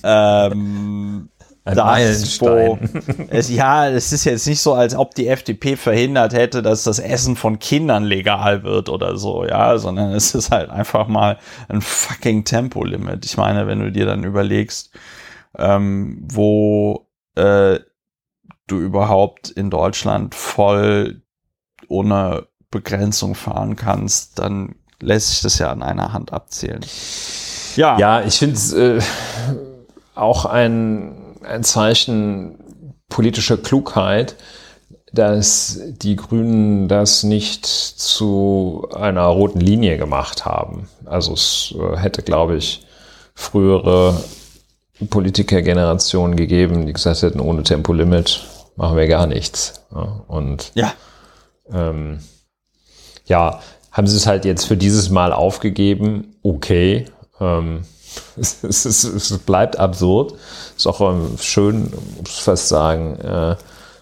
ähm, 0.03 1.31
Ein 1.65 1.77
das, 1.77 1.85
Meilenstein. 1.85 2.79
wo 2.93 3.03
es, 3.31 3.49
ja, 3.49 3.89
es 3.89 4.13
ist 4.13 4.25
jetzt 4.25 4.47
nicht 4.47 4.61
so, 4.61 4.75
als 4.75 4.95
ob 4.95 5.15
die 5.15 5.29
FDP 5.29 5.77
verhindert 5.77 6.35
hätte, 6.35 6.63
dass 6.63 6.85
das 6.85 6.99
Essen 6.99 7.37
von 7.37 7.59
Kindern 7.59 8.05
legal 8.05 8.65
wird 8.65 8.89
oder 8.89 9.17
so, 9.17 9.45
ja, 9.45 9.79
sondern 9.79 10.13
es 10.13 10.35
ist 10.35 10.51
halt 10.51 10.71
einfach 10.71 11.09
mal 11.09 11.39
ein 11.69 11.81
fucking 11.81 12.45
Tempolimit. 12.45 13.25
Ich 13.25 13.37
meine, 13.37 13.67
wenn 13.67 13.81
du 13.81 13.91
dir 13.91 14.05
dann 14.07 14.25
überlegst, 14.25 14.91
ähm, 15.57 16.19
wo 16.31 17.09
äh, 17.35 17.81
du 18.67 18.79
überhaupt 18.79 19.49
in 19.49 19.71
Deutschland 19.71 20.35
voll 20.35 21.23
ohne 21.89 22.47
Begrenzung 22.71 23.35
fahren 23.35 23.77
kannst, 23.77 24.39
dann 24.39 24.75
lässt 25.01 25.31
sich 25.31 25.41
das 25.43 25.59
ja 25.59 25.71
an 25.71 25.83
einer 25.83 26.13
Hand 26.13 26.33
abzählen. 26.33 26.85
Ja, 27.77 27.99
Ja, 27.99 28.23
ich 28.23 28.39
finde 28.39 28.57
es 28.57 28.73
äh, 28.73 29.01
auch 30.15 30.45
ein, 30.45 31.37
ein 31.45 31.63
Zeichen 31.65 32.59
politischer 33.09 33.57
Klugheit, 33.57 34.37
dass 35.13 35.81
die 35.87 36.17
Grünen 36.17 36.89
das 36.89 37.23
nicht 37.23 37.67
zu 37.67 38.87
einer 38.95 39.25
roten 39.25 39.61
Linie 39.61 39.97
gemacht 39.97 40.45
haben. 40.45 40.89
Also 41.05 41.33
es 41.33 41.75
äh, 41.79 41.97
hätte, 41.97 42.23
glaube 42.23 42.57
ich, 42.57 42.87
frühere 43.35 44.21
Politikergenerationen 45.09 46.37
gegeben, 46.37 46.87
die 46.87 46.93
gesagt 46.93 47.23
hätten, 47.23 47.41
ohne 47.41 47.63
Tempolimit 47.63 48.45
machen 48.77 48.97
wir 48.97 49.07
gar 49.07 49.27
nichts. 49.27 49.85
Und 50.27 50.73
ja. 50.75 50.93
ähm, 51.73 52.19
ja, 53.27 53.61
haben 53.99 54.07
sie 54.07 54.17
es 54.17 54.29
halt 54.29 54.45
jetzt 54.45 54.65
für 54.65 54.77
dieses 54.77 55.11
Mal 55.11 55.33
aufgegeben. 55.33 56.37
Okay. 56.45 57.07
Ähm, 57.41 57.83
es, 58.37 58.63
es, 58.63 58.85
es, 58.85 59.37
bleibt 59.39 59.77
absurd. 59.77 60.35
Ist 60.77 60.87
auch 60.87 61.01
ähm, 61.01 61.37
schön, 61.41 61.93
muss 62.19 62.39
fast 62.39 62.69
sagen, 62.69 63.17
äh, 63.17 63.57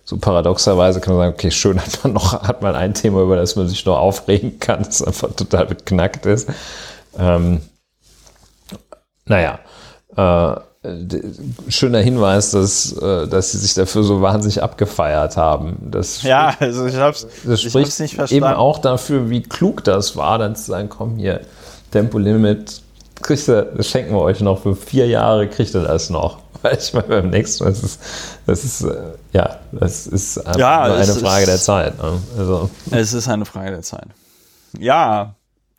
so 0.04 0.18
paradoxerweise 0.18 1.00
kann 1.00 1.14
man 1.14 1.22
sagen, 1.22 1.34
okay, 1.34 1.50
schön 1.50 1.80
hat 1.80 2.04
man 2.04 2.12
noch, 2.12 2.42
hat 2.42 2.60
man 2.60 2.76
ein 2.76 2.92
Thema, 2.92 3.22
über 3.22 3.36
das 3.36 3.56
man 3.56 3.68
sich 3.68 3.86
noch 3.86 3.98
aufregen 3.98 4.60
kann, 4.60 4.82
das 4.84 5.02
einfach 5.02 5.32
total 5.34 5.64
beknackt 5.66 6.26
ist. 6.26 6.48
Ähm, 7.18 7.62
naja, 9.24 9.60
äh, 10.14 10.60
schöner 11.68 12.00
Hinweis, 12.00 12.50
dass, 12.50 12.92
äh, 12.92 13.26
dass 13.28 13.52
sie 13.52 13.58
sich 13.58 13.74
dafür 13.74 14.02
so 14.02 14.20
wahnsinnig 14.22 14.62
abgefeiert 14.62 15.36
haben. 15.36 15.76
Das 15.90 16.22
Ja, 16.22 16.54
also 16.60 16.86
ich 16.86 16.96
hab's, 16.96 17.26
das 17.44 17.60
ich 17.62 17.68
spricht 17.70 17.86
hab's 17.86 17.98
nicht 18.00 18.14
verstanden. 18.14 18.44
eben 18.44 18.54
auch 18.56 18.78
dafür, 18.78 19.30
wie 19.30 19.42
klug 19.42 19.84
das 19.84 20.16
war, 20.16 20.38
dann 20.38 20.56
zu 20.56 20.64
sagen, 20.64 20.88
komm 20.88 21.16
hier, 21.16 21.40
Tempolimit, 21.90 22.82
kriegt 23.22 23.48
ihr, 23.48 23.62
das 23.62 23.88
schenken 23.88 24.12
wir 24.14 24.20
euch 24.20 24.40
noch 24.40 24.62
für 24.62 24.76
vier 24.76 25.06
Jahre, 25.06 25.48
kriegt 25.48 25.74
ihr 25.74 25.82
das 25.82 26.10
noch. 26.10 26.38
Weil 26.62 26.76
ich 26.78 26.92
meine, 26.92 27.06
beim 27.08 27.30
nächsten 27.30 27.64
Mal, 27.64 27.70
das 27.70 27.82
ist, 27.82 28.00
das 28.46 28.64
ist, 28.64 28.82
äh, 28.82 28.94
ja, 29.32 29.58
das 29.72 30.06
ist 30.06 30.36
Ja, 30.58 30.86
nur 30.88 30.96
eine 30.96 31.02
es 31.04 31.18
Frage 31.18 31.42
ist- 31.44 31.48
der 31.48 31.58
Zeit. 31.58 31.98
Ne? 32.02 32.12
Also, 32.38 32.70
Es 32.90 33.12
ist 33.12 33.28
eine 33.28 33.44
Frage 33.44 33.70
der 33.70 33.82
Zeit. 33.82 34.06
Ja, 34.78 35.34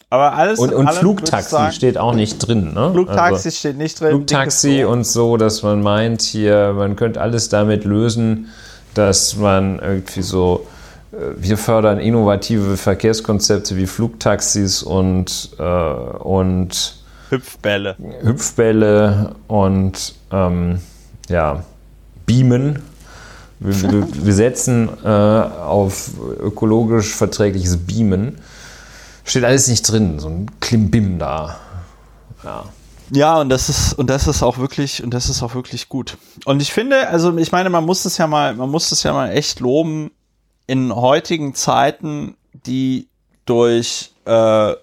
aber 0.10 0.34
alles 0.34 0.60
und 0.60 0.74
und 0.74 0.90
Flugtaxi 0.92 1.50
sagen, 1.50 1.72
steht 1.74 1.98
auch 1.98 2.14
nicht 2.14 2.40
drin. 2.40 2.74
Ne? 2.74 2.92
Flugtaxi 2.92 3.48
Also, 3.48 3.50
steht 3.50 3.78
nicht 3.78 4.00
drin. 4.00 4.10
Flugtaxi 4.10 4.86
und 4.86 5.06
so, 5.06 5.38
dass 5.38 5.64
man 5.64 5.82
meint, 5.82 6.22
hier, 6.22 6.74
man 6.74 6.96
könnte 6.96 7.20
alles 7.20 7.50
damit 7.50 7.84
lösen, 7.84 8.48
dass 8.94 9.36
man 9.36 9.80
irgendwie 9.80 10.22
so, 10.22 10.66
äh, 11.12 11.18
wir 11.36 11.58
fördern 11.58 12.00
innovative 12.00 12.78
Verkehrskonzepte 12.78 13.76
wie 13.76 13.86
Flugtaxis 13.86 14.82
und, 14.82 15.50
äh, 15.60 15.64
und 15.64 16.96
Hüpfbälle. 17.30 17.96
Hüpfbälle 18.22 19.36
und 19.48 20.16
ähm, 20.32 20.80
ja, 21.28 21.64
Beamen. 22.26 22.82
Wir, 23.60 23.92
wir, 23.92 24.08
wir 24.26 24.34
setzen 24.34 24.88
äh, 25.04 25.08
auf 25.08 26.12
ökologisch 26.40 27.14
verträgliches 27.14 27.78
Beamen. 27.78 28.38
Steht 29.28 29.44
alles 29.44 29.68
nicht 29.68 29.84
drin, 29.84 30.20
so 30.20 30.30
ein 30.30 30.50
Klimbim 30.62 31.20
da. 31.20 31.58
Ja. 32.44 32.64
Ja, 33.12 33.40
und 33.40 33.50
das 33.50 33.70
ist 33.70 33.94
und 33.94 34.10
das 34.10 34.28
ist 34.28 34.44
auch 34.44 34.58
wirklich 34.58 35.02
und 35.04 35.14
das 35.14 35.30
ist 35.30 35.42
auch 35.42 35.54
wirklich 35.54 35.88
gut. 35.88 36.18
Und 36.46 36.62
ich 36.62 36.74
finde, 36.74 37.08
also 37.08 37.38
ich 37.38 37.52
meine, 37.52 37.70
man 37.70 37.86
muss 37.86 38.04
es 38.06 38.18
ja 38.18 38.28
mal, 38.28 38.54
man 38.56 38.70
muss 38.70 38.92
es 38.92 39.04
ja 39.04 39.14
mal 39.14 39.30
echt 39.30 39.60
loben 39.60 40.12
in 40.66 40.94
heutigen 40.94 41.56
Zeiten, 41.56 42.36
die 42.54 43.08
durch 43.46 44.12
äh, 44.26 44.74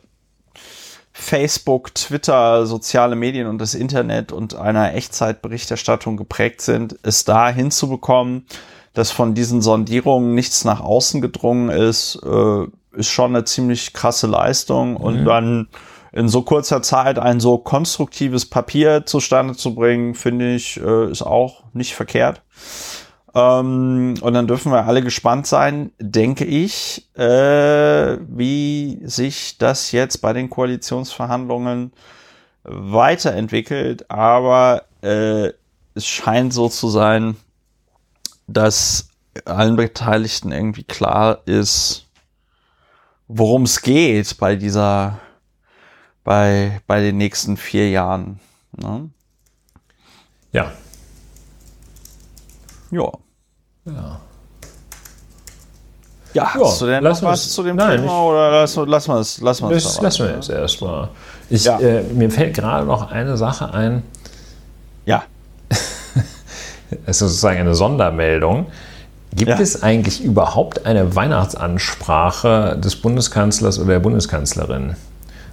Facebook, 1.12 1.95
Twitter, 1.95 2.66
soziale 2.66 3.15
Medien 3.15 3.47
und 3.47 3.59
das 3.59 3.75
Internet 3.75 4.33
und 4.33 4.55
einer 4.55 4.95
Echtzeitberichterstattung 4.95 6.16
geprägt 6.16 6.61
sind, 6.61 6.99
es 7.03 7.25
da 7.25 7.51
hinzubekommen, 7.51 8.47
dass 8.95 9.11
von 9.11 9.35
diesen 9.35 9.61
Sondierungen 9.61 10.35
nichts 10.35 10.65
nach 10.65 10.81
außen 10.81 11.21
gedrungen 11.21 11.69
ist, 11.69 12.16
äh, 12.25 12.66
ist 12.97 13.09
schon 13.09 13.35
eine 13.35 13.45
ziemlich 13.45 13.93
krasse 13.93 14.27
Leistung. 14.27 14.97
Und 14.97 15.25
dann 15.25 15.69
in 16.12 16.29
so 16.29 16.43
kurzer 16.43 16.81
Zeit 16.81 17.19
ein 17.19 17.41
so 17.41 17.59
konstruktives 17.59 18.47
Papier 18.47 19.05
zustande 19.05 19.57
zu 19.57 19.75
bringen, 19.75 20.15
finde 20.15 20.55
ich, 20.55 20.81
äh, 20.81 21.11
ist 21.11 21.23
auch 21.23 21.65
nicht 21.73 21.95
verkehrt. 21.95 22.43
Ähm, 23.35 24.15
und 24.21 24.33
dann 24.33 24.47
dürfen 24.47 24.71
wir 24.71 24.87
alle 24.87 25.03
gespannt 25.03 25.49
sein, 25.49 25.91
denke 25.99 26.45
ich, 26.45 27.09
äh, 27.16 28.16
wie 28.29 29.01
sich 29.03 29.59
das 29.59 29.91
jetzt 29.91 30.19
bei 30.19 30.33
den 30.33 30.51
Koalitionsverhandlungen 30.51 31.93
weiterentwickelt. 32.62 34.09
Aber 34.09 34.85
äh, 35.03 35.49
es 35.95 36.07
scheint 36.07 36.55
so 36.55 36.69
zu 36.69 36.89
sein, 36.89 37.37
dass 38.47 39.09
allen 39.45 39.75
Beteiligten 39.75 40.53
irgendwie 40.53 40.85
klar 40.85 41.41
ist, 41.47 42.07
worum 43.28 43.62
es 43.64 43.80
geht 43.82 44.36
bei 44.38 44.56
dieser, 44.56 45.18
bei, 46.24 46.80
bei 46.86 47.01
den 47.01 47.16
nächsten 47.16 47.56
vier 47.56 47.90
Jahren. 47.90 48.40
Ne? 48.76 49.10
Ja. 50.52 50.72
Ja. 52.90 53.10
Ja. 53.86 54.20
Ja, 56.32 56.52
hast 56.55 56.80
du 56.80 56.86
denn 56.86 57.02
noch 57.05 57.10
lassen 57.10 57.22
wir 57.26 57.30
was 57.30 57.46
es- 57.46 57.52
zu 57.52 57.62
dem 57.62 57.76
nein, 57.76 58.01
Thema 58.01 58.06
ich- 58.06 58.12
oder 58.28 58.51
lass, 58.51 58.74
lass 58.74 59.06
mal 59.09 59.20
es 59.20 59.40
lass 59.40 59.60
mal 59.60 59.72
es 59.72 59.84
Das 59.84 59.94
dabei? 59.94 60.05
lassen 60.06 60.24
wir 60.26 60.34
jetzt 60.34 60.48
erstmal. 60.51 61.09
Ich, 61.48 61.64
Ja. 61.64 61.78
äh, 61.78 62.02
mir 62.02 62.28
fällt 62.30 62.55
gerade 62.56 62.84
noch 62.86 63.10
eine 63.10 63.36
Sache 63.36 63.72
ein, 63.72 64.02
Ja, 65.06 65.22
es 65.70 67.06
ist 67.06 67.18
sozusagen 67.20 67.60
eine 67.60 67.74
Sondermeldung. 67.74 68.66
Gibt 69.35 69.48
Ja. 69.51 69.59
es 69.59 69.82
eigentlich 69.82 70.23
überhaupt 70.23 70.86
eine 70.86 71.16
Weihnachtsansprache 71.16 72.77
des 72.78 72.97
Bundeskanzlers 72.97 73.78
oder 73.78 73.94
der 73.94 74.01
Bundeskanzlerin? 74.01 74.94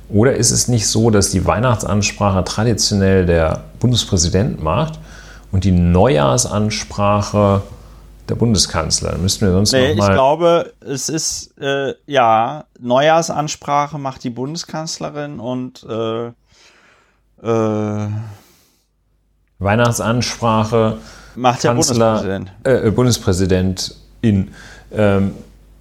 Oder 0.10 0.36
ist 0.36 0.52
es 0.52 0.68
nicht 0.68 0.88
so, 0.88 1.10
dass 1.10 1.32
die 1.32 1.45
Weihnachtsansprache 1.45 2.44
traditionell 2.44 3.26
der 3.26 3.64
Bundespräsident 3.80 4.62
macht 4.62 4.99
und 5.52 5.64
die 5.64 5.72
Neujahrsansprache 5.72 7.62
der 8.30 8.36
Bundeskanzler? 8.36 9.18
Müssten 9.18 9.45
wir 9.45 9.53
sonst 9.53 9.72
nee, 9.72 9.88
noch 9.88 9.94
ich 9.94 9.98
mal 9.99 10.14
glaube, 10.14 10.74
es 10.82 11.10
ist, 11.10 11.58
äh, 11.60 11.94
ja, 12.06 12.66
Neujahrsansprache 12.80 13.98
macht 13.98 14.24
die 14.24 14.30
Bundeskanzlerin 14.30 15.40
und 15.40 15.84
äh, 15.90 16.28
äh, 17.41 18.08
Weihnachtsansprache 19.60 20.98
macht 21.36 21.64
der 21.64 21.74
Kanzler, 21.74 22.16
Bundespräsident. 22.16 22.52
äh, 22.64 22.88
äh, 22.88 22.91
Bundespräsidentin. 22.91 24.53
Ähm, 24.94 25.36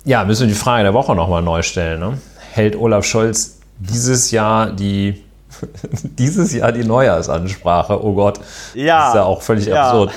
ja, 0.05 0.25
müssen 0.25 0.43
wir 0.43 0.49
die 0.49 0.55
Frage 0.55 0.85
der 0.85 0.95
Woche 0.95 1.15
nochmal 1.15 1.43
neu 1.43 1.63
stellen. 1.63 2.01
Ne? 2.01 2.19
Hält 2.53 2.77
Olaf 2.77 3.05
Scholz 3.05 3.59
dieses 3.79 4.31
Jahr 4.31 4.71
die 4.71 5.25
dieses 6.03 6.53
Jahr 6.53 6.73
die 6.73 6.85
Neujahrsansprache? 6.85 8.03
Oh 8.05 8.15
Gott, 8.15 8.41
Ja, 8.75 8.99
das 8.99 9.09
ist 9.09 9.15
ja 9.17 9.25
auch 9.25 9.43
völlig 9.43 9.67
ja. 9.67 9.91
absurd. 9.91 10.13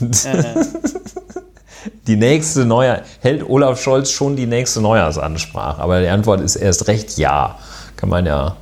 die 2.06 2.16
nächste 2.16 2.64
Neujahr 2.64 3.02
hält 3.20 3.48
Olaf 3.48 3.80
Scholz 3.80 4.10
schon 4.10 4.36
die 4.36 4.46
nächste 4.46 4.80
Neujahrsansprache? 4.80 5.80
Aber 5.80 6.00
die 6.00 6.08
Antwort 6.08 6.40
ist 6.40 6.56
erst 6.56 6.88
recht 6.88 7.18
ja. 7.18 7.58
Kann 7.96 8.08
man 8.08 8.26
ja 8.26 8.56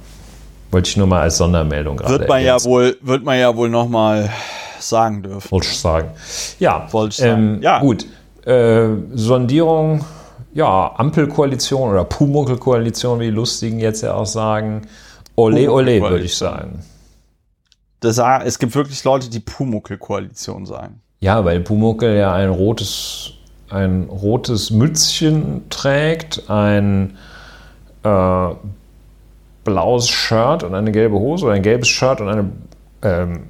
wollte 0.77 0.91
ich 0.91 0.97
nur 0.99 1.07
mal 1.07 1.23
als 1.23 1.39
Sondermeldung 1.39 1.97
gerade 1.97 2.19
Wird 2.19 2.29
man 2.29 2.45
ja 2.45 2.63
wohl, 2.63 2.99
wird 3.01 3.25
man 3.25 3.39
ja 3.39 3.57
wohl 3.57 3.71
noch 3.71 3.89
mal 3.89 4.29
sagen 4.79 5.23
dürfen. 5.23 5.51
Wollte 5.51 5.69
ich 5.69 5.79
sagen. 5.79 6.11
Ja, 6.59 6.87
Wollte 6.93 7.13
ich 7.13 7.17
sagen. 7.17 7.55
ähm, 7.55 7.63
Ja. 7.63 7.79
gut. 7.81 8.05
Äh, 8.45 8.89
Sondierung, 9.15 10.05
ja, 10.53 10.93
Ampelkoalition 10.99 11.93
oder 11.93 12.05
Pumuckl-Koalition, 12.05 13.21
wie 13.21 13.25
die 13.25 13.31
Lustigen 13.31 13.81
jetzt 13.81 14.03
ja 14.03 14.13
auch 14.13 14.27
sagen. 14.27 14.83
Ole, 15.35 15.73
ole, 15.73 16.03
würde 16.03 16.25
ich 16.25 16.37
sagen. 16.37 16.85
Das, 18.01 18.21
es 18.45 18.59
gibt 18.59 18.75
wirklich 18.75 19.03
Leute, 19.03 19.31
die 19.31 19.41
Pumuckl-Koalition 19.41 20.67
sagen. 20.67 21.01
Ja, 21.21 21.43
weil 21.43 21.61
Pumuckl 21.61 22.15
ja 22.17 22.35
ein 22.35 22.51
rotes, 22.51 23.33
ein 23.71 24.11
rotes 24.11 24.71
Mützchen 24.71 25.71
trägt, 25.71 26.51
ein 26.51 27.17
äh, 28.03 28.49
blaues 29.67 30.09
Shirt 30.09 30.63
und 30.63 30.75
eine 30.75 30.93
gelbe 30.93 31.17
Hose 31.17 31.45
oder 31.45 31.55
ein 31.55 31.63
gelbes 31.63 31.89
Shirt 31.89 32.23
und 32.23 32.29
eine 32.29 32.51
ähm, 33.03 33.49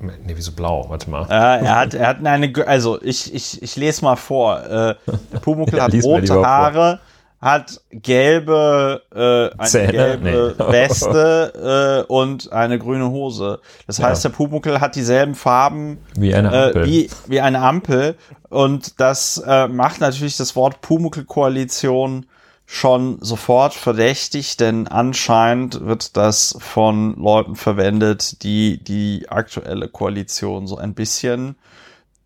Nee, 0.00 0.32
wieso 0.34 0.52
blau? 0.52 0.86
Warte 0.88 1.10
mal. 1.10 1.26
Äh, 1.28 1.64
er, 1.64 1.76
hat, 1.76 1.92
er 1.92 2.06
hat 2.08 2.24
eine, 2.24 2.50
also 2.66 3.00
ich, 3.02 3.34
ich, 3.34 3.62
ich 3.62 3.76
lese 3.76 4.02
mal 4.02 4.16
vor. 4.16 4.58
Äh, 4.62 4.94
der 5.30 5.38
Pumuckl 5.40 5.76
ja, 5.76 5.82
hat 5.84 5.94
rote 6.02 6.42
Haare, 6.42 7.00
hat 7.38 7.82
gelbe, 7.90 9.02
äh, 9.14 9.58
eine 9.58 9.68
Zähne? 9.68 9.92
gelbe 9.92 10.56
nee. 10.58 10.64
Weste 10.72 12.06
äh, 12.08 12.10
und 12.12 12.50
eine 12.50 12.78
grüne 12.78 13.10
Hose. 13.10 13.60
Das 13.86 13.98
ja. 13.98 14.06
heißt, 14.06 14.24
der 14.24 14.30
Pumuckl 14.30 14.80
hat 14.80 14.96
dieselben 14.96 15.34
Farben 15.34 15.98
wie 16.14 16.34
eine 16.34 16.50
äh, 16.50 16.66
Ampel. 16.68 16.86
Wie, 16.86 17.10
wie 17.26 17.40
eine 17.42 17.60
Ampel. 17.60 18.16
Und 18.48 19.00
das 19.00 19.42
äh, 19.46 19.68
macht 19.68 20.00
natürlich 20.00 20.38
das 20.38 20.56
Wort 20.56 20.80
Pumuckl-Koalition 20.80 22.24
schon 22.72 23.18
sofort 23.20 23.74
verdächtig, 23.74 24.56
denn 24.56 24.86
anscheinend 24.86 25.84
wird 25.84 26.16
das 26.16 26.56
von 26.60 27.16
Leuten 27.16 27.56
verwendet, 27.56 28.44
die 28.44 28.78
die 28.78 29.26
aktuelle 29.28 29.88
Koalition 29.88 30.68
so 30.68 30.76
ein 30.78 30.94
bisschen 30.94 31.56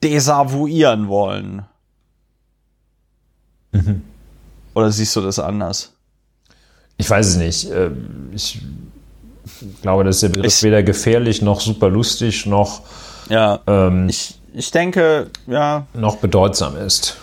desavouieren 0.03 1.09
wollen. 1.09 1.65
Mhm. 3.73 4.03
Oder 4.75 4.91
siehst 4.93 5.16
du 5.16 5.23
das 5.23 5.39
anders? 5.39 5.95
Ich 6.99 7.09
weiß 7.09 7.27
es 7.27 7.37
nicht. 7.37 7.71
Äh, 7.71 7.93
ich 8.33 8.61
glaube, 9.81 10.05
dass 10.05 10.21
der 10.21 10.29
Begriff 10.29 10.59
ich, 10.59 10.62
weder 10.62 10.83
gefährlich 10.83 11.41
noch 11.41 11.62
super 11.62 11.89
lustig 11.89 12.45
noch 12.45 12.83
ja, 13.31 13.61
ähm, 13.66 14.11
ich, 14.11 14.35
ich 14.53 14.71
denke, 14.71 15.31
ja. 15.47 15.87
noch 15.95 16.16
bedeutsam 16.16 16.77
ist. 16.77 17.16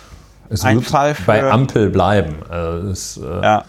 Es 0.48 0.64
ein 0.64 0.82
Fall 0.82 1.14
für, 1.14 1.24
bei 1.24 1.50
Ampel 1.50 1.90
bleiben. 1.90 2.42
Also 2.48 2.88
das, 2.88 3.16
äh 3.16 3.42
ja, 3.42 3.64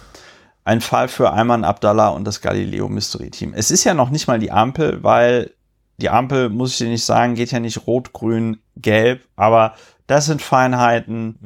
ein 0.66 0.82
Fall 0.82 1.08
für 1.08 1.32
Ayman 1.32 1.64
Abdallah 1.64 2.10
und 2.10 2.26
das 2.26 2.42
Galileo 2.42 2.90
Mystery 2.90 3.30
Team. 3.30 3.54
Es 3.54 3.72
ist 3.72 3.84
ja 3.84 3.94
noch 3.94 4.10
nicht 4.10 4.28
mal 4.28 4.40
die 4.40 4.52
Ampel, 4.52 5.04
weil 5.04 5.52
die 5.98 6.10
Ampel, 6.10 6.50
muss 6.50 6.72
ich 6.72 6.78
dir 6.80 6.90
nicht 6.90 7.06
sagen, 7.06 7.36
geht 7.36 7.52
ja 7.52 7.60
nicht 7.60 7.86
rot, 7.86 8.14
grün, 8.14 8.60
gelb, 8.76 9.22
aber 9.36 9.76
das 10.08 10.26
sind 10.26 10.42
Feinheiten, 10.42 11.38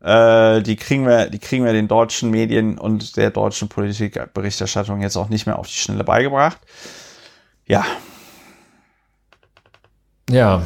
äh, 0.00 0.60
die 0.62 0.76
kriegen 0.76 1.06
wir, 1.06 1.30
die 1.30 1.38
kriegen 1.38 1.64
wir 1.64 1.72
den 1.72 1.88
deutschen 1.88 2.30
Medien 2.30 2.78
und 2.78 3.16
der 3.16 3.30
deutschen 3.30 3.68
Politikberichterstattung 3.68 5.00
jetzt 5.00 5.16
auch 5.16 5.28
nicht 5.28 5.46
mehr 5.46 5.58
auf 5.58 5.66
die 5.66 5.74
Schnelle 5.74 6.04
beigebracht. 6.04 6.58
Ja. 7.66 7.84
Ja, 10.28 10.62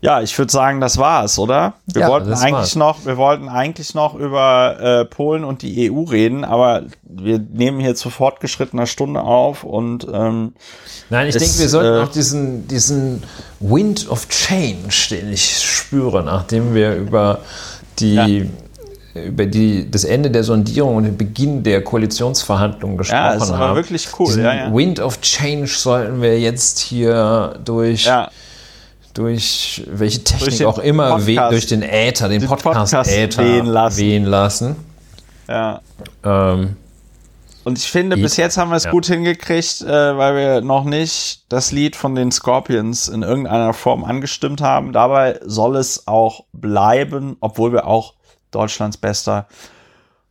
ja, 0.00 0.22
ich 0.22 0.38
würde 0.38 0.52
sagen, 0.52 0.80
das 0.80 0.96
war's, 0.96 1.38
oder? 1.38 1.74
Wir 1.86 2.02
ja, 2.02 2.08
wollten 2.08 2.32
eigentlich 2.32 2.52
war's. 2.52 2.76
noch, 2.76 3.04
wir 3.04 3.16
wollten 3.16 3.48
eigentlich 3.48 3.94
noch 3.94 4.14
über 4.14 4.76
äh, 4.80 5.04
Polen 5.04 5.42
und 5.42 5.62
die 5.62 5.90
EU 5.90 6.02
reden, 6.02 6.44
aber 6.44 6.84
wir 7.02 7.38
nehmen 7.38 7.80
hier 7.80 7.96
zu 7.96 8.08
fortgeschrittener 8.08 8.86
Stunde 8.86 9.22
auf 9.22 9.64
und 9.64 10.06
ähm, 10.12 10.52
Nein, 11.10 11.26
ich 11.26 11.36
denke, 11.36 11.58
wir 11.58 11.68
sollten 11.68 11.98
äh, 11.98 12.04
auch 12.04 12.12
diesen, 12.12 12.68
diesen 12.68 13.24
Wind 13.58 14.08
of 14.08 14.28
Change, 14.28 15.08
den 15.10 15.32
ich 15.32 15.58
spüre, 15.58 16.22
nachdem 16.22 16.74
wir 16.74 16.94
über 16.94 17.40
die 17.98 18.14
ja. 18.14 19.20
über 19.20 19.46
die, 19.46 19.90
das 19.90 20.04
Ende 20.04 20.30
der 20.30 20.44
Sondierung 20.44 20.94
und 20.94 21.04
den 21.04 21.16
Beginn 21.16 21.64
der 21.64 21.82
Koalitionsverhandlungen 21.82 22.98
gesprochen 22.98 23.18
haben. 23.18 23.32
Ja, 23.32 23.38
das 23.40 23.50
war 23.50 23.74
wirklich 23.74 24.06
cool. 24.20 24.38
Ja, 24.38 24.54
ja. 24.54 24.72
Wind 24.72 25.00
of 25.00 25.20
Change 25.22 25.66
sollten 25.66 26.22
wir 26.22 26.38
jetzt 26.38 26.78
hier 26.78 27.58
durch 27.64 28.04
ja 28.04 28.30
durch 29.18 29.82
welche 29.88 30.22
Technik 30.22 30.58
durch 30.58 30.64
auch 30.64 30.78
immer, 30.78 31.16
Podcast, 31.16 31.52
durch 31.52 31.66
den 31.66 31.82
Äther, 31.82 32.28
den, 32.28 32.40
den 32.40 32.48
Podcast-Äther 32.48 33.42
wehen 33.42 33.66
lassen. 33.66 33.98
Wehen 33.98 34.24
lassen. 34.24 34.76
Ja. 35.48 35.80
Ähm, 36.22 36.76
und 37.64 37.78
ich 37.78 37.90
finde, 37.90 38.16
bis 38.16 38.36
jetzt 38.36 38.56
haben 38.56 38.70
wir 38.70 38.76
es 38.76 38.84
ja. 38.84 38.92
gut 38.92 39.06
hingekriegt, 39.06 39.82
äh, 39.82 40.16
weil 40.16 40.36
wir 40.36 40.60
noch 40.60 40.84
nicht 40.84 41.46
das 41.48 41.72
Lied 41.72 41.96
von 41.96 42.14
den 42.14 42.30
Scorpions 42.30 43.08
in 43.08 43.22
irgendeiner 43.22 43.74
Form 43.74 44.04
angestimmt 44.04 44.60
haben. 44.60 44.92
Dabei 44.92 45.40
soll 45.44 45.76
es 45.76 46.06
auch 46.06 46.44
bleiben, 46.52 47.36
obwohl 47.40 47.72
wir 47.72 47.88
auch 47.88 48.14
Deutschlands 48.52 48.98
bester 48.98 49.48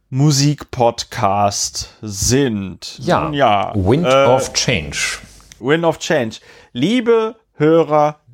Musikpodcast 0.09 1.89
sind. 2.01 2.99
Ja. 2.99 3.29
ja 3.31 3.73
Wind 3.75 4.07
äh, 4.07 4.25
of 4.27 4.53
Change. 4.53 5.19
Wind 5.59 5.83
of 5.83 5.99
Change. 5.99 6.37
Liebe 6.71 7.35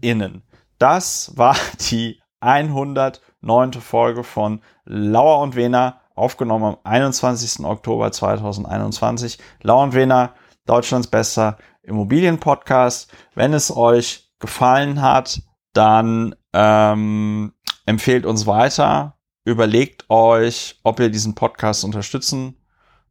HörerInnen, 0.03 0.43
das 0.77 1.31
war 1.35 1.55
die 1.89 2.21
109. 2.41 3.73
Folge 3.73 4.23
von 4.23 4.61
Lauer 4.85 5.39
und 5.39 5.55
Wena, 5.55 6.01
aufgenommen 6.15 6.65
am 6.65 6.77
21. 6.83 7.65
Oktober 7.65 8.11
2021. 8.11 9.39
Lauer 9.61 9.83
und 9.83 9.93
Wena, 9.93 10.33
Deutschlands 10.65 11.07
bester 11.07 11.57
Immobilienpodcast. 11.83 13.11
Wenn 13.33 13.53
es 13.53 13.75
euch 13.75 14.29
gefallen 14.39 15.01
hat, 15.01 15.41
dann 15.73 16.35
ähm, 16.53 17.53
empfehlt 17.85 18.25
uns 18.25 18.45
weiter. 18.45 19.17
Überlegt 19.45 20.09
euch, 20.09 20.79
ob 20.83 20.99
ihr 20.99 21.09
diesen 21.09 21.35
Podcast 21.35 21.83
unterstützen 21.83 22.57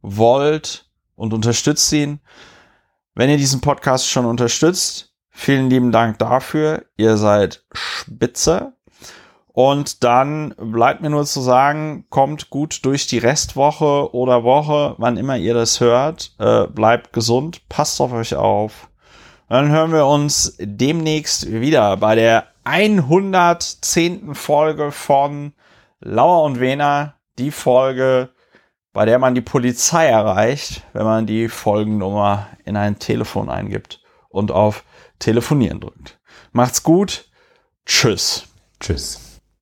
wollt 0.01 0.89
und 1.15 1.33
unterstützt 1.33 1.91
ihn. 1.91 2.21
Wenn 3.15 3.29
ihr 3.29 3.37
diesen 3.37 3.61
Podcast 3.61 4.09
schon 4.09 4.25
unterstützt, 4.25 5.12
Vielen 5.35 5.69
lieben 5.69 5.91
Dank 5.91 6.19
dafür. 6.19 6.85
Ihr 6.95 7.17
seid 7.17 7.65
spitze. 7.73 8.73
Und 9.51 10.03
dann 10.03 10.55
bleibt 10.57 11.01
mir 11.01 11.09
nur 11.09 11.25
zu 11.25 11.41
sagen, 11.41 12.05
kommt 12.09 12.49
gut 12.49 12.85
durch 12.85 13.07
die 13.07 13.17
Restwoche 13.17 14.13
oder 14.13 14.43
Woche, 14.43 14.95
wann 14.97 15.17
immer 15.17 15.37
ihr 15.37 15.53
das 15.53 15.79
hört. 15.79 16.33
Äh, 16.39 16.67
bleibt 16.67 17.13
gesund, 17.13 17.67
passt 17.67 17.99
auf 17.99 18.13
euch 18.13 18.35
auf. 18.35 18.89
Dann 19.49 19.69
hören 19.69 19.91
wir 19.91 20.07
uns 20.07 20.55
demnächst 20.59 21.51
wieder 21.51 21.97
bei 21.97 22.15
der 22.15 22.47
110. 22.63 24.33
Folge 24.33 24.91
von 24.91 25.53
Lauer 25.99 26.43
und 26.43 26.59
Wena. 26.59 27.15
Die 27.37 27.51
Folge, 27.51 28.29
bei 28.93 29.05
der 29.05 29.19
man 29.19 29.35
die 29.35 29.41
Polizei 29.41 30.07
erreicht, 30.07 30.83
wenn 30.93 31.05
man 31.05 31.25
die 31.25 31.49
Folgennummer 31.49 32.47
in 32.63 32.77
ein 32.77 32.99
Telefon 32.99 33.49
eingibt 33.49 34.01
und 34.29 34.51
auf 34.51 34.83
Telefonieren 35.23 35.79
drückt. 35.79 36.19
Macht's 36.51 36.83
gut. 36.83 37.29
Tschüss. 37.85 38.43
Tschüss. 38.81 39.32